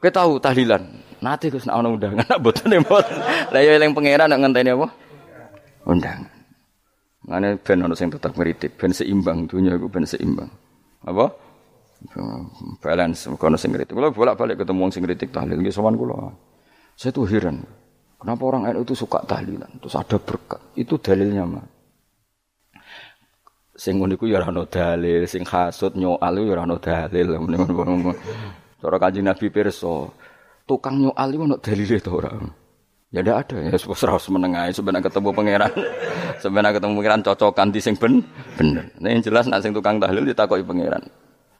Kowe 0.00 0.10
tahu 0.10 0.40
tahlilan? 0.40 0.82
Nate 1.20 1.52
Gus 1.52 1.68
nek 1.68 1.76
ana 1.76 1.88
undangan 1.92 2.40
mboten 2.40 2.72
mboten. 2.80 3.16
Lah 3.52 3.60
yo 3.60 3.70
eling 3.76 3.92
pangeran 3.92 4.30
nek 4.30 4.40
ngenteni 4.40 4.70
apa? 4.72 4.88
Undangan. 5.84 6.40
Ngene 7.28 7.60
ben 7.60 7.84
ana 7.84 7.92
sing 7.92 8.08
tetep 8.08 8.32
ngritik, 8.32 8.80
ben 8.80 8.96
seimbang 8.96 9.44
dunia 9.44 9.76
iku 9.76 9.92
ben 9.92 10.08
seimbang. 10.08 10.48
Apa? 11.04 11.49
Balance 12.80 13.28
kono 13.36 13.60
sing 13.60 13.76
ngritik. 13.76 13.92
Kula 13.92 14.08
bolak-balik 14.10 14.64
ketemu 14.64 14.88
wong 14.88 14.92
sing 14.92 15.02
ngritik 15.04 15.28
tahlil 15.30 15.60
nggih 15.60 15.74
sowan 15.74 15.94
kula. 15.94 16.32
Saya 16.96 17.12
tuh 17.12 17.28
heran. 17.28 17.60
Kenapa 18.20 18.42
orang 18.44 18.68
NU 18.76 18.84
itu 18.84 18.92
suka 18.92 19.24
tahlilan? 19.24 19.80
Terus 19.80 19.96
ada 19.96 20.20
berkat. 20.20 20.60
Itu 20.76 21.00
dalilnya 21.00 21.48
mah. 21.48 21.64
Sing 23.72 23.96
ngono 23.96 24.12
iku 24.12 24.28
ya 24.28 24.44
ora 24.44 24.52
ono 24.52 24.68
dalil, 24.68 25.24
sing 25.24 25.40
hasud 25.48 25.96
nyoal 25.96 26.36
ya 26.36 26.52
ora 26.52 26.62
ono 26.68 26.76
dalil. 26.76 27.32
Cara 28.80 28.96
Kanjeng 29.00 29.24
Nabi 29.24 29.48
pirsa, 29.48 30.04
tukang 30.68 31.00
nyoal 31.00 31.28
iku 31.32 31.42
ono 31.48 31.56
dalile 31.56 31.96
to 31.96 32.12
ora? 32.12 32.32
Ya 33.10 33.26
ndak 33.26 33.48
ada 33.48 33.56
ya 33.58 33.74
serau 33.74 34.20
menengah 34.30 34.68
sebenarnya 34.70 35.08
ketemu 35.08 35.28
pangeran. 35.32 35.72
sebenarnya 36.44 36.76
ketemu 36.76 36.92
pangeran 37.00 37.20
cocokan 37.24 37.68
di 37.72 37.80
sing 37.80 37.94
ben 37.96 38.20
bener. 38.60 38.84
Yang 39.00 39.32
jelas 39.32 39.48
nak 39.48 39.64
sing 39.64 39.72
tukang 39.72 39.96
tahlil 39.96 40.28
ditakoki 40.28 40.62
pangeran. 40.62 41.02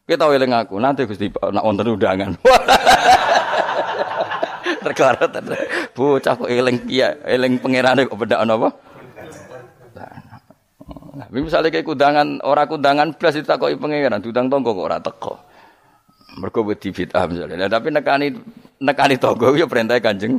Kita 0.08 0.26
eling 0.26 0.52
aku 0.52 0.80
nanti 0.80 1.06
Gusti 1.06 1.30
nak 1.30 1.64
wonten 1.64 1.90
undangan. 1.90 2.34
Terklarat 4.84 5.30
bocah 5.92 6.34
kok 6.34 6.50
eling 6.50 6.88
iya 6.88 7.14
eling 7.28 7.60
pangerane 7.60 8.08
kok 8.08 8.18
beda 8.18 8.42
apa? 8.42 8.68
Nah, 11.10 11.26
misalnya 11.34 11.74
kayak 11.74 11.84
kudangan, 11.84 12.40
orang 12.40 12.70
kudangan 12.70 13.08
plus 13.18 13.36
ditakoki 13.36 13.76
pangeran, 13.76 14.24
tudang 14.24 14.48
tonggo 14.48 14.72
kok 14.72 14.86
ora 14.88 14.98
teko. 15.02 15.34
Mergo 16.38 16.64
wedi 16.64 16.94
bid'ah 16.94 17.26
misalnya. 17.26 17.66
Tapi 17.66 17.90
nekani 17.90 18.26
nekani 18.80 19.18
tonggo 19.18 19.52
ya 19.52 19.66
perintah 19.66 19.98
Kanjeng 19.98 20.38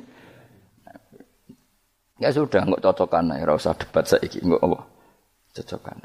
Ya 2.22 2.30
sudah, 2.30 2.62
nggak 2.62 2.86
cocokan 2.86 3.34
ya, 3.34 3.49
usah 3.49 3.74
debat 3.74 4.05
saiki, 4.05 4.45
nggak 4.45 4.62
apa, 4.62 4.78
cocokan. 5.57 5.97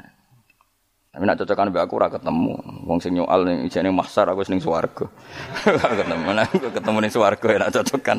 Tapi 1.17 1.25
nak 1.25 1.41
cocokan 1.41 1.73
be 1.73 1.81
aku 1.81 1.97
ora 1.97 2.13
ketemu. 2.13 2.53
Wong 2.85 3.01
sing 3.01 3.17
nyoal 3.17 3.41
ning 3.41 3.65
ijene 3.65 3.89
mahsar 3.89 4.29
aku 4.29 4.45
ning 4.53 4.61
swarga. 4.61 5.09
Ora 5.65 5.89
ketemu, 5.97 6.29
nah, 6.29 6.45
aku 6.45 6.69
ketemu 6.69 6.97
ning 7.01 7.09
swarga 7.09 7.47
ya 7.49 7.57
nak 7.57 7.73
cocokan. 7.73 8.17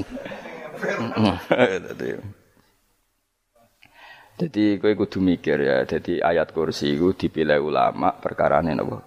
Jadi 4.35 4.65
kowe 4.83 4.93
kudu 4.99 5.19
mikir 5.23 5.63
ya, 5.63 5.87
jadi 5.87 6.27
ayat 6.27 6.51
kursi 6.51 6.99
itu 6.99 7.15
dipilih 7.15 7.63
ulama 7.63 8.19
perkara 8.19 8.67
ini 8.67 8.75
napa? 8.75 8.99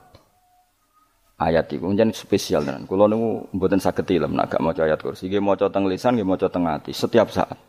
Ayat 1.44 1.68
itu 1.76 1.84
jadi 1.92 2.16
spesial 2.16 2.64
tenan. 2.64 2.88
Kula 2.88 3.12
niku 3.12 3.52
mboten 3.52 3.84
saged 3.84 4.08
ilmu 4.08 4.40
nek 4.40 4.56
gak 4.56 4.64
maca 4.64 4.88
ayat 4.88 5.04
kursi, 5.04 5.28
nggih 5.28 5.44
maca 5.44 5.68
teng 5.68 5.84
lisan, 5.92 6.16
nggih 6.16 6.24
maca 6.32 6.48
teng 6.48 6.64
ati 6.64 6.96
setiap 6.96 7.28
saat. 7.28 7.60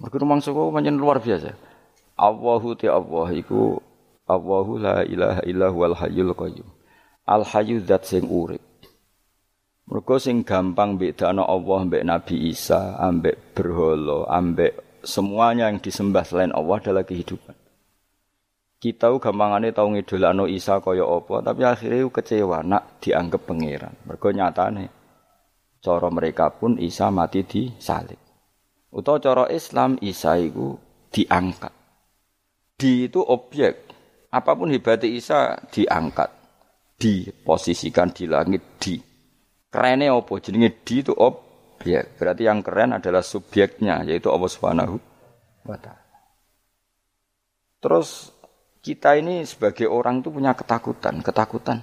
Mergo 0.00 0.16
rumangsa 0.16 0.48
kok 0.48 0.72
pancen 0.72 0.96
luar 0.96 1.20
biasa. 1.20 1.52
Allahu 2.16 2.72
ti 2.72 2.88
Allah 2.88 3.28
iku 3.36 3.91
Allahu 4.26 4.78
la 4.78 5.02
ilaha 5.02 5.42
illa 5.46 5.66
huwal 5.70 5.98
hayyul 5.98 6.34
qayyum. 6.34 6.68
Al 7.26 7.42
hayyu 7.46 7.82
zat 7.82 8.06
sing 8.06 8.26
urip. 8.26 8.62
Mergo 9.86 10.16
sing 10.16 10.46
gampang 10.46 10.96
bedakno 10.96 11.42
Allah 11.44 11.78
mbek 11.84 12.06
Nabi 12.06 12.48
Isa, 12.48 12.96
ambek 13.02 13.54
berhala, 13.54 14.30
ambek 14.30 15.02
semuanya 15.02 15.68
yang 15.68 15.82
disembah 15.82 16.22
selain 16.22 16.54
Allah 16.54 16.78
adalah 16.78 17.04
kehidupan. 17.04 17.58
Kita 18.82 19.14
gampangane 19.18 19.70
tau 19.70 19.90
ngidolakno 19.90 20.50
Isa 20.50 20.82
kaya 20.82 21.06
apa, 21.06 21.38
tapi 21.44 21.62
akhirnya 21.62 22.02
kecewa 22.10 22.66
nak 22.66 22.98
dianggap 22.98 23.46
pangeran. 23.46 23.94
Mergo 24.06 24.30
nyatane 24.34 24.86
cara 25.82 26.08
mereka 26.10 26.50
pun 26.54 26.78
Isa 26.78 27.10
mati 27.10 27.42
di 27.42 27.70
salib. 27.78 28.18
Utawa 28.94 29.18
cara 29.18 29.44
Islam 29.50 29.98
Isa 30.00 30.38
itu 30.38 30.78
diangkat. 31.12 31.74
Di 32.78 33.06
itu 33.10 33.20
objek. 33.20 33.91
Apa 34.32 34.56
pun 34.56 34.72
hebatnya 34.72 35.12
Isa 35.12 35.60
diangkat. 35.68 36.32
Diposisikan 36.96 38.08
di 38.16 38.24
langit 38.24 38.80
di. 38.80 38.96
Kerennya 39.68 40.16
apa? 40.16 40.32
Jenenge 40.40 40.80
di 40.80 41.04
itu 41.04 41.12
objek. 41.12 42.16
Berarti 42.16 42.48
yang 42.48 42.64
keren 42.64 42.96
adalah 42.96 43.20
subjeknya 43.20 44.00
yaitu 44.08 44.32
Allah 44.32 44.48
Subhanahu 44.48 44.96
wa 45.68 45.76
taala. 45.76 46.00
Terus 47.82 48.30
kita 48.80 49.18
ini 49.18 49.42
sebagai 49.42 49.90
orang 49.90 50.22
tuh 50.22 50.32
punya 50.32 50.54
ketakutan, 50.54 51.20
ketakutan. 51.20 51.82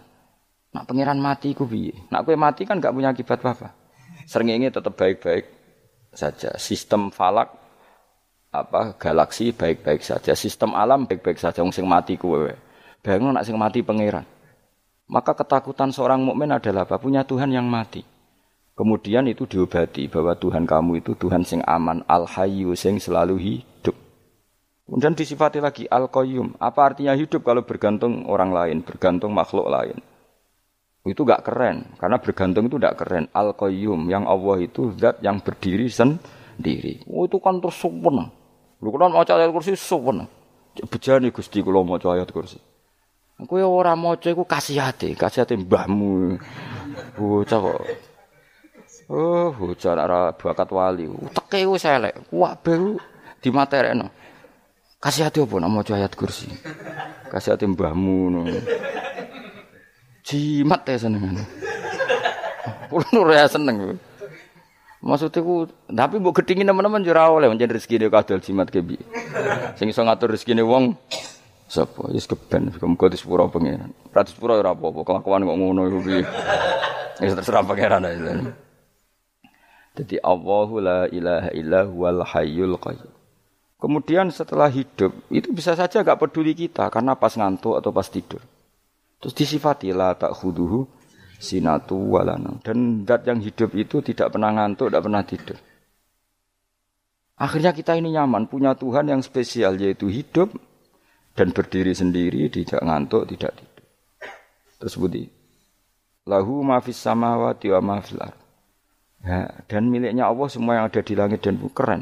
Nak 0.69 0.85
pangeran 0.85 1.19
mati 1.19 1.51
ku 1.57 1.65
piye? 1.65 2.07
Nak 2.13 2.23
kowe 2.23 2.37
mati 2.37 2.63
kan 2.63 2.77
gak 2.77 2.93
punya 2.93 3.11
akibat 3.11 3.41
apa-apa. 3.41 3.73
Srengenge 4.29 4.69
tetap 4.69 4.93
baik-baik 4.93 5.45
saja. 6.13 6.53
Sistem 6.61 7.09
falak 7.09 7.49
apa 8.49 8.97
galaksi 8.97 9.53
baik-baik 9.53 10.01
saja. 10.01 10.33
Sistem 10.33 10.73
alam 10.73 11.05
baik-baik 11.05 11.37
saja. 11.37 11.61
Wong 11.61 11.73
sing 11.73 11.85
mati 11.85 12.17
kuwe. 12.17 12.57
Bayangno 13.05 13.33
nak 13.33 13.45
sing 13.45 13.55
mati 13.55 13.85
pangeran. 13.85 14.25
Maka 15.09 15.33
ketakutan 15.33 15.89
seorang 15.89 16.21
mukmin 16.21 16.53
adalah 16.53 16.85
apa? 16.85 17.01
Punya 17.01 17.25
Tuhan 17.25 17.49
yang 17.49 17.65
mati. 17.65 18.05
Kemudian 18.77 19.27
itu 19.27 19.43
diobati 19.43 20.07
bahwa 20.07 20.37
Tuhan 20.39 20.63
kamu 20.63 21.03
itu 21.03 21.11
Tuhan 21.17 21.43
sing 21.43 21.59
aman, 21.67 21.99
al-hayyu 22.07 22.71
sing 22.79 22.95
selalu 22.95 23.35
hidup. 23.35 23.91
Kemudian 24.87 25.19
disifati 25.19 25.59
lagi 25.59 25.83
al-qayyum. 25.83 26.55
Apa 26.63 26.93
artinya 26.93 27.11
hidup 27.11 27.43
kalau 27.43 27.67
bergantung 27.67 28.23
orang 28.31 28.55
lain, 28.55 28.77
bergantung 28.79 29.35
makhluk 29.35 29.67
lain? 29.67 29.99
Itu 31.03 31.27
gak 31.27 31.43
keren, 31.43 31.91
karena 31.99 32.23
bergantung 32.23 32.71
itu 32.71 32.79
gak 32.79 32.95
keren. 33.03 33.27
Al-qayyum, 33.35 34.07
yang 34.07 34.23
Allah 34.23 34.63
itu 34.63 34.95
zat 34.95 35.19
yang 35.19 35.43
berdiri 35.43 35.91
sendiri. 35.91 37.03
Oh 37.11 37.27
itu 37.27 37.35
kan 37.43 37.59
terus 37.59 37.75
sempurna. 37.75 38.38
Lu 38.79 38.95
kan 38.95 39.11
mau 39.11 39.19
ayat 39.19 39.51
kursi 39.51 39.75
sempurna. 39.75 40.23
Bejani 40.87 41.35
Gusti 41.35 41.59
kula 41.59 41.83
maca 41.83 42.15
ayat 42.15 42.31
kursi. 42.31 42.55
Kowe 43.39 43.63
ora 43.63 43.95
maca 43.95 44.27
iku 44.31 44.47
kasihate, 44.47 45.15
kasihate 45.15 45.59
mbahmu. 45.59 46.39
Bocah 47.19 47.59
kok. 47.59 47.81
Oh, 49.11 49.51
bocah 49.51 49.95
ora 49.99 50.31
bakat 50.31 50.69
wali. 50.71 51.11
Teke 51.35 51.67
wis 51.67 51.83
elek. 51.83 52.31
Kuwak 52.31 52.63
baru 52.63 52.95
dimaterekno. 53.43 54.07
Kasihate 54.99 55.43
apa 55.43 55.55
nak 55.59 55.71
maca 55.71 55.95
ayat 55.95 56.15
kursi? 56.15 56.47
Kasihate 57.31 57.67
mbahmu 57.67 58.15
ngono. 58.31 58.59
Jimat 60.23 60.87
ya 60.87 60.95
senengan. 60.99 61.39
Kulo 62.91 63.31
ya 63.31 63.47
seneng. 63.47 63.99
Maksudnya 64.99 65.71
tapi 65.95 66.19
mbok 66.19 66.43
gedhingi 66.43 66.67
teman-teman 66.67 67.07
yo 67.07 67.15
ora 67.15 67.31
oleh 67.31 67.47
menjen 67.47 67.71
rezekine 67.71 68.11
kadol 68.11 68.43
jimat 68.43 68.67
kebi. 68.67 68.99
Sing 69.79 69.87
iso 69.87 70.03
ngatur 70.03 70.35
rezekine 70.35 70.59
wong 70.59 70.99
Sapa? 71.69 72.09
Wis 72.09 72.25
keben, 72.25 72.73
muga 72.81 73.13
disepuro 73.13 73.45
pangeran. 73.45 73.93
Ra 74.09 74.25
disepuro 74.25 74.57
ora 74.57 74.73
apa-apa, 74.73 75.05
kelakuan 75.05 75.45
kok 75.45 75.53
ngono 75.53 75.81
iku 75.85 75.99
piye. 76.01 76.25
Wis 77.21 77.37
terserah 77.37 77.61
pangeran 77.61 78.09
ae. 78.09 78.17
Jadi 79.93 80.17
Allahu 80.17 80.81
la 80.81 81.05
ilaha 81.13 81.49
illa 81.53 81.85
huwal 81.85 82.25
hayyul. 82.25 82.73
Kemudian 83.77 84.33
setelah 84.33 84.67
hidup 84.73 85.13
itu 85.29 85.53
bisa 85.53 85.77
saja 85.77 86.01
gak 86.01 86.17
peduli 86.17 86.57
kita 86.57 86.89
karena 86.89 87.13
pas 87.13 87.37
ngantuk 87.37 87.77
atau 87.77 87.93
pas 87.93 88.09
tidur. 88.09 88.41
Terus 89.21 89.37
disifati 89.37 89.93
la 89.93 90.17
tak 90.17 90.33
sinatu 91.39 91.95
walana. 91.95 92.59
Dan 92.59 93.07
dat 93.07 93.23
yang 93.23 93.39
hidup 93.39 93.71
itu 93.73 94.03
tidak 94.03 94.35
pernah 94.35 94.51
ngantuk, 94.51 94.91
tidak 94.91 95.03
pernah 95.07 95.23
tidur. 95.23 95.57
Akhirnya 97.39 97.71
kita 97.71 97.95
ini 97.95 98.11
nyaman, 98.11 98.51
punya 98.51 98.75
Tuhan 98.75 99.07
yang 99.07 99.23
spesial 99.23 99.79
yaitu 99.79 100.11
hidup, 100.11 100.51
dan 101.39 101.55
berdiri 101.55 101.95
sendiri, 101.95 102.51
tidak 102.51 102.83
ngantuk, 102.83 103.31
tidak 103.31 103.55
tidur. 103.55 103.87
Terus 104.83 104.95
budi. 104.99 105.23
Lahu 106.27 106.59
mafis 106.61 106.99
samawati 106.99 107.71
wa 107.71 107.95
mafil 107.95 108.19
ya, 109.23 109.47
dan 109.65 109.87
miliknya 109.87 110.27
Allah 110.27 110.47
semua 110.51 110.77
yang 110.77 110.85
ada 110.91 111.01
di 111.01 111.15
langit 111.15 111.41
dan 111.41 111.55
bumi 111.55 111.71
keren. 111.71 112.01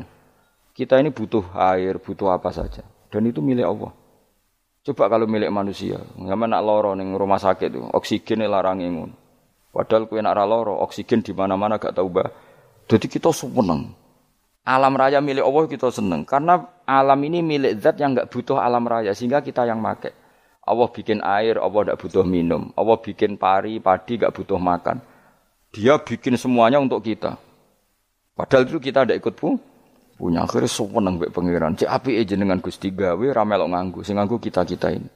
Kita 0.73 0.97
ini 0.97 1.09
butuh 1.13 1.53
air, 1.53 1.97
butuh 2.01 2.33
apa 2.33 2.49
saja. 2.53 2.85
Dan 3.09 3.29
itu 3.29 3.41
milik 3.41 3.65
Allah. 3.65 3.93
Coba 4.85 5.09
kalau 5.09 5.25
milik 5.25 5.49
manusia, 5.49 5.99
nggak 6.15 6.37
nak 6.47 6.63
loro 6.63 6.93
neng 6.95 7.17
rumah 7.17 7.41
sakit 7.41 7.69
itu, 7.75 7.81
oksigen 7.91 8.45
larang 8.47 8.79
imun. 8.79 9.11
Padahal 9.77 10.09
kue 10.09 10.17
nak 10.17 10.33
loro, 10.49 10.73
oksigen 10.81 11.21
di 11.21 11.37
mana-mana 11.37 11.77
gak 11.77 11.93
tahu 11.93 12.09
bah. 12.09 12.33
Jadi 12.89 13.05
kita 13.05 13.29
seneng. 13.29 13.93
Alam 14.65 14.97
raya 14.97 15.21
milik 15.21 15.45
Allah 15.45 15.63
kita 15.69 15.93
seneng 15.93 16.25
karena 16.25 16.59
alam 16.83 17.19
ini 17.23 17.45
milik 17.45 17.79
zat 17.79 18.01
yang 18.01 18.11
nggak 18.17 18.27
butuh 18.27 18.59
alam 18.59 18.83
raya 18.83 19.13
sehingga 19.13 19.45
kita 19.45 19.69
yang 19.69 19.77
make. 19.77 20.11
Allah 20.67 20.87
bikin 20.91 21.23
air, 21.23 21.55
Allah 21.61 21.87
tidak 21.87 21.97
butuh 22.03 22.25
minum. 22.27 22.73
Allah 22.75 22.97
bikin 22.99 23.39
pari, 23.39 23.79
padi 23.79 24.19
nggak 24.19 24.33
butuh 24.33 24.59
makan. 24.59 24.99
Dia 25.71 25.95
bikin 26.01 26.35
semuanya 26.35 26.81
untuk 26.81 26.99
kita. 26.99 27.39
Padahal 28.35 28.67
itu 28.67 28.81
kita 28.81 29.07
tidak 29.07 29.23
ikut 29.23 29.39
pun 29.39 29.55
punya 30.17 30.43
akhirnya 30.43 30.67
seneng 30.67 31.21
mbek 31.21 31.31
pangeran. 31.31 31.77
Cek 31.77 31.87
api 31.87 32.17
aja 32.17 32.35
dengan 32.35 32.59
Gusti 32.59 32.91
gawe 32.91 33.25
ramelok 33.29 33.69
nganggu, 33.71 33.99
sing 34.01 34.17
nganggu 34.17 34.41
kita-kita 34.41 34.89
ini. 34.89 35.07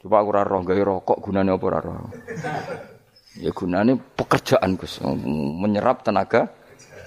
Coba 0.00 0.22
aku 0.22 0.28
ora 0.32 0.42
roh 0.46 0.62
gawe 0.62 0.80
rokok 0.80 1.18
gunane 1.18 1.50
apa 1.50 1.64
ora 1.66 1.80
roh. 1.82 2.10
Ya 3.40 3.48
gunane 3.54 3.96
pekerjaan 3.96 4.76
Gus, 4.76 5.00
menyerap 5.62 6.04
tenaga 6.04 6.52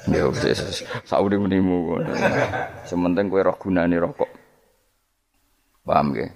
Ya 0.06 0.30
wis 0.30 0.86
saudi-unimu. 1.10 1.98
Sementing 2.86 3.26
kowe 3.26 3.42
roh 3.42 3.58
gunane 3.58 3.98
rokok. 3.98 4.30
Paham 5.82 6.14
nggih? 6.14 6.30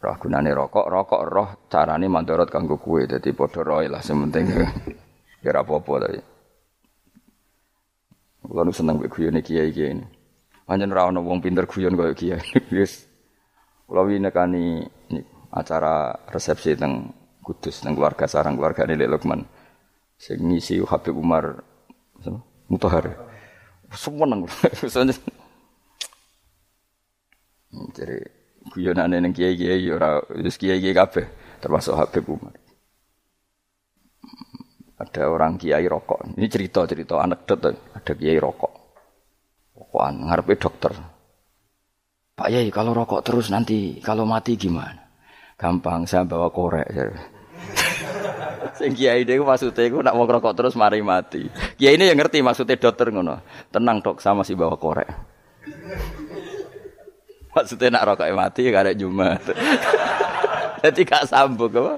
Roh 0.00 0.16
gunane 0.16 0.50
rokok, 0.56 0.86
rokok 0.88 1.22
roh 1.28 1.48
carane 1.68 2.08
mandorot 2.08 2.48
kanggo 2.48 2.80
kowe. 2.80 3.04
Dadi 3.04 3.36
padha 3.36 3.60
roe 3.60 3.92
lah 3.92 4.00
sementing. 4.00 4.48
Ya 5.44 5.52
ora 5.52 5.60
apa-apa 5.60 5.92
ta. 6.00 6.08
Kulo 8.44 8.72
seneng 8.72 8.96
mek 8.96 9.12
guyone 9.12 9.44
kiai-kiai 9.44 9.92
ini. 9.92 10.04
Pancen 10.64 10.88
ora 10.88 11.12
ana 11.12 11.20
wong 11.20 11.44
pinter 11.44 11.68
guyon 11.68 12.00
kaya 12.00 12.16
kiai. 12.16 12.40
Wis 12.76 13.04
kula 13.84 14.08
winekani 14.08 14.80
acara 15.52 16.16
resepsi 16.32 16.72
teng 16.72 17.12
Kudus 17.44 17.84
teng 17.84 17.92
keluarga 17.92 18.24
sarang 18.24 18.56
keluarga 18.56 18.88
Lek 18.88 19.04
Lukman. 19.04 19.44
Sing 20.16 20.40
ngisi 20.40 20.80
Habib 20.80 21.12
Umar 21.20 21.60
mutahar. 22.72 23.12
Semeneng. 23.92 24.48
Jadi 27.94 28.18
guyonane 28.72 29.20
ning 29.20 29.36
kiai-kiai 29.36 29.84
ora 29.92 30.24
wis 30.40 30.56
kiai-kiai 30.56 30.96
kabeh 30.96 31.26
termasuk 31.60 31.92
Habib 31.94 32.24
Umar. 32.32 32.54
Ada 34.94 35.28
orang 35.28 35.60
kiai 35.60 35.84
rokok. 35.84 36.38
Ini 36.38 36.46
cerita-cerita 36.48 37.20
anekdot 37.20 37.60
ada 37.66 38.12
kiai 38.16 38.40
rokok. 38.40 38.72
Rokokan 39.74 40.30
ngarepe 40.30 40.54
dokter. 40.56 40.92
Pak 42.34 42.48
Yai 42.50 42.70
kalau 42.70 42.94
rokok 42.94 43.22
terus 43.22 43.50
nanti 43.50 44.02
kalau 44.02 44.26
mati 44.26 44.58
gimana? 44.58 45.06
Gampang 45.54 46.02
saya 46.06 46.26
bawa 46.26 46.50
korek. 46.50 46.90
Sing 48.72 48.96
kiai 48.96 49.28
niku 49.28 49.44
maksudnya 49.44 49.84
iku 49.84 50.00
nak 50.00 50.16
mau 50.16 50.24
rokok 50.24 50.56
terus 50.56 50.74
mari 50.74 51.04
mati. 51.04 51.44
Kiai 51.76 52.00
ini 52.00 52.08
yang 52.08 52.16
ngerti 52.16 52.40
maksudnya 52.40 52.80
dokter 52.80 53.12
ngono. 53.12 53.44
Tenang 53.68 54.00
dok, 54.00 54.24
sama 54.24 54.40
si 54.40 54.56
bawa 54.56 54.80
korek. 54.80 55.08
Maksudnya 57.54 58.00
nak 58.00 58.06
rokok 58.14 58.32
mati 58.32 58.66
gak 58.72 58.88
ada 58.88 58.92
Jumat. 58.96 59.44
Jadi 60.84 61.00
gak 61.06 61.28
sambung 61.28 61.72
apa? 61.72 61.94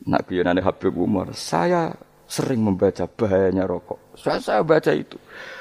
Nak 0.00 0.24
guyonane 0.24 0.64
Habib 0.64 0.96
Umar, 0.96 1.36
saya 1.36 1.92
sering 2.24 2.64
membaca 2.64 3.04
bahayanya 3.04 3.68
rokok. 3.68 4.16
Saya, 4.16 4.40
saya 4.40 4.60
baca 4.64 4.90
itu. 4.96 5.18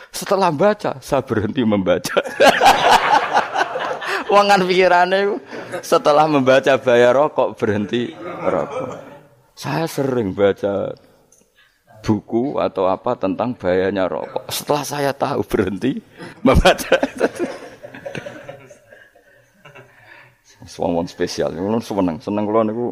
Setelah 0.09 0.49
baca, 0.49 0.97
saya 1.03 1.21
berhenti 1.21 1.61
membaca. 1.61 2.17
Wangan 4.29 4.61
pikirannya 4.69 5.41
setelah 5.81 6.29
membaca 6.29 6.77
bahaya 6.77 7.09
rokok 7.09 7.57
berhenti 7.57 8.13
rokok. 8.45 9.01
Saya 9.57 9.89
sering 9.89 10.37
baca 10.37 10.93
buku 12.05 12.61
atau 12.61 12.87
apa 12.87 13.17
tentang 13.17 13.57
bahayanya 13.57 14.05
rokok. 14.05 14.45
Setelah 14.53 14.83
saya 14.85 15.11
tahu 15.11 15.41
berhenti 15.43 15.97
membaca. 16.45 16.95
Suwon 20.69 21.07
spesial, 21.09 21.55
kulo 21.55 21.81
seneng, 21.81 22.21
seneng 22.21 22.43
kulo 22.45 22.61
niku 22.61 22.87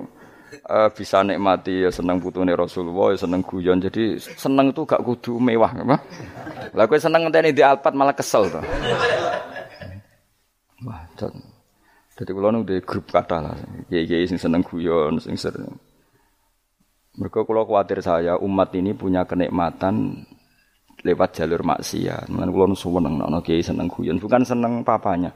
uh, 0.66 0.90
bisa 0.90 1.22
nikmati 1.22 1.84
ya 1.86 1.92
seneng 1.94 2.18
putune 2.18 2.56
Rasulullah, 2.56 3.14
ya 3.14 3.20
seneng 3.22 3.44
guyon. 3.44 3.78
Jadi 3.84 4.18
seneng 4.18 4.72
itu 4.74 4.82
gak 4.88 5.04
kudu 5.04 5.38
mewah? 5.38 5.76
Lah 6.74 6.84
kowe 6.88 6.98
seneng 6.98 7.28
ngenteni 7.28 7.52
di 7.54 7.62
Alphard 7.62 7.94
malah 7.94 8.16
kesel 8.16 8.50
to. 8.50 8.64
Wah, 10.86 11.10
jadi 12.18 12.32
kalau 12.34 12.50
nu 12.50 12.66
di 12.66 12.82
grup 12.82 13.14
kata 13.14 13.38
lah, 13.42 13.58
kiai 13.90 14.26
sing 14.26 14.42
seneng 14.42 14.66
guyon, 14.66 15.22
sing 15.22 15.38
sering. 15.38 15.70
Mereka 17.18 17.46
kalau 17.46 17.66
khawatir 17.66 18.02
saya 18.02 18.38
umat 18.42 18.70
ini 18.78 18.94
punya 18.94 19.26
kenikmatan 19.26 20.26
lewat 21.06 21.30
jalur 21.38 21.62
maksiat. 21.62 22.30
Mengenai 22.30 22.54
kalau 22.54 22.78
seneng, 22.78 23.22
nono 23.22 23.42
kiai 23.46 23.62
seneng 23.62 23.90
guyon, 23.90 24.18
bukan 24.18 24.42
seneng 24.42 24.82
papanya. 24.82 25.30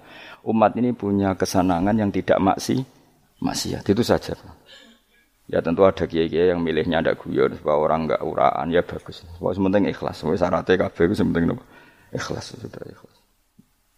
Umat 0.46 0.74
ini 0.78 0.90
punya 0.94 1.38
kesenangan 1.38 1.94
yang 1.94 2.10
tidak 2.10 2.42
maksi, 2.42 2.82
maksiat. 3.42 3.86
Itu 3.86 4.02
saja. 4.02 4.34
Ya 5.50 5.62
tentu 5.62 5.86
ada 5.86 6.06
kiai-kiai 6.06 6.50
yang 6.50 6.66
milihnya 6.66 7.02
ada 7.02 7.14
guyon 7.14 7.54
supaya 7.58 7.78
orang 7.78 8.10
enggak 8.10 8.22
uraan 8.26 8.74
ya 8.74 8.82
bagus. 8.82 9.22
Pokoknya 9.38 9.58
sementing 9.58 9.84
ikhlas. 9.90 10.18
Pokoknya 10.22 10.40
syaratnya 10.48 10.74
kabeh 10.88 11.04
itu 11.10 11.16
sementing 11.18 11.46
ikhlas 12.10 12.46
sudah 12.58 12.86
ikhlas. 12.90 13.11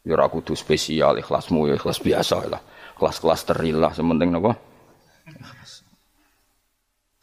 Ya 0.04 0.20
ora 0.20 0.28
kudu 0.28 0.52
spesial 0.52 1.16
ikhlasmu 1.24 1.72
ya 1.72 1.80
ikhlas 1.80 2.04
biasa 2.04 2.36
lah. 2.52 2.60
Kelas-kelas 3.00 3.48
terilah 3.48 3.96
sementing 3.96 4.36
napa? 4.36 4.60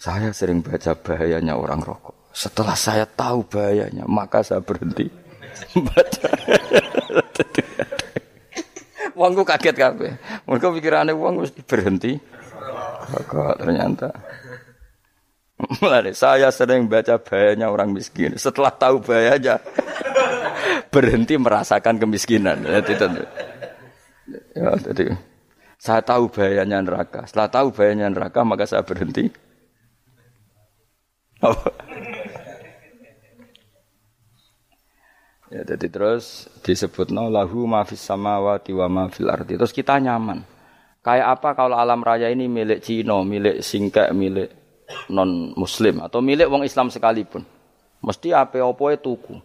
Saya 0.00 0.32
sering 0.32 0.64
baca 0.64 0.96
bahayanya 0.96 1.60
orang 1.60 1.84
rokok. 1.84 2.32
Setelah 2.32 2.72
saya 2.72 3.04
tahu 3.04 3.44
bahayanya, 3.44 4.08
maka 4.08 4.40
saya 4.40 4.64
berhenti 4.64 5.12
baca. 5.76 6.28
Wongku 9.20 9.44
kaget 9.44 9.76
kabeh. 9.76 10.16
Mereka 10.48 10.72
pikirannya 10.72 11.12
wong 11.12 11.44
mesti 11.44 11.60
berhenti. 11.60 12.16
Rokok 13.12 13.60
ternyata. 13.60 14.08
Saya 16.16 16.48
sering 16.52 16.88
baca 16.88 17.20
bahayanya 17.20 17.68
orang 17.68 17.92
miskin. 17.92 18.36
Setelah 18.36 18.72
tahu 18.72 19.04
bahayanya, 19.04 19.60
berhenti 20.94 21.36
merasakan 21.36 22.00
kemiskinan. 22.00 22.64
Itu. 22.64 23.06
Ya, 24.54 24.70
jadi 24.78 25.14
saya 25.80 26.00
tahu 26.04 26.28
bahayanya 26.30 26.84
neraka. 26.84 27.24
Setelah 27.26 27.48
tahu 27.50 27.66
bahayanya 27.72 28.08
neraka, 28.12 28.40
maka 28.44 28.64
saya 28.68 28.84
berhenti. 28.84 29.28
Oh. 31.40 31.56
Ya, 35.48 35.64
jadi 35.64 35.88
terus 35.88 36.52
disebut 36.60 37.08
no 37.08 37.32
lahu 37.32 37.64
mafis 37.64 38.04
samawati 38.04 38.76
wa 38.76 38.92
ma 38.92 39.04
fil 39.08 39.32
ardi. 39.32 39.56
Terus 39.56 39.72
kita 39.72 39.96
nyaman. 39.96 40.44
Kayak 41.00 41.40
apa 41.40 41.56
kalau 41.56 41.80
alam 41.80 42.04
raya 42.04 42.28
ini 42.28 42.44
milik 42.44 42.84
Cina, 42.84 43.24
milik 43.24 43.64
Singkek, 43.64 44.12
milik 44.12 44.59
non 45.10 45.54
Muslim 45.56 46.02
atau 46.04 46.22
milik 46.22 46.46
wong 46.46 46.62
Islam 46.66 46.88
sekalipun. 46.88 47.42
Mesti 48.00 48.32
apa-apa 48.32 48.96
tuku. 48.96 49.36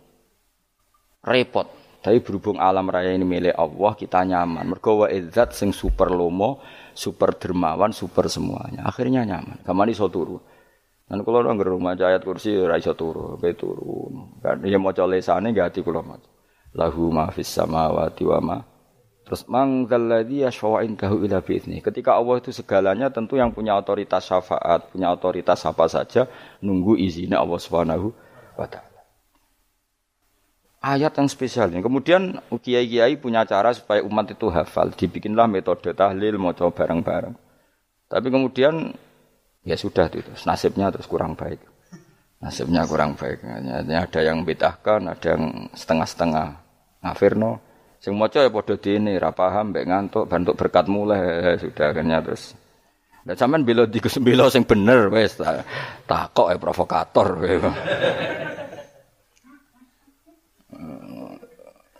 Repot. 1.25 1.67
Tapi 2.05 2.21
berhubung 2.21 2.61
alam 2.61 2.85
raya 2.85 3.17
ini 3.17 3.25
milik 3.25 3.57
Allah, 3.57 3.97
kita 3.97 4.21
nyaman. 4.21 4.69
Mergo 4.69 5.03
wa 5.03 5.07
izzat 5.09 5.57
sing 5.57 5.73
super 5.73 6.13
lomo, 6.13 6.61
super 6.93 7.33
dermawan, 7.33 7.89
super 7.89 8.29
semuanya. 8.29 8.85
Akhirnya 8.85 9.25
nyaman. 9.25 9.65
Kamani 9.65 9.97
iso 9.97 10.05
turu. 10.05 10.37
Dan 11.05 11.25
kalau 11.25 11.41
nang 11.41 11.57
rumah 11.57 11.97
ayat 11.97 12.21
kursi 12.21 12.53
ora 12.53 12.77
iso 12.77 12.93
turu, 12.93 13.41
kae 13.41 13.57
turu. 13.57 14.13
Kan 14.37 14.61
ya 14.69 14.77
maca 14.77 15.09
lesane 15.09 15.49
nggak 15.49 15.73
ati 15.73 15.79
kula 15.81 16.05
maca. 16.05 16.29
Lahu 16.77 17.09
ma 17.09 17.33
fis 17.33 17.49
samawati 17.49 18.23
wa 18.27 18.39
ma 18.41 18.57
Terus 19.25 19.41
mang 19.49 19.89
dzalladzi 19.89 20.45
yashfa'u 20.45 20.85
indahu 20.85 21.25
ila 21.25 21.41
bi'izni. 21.41 21.81
Ketika 21.81 22.13
Allah 22.13 22.37
itu 22.37 22.53
segalanya 22.53 23.09
tentu 23.09 23.41
yang 23.41 23.49
punya 23.49 23.73
otoritas 23.73 24.29
syafaat, 24.29 24.93
punya 24.93 25.09
otoritas 25.09 25.65
apa 25.65 25.89
saja 25.89 26.29
nunggu 26.61 26.93
izinnya 27.01 27.41
Allah 27.41 27.57
Subhanahu 27.57 28.13
wa 28.53 28.67
taala. 28.69 29.01
Ayat 30.85 31.17
yang 31.17 31.25
spesial 31.25 31.73
ini. 31.73 31.81
Kemudian 31.81 32.37
kiai-kiai 32.53 33.17
punya 33.17 33.41
cara 33.49 33.73
supaya 33.73 34.05
umat 34.05 34.29
itu 34.29 34.45
hafal. 34.53 34.93
Dibikinlah 34.93 35.49
metode 35.49 35.97
tahlil, 35.97 36.37
mau 36.37 36.53
coba 36.53 36.85
bareng-bareng. 36.85 37.33
Tapi 38.05 38.27
kemudian 38.29 38.93
ya 39.65 39.75
sudah 39.75 40.07
itu 40.13 40.21
nasibnya 40.45 40.93
terus 40.93 41.09
kurang 41.09 41.33
baik 41.33 41.57
nasibnya 42.39 42.85
kurang 42.85 43.17
baik 43.17 43.41
ada 43.41 44.21
yang 44.21 44.45
betahkan 44.45 45.01
ada 45.09 45.27
yang 45.35 45.67
setengah-setengah 45.73 46.61
ngafirno 47.01 47.57
sing 47.99 48.13
maca 48.13 48.45
ya 48.45 48.49
padha 48.51 48.75
dene 48.77 49.17
ra 49.17 49.31
paham 49.31 49.73
mbek 49.73 49.85
ngantuk 49.87 50.23
bantuk 50.29 50.55
berkat 50.55 50.85
mulai 50.87 51.57
sudah 51.59 51.91
akhirnya 51.91 52.19
terus 52.21 52.55
Nah, 53.25 53.33
sampean 53.33 53.65
bela 53.65 53.89
di 53.89 53.97
bela 54.21 54.53
sing 54.53 54.69
bener 54.69 55.09
wis 55.09 55.41
takok 56.05 56.53
ya 56.53 56.61
provokator 56.61 57.41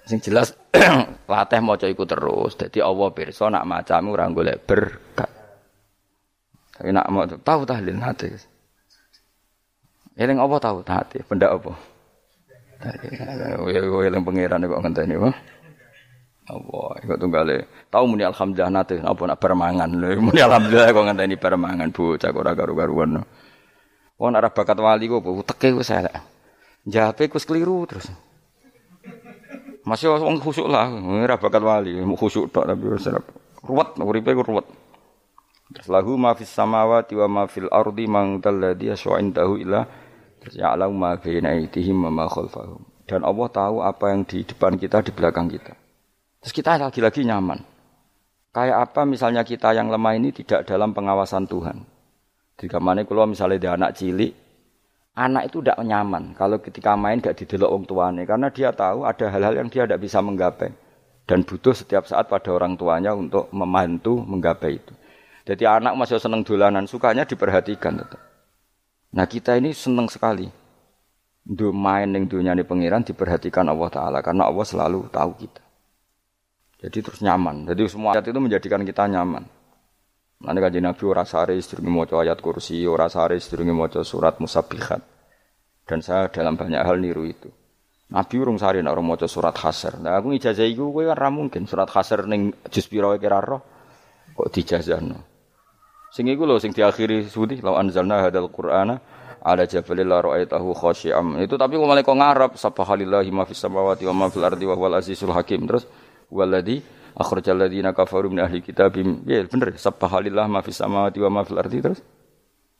sing 0.06 0.22
jelas 0.22 0.54
latih 1.26 1.66
maca 1.66 1.90
iku 1.90 2.06
terus 2.06 2.54
dadi 2.54 2.78
Allah 2.78 3.10
pirsa 3.10 3.50
nak 3.50 3.66
macamu 3.66 4.14
ora 4.14 4.30
golek 4.30 4.70
berkat 4.70 5.36
tapi 6.76 6.92
nak 6.92 7.08
mau 7.08 7.24
tahu 7.24 7.64
tahlil 7.64 7.96
hati. 8.04 8.36
Eling 10.20 10.40
apa 10.44 10.56
tahu 10.60 10.84
hati? 10.84 11.24
Benda 11.24 11.56
apa? 11.56 11.72
Ya 13.72 13.80
eling 13.80 14.24
pangeran 14.28 14.68
kok 14.68 14.82
ngenteni 14.84 15.16
apa? 15.16 15.32
Apa 16.46 17.02
iku 17.02 17.18
tunggale. 17.18 17.66
Tahu 17.90 18.04
muni 18.06 18.22
alhamdulillah 18.22 18.70
nate 18.70 19.02
apa 19.02 19.22
nak 19.26 19.42
permangan. 19.42 19.90
Muni 20.26 20.42
alhamdulillah 20.46 20.94
kok 20.94 21.06
ngenteni 21.10 21.36
permangan 21.42 21.90
bocah 21.90 22.30
ora 22.30 22.54
karu-karuan. 22.54 23.26
Wong 24.22 24.32
arah 24.38 24.54
bakat 24.54 24.78
wali 24.78 25.10
kok 25.10 25.26
teke 25.50 25.74
wis 25.74 25.90
elek. 25.90 26.14
Jape 26.86 27.34
kus 27.34 27.50
keliru 27.50 27.90
terus. 27.90 28.14
Masih 29.86 30.10
wong 30.10 30.42
khusuk 30.42 30.66
lah, 30.66 30.90
ora 30.90 31.38
bakat 31.38 31.62
wali, 31.62 31.98
khusuk 32.18 32.50
tok 32.54 32.66
tapi 32.70 32.94
wis 32.94 33.10
ruwet 33.66 33.98
uripe 33.98 34.30
ruwet. 34.38 34.66
Terus 35.74 35.90
lahu 35.90 36.14
ma 36.14 36.38
fis 36.38 36.54
samawati 36.54 37.18
wa 37.18 37.26
ma 37.26 37.44
fil 37.50 37.66
ardi 37.74 38.06
man 38.06 38.38
dalladhi 38.38 38.94
indahu 38.94 39.58
illa 39.58 39.90
ya'lamu 40.46 40.94
ma 40.94 41.18
baina 41.18 41.58
aydihim 41.58 42.06
wa 42.06 42.14
ma 42.14 42.26
khalfahum. 42.30 42.86
Dan 43.10 43.26
Allah 43.26 43.48
tahu 43.50 43.82
apa 43.82 44.14
yang 44.14 44.26
di 44.26 44.46
depan 44.46 44.78
kita, 44.78 45.02
di 45.02 45.14
belakang 45.14 45.50
kita. 45.50 45.85
Terus 46.46 46.54
kita 46.54 46.78
lagi-lagi 46.78 47.26
nyaman. 47.26 47.58
Kayak 48.54 48.78
apa 48.86 49.02
misalnya 49.02 49.42
kita 49.42 49.74
yang 49.74 49.90
lemah 49.90 50.14
ini 50.14 50.30
tidak 50.30 50.70
dalam 50.70 50.94
pengawasan 50.94 51.50
Tuhan. 51.50 51.82
Di 52.54 52.70
mana 52.78 53.02
kalau 53.02 53.26
misalnya 53.26 53.58
dia 53.58 53.74
anak 53.74 53.98
cilik, 53.98 54.30
anak 55.18 55.50
itu 55.50 55.66
tidak 55.66 55.82
nyaman 55.82 56.38
kalau 56.38 56.62
ketika 56.62 56.94
main 56.94 57.18
gak 57.18 57.34
didelok 57.34 57.74
orang 57.74 57.90
tuanya 57.90 58.24
karena 58.30 58.48
dia 58.54 58.70
tahu 58.70 59.10
ada 59.10 59.26
hal-hal 59.26 59.58
yang 59.58 59.74
dia 59.74 59.90
tidak 59.90 60.06
bisa 60.06 60.22
menggapai 60.22 60.70
dan 61.26 61.42
butuh 61.42 61.74
setiap 61.74 62.06
saat 62.06 62.30
pada 62.30 62.54
orang 62.54 62.78
tuanya 62.78 63.18
untuk 63.18 63.50
membantu 63.50 64.22
menggapai 64.22 64.78
itu. 64.78 64.94
Jadi 65.50 65.66
anak 65.66 65.98
masih 65.98 66.22
seneng 66.22 66.46
dolanan, 66.46 66.86
sukanya 66.86 67.26
diperhatikan 67.26 68.06
tetap. 68.06 68.22
Nah 69.18 69.26
kita 69.26 69.58
ini 69.58 69.74
seneng 69.74 70.06
sekali. 70.14 70.46
Do 71.42 71.74
main 71.74 72.14
yang 72.14 72.30
dunia 72.30 72.54
ini 72.54 72.62
pengiran 72.62 73.02
diperhatikan 73.02 73.66
Allah 73.66 73.90
Ta'ala. 73.90 74.22
Karena 74.22 74.46
Allah 74.46 74.66
selalu 74.66 75.10
tahu 75.10 75.34
kita. 75.42 75.65
Jadi 76.86 77.02
terus 77.02 77.20
nyaman. 77.26 77.66
Jadi 77.66 77.90
semua 77.90 78.14
ayat 78.14 78.30
itu 78.30 78.38
menjadikan 78.38 78.86
kita 78.86 79.10
nyaman. 79.10 79.42
Nanti 80.46 80.60
kan 80.62 80.70
Nabi 80.78 81.04
ora 81.10 81.26
sare 81.26 81.58
sedurunge 81.58 81.90
maca 81.90 82.22
ayat 82.22 82.38
kursi, 82.38 82.86
ora 82.86 83.10
sare 83.10 83.42
sedurunge 83.42 83.74
maca 83.74 84.06
surat 84.06 84.38
musabihat. 84.38 85.02
Dan 85.82 86.06
saya 86.06 86.30
dalam 86.30 86.54
banyak 86.54 86.78
hal 86.78 87.02
niru 87.02 87.26
itu. 87.26 87.50
Nabi 88.14 88.36
urung 88.38 88.62
sare 88.62 88.86
nek 88.86 88.94
ora 88.94 89.02
maca 89.02 89.26
surat 89.26 89.58
hasr. 89.58 89.98
Nah 89.98 90.14
aku 90.22 90.38
ijazah 90.38 90.70
iku 90.70 90.94
kowe 90.94 91.10
kan 91.10 91.34
mungkin 91.34 91.66
surat 91.66 91.90
hasr 91.90 92.30
ning 92.30 92.54
juz 92.70 92.86
pira 92.86 93.10
kira 93.18 93.42
roh 93.42 93.66
kok 94.38 94.54
dijazahno. 94.54 95.18
Sing 96.14 96.30
iku 96.30 96.46
lho 96.46 96.62
sing 96.62 96.70
diakhiri 96.70 97.26
suwi 97.26 97.66
law 97.66 97.82
anzalna 97.82 98.22
hadzal 98.22 98.54
qur'ana 98.54 99.02
ala 99.42 99.66
jabalil 99.66 100.06
la 100.06 100.22
ra'aitahu 100.22 100.78
khashi'am. 100.78 101.42
Itu 101.42 101.58
tapi 101.58 101.82
kok 101.82 101.88
malah 101.90 102.06
kok 102.06 102.14
ngarep 102.14 102.52
subhanallahi 102.62 103.30
ma 103.34 103.44
fis 103.50 103.58
samawati 103.58 104.06
wa 104.06 104.14
ma 104.14 104.26
ardi 104.30 104.66
wa 104.70 104.76
huwal 104.78 105.02
azizul 105.02 105.34
hakim. 105.34 105.66
Terus 105.66 105.90
waladhi 106.32 106.82
akhrajal 107.16 107.58
ladzina 107.58 107.96
kafaru 107.96 108.30
min 108.30 108.44
ahli 108.44 108.60
kitab. 108.62 108.96
Ya 109.28 109.44
bener 109.46 109.76
subhanallahi 109.76 110.50
ma 110.50 110.60
fis 110.62 110.78
samawati 110.80 111.20
wa 111.24 111.30
ma 111.30 111.42
fil 111.44 111.60
ardi 111.60 111.80
terus. 111.82 112.02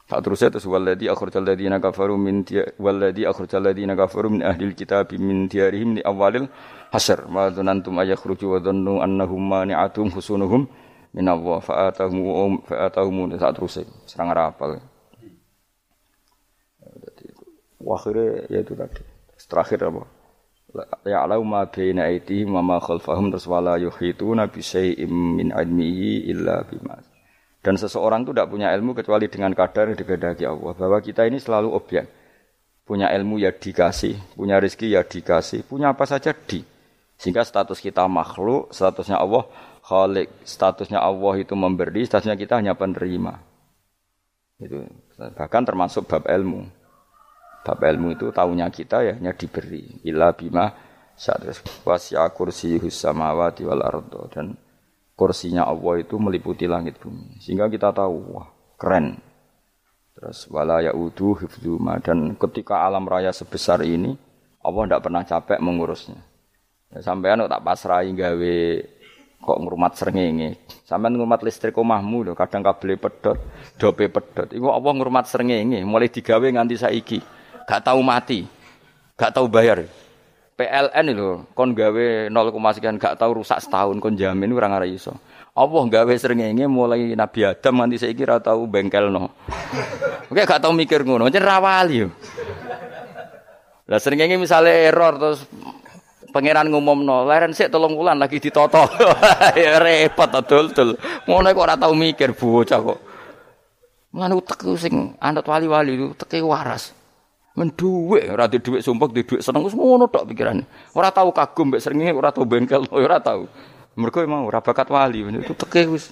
Tak 0.06 0.22
terus 0.22 0.40
ya 0.46 0.54
terus 0.54 0.70
waladhi 0.70 1.10
akhrajal 1.10 1.42
ladzina 1.42 1.82
kafaru 1.82 2.18
min 2.18 2.46
waladhi 2.78 3.26
akhrajal 3.26 3.66
ladzina 3.66 3.98
kafaru 3.98 4.30
min 4.38 4.42
ahli 4.46 4.72
kitab 4.78 5.10
min 5.18 5.50
diyarihim 5.50 5.98
li 5.98 6.02
awalil 6.06 6.46
hasr. 6.94 7.26
Ma 7.26 7.50
dzanantum 7.50 7.98
ayakhruju 7.98 8.46
wa 8.56 8.60
dhannu 8.62 9.02
annahum 9.02 9.42
mani'atum 9.42 10.14
husunuhum 10.14 10.70
min 11.16 11.26
Allah 11.26 11.64
fa'atahum 11.64 12.68
fa'atahum 12.68 13.34
saat 13.40 13.56
terus 13.56 13.82
serang 14.06 14.30
rapal. 14.36 14.78
Akhirnya 17.86 18.50
ya 18.50 18.66
itu 18.66 18.74
tadi. 18.74 18.98
Terakhir 19.46 19.86
apa? 19.86 20.10
Ya 21.08 21.24
alau 21.24 21.42
ma 21.48 21.64
baina 21.70 22.12
aitihim 22.12 22.52
wa 22.52 22.62
ma 22.62 22.78
khalfahum 22.84 23.32
terus 23.32 23.48
wala 23.48 23.80
yuhituna 23.80 24.52
bi 24.52 24.60
min 25.08 25.56
ilmihi 25.56 26.28
illa 26.28 26.68
bima. 26.68 27.00
Dan 27.66 27.82
seseorang 27.82 28.22
itu 28.22 28.32
tidak 28.36 28.54
punya 28.54 28.70
ilmu 28.78 28.94
kecuali 28.94 29.26
dengan 29.26 29.50
kadar 29.58 29.90
yang 29.90 29.98
dikehendaki 29.98 30.46
Allah. 30.46 30.74
Bahwa 30.78 31.02
kita 31.02 31.26
ini 31.26 31.42
selalu 31.42 31.74
objek. 31.74 32.06
Punya 32.86 33.10
ilmu 33.10 33.42
ya 33.42 33.50
dikasih, 33.50 34.38
punya 34.38 34.62
rezeki 34.62 34.94
ya 34.94 35.02
dikasih, 35.02 35.66
punya 35.66 35.90
apa 35.90 36.06
saja 36.06 36.30
di. 36.30 36.62
Sehingga 37.18 37.42
status 37.42 37.82
kita 37.82 38.06
makhluk, 38.06 38.70
statusnya 38.70 39.18
Allah 39.18 39.50
Khalik, 39.82 40.30
statusnya 40.46 41.02
Allah 41.02 41.34
itu 41.42 41.58
memberi, 41.58 42.06
statusnya 42.06 42.38
kita 42.38 42.62
hanya 42.62 42.78
penerima. 42.78 43.42
Itu 44.62 44.86
bahkan 45.18 45.66
termasuk 45.66 46.06
bab 46.06 46.30
ilmu. 46.30 46.70
Bab 47.66 47.82
ilmu 47.82 48.14
itu 48.14 48.30
tahunya 48.30 48.70
kita 48.70 49.02
ya 49.02 49.14
hanya 49.18 49.34
diberi. 49.34 50.06
Ila 50.06 50.38
bima 50.38 50.70
saat 51.18 51.42
wasya 51.82 52.30
kursi 52.30 52.78
samawati 52.78 53.66
wal 53.66 53.82
ardo 53.82 54.30
dan 54.30 54.54
kursinya 55.18 55.66
Allah 55.66 56.06
itu 56.06 56.22
meliputi 56.22 56.70
langit 56.70 57.02
bumi. 57.02 57.42
Sehingga 57.42 57.66
kita 57.66 57.90
tahu 57.90 58.38
wah 58.38 58.54
keren. 58.78 59.18
Terus 60.14 60.46
wala 60.54 60.86
yaudu 60.86 61.42
hifdzuma 61.42 62.00
dan 62.06 62.38
ketika 62.38 62.86
alam 62.86 63.10
raya 63.10 63.34
sebesar 63.34 63.82
ini 63.82 64.14
Allah 64.62 64.82
tidak 64.86 65.02
pernah 65.02 65.24
capek 65.26 65.58
mengurusnya. 65.58 66.22
Ya, 66.94 67.02
sampean 67.02 67.42
tak 67.50 67.66
pasrahi 67.66 68.14
gawe 68.14 68.56
kok 69.42 69.60
ngrumat 69.62 69.94
srengenge. 69.98 70.62
Sampeyan 70.86 71.18
ngrumat 71.18 71.42
listrik 71.42 71.76
omahmu 71.78 72.30
lho, 72.30 72.34
kadang 72.38 72.62
kabel 72.62 72.98
pedot, 72.98 73.38
dope 73.78 74.06
pedot. 74.10 74.50
Iku 74.54 74.70
apa 74.70 74.90
ngrumat 74.90 75.26
srengenge 75.26 75.82
mulai 75.82 76.14
digawe 76.14 76.46
nganti 76.46 76.76
saiki. 76.78 77.20
Gak 77.66 77.82
tahu 77.82 78.00
mati. 78.06 78.46
Gak 79.18 79.34
tahu 79.34 79.50
bayar. 79.50 79.86
PLN 80.56 81.06
itu 81.12 81.44
kon 81.52 81.76
gawe 81.76 82.32
0, 82.32 82.76
sekian 82.80 82.96
gak 82.96 83.20
tahu 83.20 83.44
rusak 83.44 83.60
setahun 83.60 84.00
kon 84.00 84.16
jamin 84.16 84.56
ora 84.56 84.72
ngara 84.72 84.88
iso. 84.88 85.12
Allah 85.52 85.84
gawe 85.84 86.14
srengenge 86.16 86.64
mulai 86.72 87.12
Nabi 87.12 87.44
Adam 87.44 87.84
nganti 87.84 88.00
saiki 88.00 88.24
ora 88.24 88.40
tahu 88.40 88.64
bengkelno. 88.64 89.36
Oke 90.32 90.48
gak 90.48 90.64
tahu 90.64 90.72
mikir 90.72 91.04
ngono, 91.04 91.28
jen 91.28 91.44
rawali 91.44 92.08
yo. 92.08 92.10
Lah 93.92 94.00
srengenge 94.00 94.40
misale 94.40 94.88
error 94.88 95.20
terus 95.20 95.44
Pangeran 96.36 96.68
ngumumno, 96.68 97.24
leren 97.24 97.56
sik 97.56 97.72
telung 97.72 97.96
wulan 97.96 98.20
lagi 98.20 98.44
ditoto. 98.44 98.84
ya 99.56 99.80
repot 99.80 100.28
dul-dul. 100.44 101.00
Ngono 101.32 101.48
kok 101.48 101.64
ora 101.64 101.80
tau 101.80 101.96
mikir 101.96 102.36
bocah 102.36 102.80
kok. 102.84 103.00
Mulane 104.12 104.36
utek 104.36 104.60
sing 104.76 105.16
anut 105.20 105.48
wali-wali 105.48 105.96
uteke 105.96 106.44
waras. 106.44 106.95
Men 107.56 107.72
dhuwit 107.72 108.28
ora 108.28 108.52
di 108.52 108.60
dhuwit 108.60 108.84
sumpek 108.84 109.16
di 109.16 109.24
dhuwit 109.24 109.40
seneng 109.40 109.64
wis 109.64 109.72
ngono 109.72 110.12
tok 110.12 110.28
pikirane. 110.28 110.92
Ora 110.92 111.08
tau 111.12 111.32
kagum 111.32 111.72
mbek 111.72 111.80
srengenge, 111.80 112.12
ora 112.12 112.36
tau 112.36 112.44
bengkel, 112.44 112.84
ora 112.96 113.24
tau. 113.24 113.48
Mergo 113.96 114.20
emang 114.20 114.44
ora 114.44 114.60
bakat 114.60 114.92
wali, 114.92 115.24
itu 115.24 115.56
teke 115.56 115.88
wis 115.88 116.12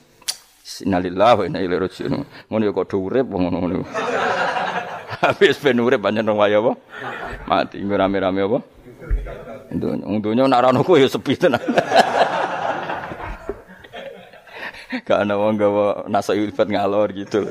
Innalillahi 0.64 1.36
wa 1.36 1.44
inna 1.44 1.60
ilaihi 1.60 1.84
raji'un. 1.84 2.24
Ngono 2.48 2.72
kok 2.72 2.88
do 2.88 3.04
urip 3.04 3.28
ngono-ngono. 3.28 3.84
Habis 5.24 5.60
ben 5.60 5.84
urip 5.84 6.00
pancen 6.00 6.24
waya 6.32 6.64
apa? 6.64 6.80
Mati 7.44 7.84
rame-rame 7.84 8.48
apa? 8.48 8.60
Dunya, 9.68 10.08
dunya 10.24 10.44
nak 10.48 10.80
ya 10.80 11.08
sepi 11.12 11.36
tenan. 11.36 11.60
Gak 15.04 15.26
ana 15.26 15.36
wong 15.36 15.58
gawa 15.58 16.06
nasa 16.06 16.38
ilfat 16.38 16.70
ngalor 16.70 17.12
gitu. 17.18 17.50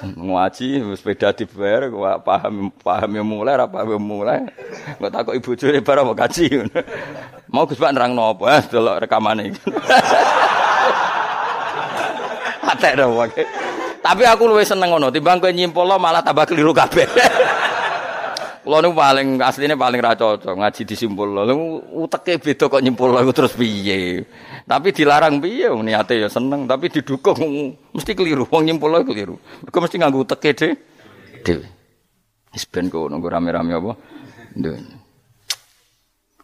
Ngaji 0.00 0.80
sepeda 0.96 1.28
dibayar 1.36 1.92
paham 2.24 2.72
paham 2.80 3.10
yang 3.20 3.26
mulai 3.28 3.60
apa 3.60 3.84
yang 3.84 4.00
mulai. 4.00 4.48
Enggak 4.96 5.12
takut 5.12 5.34
ibu 5.36 5.50
curi 5.52 5.80
barang 5.84 6.04
mau 6.08 6.16
kaji. 6.16 6.46
Mau 7.52 7.68
Gus 7.68 7.76
Pak 7.76 7.92
nerang 7.92 8.16
nopo 8.16 8.48
eh 8.48 8.64
delok 8.64 9.04
rekamane 9.04 9.52
iki. 9.52 9.60
Atek 12.70 12.96
dong 12.96 13.12
Tapi 14.00 14.22
aku 14.24 14.48
luwih 14.48 14.64
seneng 14.64 14.96
ngono 14.96 15.12
timbang 15.12 15.36
kowe 15.36 15.52
nyimpul 15.52 15.84
malah 16.00 16.24
tambah 16.24 16.48
keliru 16.48 16.72
kabeh. 16.72 17.04
Kulo 18.60 18.76
niku 18.84 18.92
paling 18.92 19.40
asline 19.40 19.72
paling 19.72 20.00
ra 20.04 20.12
cocok 20.12 20.52
ngaji 20.52 20.82
disimpul. 20.84 21.32
Lha 21.32 21.48
uteke 21.96 22.36
beda 22.36 22.68
kok 22.68 22.84
nyimpul 22.84 23.16
aku 23.16 23.32
terus 23.32 23.56
piye. 23.56 24.28
Tapi 24.68 24.92
dilarang 24.92 25.40
piye 25.40 25.72
niate 25.80 26.20
ya 26.20 26.28
seneng, 26.28 26.68
tapi 26.68 26.92
didukung 26.92 27.40
mesti 27.96 28.12
keliru. 28.12 28.44
Wong 28.52 28.68
nyimpul 28.68 28.92
keliru. 29.00 29.40
Mergo 29.64 29.78
mesti 29.80 29.96
nganggo 29.96 30.28
uteke 30.28 30.52
dhewe. 30.52 30.72
Dhewe. 31.40 31.66
Wis 32.52 32.68
ben 32.68 32.92
nunggu 32.92 33.28
rame-rame 33.32 33.72
apa? 33.72 33.92
Nduk. 34.58 34.76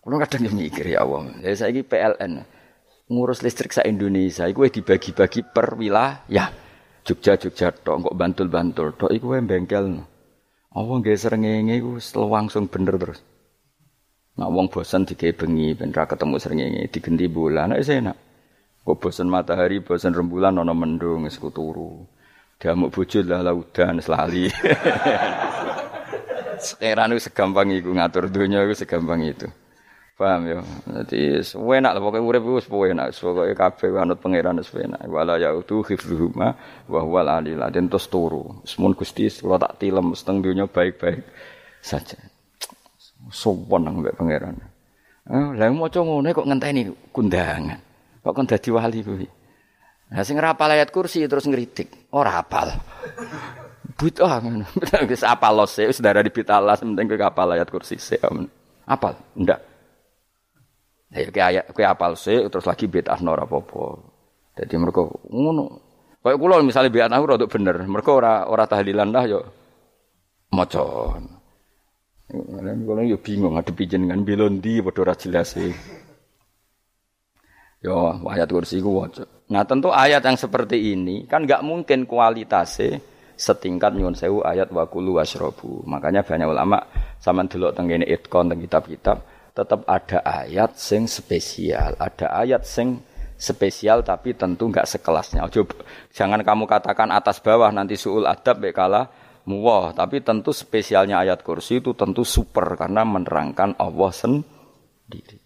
Kulo 0.00 0.16
kadang 0.22 0.48
mikir 0.54 0.86
ya 0.88 1.04
Allah. 1.04 1.36
Ya 1.44 1.52
saiki 1.52 1.84
PLN 1.84 2.40
ngurus 3.12 3.44
listrik 3.44 3.76
sa 3.76 3.84
Indonesia 3.84 4.48
iku 4.48 4.64
dibagi-bagi 4.64 5.44
per 5.52 5.76
wilayah. 5.76 6.48
Jogja 7.06 7.38
Jogja 7.38 7.70
tok 7.70 8.10
kok 8.10 8.14
Bantul-Bantul 8.18 8.98
tok 8.98 9.12
iku 9.12 9.36
bengkel. 9.38 10.15
Apa 10.76 10.92
nggih 11.00 11.16
srengenge 11.16 11.80
iku 11.80 11.96
langsung 12.28 12.68
bener 12.68 13.00
terus. 13.00 13.24
Nak 14.36 14.52
wong 14.52 14.68
bosan 14.68 15.08
dikei 15.08 15.32
bengi 15.32 15.72
ben 15.72 15.88
ketemu 15.88 16.36
srengenge 16.36 16.92
digenti 16.92 17.32
bulan 17.32 17.72
nek 17.72 17.80
enak. 17.80 18.16
Kok 18.84 19.00
bosan 19.00 19.32
matahari, 19.32 19.80
bosan 19.80 20.12
rembulan 20.12 20.60
ana 20.60 20.76
mendung 20.76 21.24
wis 21.24 21.40
turu. 21.40 22.04
Diamuk 22.60 22.92
bojo 22.92 23.24
lah 23.24 23.40
laudan 23.40 24.04
selali. 24.04 24.52
Sekarang 26.56 27.12
itu 27.12 27.28
segampang 27.28 27.68
itu 27.72 27.92
ngatur 27.92 28.32
dunia 28.32 28.64
itu 28.64 28.84
segampang 28.84 29.20
itu. 29.24 29.48
Paham 30.16 30.48
ya? 30.48 30.64
Jadi 31.04 31.44
enak 31.44 31.92
lah 31.92 32.00
pokoknya 32.00 32.24
urip 32.24 32.44
wis 32.56 32.64
enak, 32.72 33.12
pokoke 33.12 33.52
kabeh 33.52 34.00
anut 34.00 34.16
pangeran 34.16 34.56
wis 34.56 34.72
enak. 34.72 35.04
Wala 35.12 35.36
ya 35.36 35.52
itu 35.52 35.84
khifruhuma 35.84 36.56
wa 36.88 37.00
huwal 37.04 37.28
alil 37.28 37.60
den 37.68 37.92
tos 37.92 38.08
turu. 38.08 38.64
Semun 38.64 38.96
Gusti 38.96 39.28
kula 39.28 39.60
tak 39.60 39.76
tilem 39.76 40.16
seteng 40.16 40.40
dunya 40.40 40.64
baik-baik 40.64 41.20
saja. 41.84 42.16
Sopan 43.28 43.84
nang 43.84 44.00
mbek 44.00 44.16
pangeran. 44.16 44.56
Eh, 45.28 45.52
lha 45.52 45.68
maca 45.68 46.00
ngene 46.00 46.32
kok 46.32 46.48
ngenteni 46.48 46.82
kundangan. 47.12 47.76
Kok 48.24 48.32
kon 48.32 48.48
dadi 48.48 48.72
wali 48.72 49.04
kuwi. 49.04 49.28
Nah 50.16 50.24
sing 50.24 50.40
rapal 50.40 50.72
ayat 50.72 50.96
kursi 50.96 51.28
terus 51.28 51.44
ngritik, 51.44 52.08
ora 52.16 52.40
hafal. 52.40 52.72
Bid'ah 54.00 54.40
ngono. 54.40 54.64
Wis 55.12 55.20
apal 55.20 55.60
los 55.60 55.76
wis 55.76 56.00
darah 56.00 56.24
di 56.24 56.32
pitalas 56.32 56.80
penting 56.80 57.04
kowe 57.04 57.20
hafal 57.20 57.52
ayat 57.52 57.68
kursi 57.68 58.00
sik. 58.00 58.24
Apal? 58.88 59.12
Ndak. 59.36 59.75
Ya 61.16 61.32
kayak 61.32 61.72
kayak 61.72 61.90
apal 61.96 62.12
sih 62.12 62.44
terus 62.52 62.68
lagi 62.68 62.84
bid'ah 62.84 63.16
ora 63.24 63.48
apa-apa. 63.48 63.84
Dadi 64.52 64.76
mereka 64.76 65.08
ngono. 65.32 65.80
Kayak 66.20 66.36
kula 66.36 66.60
misalnya 66.60 66.92
bid'ah 66.92 67.16
ora 67.16 67.40
untuk 67.40 67.48
bener, 67.48 67.80
mereka 67.88 68.10
ora 68.12 68.44
ora 68.44 68.68
tahlilan 68.68 69.08
dah 69.08 69.24
yo 69.24 69.40
maca. 70.52 70.84
Kula 72.28 73.02
yo 73.08 73.16
bingung 73.16 73.56
ngadepi 73.56 73.88
jenengan 73.88 74.20
belondi 74.28 74.84
padha 74.84 75.00
ora 75.00 75.14
jelas 75.16 75.56
sih. 75.56 75.72
Yo 77.80 78.20
ayat 78.28 78.52
kursi 78.52 78.84
ku 78.84 79.00
waca. 79.00 79.24
Nah 79.48 79.62
tentu 79.64 79.88
ayat 79.94 80.20
yang 80.20 80.36
seperti 80.36 80.92
ini 80.92 81.24
kan 81.24 81.48
nggak 81.48 81.64
mungkin 81.64 82.04
kualitasnya 82.04 83.00
setingkat 83.36 83.94
nyun 83.94 84.16
sewu 84.16 84.44
ayat 84.44 84.68
wakulu 84.68 85.16
wasrobu. 85.16 85.80
Makanya 85.88 86.24
banyak 86.26 86.48
ulama 86.50 86.82
sama 87.22 87.48
dulu 87.48 87.72
tenggene 87.72 88.04
itkon 88.04 88.52
teng 88.52 88.60
kitab-kitab 88.60 89.35
tetap 89.56 89.88
ada 89.88 90.20
ayat 90.20 90.76
sing 90.76 91.08
spesial, 91.08 91.96
ada 91.96 92.28
ayat 92.44 92.68
sing 92.68 93.00
spesial 93.40 94.04
tapi 94.04 94.36
tentu 94.36 94.68
nggak 94.68 94.84
sekelasnya. 94.84 95.48
Ojo, 95.48 95.64
jangan 96.12 96.44
kamu 96.44 96.68
katakan 96.68 97.08
atas 97.08 97.40
bawah 97.40 97.72
nanti 97.72 97.96
suul 97.96 98.28
adab 98.28 98.60
bekala 98.60 99.08
muwah, 99.48 99.96
tapi 99.96 100.20
tentu 100.20 100.52
spesialnya 100.52 101.24
ayat 101.24 101.40
kursi 101.40 101.80
itu 101.80 101.96
tentu 101.96 102.20
super 102.20 102.76
karena 102.76 103.08
menerangkan 103.08 103.80
Allah 103.80 104.12
sendiri. 104.12 105.40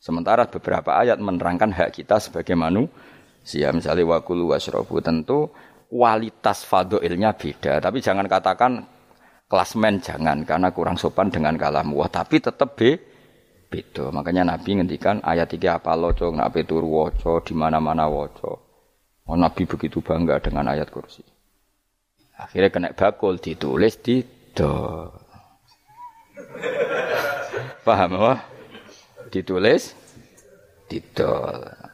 Sementara 0.00 0.48
beberapa 0.48 0.96
ayat 0.96 1.20
menerangkan 1.20 1.76
hak 1.76 2.00
kita 2.00 2.16
sebagai 2.24 2.56
manusia, 2.56 3.68
misalnya 3.68 4.16
wakulu 4.16 4.56
wasrobu 4.56 5.04
tentu 5.04 5.52
kualitas 5.92 6.64
fadoilnya 6.64 7.36
beda, 7.36 7.84
tapi 7.84 8.00
jangan 8.00 8.24
katakan 8.24 8.80
klasmen 9.50 9.98
jangan 9.98 10.46
karena 10.46 10.70
kurang 10.70 10.94
sopan 10.94 11.26
dengan 11.26 11.58
kalam 11.58 11.90
wah 11.90 12.06
tapi 12.06 12.38
tetap 12.38 12.78
be 12.78 13.10
beda. 13.70 14.10
Makanya 14.10 14.42
Nabi 14.54 14.82
ngendikan 14.82 15.22
ayat 15.22 15.54
tiga 15.54 15.78
apa 15.78 15.94
loco, 15.94 16.26
nak 16.34 16.50
turu 16.66 16.90
woco, 16.90 17.38
di 17.40 17.54
mana-mana 17.54 18.10
woco. 18.10 18.52
Oh, 19.30 19.38
Nabi 19.38 19.62
begitu 19.62 20.02
bangga 20.02 20.42
dengan 20.42 20.74
ayat 20.74 20.90
kursi. 20.90 21.22
Akhirnya 22.34 22.74
kena 22.74 22.90
bakul 22.98 23.38
ditulis 23.38 24.02
di 24.02 24.26
do. 24.50 25.06
Paham 27.86 28.10
apa? 28.18 28.34
Ditulis 29.30 29.94
di 30.90 30.98
do. 31.14 31.30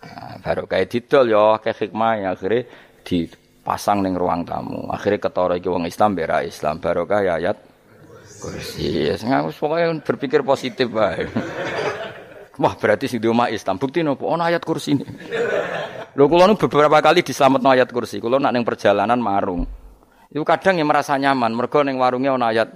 Nah, 0.06 0.40
baru 0.40 0.64
kayak 0.64 0.88
didol 0.88 1.28
ya 1.28 1.60
kayak 1.60 1.76
hikmah 1.76 2.12
ya 2.24 2.28
akhirnya 2.32 2.64
dipasang 3.66 3.98
neng 3.98 4.14
ruang 4.14 4.46
tamu. 4.46 4.86
Akhirnya 4.94 5.26
ketara 5.26 5.58
iki 5.58 5.66
wong 5.66 5.90
Islam 5.90 6.14
bera 6.14 6.46
Islam 6.46 6.78
baru 6.78 7.02
kayak 7.02 7.34
ayat 7.42 7.56
kursi. 8.38 9.10
Ya, 9.10 9.42
pokoknya 9.42 10.06
berpikir 10.06 10.46
positif 10.46 10.86
baik. 10.86 11.26
Wah 12.62 12.78
berarti 12.78 13.10
sing 13.10 13.18
di 13.18 13.26
rumah 13.26 13.50
Islam 13.50 13.82
bukti 13.82 14.06
nopo 14.06 14.30
ono 14.30 14.46
ayat 14.46 14.62
kursi 14.62 14.94
ini. 14.94 15.02
Lho 16.14 16.24
kula 16.30 16.54
beberapa 16.54 17.02
kali 17.02 17.26
diselametno 17.26 17.66
ayat 17.74 17.90
kursi. 17.90 18.22
Kula 18.22 18.38
nak 18.38 18.54
ning 18.54 18.62
perjalanan 18.62 19.18
marung. 19.18 19.66
Itu 20.30 20.46
kadang 20.46 20.78
yang 20.78 20.86
merasa 20.86 21.18
nyaman 21.18 21.50
mergo 21.50 21.82
ning 21.82 21.98
warungnya 21.98 22.38
ono 22.38 22.46
ayat 22.46 22.70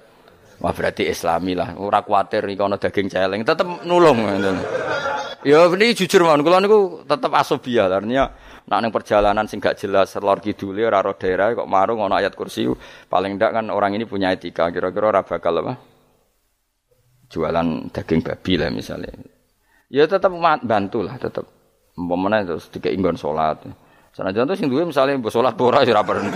Wah 0.60 0.76
berarti 0.76 1.08
Islami 1.08 1.56
lah, 1.56 1.72
ora 1.80 2.04
kuatir 2.04 2.44
iki 2.44 2.60
ono 2.60 2.76
daging 2.76 3.08
celeng, 3.08 3.40
tetep 3.48 3.64
nulung. 3.88 4.28
Ya 5.40 5.64
ini 5.72 5.96
jujur 5.96 6.20
mawon, 6.20 6.44
kula 6.44 6.60
niku 6.60 7.00
tetep 7.08 7.32
asobia, 7.32 7.88
artinya 7.88 8.28
nak 8.70 8.78
ning 8.86 8.94
perjalanan 8.94 9.50
sing 9.50 9.58
gak 9.58 9.82
jelas 9.82 10.14
lor 10.22 10.38
kidule 10.38 10.86
ora 10.86 11.02
ro 11.02 11.18
daerah 11.18 11.50
kok 11.58 11.66
marung 11.66 12.06
ono 12.06 12.14
ayat 12.14 12.38
kursi, 12.38 12.70
paling 13.10 13.34
ndak 13.34 13.50
kan 13.50 13.66
orang 13.66 13.98
ini 13.98 14.06
punya 14.06 14.30
etika, 14.30 14.70
kira-kira 14.70 15.10
ora 15.10 15.26
bakal 15.26 15.58
apa? 15.58 15.74
Jualan 17.26 17.90
daging 17.90 18.22
babi 18.22 18.52
lah 18.54 18.70
misalnya. 18.70 19.10
Ya 19.90 20.06
tetap 20.06 20.30
bantu 20.62 21.02
lah, 21.02 21.18
tetap. 21.18 21.50
Umpamane 21.98 22.46
terus 22.46 22.70
dikek 22.70 22.94
inggon 22.94 23.18
salat. 23.18 23.58
Sanajan 24.14 24.46
tuh 24.46 24.54
sing 24.54 24.70
duwe 24.70 24.86
misale 24.86 25.18
mbok 25.18 25.34
salat 25.34 25.58
ora 25.58 25.82
ya 25.82 25.90
ora 25.90 26.02
perlu. 26.06 26.30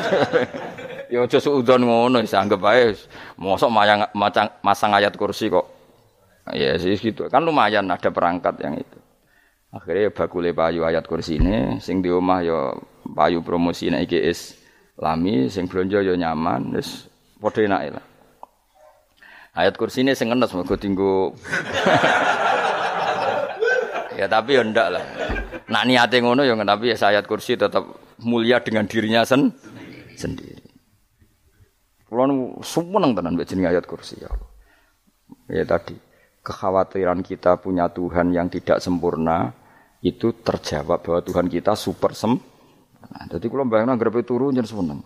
ya 1.15 1.23
aja 1.23 1.39
suudon 1.39 1.87
ngono 1.87 2.19
wis 2.19 2.35
anggap 2.35 2.59
ae 2.67 2.99
mosok 3.39 3.71
mayang 3.71 4.11
macang, 4.15 4.51
masang 4.63 4.91
ayat 4.91 5.15
kursi 5.15 5.47
kok. 5.51 5.71
Ya 6.51 6.75
sih 6.83 6.99
gitu. 6.99 7.31
Kan 7.31 7.47
lumayan 7.47 7.87
ada 7.87 8.11
perangkat 8.11 8.59
yang 8.59 8.75
itu. 8.79 8.99
Akhirnya 9.75 10.07
ya 10.07 10.13
bakule 10.15 10.55
payu 10.55 10.87
ayat 10.87 11.03
kursi 11.11 11.43
ini, 11.43 11.83
sing 11.83 11.99
di 11.99 12.07
rumah 12.07 12.47
ya 12.47 12.71
payu 13.11 13.43
promosi 13.43 13.91
nek 13.91 14.07
iki 14.07 14.23
lami, 15.03 15.51
sing 15.51 15.67
belanja 15.67 15.99
ya 15.99 16.15
nyaman, 16.15 16.79
wis 16.79 17.11
padha 17.43 17.67
enake 17.67 17.91
lah. 17.99 18.05
Ayat 19.59 19.75
kursi 19.75 20.07
ini 20.07 20.15
sing 20.15 20.31
ngenes 20.31 20.55
mergo 20.55 20.79
tinggu 20.79 21.31
Ya 24.15 24.31
tapi 24.31 24.55
ya 24.55 24.63
ndak 24.63 24.89
lah. 24.95 25.05
Nak 25.67 25.85
niate 25.91 26.23
ngono 26.23 26.47
ya 26.47 26.55
tapi 26.55 26.95
ya 26.95 26.97
ayat 27.11 27.27
kursi 27.27 27.59
tetap 27.59 27.83
mulia 28.23 28.63
dengan 28.63 28.87
dirinya 28.87 29.27
sen 29.27 29.51
sendiri. 30.15 30.63
Kulo 32.07 32.63
seneng 32.63 33.19
tenan 33.19 33.35
mbek 33.35 33.47
jenenge 33.51 33.75
ayat 33.75 33.91
kursi 33.91 34.23
ya. 34.23 34.31
Ya 35.51 35.67
tadi 35.67 35.99
kekhawatiran 36.47 37.27
kita 37.27 37.59
punya 37.59 37.91
Tuhan 37.91 38.31
yang 38.31 38.47
tidak 38.47 38.79
sempurna 38.79 39.64
itu 40.05 40.37
terjawab 40.37 41.01
bahwa 41.01 41.21
Tuhan 41.25 41.49
kita 41.49 41.73
super 41.73 42.13
sem. 42.13 42.37
Nah, 43.09 43.25
jadi 43.33 43.49
kalau 43.49 43.65
bayangin 43.65 43.97
grepe 43.97 44.21
turu 44.21 44.53
jangan 44.53 44.69
seneng. 44.69 45.01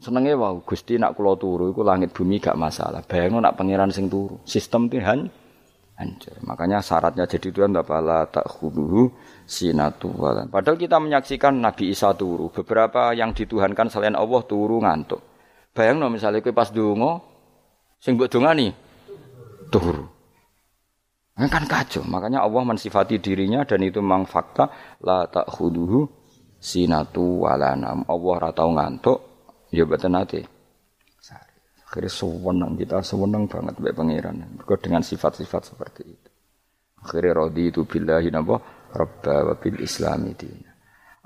Senengnya 0.00 0.40
wow, 0.40 0.56
Gusti 0.64 0.96
nak 0.96 1.12
kulo 1.12 1.36
turu 1.36 1.68
itu 1.76 1.84
langit 1.84 2.16
bumi 2.16 2.40
gak 2.40 2.56
masalah. 2.56 3.04
Bayangin 3.04 3.44
nak 3.44 3.60
pangeran 3.60 3.92
sing 3.92 4.08
turu, 4.08 4.40
sistem 4.48 4.88
Tuhan 4.88 5.28
hancur. 6.00 6.36
Makanya 6.48 6.80
syaratnya 6.80 7.28
jadi 7.28 7.52
Tuhan 7.52 7.76
tak 7.76 7.84
pala 7.84 8.24
tak 8.24 8.48
huduhu 8.48 9.12
sinatu. 9.44 10.08
Padahal 10.48 10.80
kita 10.80 10.96
menyaksikan 10.96 11.60
Nabi 11.60 11.92
Isa 11.92 12.16
turu. 12.16 12.48
Beberapa 12.48 13.12
yang 13.12 13.36
dituhankan 13.36 13.92
selain 13.92 14.16
Allah 14.16 14.40
turu 14.48 14.80
ngantuk. 14.80 15.20
Bayang 15.76 16.00
no 16.00 16.08
misalnya 16.08 16.40
kue 16.40 16.56
pas 16.56 16.72
dungo, 16.72 17.20
sing 18.00 18.16
buat 18.16 18.32
nih 18.32 18.72
turu. 19.68 20.19
Kan 21.48 21.64
kacau. 21.64 22.04
Makanya 22.04 22.44
Allah 22.44 22.62
mensifati 22.68 23.16
dirinya 23.16 23.64
dan 23.64 23.80
itu 23.80 24.04
memang 24.04 24.28
fakta 24.28 24.68
la 25.00 25.24
tak 25.24 25.48
huduhu 25.56 26.04
sinatu 26.60 27.48
walanam. 27.48 28.04
Allah 28.04 28.34
ratau 28.36 28.68
ngantuk, 28.76 29.18
ya 29.72 29.88
betul 29.88 30.12
nanti. 30.12 30.44
Akhirnya 31.90 32.06
sewenang 32.06 32.78
kita 32.78 33.02
sewenang 33.02 33.50
banget 33.50 33.74
baik 33.82 33.98
pangeran. 33.98 34.46
Dengan 34.78 35.02
sifat-sifat 35.02 35.74
seperti 35.74 36.02
itu. 36.06 36.30
Akhirnya 37.02 37.34
rodi 37.34 37.72
itu 37.72 37.82
billahi 37.82 38.30
nabo 38.30 38.62
rabba 38.94 39.50
wa 39.50 39.54
bil 39.58 39.82
islami 39.82 40.30
dina. 40.38 40.69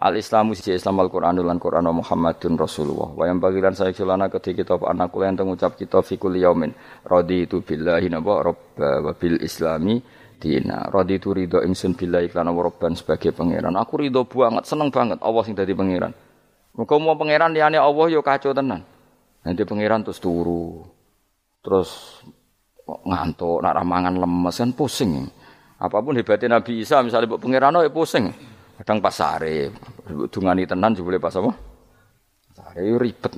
Al 0.05 0.21
Islamu 0.21 0.53
sisi 0.53 0.77
Islam 0.77 1.01
Al 1.01 1.09
Quran 1.09 1.41
lan 1.41 1.57
Quran 1.57 1.89
Muhammadun 1.89 2.61
Rasulullah. 2.61 3.09
Wa 3.17 3.25
yang 3.25 3.41
bagilan 3.41 3.73
saya 3.73 3.97
celana 3.97 4.29
ketika 4.29 4.61
kita 4.61 4.77
anak 4.85 5.09
kula 5.09 5.33
yang 5.33 5.49
mengucap 5.49 5.81
kita 5.81 6.05
fikul 6.05 6.37
yaumin. 6.37 6.77
Rodi 7.09 7.49
itu 7.49 7.65
billahi 7.65 8.13
nabo 8.13 8.37
rabba 8.37 9.01
wa 9.01 9.13
bil 9.17 9.41
islami 9.41 10.05
dina. 10.37 10.93
Rodi 10.93 11.17
itu 11.17 11.33
ridho 11.33 11.65
ingsun 11.65 11.97
billahi 11.97 12.29
lan 12.37 12.53
rabban 12.53 12.93
sebagai 12.93 13.33
pangeran. 13.33 13.73
Aku 13.81 13.97
ridho 13.97 14.29
banget, 14.29 14.69
seneng 14.69 14.93
banget 14.93 15.25
Allah 15.25 15.41
sing 15.41 15.57
dadi 15.57 15.73
pangeran. 15.73 16.13
Muga 16.77 16.95
mau 17.01 17.17
pangeran 17.17 17.57
liyane 17.57 17.81
Allah 17.81 18.05
yo 18.13 18.21
kacau 18.21 18.53
tenan. 18.53 18.85
Nanti 19.41 19.65
pangeran 19.65 20.05
terus 20.05 20.21
turu. 20.21 20.85
Terus 21.65 22.21
ngantuk, 22.85 23.65
nak 23.65 23.73
ramangan 23.73 24.21
lemes 24.21 24.53
kan 24.53 24.69
pusing. 24.77 25.33
Apa 25.81 26.05
pun 26.05 26.13
hebatnya 26.13 26.61
Nabi 26.61 26.85
Isa 26.85 27.01
misalnya 27.01 27.25
buat 27.25 27.41
pangeran 27.41 27.81
ya 27.81 27.89
pusing. 27.89 28.53
Kadang 28.75 28.99
pas 28.99 29.15
sare, 29.15 29.71
dungani 30.31 30.67
tenan 30.67 30.99
boleh 30.99 31.23
pas 31.23 31.35
apa? 31.39 31.55
Sare 32.55 32.83
ribet. 32.99 33.33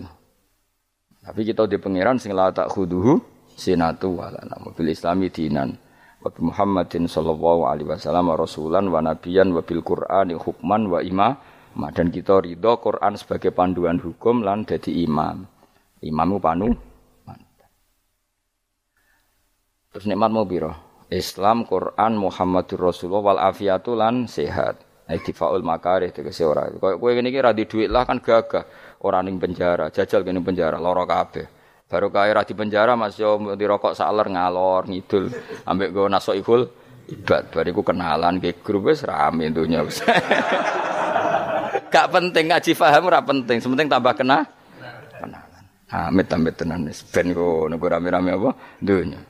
Tapi 1.21 1.41
kita 1.45 1.69
di 1.69 1.77
pangeran 1.77 2.17
sing 2.17 2.33
la 2.33 2.55
tak 2.55 2.73
khuduhu 2.73 3.19
sinatu 3.57 4.23
wala 4.23 4.39
namu 4.47 4.71
bil 4.77 4.93
islami 4.93 5.27
dinan 5.27 5.75
wa 6.23 6.31
Muhammadin 6.39 7.11
sallallahu 7.11 7.67
alaihi 7.67 7.89
wasallam 7.89 8.31
rasulan 8.37 8.87
wa 8.87 9.03
nabiyan 9.03 9.51
wa 9.51 9.65
bil 9.65 9.83
qur'ani 9.83 10.39
hukman 10.39 10.87
wa 10.87 11.03
imam 11.03 11.35
dan 11.93 12.09
kita 12.09 12.41
ridho 12.41 12.81
Quran 12.81 13.21
sebagai 13.21 13.53
panduan 13.53 14.01
hukum 14.01 14.41
lan 14.41 14.65
dadi 14.65 15.05
imam. 15.05 15.45
Imam 16.01 16.41
panu 16.41 16.73
Terus 19.93 20.13
nikmat 20.13 20.29
mau 20.29 20.45
biro. 20.45 20.77
Islam, 21.09 21.65
Quran, 21.65 22.21
Muhammadur 22.21 22.93
Rasulullah 22.93 23.33
wal 23.33 23.41
afiatu 23.41 23.97
lan 23.97 24.29
sehat. 24.29 24.86
Iktifaul 25.07 25.63
makarih 25.63 26.11
tegese 26.11 26.43
ora. 26.43 26.67
Kaya 26.67 26.99
kowe 26.99 27.11
ngene 27.15 27.31
iki 27.31 27.39
ra 27.39 27.55
duit 27.55 27.87
lah 27.87 28.03
kan 28.03 28.19
gagah. 28.19 28.67
Ora 29.07 29.23
ning 29.23 29.39
penjara, 29.39 29.87
jajal 29.95 30.27
kene 30.27 30.43
penjara 30.43 30.83
lara 30.83 31.07
kabeh. 31.07 31.47
Baru 31.87 32.11
kaya 32.11 32.35
ra 32.35 32.43
di 32.43 32.59
penjara 32.59 32.99
Mas 32.99 33.15
yo 33.15 33.39
dirokok 33.55 33.95
saler 33.95 34.27
ngalor 34.27 34.91
ngidul 34.91 35.31
ambek 35.63 35.95
go 35.95 36.11
nasoihul 36.11 36.67
ibad. 37.07 37.55
Bariku 37.55 37.87
kenalan 37.87 38.43
ke 38.43 38.59
grup 38.59 38.91
wis 38.91 39.07
rame 39.07 39.47
dunya. 39.55 39.87
Gak 41.95 42.11
penting 42.11 42.51
ngaji 42.51 42.75
paham 42.75 43.07
ora 43.07 43.23
penting, 43.23 43.63
sementing 43.63 43.87
tambah 43.87 44.19
kena. 44.19 44.43
Amit 45.87 46.27
amit 46.35 46.59
tenan 46.59 46.91
wis 46.91 47.07
ben 47.07 47.31
kok 47.31 47.71
nego 47.71 47.87
rame-rame 47.87 48.35
apa 48.35 48.51
dunya. 48.83 49.23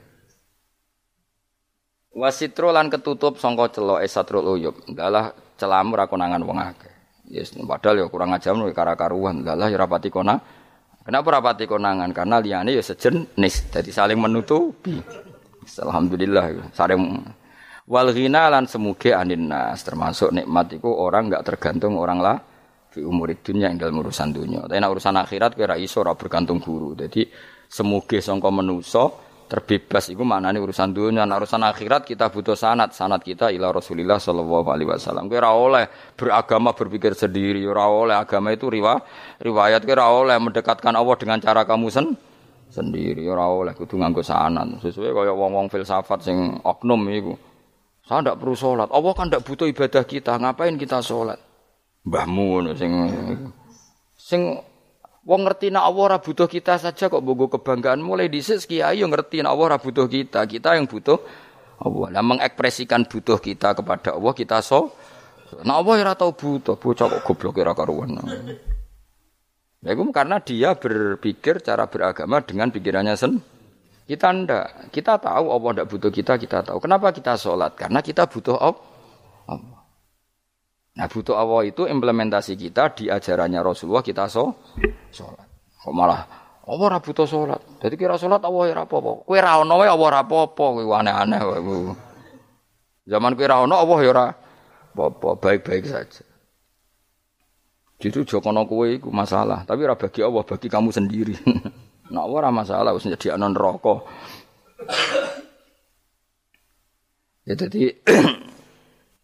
Wasitro 2.16 2.72
lan 2.72 2.88
ketutup 2.88 3.36
sangka 3.36 3.76
celok 3.76 4.00
esatrul 4.00 4.56
uyub. 4.56 4.72
Dalah 4.88 5.36
celamu 5.56 5.96
ra 5.96 6.06
konangan 6.06 6.40
wong 6.44 6.58
akeh. 6.60 6.94
Yes, 7.26 7.52
padahal 7.58 8.04
ya 8.04 8.06
kurang 8.06 8.30
ajar 8.36 8.54
nek 8.54 8.70
kara-karuan. 8.70 9.42
Dalah 9.42 9.66
ya 9.66 9.76
rapati 9.82 10.14
kona. 10.14 10.38
Kenapa 11.02 11.38
rapati 11.38 11.66
konangan? 11.66 12.14
Karena 12.14 12.38
liyane 12.38 12.70
ya 12.70 12.82
sejenis. 12.82 13.74
Jadi 13.74 13.90
saling 13.90 14.18
menutupi. 14.18 14.94
Alhamdulillah 15.66 16.70
saling 16.70 17.26
wal 17.90 18.08
ghina 18.14 18.46
lan 18.46 18.70
semuge 18.70 19.10
anin 19.10 19.50
termasuk 19.82 20.30
nikmat 20.30 20.78
iku 20.78 20.94
orang 20.94 21.26
enggak 21.26 21.42
tergantung 21.42 21.98
orang 21.98 22.22
lah 22.22 22.38
fi 22.94 23.02
umur 23.02 23.34
dunia 23.34 23.74
yang 23.74 23.78
dalam 23.82 23.98
urusan 23.98 24.30
dunia. 24.30 24.70
Tapi 24.70 24.78
urusan 24.78 25.18
akhirat 25.18 25.58
kira 25.58 25.74
iso 25.74 26.06
ora 26.06 26.14
bergantung 26.14 26.62
guru. 26.62 26.94
Jadi 26.94 27.26
semuge 27.66 28.22
sangka 28.22 28.54
menuso 28.54 29.25
terbebas 29.46 30.10
itu 30.10 30.22
maknanya 30.26 30.58
urusan 30.58 30.90
dunia. 30.90 31.22
Nah, 31.22 31.38
urusan 31.38 31.62
akhirat 31.62 32.02
kita 32.06 32.30
butuh 32.30 32.58
sanat. 32.58 32.92
Sanat 32.92 33.22
kita 33.22 33.54
ila 33.54 33.70
Rasulillah 33.70 34.18
sallallahu 34.18 34.68
alaihi 34.68 34.90
wasallam. 34.90 35.30
Kira 35.30 35.54
oleh 35.54 35.86
beragama 36.18 36.74
berpikir 36.74 37.14
sendiri. 37.14 37.62
Kira 37.62 37.86
oleh 37.86 38.14
agama 38.18 38.50
itu 38.52 38.66
riwayat. 38.66 39.02
Riwayat 39.40 39.82
kira 39.86 40.06
oleh 40.10 40.36
mendekatkan 40.36 40.94
Allah 40.94 41.16
dengan 41.16 41.38
cara 41.38 41.62
kamu 41.62 41.86
sen 41.88 42.12
sendiri. 42.68 43.22
Kira 43.22 43.46
oleh 43.46 43.72
kudu 43.72 43.96
nganggo 43.96 44.20
sanat. 44.26 44.82
Sesuai 44.82 45.14
kaya 45.14 45.32
wong-wong 45.32 45.70
filsafat 45.70 46.26
sing 46.26 46.58
oknum 46.66 47.00
itu. 47.08 47.34
Saya 48.06 48.22
tidak 48.22 48.38
perlu 48.38 48.54
sholat. 48.54 48.88
Allah 48.94 49.12
kan 49.18 49.26
tidak 49.26 49.42
butuh 49.42 49.66
ibadah 49.66 50.02
kita. 50.06 50.38
Ngapain 50.38 50.78
kita 50.78 51.02
sholat? 51.02 51.42
ngono 52.06 52.70
sing 52.78 52.92
sing 54.14 54.42
wong 55.26 55.40
ngerti 55.42 55.74
nek 55.74 55.82
Allah 55.82 56.02
ora 56.14 56.18
butuh 56.22 56.46
kita 56.46 56.78
saja 56.78 57.10
kok 57.10 57.20
bogo 57.20 57.50
kebanggaan 57.50 57.98
mulai 57.98 58.30
dhisik 58.30 58.70
kiai 58.70 59.02
yo 59.02 59.10
ngerti 59.10 59.42
nek 59.42 59.50
Allah 59.50 59.76
ora 59.76 59.78
butuh 59.82 60.06
kita, 60.06 60.46
kita 60.46 60.78
yang 60.78 60.86
butuh 60.86 61.18
Allah. 61.82 62.08
Lah 62.14 62.24
mengekspresikan 62.24 63.04
butuh 63.04 63.42
kita 63.42 63.74
kepada 63.74 64.16
Allah 64.16 64.32
kita 64.32 64.62
so 64.62 64.94
Nah 65.62 65.78
Allah 65.78 66.02
ora 66.02 66.14
tau 66.18 66.34
butuh, 66.34 66.74
bocah 66.74 67.06
kok 67.06 67.22
goblok 67.22 67.62
ora 67.62 67.70
karuan. 67.70 68.18
Ya 69.84 69.94
itu 69.94 70.02
karena 70.10 70.42
dia 70.42 70.74
berpikir 70.74 71.62
cara 71.62 71.86
beragama 71.86 72.42
dengan 72.42 72.74
pikirannya 72.74 73.14
sen. 73.14 73.38
Kita 74.06 74.34
ndak. 74.34 74.90
Kita 74.90 75.18
tahu 75.22 75.50
Allah 75.54 75.82
ndak 75.82 75.86
butuh 75.86 76.10
kita, 76.10 76.34
kita 76.38 76.66
tahu. 76.66 76.82
Kenapa 76.82 77.14
kita 77.14 77.38
sholat? 77.38 77.78
Karena 77.78 78.02
kita 78.02 78.26
butuh 78.26 78.58
Allah. 78.58 79.75
Nah 80.96 81.06
butuh 81.12 81.36
Allah 81.36 81.68
itu 81.68 81.84
implementasi 81.84 82.56
kita 82.56 82.96
di 82.96 83.12
ajarannya 83.12 83.60
Rasulullah 83.60 84.00
kita 84.00 84.32
so 84.32 84.56
sholat. 85.12 85.44
Kok 85.84 85.92
malah 85.92 86.24
Allah 86.66 86.84
ora 86.90 86.98
butuh 86.98 87.28
sholat. 87.28 87.60
Jadi 87.78 87.94
kira 87.94 88.18
sholat 88.18 88.42
Allah 88.42 88.74
ora 88.74 88.82
apa-apa. 88.88 89.22
Kowe 89.22 89.38
ra 89.38 89.62
ono 89.62 89.78
Allah 89.78 89.94
ora 89.94 90.26
apa-apa. 90.26 90.66
Aneh-aneh 90.82 91.40
Zaman 93.06 93.32
kowe 93.38 93.46
ra 93.46 93.62
Allah 93.62 93.98
ya 94.02 94.10
ora 94.10 94.26
apa-apa, 94.96 95.38
baik-baik 95.38 95.84
saja. 95.86 96.24
Jadi 98.02 98.26
jokono 98.26 98.66
kowe 98.66 98.84
iku 98.88 99.08
masalah, 99.14 99.62
tapi 99.62 99.86
ora 99.86 99.94
bagi 99.96 100.20
Allah, 100.20 100.42
bagi 100.42 100.68
kamu 100.68 100.90
sendiri. 100.90 101.36
nah 102.12 102.26
Allah 102.26 102.50
masalah 102.50 102.90
wis 102.96 103.06
jadi 103.06 103.38
anon 103.38 103.54
neraka. 103.54 104.02
ya 107.46 107.54
jadi 107.54 107.94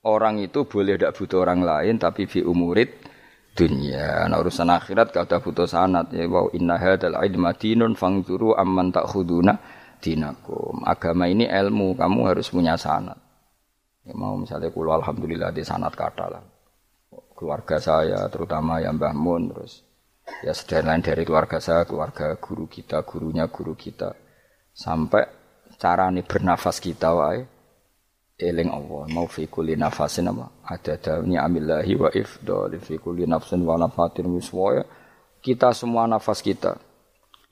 orang 0.02 0.42
itu 0.42 0.66
boleh 0.66 0.98
tidak 0.98 1.14
butuh 1.14 1.46
orang 1.46 1.62
lain 1.62 1.94
tapi 1.98 2.26
fi 2.26 2.42
umurid 2.42 2.90
dunia. 3.54 4.26
Nah 4.26 4.40
urusan 4.42 4.70
akhirat 4.70 5.14
gak 5.14 5.30
ada 5.30 5.38
butuh 5.38 5.68
sanat 5.68 6.10
ya 6.10 6.26
wow 6.26 6.50
inna 6.56 6.80
hadal 6.80 7.20
ilma 7.22 7.54
dinun 7.54 7.94
fangzuru 7.94 8.56
amman 8.58 8.90
takhuduna 8.90 9.54
dinakum. 10.02 10.82
Agama 10.82 11.30
ini 11.30 11.46
ilmu, 11.46 11.94
kamu 11.94 12.20
harus 12.26 12.50
punya 12.50 12.74
sanat. 12.74 13.18
Ya 14.02 14.18
mau 14.18 14.34
misalnya 14.34 14.74
kulo 14.74 14.90
alhamdulillah 14.98 15.54
di 15.54 15.62
sanat 15.62 15.94
kata 15.94 16.26
lah. 16.26 16.42
Keluarga 17.38 17.78
saya 17.78 18.26
terutama 18.26 18.82
yang 18.82 18.98
Mbah 18.98 19.14
Mun 19.14 19.54
terus 19.54 19.86
ya 20.42 20.54
lain 20.82 21.02
dari 21.02 21.22
keluarga 21.22 21.58
saya, 21.62 21.86
keluarga 21.86 22.34
guru 22.38 22.66
kita, 22.66 23.06
gurunya 23.06 23.46
guru 23.46 23.78
kita 23.78 24.10
sampai 24.72 25.22
cara 25.78 26.08
nih 26.10 26.24
bernafas 26.24 26.80
kita 26.80 27.12
wae 27.14 27.51
eling 28.38 28.68
Allah 28.72 29.02
mau 29.12 29.26
fi 29.28 29.46
kulli 29.46 29.76
nafasin 29.76 30.30
apa? 30.30 30.48
Ada 30.66 30.98
dawni 30.98 31.36
amillahi 31.36 31.92
wa 31.96 32.09
ifdal 32.12 32.72
fi 32.80 32.96
kulli 32.98 33.28
nafsin 33.28 33.62
wa 33.62 33.76
nafatin 33.76 34.28
wiswaya 34.32 34.82
kita 35.42 35.74
semua 35.74 36.06
nafas 36.06 36.40
kita. 36.40 36.78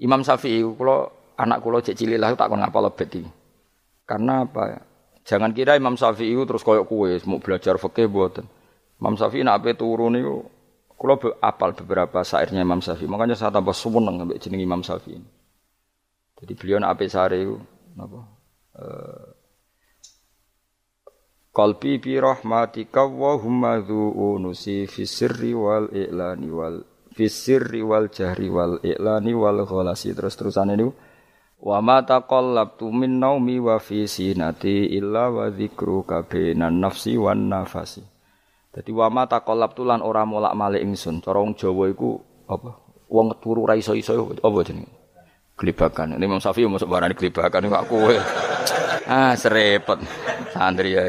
Imam 0.01 0.25
Syafi'i 0.25 0.65
kalau 0.65 1.11
anak 1.37 1.59
kula 1.61 1.85
cek 1.85 1.97
cilik 1.99 2.17
lah 2.17 2.33
tak 2.33 2.49
kon 2.49 2.63
ngapal 2.63 2.89
lebet 2.89 3.11
iki. 3.21 3.31
Karena 4.09 4.47
apa 4.49 4.81
jangan 5.27 5.53
kira 5.53 5.77
Imam 5.77 5.95
Syafi'i 5.99 6.33
terus 6.47 6.65
koyok 6.65 6.87
kue 6.89 7.21
mau 7.29 7.43
belajar 7.43 7.77
fikih 7.77 8.09
buatan 8.09 8.47
Imam 9.01 9.17
Syafi'i 9.17 9.45
nak 9.45 9.65
ape 9.65 9.77
turu 9.77 10.13
niku 10.13 10.45
kula 11.01 11.17
apal 11.41 11.73
beberapa 11.73 12.21
syairnya 12.21 12.61
Imam 12.61 12.85
Syafi'i. 12.85 13.09
Makanya 13.09 13.33
saya 13.37 13.49
tambah 13.49 13.73
seneng 13.73 14.21
ambek 14.21 14.41
jeneng 14.41 14.61
Imam 14.61 14.81
Syafi'i. 14.85 15.21
Jadi 16.41 16.53
beliau 16.57 16.81
nak 16.81 16.97
ape 16.97 17.09
iku 17.09 17.57
napa? 17.97 18.21
Eh, 18.81 19.40
Qalbi 21.51 21.99
bi 21.99 22.15
rahmatika 22.15 23.11
wa 23.11 23.35
humma 23.35 23.83
unusi 23.83 24.87
fi 24.87 25.03
sirri 25.03 25.51
wal 25.51 25.91
i'lani 25.91 26.47
wal 26.47 26.87
fi 27.11 27.27
sirri 27.27 27.83
wal 27.83 28.07
jahri 28.07 28.47
wal 28.47 28.79
i'lani 28.87 29.35
wal 29.35 29.67
ghalasi. 29.67 30.15
Terus 30.15 30.39
terusan 30.39 30.79
ini 30.79 30.87
wa 31.59 31.83
ma 31.83 32.07
taqallabtu 32.07 32.95
min 32.95 33.19
naumi 33.19 33.59
wa 33.59 33.83
fi 33.83 34.07
sinati 34.07 34.95
illa 34.95 35.27
wa 35.27 35.51
dzikruka 35.51 36.31
bainan 36.31 36.79
nafsi 36.79 37.19
wan 37.19 37.51
nafasi. 37.51 38.07
Dadi 38.71 38.95
wa 38.95 39.11
ma 39.11 39.27
taqallabtu 39.27 39.83
lan 39.83 40.07
ora 40.07 40.23
molak-malik 40.23 40.87
ingsun. 40.87 41.19
Cara 41.19 41.43
wong 41.43 41.59
Jawa 41.59 41.91
iku 41.91 42.15
apa? 42.47 42.79
Wong 43.11 43.35
turu 43.43 43.67
ra 43.67 43.75
iso-iso 43.75 44.15
apa 44.39 44.59
jenenge 44.63 45.00
gelibakan 45.61 46.17
ini 46.17 46.25
Imam 46.25 46.41
Syafi'i 46.41 46.65
masuk 46.65 46.89
barang 46.89 47.13
gelibakan 47.13 47.69
kok 47.69 47.85
kowe 47.93 48.17
ah 49.05 49.37
serepet 49.37 50.01
santri 50.57 50.97
ya. 50.97 51.05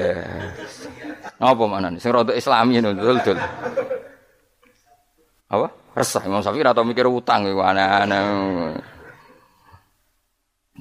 Apa 1.41 1.63
mana 1.65 1.89
nih? 1.89 1.97
Sing 1.97 2.13
rada 2.13 2.37
Islami 2.37 2.77
ngono 2.77 2.93
dul-dul. 2.93 3.39
Apa? 5.49 5.67
Resah 5.97 6.21
Imam 6.29 6.43
Syafi'i 6.45 6.61
atau 6.61 6.85
mikir 6.85 7.09
utang 7.09 7.49
iku 7.49 7.65
aneh-aneh. 7.65 8.77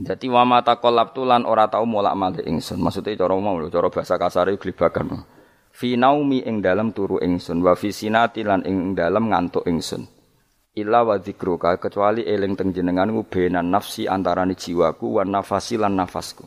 Jadi 0.00 0.26
wa 0.32 0.44
mata 0.48 0.80
kolab 0.80 1.12
tulan 1.12 1.44
ora 1.44 1.68
tau 1.68 1.84
molak 1.88 2.16
malik 2.16 2.44
ingsun. 2.44 2.80
Maksudnya 2.80 3.16
cara 3.16 3.36
mau 3.36 3.56
lho, 3.60 3.68
cara 3.68 3.88
bahasa 3.92 4.16
kasar 4.16 4.48
itu 4.52 4.68
glibakan. 4.68 5.24
Fi 5.70 5.96
naumi 5.96 6.44
ing 6.44 6.60
dalam 6.64 6.92
turu 6.92 7.20
ingsun 7.20 7.60
wa 7.64 7.72
fi 7.76 7.92
sinati 7.92 8.44
lan 8.44 8.64
ing 8.64 8.92
dalam 8.96 9.28
ngantuk 9.28 9.64
ingsun. 9.68 10.19
Illa 10.70 11.02
wa 11.02 11.18
dzikruka 11.18 11.82
kecuali 11.82 12.22
eling 12.22 12.54
teng 12.54 12.70
jenenganku 12.70 13.26
benan 13.26 13.74
nafsi 13.74 14.06
antarane 14.06 14.54
jiwaku 14.54 15.18
wan 15.18 15.34
nafasi 15.34 15.74
lan 15.74 15.98
nafasku. 15.98 16.46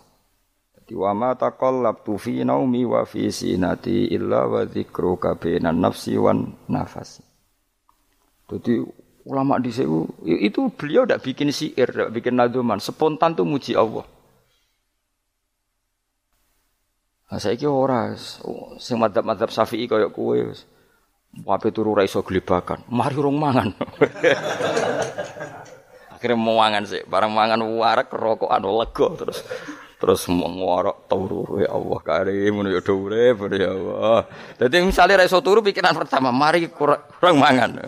Di 0.83 0.95
wa 0.95 1.11
ma 1.11 1.31
taqallabtu 1.35 2.15
fi 2.19 2.43
naumi 2.43 2.87
wa 2.87 3.03
fi 3.03 3.27
sinati 3.31 4.07
illa 4.11 4.47
wa 4.47 4.63
dzikruka 4.63 5.35
bainan 5.35 5.79
nafsi 5.79 6.15
wan 6.15 6.55
nafasi. 6.71 7.23
Jadi 8.47 8.83
ulama 9.27 9.59
di 9.59 9.71
itu 10.43 10.61
beliau 10.75 11.07
tidak 11.07 11.23
bikin 11.23 11.51
syair, 11.51 11.87
tidak 11.91 12.11
bikin 12.11 12.35
naduman, 12.35 12.79
spontan 12.83 13.35
tuh 13.35 13.47
muji 13.47 13.75
Allah. 13.75 14.03
Nah, 17.31 17.41
saya 17.41 17.57
kira 17.57 17.73
ora, 17.73 18.13
sing 18.77 19.01
madhab-madhab 19.01 19.49
syafi'i 19.49 19.89
kayak 19.89 20.13
kue, 20.13 20.53
wape 21.41 21.73
turu 21.73 21.97
raiso 21.97 22.21
gelibakan, 22.21 22.85
mari 22.93 23.17
rong 23.17 23.37
mangan. 23.41 23.73
Akhirnya 26.13 26.39
mau 26.39 26.61
mangan 26.61 26.87
sih, 26.87 27.01
barang 27.03 27.33
mangan 27.33 27.59
warak 27.65 28.13
rokokan 28.13 28.63
lego 28.63 29.11
terus 29.17 29.43
terus 30.03 30.27
ngorok 30.27 31.07
turu 31.07 31.63
ya 31.63 31.71
Allah 31.71 31.99
karim 32.03 32.63
ya 32.67 32.79
do 32.83 32.95
urip 33.07 33.47
ya 33.55 33.71
Allah. 33.71 34.27
Dadi 34.55 34.83
misale 34.83 35.15
ra 35.15 35.23
iso 35.23 35.39
turu 35.39 35.63
pikiran 35.63 35.95
pertama 35.95 36.31
mari 36.31 36.67
kurang 36.71 37.35
mangan. 37.39 37.87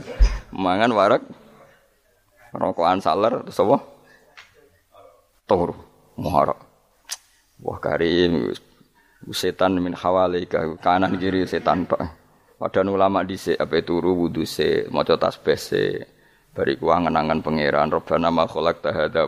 Mangan 0.51 0.91
warak 0.95 1.23
rokokan 2.55 2.99
saler 3.03 3.39
terus 3.43 3.59
apa? 3.59 3.77
Turu 5.43 5.75
ngorok. 6.19 6.59
Wah 7.63 7.79
karim 7.83 8.51
setan 9.31 9.79
min 9.79 9.95
hawalika 9.95 10.75
kanan 10.79 11.15
kiri 11.19 11.43
setan 11.47 11.87
tok. 11.87 12.24
Padahal 12.55 12.95
ulama 12.95 13.19
dhisik 13.27 13.59
ape 13.59 13.83
turu 13.83 14.15
wudu 14.15 14.47
se 14.47 14.87
maca 14.87 15.19
tasbih 15.19 15.59
se 15.59 16.07
bariku 16.55 16.87
angen-angen 16.87 17.43
pangeran 17.43 17.91
robbana 17.91 18.31
ma 18.31 18.47
khalaqta 18.47 18.95
hadza 18.95 19.27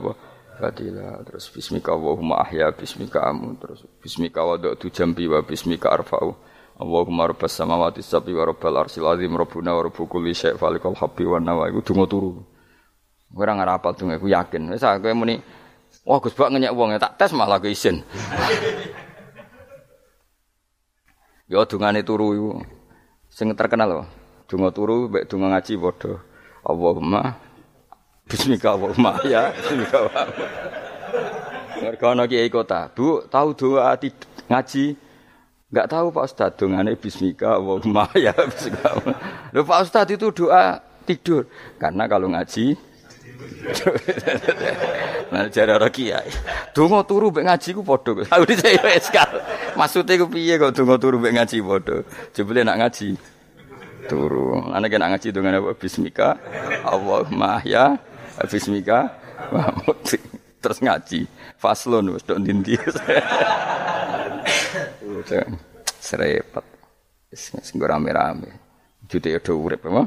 Fadila 0.58 1.22
terus 1.22 1.54
bismika 1.54 1.94
Allahumma 1.94 2.42
ahya 2.42 2.74
bismika 2.74 3.30
amu. 3.30 3.54
Terus 3.62 3.86
bismika 4.02 4.42
wada'tu 4.42 4.90
jambi 4.90 5.30
wa 5.30 5.46
bismika 5.46 5.94
arfa'u. 5.94 6.34
Allahumma 6.82 7.30
rabbas 7.30 7.54
samawati 7.54 8.02
sab'i 8.02 8.34
wa 8.34 8.42
rabbal 8.42 8.82
arsil 8.82 9.06
azim 9.06 9.38
rabbuna 9.38 9.78
wa 9.78 9.86
rabbu 9.86 10.10
kulli 10.10 10.34
syai' 10.34 10.58
falikal 10.58 10.98
habbi 10.98 11.30
wa 11.30 11.38
nawa. 11.38 11.70
Iku 11.70 11.86
donga 11.86 12.10
turu. 12.10 12.42
Ora 13.38 13.54
ngarapal 13.54 13.94
donga 13.94 14.18
iku 14.18 14.34
yakin. 14.34 14.74
Wis 14.74 14.82
kowe 14.82 15.14
muni 15.14 15.38
wah 16.10 16.18
Gus 16.18 16.34
Bak 16.34 16.50
ngenyek 16.50 16.74
wong 16.74 16.98
tak 16.98 17.22
tes 17.22 17.38
malah 17.38 17.62
ke 17.62 17.70
isin 17.70 18.02
Ya 21.52 21.64
dungane 21.64 22.02
turu 22.02 22.34
iku 22.34 22.52
sing 23.38 23.54
terkenal 23.54 23.86
lho 23.86 24.02
donga 24.50 24.74
turu 24.74 25.06
mek 25.14 25.30
donga 25.30 25.54
ngaji 25.54 25.74
padha 25.78 26.14
Allahumma 26.66 27.38
Bismika 28.28 28.76
Allahumma 28.76 29.24
ya, 29.34 29.56
bismika 29.56 30.04
wa. 30.04 30.22
Mereka 31.80 32.06
ana 32.12 32.28
kiai 32.28 32.52
kota, 32.52 32.92
Bu, 32.92 33.24
tahu 33.32 33.56
doa 33.56 33.96
ngaji? 34.52 34.86
Enggak 35.72 35.88
tahu 35.88 36.12
Pak 36.12 36.24
Ustaz, 36.28 36.52
dongane 36.60 37.00
bismika 37.00 37.56
Allahumma 37.56 38.12
ya, 38.28 38.36
bismika. 38.36 39.00
Loh 39.56 39.64
Pak 39.64 39.80
Ustaz 39.86 40.12
itu 40.12 40.28
doa 40.34 40.84
tidur. 41.08 41.48
Karena 41.80 42.04
kalau 42.12 42.28
ngaji 42.28 42.76
Nah 45.32 45.52
jare 45.52 45.76
ora 45.76 45.90
kiai. 45.92 46.32
Donga 46.72 47.04
turu 47.04 47.32
mek 47.36 47.44
ngaji 47.44 47.70
ku 47.76 47.82
padha. 47.84 48.24
Aku 48.34 48.44
dhisik 48.48 48.80
wis 48.84 49.12
kal. 49.12 49.44
Maksude 49.76 50.14
ku 50.16 50.26
piye 50.32 50.56
kok 50.56 50.72
donga 50.72 50.96
turu 50.96 51.20
mek 51.20 51.36
ngaji 51.36 51.58
padha? 51.60 51.98
Jebule 52.32 52.64
nak 52.64 52.80
ngaji 52.80 53.18
turu. 54.08 54.72
Ana 54.72 54.88
kena 54.88 55.12
ngaji 55.12 55.28
dengan 55.36 55.60
apa? 55.60 55.76
Bismika 55.76 56.40
Allahumma 56.88 57.60
ya 57.68 58.00
Bismika 58.48 59.12
Mahmud 59.52 60.00
terus 60.62 60.80
ngaji 60.82 61.30
faslon 61.62 62.12
wis 62.14 62.26
tok 62.26 62.42
ndi 62.42 62.76
serepet 66.02 66.66
sing 67.36 67.78
rame-rame 67.78 68.50
jute 69.06 69.32
yo 69.32 69.40
urip 69.56 69.86
apa 69.86 70.04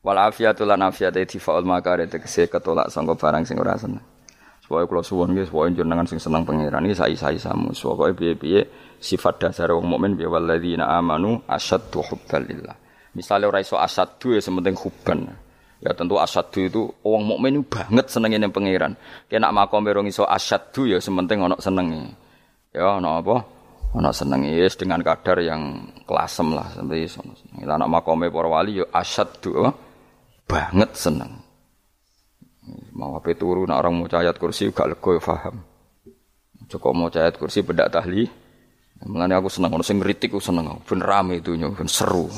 wal 0.00 0.18
afiatu 0.18 0.64
lan 0.64 0.80
afiat 0.88 1.16
faul 1.36 1.64
makare 1.64 2.08
tegese 2.08 2.48
ketolak 2.48 2.88
sangka 2.88 3.16
barang 3.16 3.44
sing 3.44 3.60
ora 3.60 3.76
seneng 3.76 4.00
supaya 4.64 4.86
kula 4.86 5.02
suwun 5.02 5.34
nggih 5.34 5.50
supaya 5.50 5.68
jenengan 5.74 6.06
sing 6.06 6.22
seneng 6.22 6.46
pangeran 6.46 6.86
iki 6.86 6.96
sai-sai 6.96 7.36
samu 7.36 7.74
supaya 7.74 8.14
piye-piye 8.14 8.64
sifat 9.02 9.42
dasar 9.50 9.74
wong 9.74 9.86
mukmin 9.96 10.14
bi 10.14 10.24
walladzina 10.24 10.88
amanu 10.94 11.42
asyaddu 11.50 12.00
hubbalillah 12.00 12.76
misale 13.12 13.44
ora 13.50 13.58
iso 13.60 13.76
asyaddu 13.76 14.38
ya 14.38 14.40
sementing 14.40 14.78
hubban 14.78 15.26
Ya 15.80 15.96
tentu 15.96 16.20
asyadu 16.20 16.60
itu 16.60 16.82
wong 17.00 17.24
mukmin 17.24 17.64
banget 17.64 18.12
senenge 18.12 18.36
ning 18.36 18.52
pangeran. 18.52 19.00
Kena 19.32 19.48
makom 19.48 19.80
berong 19.80 20.04
iso 20.12 20.28
asyadu 20.28 20.84
ya 20.84 21.00
sementing 21.00 21.40
ana 21.40 21.56
senenge. 21.56 22.12
Ya 22.76 23.00
ana 23.00 23.24
apa? 23.24 23.48
Ana 23.96 24.12
senenge 24.12 24.52
yes, 24.52 24.76
dengan 24.76 25.00
kadar 25.00 25.40
yang 25.40 25.88
kelasem 26.04 26.52
lah 26.52 26.68
sampai 26.76 27.08
iso. 27.08 27.24
Lah 27.64 27.80
anak 27.80 27.88
makome 27.88 28.28
para 28.28 28.48
wali 28.52 28.84
ya 28.84 28.86
oh, 28.92 29.72
banget 30.50 30.90
seneng. 30.98 31.32
Mau 32.90 33.14
apa 33.16 33.32
turu 33.38 33.64
nak 33.64 33.86
orang 33.86 34.02
mau 34.02 34.06
ayat 34.10 34.36
kursi 34.36 34.68
gak 34.74 34.98
lego 34.98 35.16
ya. 35.16 35.22
Cukup 36.66 36.92
mau 36.92 37.08
ayat 37.08 37.38
kursi 37.38 37.62
bedak 37.62 37.94
tahli. 37.94 38.26
Mulane 39.00 39.32
aku 39.32 39.48
seneng 39.48 39.72
ono 39.72 39.86
sing 39.86 40.02
aku 40.02 40.42
seneng. 40.42 40.82
Ben 40.84 41.00
rame 41.00 41.40
itu 41.40 41.56
ben 41.56 41.88
seru. 41.88 42.28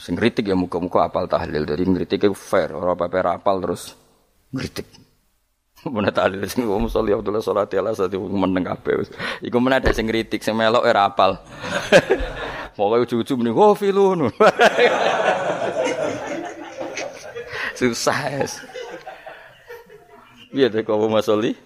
Sing 0.00 0.14
kritik 0.16 0.46
ya 0.46 0.54
muka-muka 0.54 1.10
apal 1.10 1.26
tahlil. 1.26 1.66
Jadi 1.66 1.82
ngritik 1.84 2.20
itu 2.24 2.36
fair, 2.36 2.72
orang 2.72 2.96
apa 2.96 3.36
apal 3.36 3.60
terus 3.60 3.92
ngritik. 4.54 4.86
Mana 5.94 6.12
tahlil 6.12 6.44
sing 6.46 6.64
wong 6.68 6.86
sholli 6.86 7.16
Abdullah 7.16 7.42
sholati 7.42 7.76
ala 7.80 7.96
sate 7.96 8.16
meneng 8.16 8.68
kabeh. 8.68 9.00
Iku 9.40 9.56
mana 9.64 9.80
ada 9.80 9.96
sing 9.96 10.04
ngritik 10.04 10.44
sing 10.44 10.52
melok 10.52 10.84
ora 10.84 11.08
apal. 11.08 11.40
Pokoke 12.76 13.08
ujug-ujug 13.08 13.36
muni 13.40 13.50
oh 13.52 13.72
filun. 13.72 14.28
Susah. 17.80 18.44
Biar 20.52 20.68
deh 20.68 20.84
kau 20.84 21.00
masoli 21.08 21.56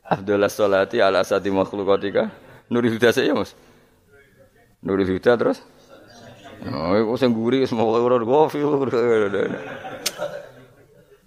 Abdullah 0.00 0.48
sholati 0.48 1.04
ala 1.04 1.20
sati 1.20 1.52
makhlukatika. 1.52 2.32
Nurul 2.72 2.96
Huda 2.96 3.12
saya 3.12 3.36
mas. 3.36 3.52
Nurul 4.80 5.04
Huda 5.04 5.36
terus. 5.36 5.60
Oh, 6.72 6.96
iku 6.96 7.20
sing 7.20 7.36
guri 7.36 7.60
wis 7.60 7.76
mau 7.76 7.92
ora 7.92 8.16
kopi. 8.16 8.64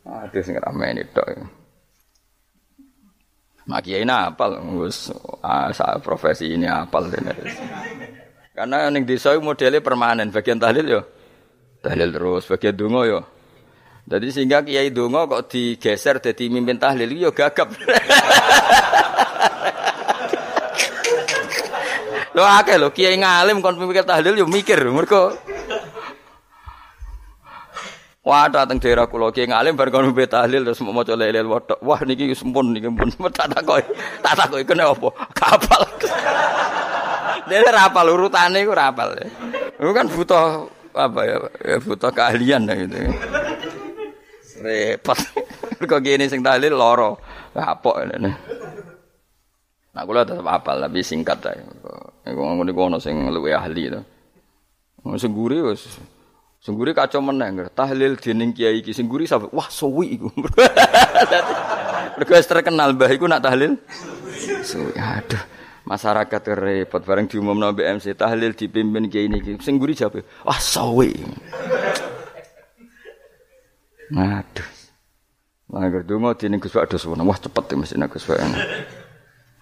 Aduh 0.09 0.41
sing 0.41 0.57
ramene 0.57 1.05
tok. 1.13 1.45
Mak 3.69 3.85
ini 3.85 4.09
apal, 4.09 4.57
wis 4.81 5.13
ah, 5.45 5.69
profesi 6.01 6.57
ini 6.57 6.65
apal 6.65 7.13
Karena 8.57 8.89
ning 8.89 9.05
desa 9.05 9.37
modelnya 9.37 9.85
permanen, 9.85 10.33
bagian 10.33 10.57
tahlil 10.57 10.85
yo 10.89 11.01
tahlil 11.85 12.09
terus, 12.09 12.49
bagian 12.49 12.73
donga 12.73 13.01
yo. 13.05 13.21
Jadi 14.11 14.27
sehingga 14.27 14.59
kiai 14.59 14.91
donga 14.91 15.23
kok 15.23 15.47
digeser 15.47 16.19
jadi 16.19 16.51
mimpin 16.51 16.75
tahlil 16.75 17.15
yo 17.15 17.31
gagap. 17.31 17.71
Lo 22.35 22.43
akeh 22.47 22.79
lo 22.79 22.91
kiai 22.91 23.15
ngalim 23.19 23.63
kon 23.63 23.79
mikir 23.79 24.03
tahlil 24.07 24.35
yo 24.39 24.47
mikir 24.47 24.79
mergo 24.87 25.35
Wah, 28.21 28.45
datang 28.45 28.77
daerah 28.77 29.09
kula 29.09 29.33
ki 29.33 29.49
ngalim 29.49 29.73
bar 29.73 29.89
kono 29.89 30.13
mbet 30.13 30.29
tahlil 30.29 30.61
terus 30.61 30.77
mau 30.85 30.93
maca 30.93 31.17
lelel 31.17 31.49
wedok. 31.49 31.81
Wah 31.81 32.05
niki 32.05 32.29
sempun 32.37 32.69
niki 32.69 32.85
pun 32.93 33.09
tak 33.33 33.49
takoki. 33.49 33.95
Tak 34.21 34.33
takoki 34.37 34.61
kene 34.61 34.85
apa? 34.85 35.09
Kapal. 35.33 35.81
Dene 37.49 37.65
ra 37.65 37.89
apal 37.89 38.13
urutane 38.13 38.61
iku 38.61 38.77
ra 38.77 38.93
apal. 38.93 39.17
Iku 39.81 39.89
kan 39.89 40.05
butuh 40.05 40.69
apa 40.93 41.19
ya? 41.25 41.37
ya 41.65 41.77
butuh 41.81 42.11
keahlian 42.13 42.69
gitu. 42.69 43.09
Repot. 44.61 45.17
Kok 45.89 46.01
gini 46.05 46.29
sing 46.29 46.45
tahlil 46.45 46.77
loro. 46.77 47.17
Kapok 47.51 48.05
ngene. 48.05 48.31
Nah, 49.91 50.03
kula 50.07 50.23
tetep 50.23 50.47
apal 50.47 50.79
tapi 50.79 51.03
singkat 51.03 51.41
ae. 51.51 51.59
Iku 52.29 52.39
ngono 52.39 52.71
ono 52.71 52.97
sing 53.01 53.27
luwih 53.27 53.57
ahli 53.57 53.91
to. 53.91 54.01
Sing 55.17 55.33
guri 55.33 55.59
wis 55.59 55.99
Sengguri 56.61 56.93
kacau 56.93 57.25
meneng, 57.25 57.73
tahlil 57.73 58.21
dening 58.21 58.53
kiai 58.53 58.85
iki 58.85 58.93
sengguri 58.93 59.25
sampe 59.25 59.49
wah 59.49 59.65
suwi 59.65 60.13
iku. 60.13 60.29
Mergo 62.21 62.37
terkenal 62.37 62.93
mbah 62.93 63.09
iku 63.09 63.25
nak 63.25 63.41
tahlil. 63.41 63.81
Suwi 64.61 64.93
aduh. 64.93 65.41
Masyarakat 65.89 66.41
repot 66.53 67.01
bareng 67.01 67.25
diumumno 67.25 67.73
BMC 67.73 68.13
tahlil 68.13 68.53
dipimpin 68.53 69.09
kiai 69.09 69.25
niki. 69.25 69.57
Sengguri 69.57 69.97
jawab, 69.97 70.21
wah 70.45 70.61
suwi. 70.61 71.17
Aduh. 74.11 74.67
Lah 75.71 75.87
gerdungo 75.87 76.35
dening 76.35 76.59
Gus 76.59 76.75
Pak 76.75 76.91
dos 76.91 77.07
wah 77.07 77.39
cepet 77.39 77.79
mesti 77.79 77.95
Gus 77.95 78.27
Pak. 78.27 78.43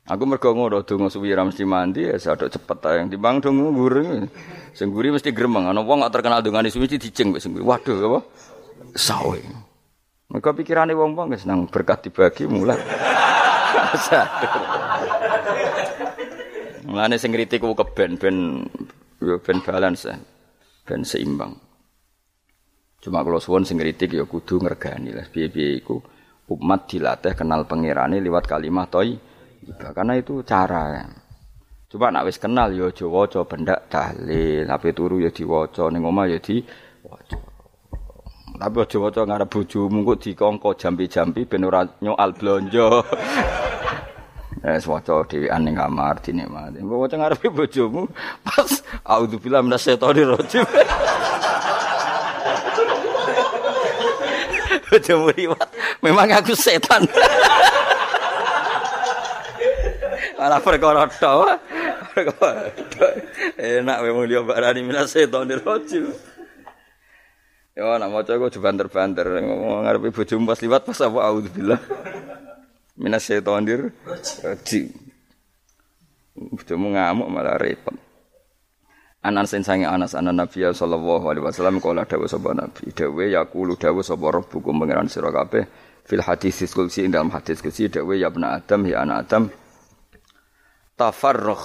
Aku 0.10 0.26
mergo 0.26 0.58
ngono 0.58 0.82
donga 0.82 1.06
suwi 1.06 1.30
ra 1.38 1.46
mesti 1.46 1.62
mandi 1.70 2.10
ya 2.10 2.18
sadok 2.18 2.50
cepet 2.50 2.82
yang 2.98 3.14
timbang 3.14 3.46
donga 3.46 3.70
gureng. 3.70 4.26
Sing 4.74 4.90
guri 4.90 5.14
mesti 5.14 5.30
gremeng 5.30 5.70
ana 5.70 5.86
wong 5.86 6.02
gak 6.02 6.18
terkenal 6.18 6.42
dongane 6.42 6.74
suwi 6.74 6.90
dicing 6.90 7.30
wis 7.30 7.46
Waduh 7.46 8.10
apa? 8.10 8.26
Sawe. 8.98 9.38
Mergo 10.34 10.50
pikirane 10.58 10.98
wong-wong 10.98 11.30
wis 11.30 11.46
nang 11.46 11.70
berkat 11.70 12.10
dibagi 12.10 12.50
mulai. 12.50 12.82
Mulane 16.90 17.22
sing 17.22 17.30
kritik 17.30 17.62
ku 17.62 17.78
keben 17.78 18.18
ben 18.18 18.66
yo 19.22 19.38
ben 19.46 19.62
balance 19.62 20.10
ben 20.90 21.06
seimbang. 21.06 21.69
Cuma 23.00 23.24
kalau 23.24 23.40
suwon 23.40 23.64
sing 23.64 23.80
kritik 23.80 24.12
ya 24.12 24.28
kudu 24.28 24.60
ngergani 24.60 25.16
lah 25.16 25.24
piye-piye 25.32 25.80
umat 26.50 26.90
dilatih 26.90 27.38
kenal 27.38 27.64
pangerane 27.64 28.20
liwat 28.20 28.44
kalimat 28.50 28.90
toy 28.92 29.16
karena 29.96 30.18
itu 30.18 30.42
cara. 30.44 31.06
Coba 31.90 32.14
nak 32.14 32.30
wis 32.30 32.38
kenal 32.38 32.70
yo 32.70 32.94
aja 32.94 33.06
waca 33.10 33.42
bendak 33.50 33.90
tahlil, 33.90 34.70
tapi 34.70 34.94
turu 34.94 35.26
ya 35.26 35.34
diwaca 35.34 35.90
ning 35.90 36.06
omah 36.06 36.30
ya 36.30 36.38
diwaca. 36.38 37.38
Tapi 38.60 38.76
aja 38.78 38.98
waca 39.02 39.22
ngarep 39.26 39.50
bojomu 39.50 40.06
kok 40.06 40.18
dikongko 40.22 40.70
jampi-jampi 40.78 41.50
ben 41.50 41.66
ora 41.66 41.82
nyoal 42.02 42.32
blonjo. 42.38 42.88
Eh 44.60 44.76
waca 44.92 45.24
dhewean 45.24 45.64
ning 45.64 45.74
kamar 45.80 46.20
dinikmati. 46.20 46.84
Waca 46.84 47.16
ngarepe 47.16 47.48
bojomu 47.48 48.12
pas 48.44 48.84
auzubillahi 49.08 49.64
minasyaitonir 49.64 50.36
rajim. 50.36 50.68
Bojomu 54.90 55.30
riwat, 55.30 55.70
memang 56.02 56.34
aku 56.34 56.58
setan. 56.58 57.06
Malah 60.40 60.58
perkara 60.66 61.06
tok. 61.06 61.62
Enak 63.60 63.98
memang 64.02 64.26
dia 64.26 64.42
barani 64.42 64.82
minas 64.82 65.14
setan 65.14 65.46
dirojim. 65.46 66.10
Ya 67.78 67.96
nak 68.02 68.10
maca 68.10 68.34
kok 68.34 68.58
banter-banter 68.58 69.30
ngomong 69.46 69.86
ngarepe 69.86 70.10
bojomu 70.10 70.50
pas 70.50 70.60
liwat 70.60 70.82
pas 70.84 71.00
apa 71.06 71.20
auzubillah. 71.22 71.80
Minas 72.98 73.30
setan 73.30 73.70
dirojim. 73.70 74.90
Bojomu 76.34 76.98
ngamuk 76.98 77.30
malah 77.30 77.62
repot. 77.62 78.09
Anas 79.20 79.52
sen 79.52 79.68
sange 79.68 79.84
Anas 79.84 80.16
anan 80.16 80.40
Nabi 80.40 80.64
sallallahu 80.64 81.28
alaihi 81.28 81.44
wasallam 81.44 81.84
kala 81.84 82.08
dawuh 82.08 82.24
sapa 82.24 82.56
Nabi. 82.56 82.88
Dawuh 82.96 83.28
yaqulu 83.28 83.76
dawuh 83.76 84.00
sapa 84.00 84.32
rabbukum 84.32 84.80
pangeran 84.80 85.12
sira 85.12 85.28
kabeh 85.28 85.68
fil 86.08 86.24
hadis 86.24 86.64
qudsi 86.72 87.04
dalam 87.12 87.28
hadis 87.36 87.60
qudsi 87.60 87.92
dawuh 87.92 88.16
ya 88.16 88.32
Adam 88.32 88.88
ya 88.88 89.04
anak 89.04 89.18
Adam 89.28 89.44
tafarruh 90.96 91.64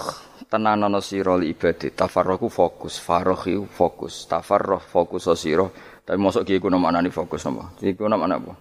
tenanono 0.50 0.98
sira 0.98 1.38
li 1.38 1.54
ibadah 1.54 1.94
tafarruh 1.94 2.42
fokus 2.50 2.98
farruh 2.98 3.42
iku 3.46 3.70
fokus. 3.70 4.26
Tafarruh 4.26 4.82
fokus 4.82 5.30
sira. 5.38 5.70
Tapi 6.02 6.18
mosok 6.18 6.42
ki 6.42 6.58
iku 6.58 6.74
maknane 6.74 7.14
fokus 7.14 7.46
apa 7.46 7.78
iku 7.86 8.10
maknane 8.10 8.34
apa? 8.34 8.52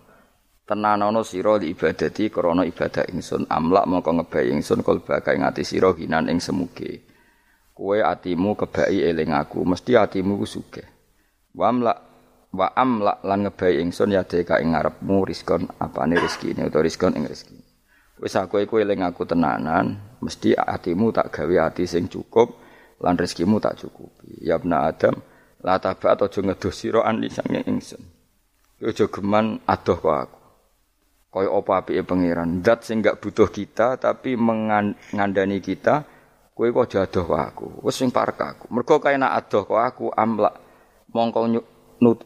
Tenanono 0.69 1.25
sira 1.25 1.57
li 1.57 1.73
ibadati 1.73 2.29
krana 2.29 2.61
ibadah 2.61 3.09
ingsun 3.09 3.49
amlak 3.49 3.89
mongko 3.89 4.21
ngebai 4.21 4.53
ingsun 4.53 4.85
kul 4.85 5.01
baka 5.01 5.33
ing 5.33 5.41
ati 5.41 5.65
sira 5.65 5.89
hinan 5.97 6.29
ing 6.29 6.37
semuge 6.37 7.12
kowe 7.73 7.97
atimu 7.99 8.53
kebai 8.53 9.01
eling 9.01 9.33
aku 9.33 9.65
mesti 9.65 9.97
atimu 9.97 10.39
ku 10.39 10.45
sugih 10.45 10.85
wa 11.57 11.69
amlak 11.69 11.99
wa 12.53 12.67
amlak 12.77 13.19
lan 13.25 13.49
ngebai 13.49 13.81
ingsun 13.81 14.13
ya 14.13 14.21
deka 14.23 14.61
ing 14.61 14.77
ngarepmu 14.77 15.25
rizkon 15.25 15.65
apane 15.81 16.15
rezeki 16.21 16.53
utawa 16.61 16.85
rizkon 16.85 17.17
ing 17.17 17.25
rezeki 17.25 17.63
Wis 18.23 18.39
aku 18.39 18.63
iku 18.63 18.79
eling 18.79 19.03
aku 19.03 19.27
tenanan, 19.27 19.99
mesti 20.23 20.55
hatimu 20.55 21.11
tak 21.11 21.33
gawe 21.35 21.67
hati 21.67 21.83
sing 21.83 22.07
cukup 22.07 22.55
lan 23.03 23.19
rezekimu 23.19 23.59
tak 23.59 23.83
cukupi. 23.83 24.39
Ya 24.39 24.55
bna 24.55 24.87
Adam, 24.87 25.19
la 25.59 25.75
tabat 25.75 26.23
aja 26.23 26.39
ngedoh 26.39 26.71
sira 26.71 27.03
an 27.03 27.19
lisange 27.19 27.67
ingsun. 27.67 27.99
Aja 28.79 29.11
geman 29.11 29.59
adoh 29.67 29.99
kok 29.99 30.15
aku. 30.15 30.39
Kaya 31.33 31.49
apa 31.49 31.71
apike 31.81 32.05
pangeran, 32.05 32.61
zat 32.61 32.85
sing 32.85 33.01
gak 33.01 33.17
butuh 33.17 33.49
kita 33.49 33.97
tapi 33.97 34.37
mengandani 34.37 35.59
kita, 35.59 36.05
kowe 36.53 36.69
kok 36.69 36.85
aja 36.85 37.09
adoh 37.09 37.23
kok 37.25 37.41
aku. 37.41 37.65
Wis 37.81 37.97
sing 37.97 38.13
parek 38.13 38.39
aku. 38.39 38.65
Mergo 38.69 39.01
kaya 39.01 39.17
nak 39.17 39.33
adoh 39.45 39.65
kok 39.65 39.81
aku 39.81 40.05
amlak 40.13 40.53
mongko 41.09 41.49
nut 42.01 42.19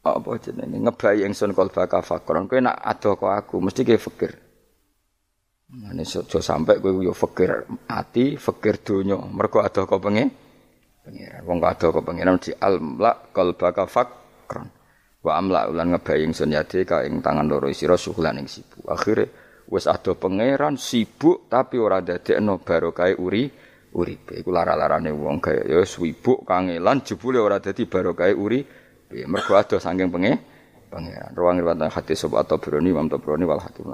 apa 0.00 0.30
jenenge 0.40 0.80
ngebayi 0.80 1.24
ingsun 1.24 1.56
kalbaka 1.56 2.04
fakron. 2.04 2.44
Kowe 2.46 2.60
nak 2.60 2.76
adoh 2.80 3.16
kok 3.16 3.32
aku 3.32 3.56
mesti 3.58 3.82
ke 3.82 3.96
fikir. 3.96 4.32
Mane 5.70 6.04
aja 6.04 6.40
sampe 6.42 6.76
kowe 6.78 7.00
yo 7.00 7.16
fikir 7.16 7.66
ati, 7.88 8.36
fikir 8.36 8.84
donya. 8.84 9.16
Mergo 9.16 9.64
ada 9.64 9.88
kok 9.88 10.00
pengen 10.00 10.28
pengiran. 11.02 11.40
Wong 11.48 11.58
ada 11.64 11.86
kok 11.88 12.04
pengiran 12.04 12.36
di 12.36 12.52
almla 12.52 13.32
qalbaka 13.32 13.88
fakran. 13.88 14.68
Wa 15.20 15.36
amla 15.36 15.68
ulan 15.68 15.92
ngebayi 15.96 16.24
ingsun 16.24 16.56
yade 16.56 16.84
ka 16.88 17.04
ing 17.04 17.20
tangan 17.20 17.44
loro 17.44 17.68
sira 17.76 17.96
suhulan 17.96 18.40
ing 18.40 18.48
sibuk. 18.48 18.88
Akhire 18.88 19.28
wis 19.70 19.86
ada 19.86 20.16
pangeran 20.16 20.80
sibuk 20.80 21.46
tapi 21.46 21.78
ora 21.78 22.02
dadekno 22.02 22.58
barokah 22.64 23.14
uri 23.20 23.46
uripe. 23.94 24.38
Iku 24.38 24.50
lara-larane 24.54 25.10
wong 25.10 25.42
kaya 25.42 25.66
ya 25.66 25.82
sibuk 25.82 26.46
kangelan 26.46 27.02
jebule 27.02 27.38
ora 27.42 27.58
dadi 27.58 27.86
barokah 27.86 28.30
uri. 28.34 28.60
Mergo 29.10 29.58
ada 29.58 29.82
saking 29.82 30.06
pengen 30.06 30.38
pangeran. 30.86 31.34
Ruang 31.34 31.58
riwayat 31.58 31.90
hadis 31.90 32.22
sobat 32.22 32.46
atau 32.46 32.62
Broni, 32.62 32.94
Imam 32.94 33.10
Tabrani 33.10 33.42
wal 33.42 33.58
Hakim 33.58 33.90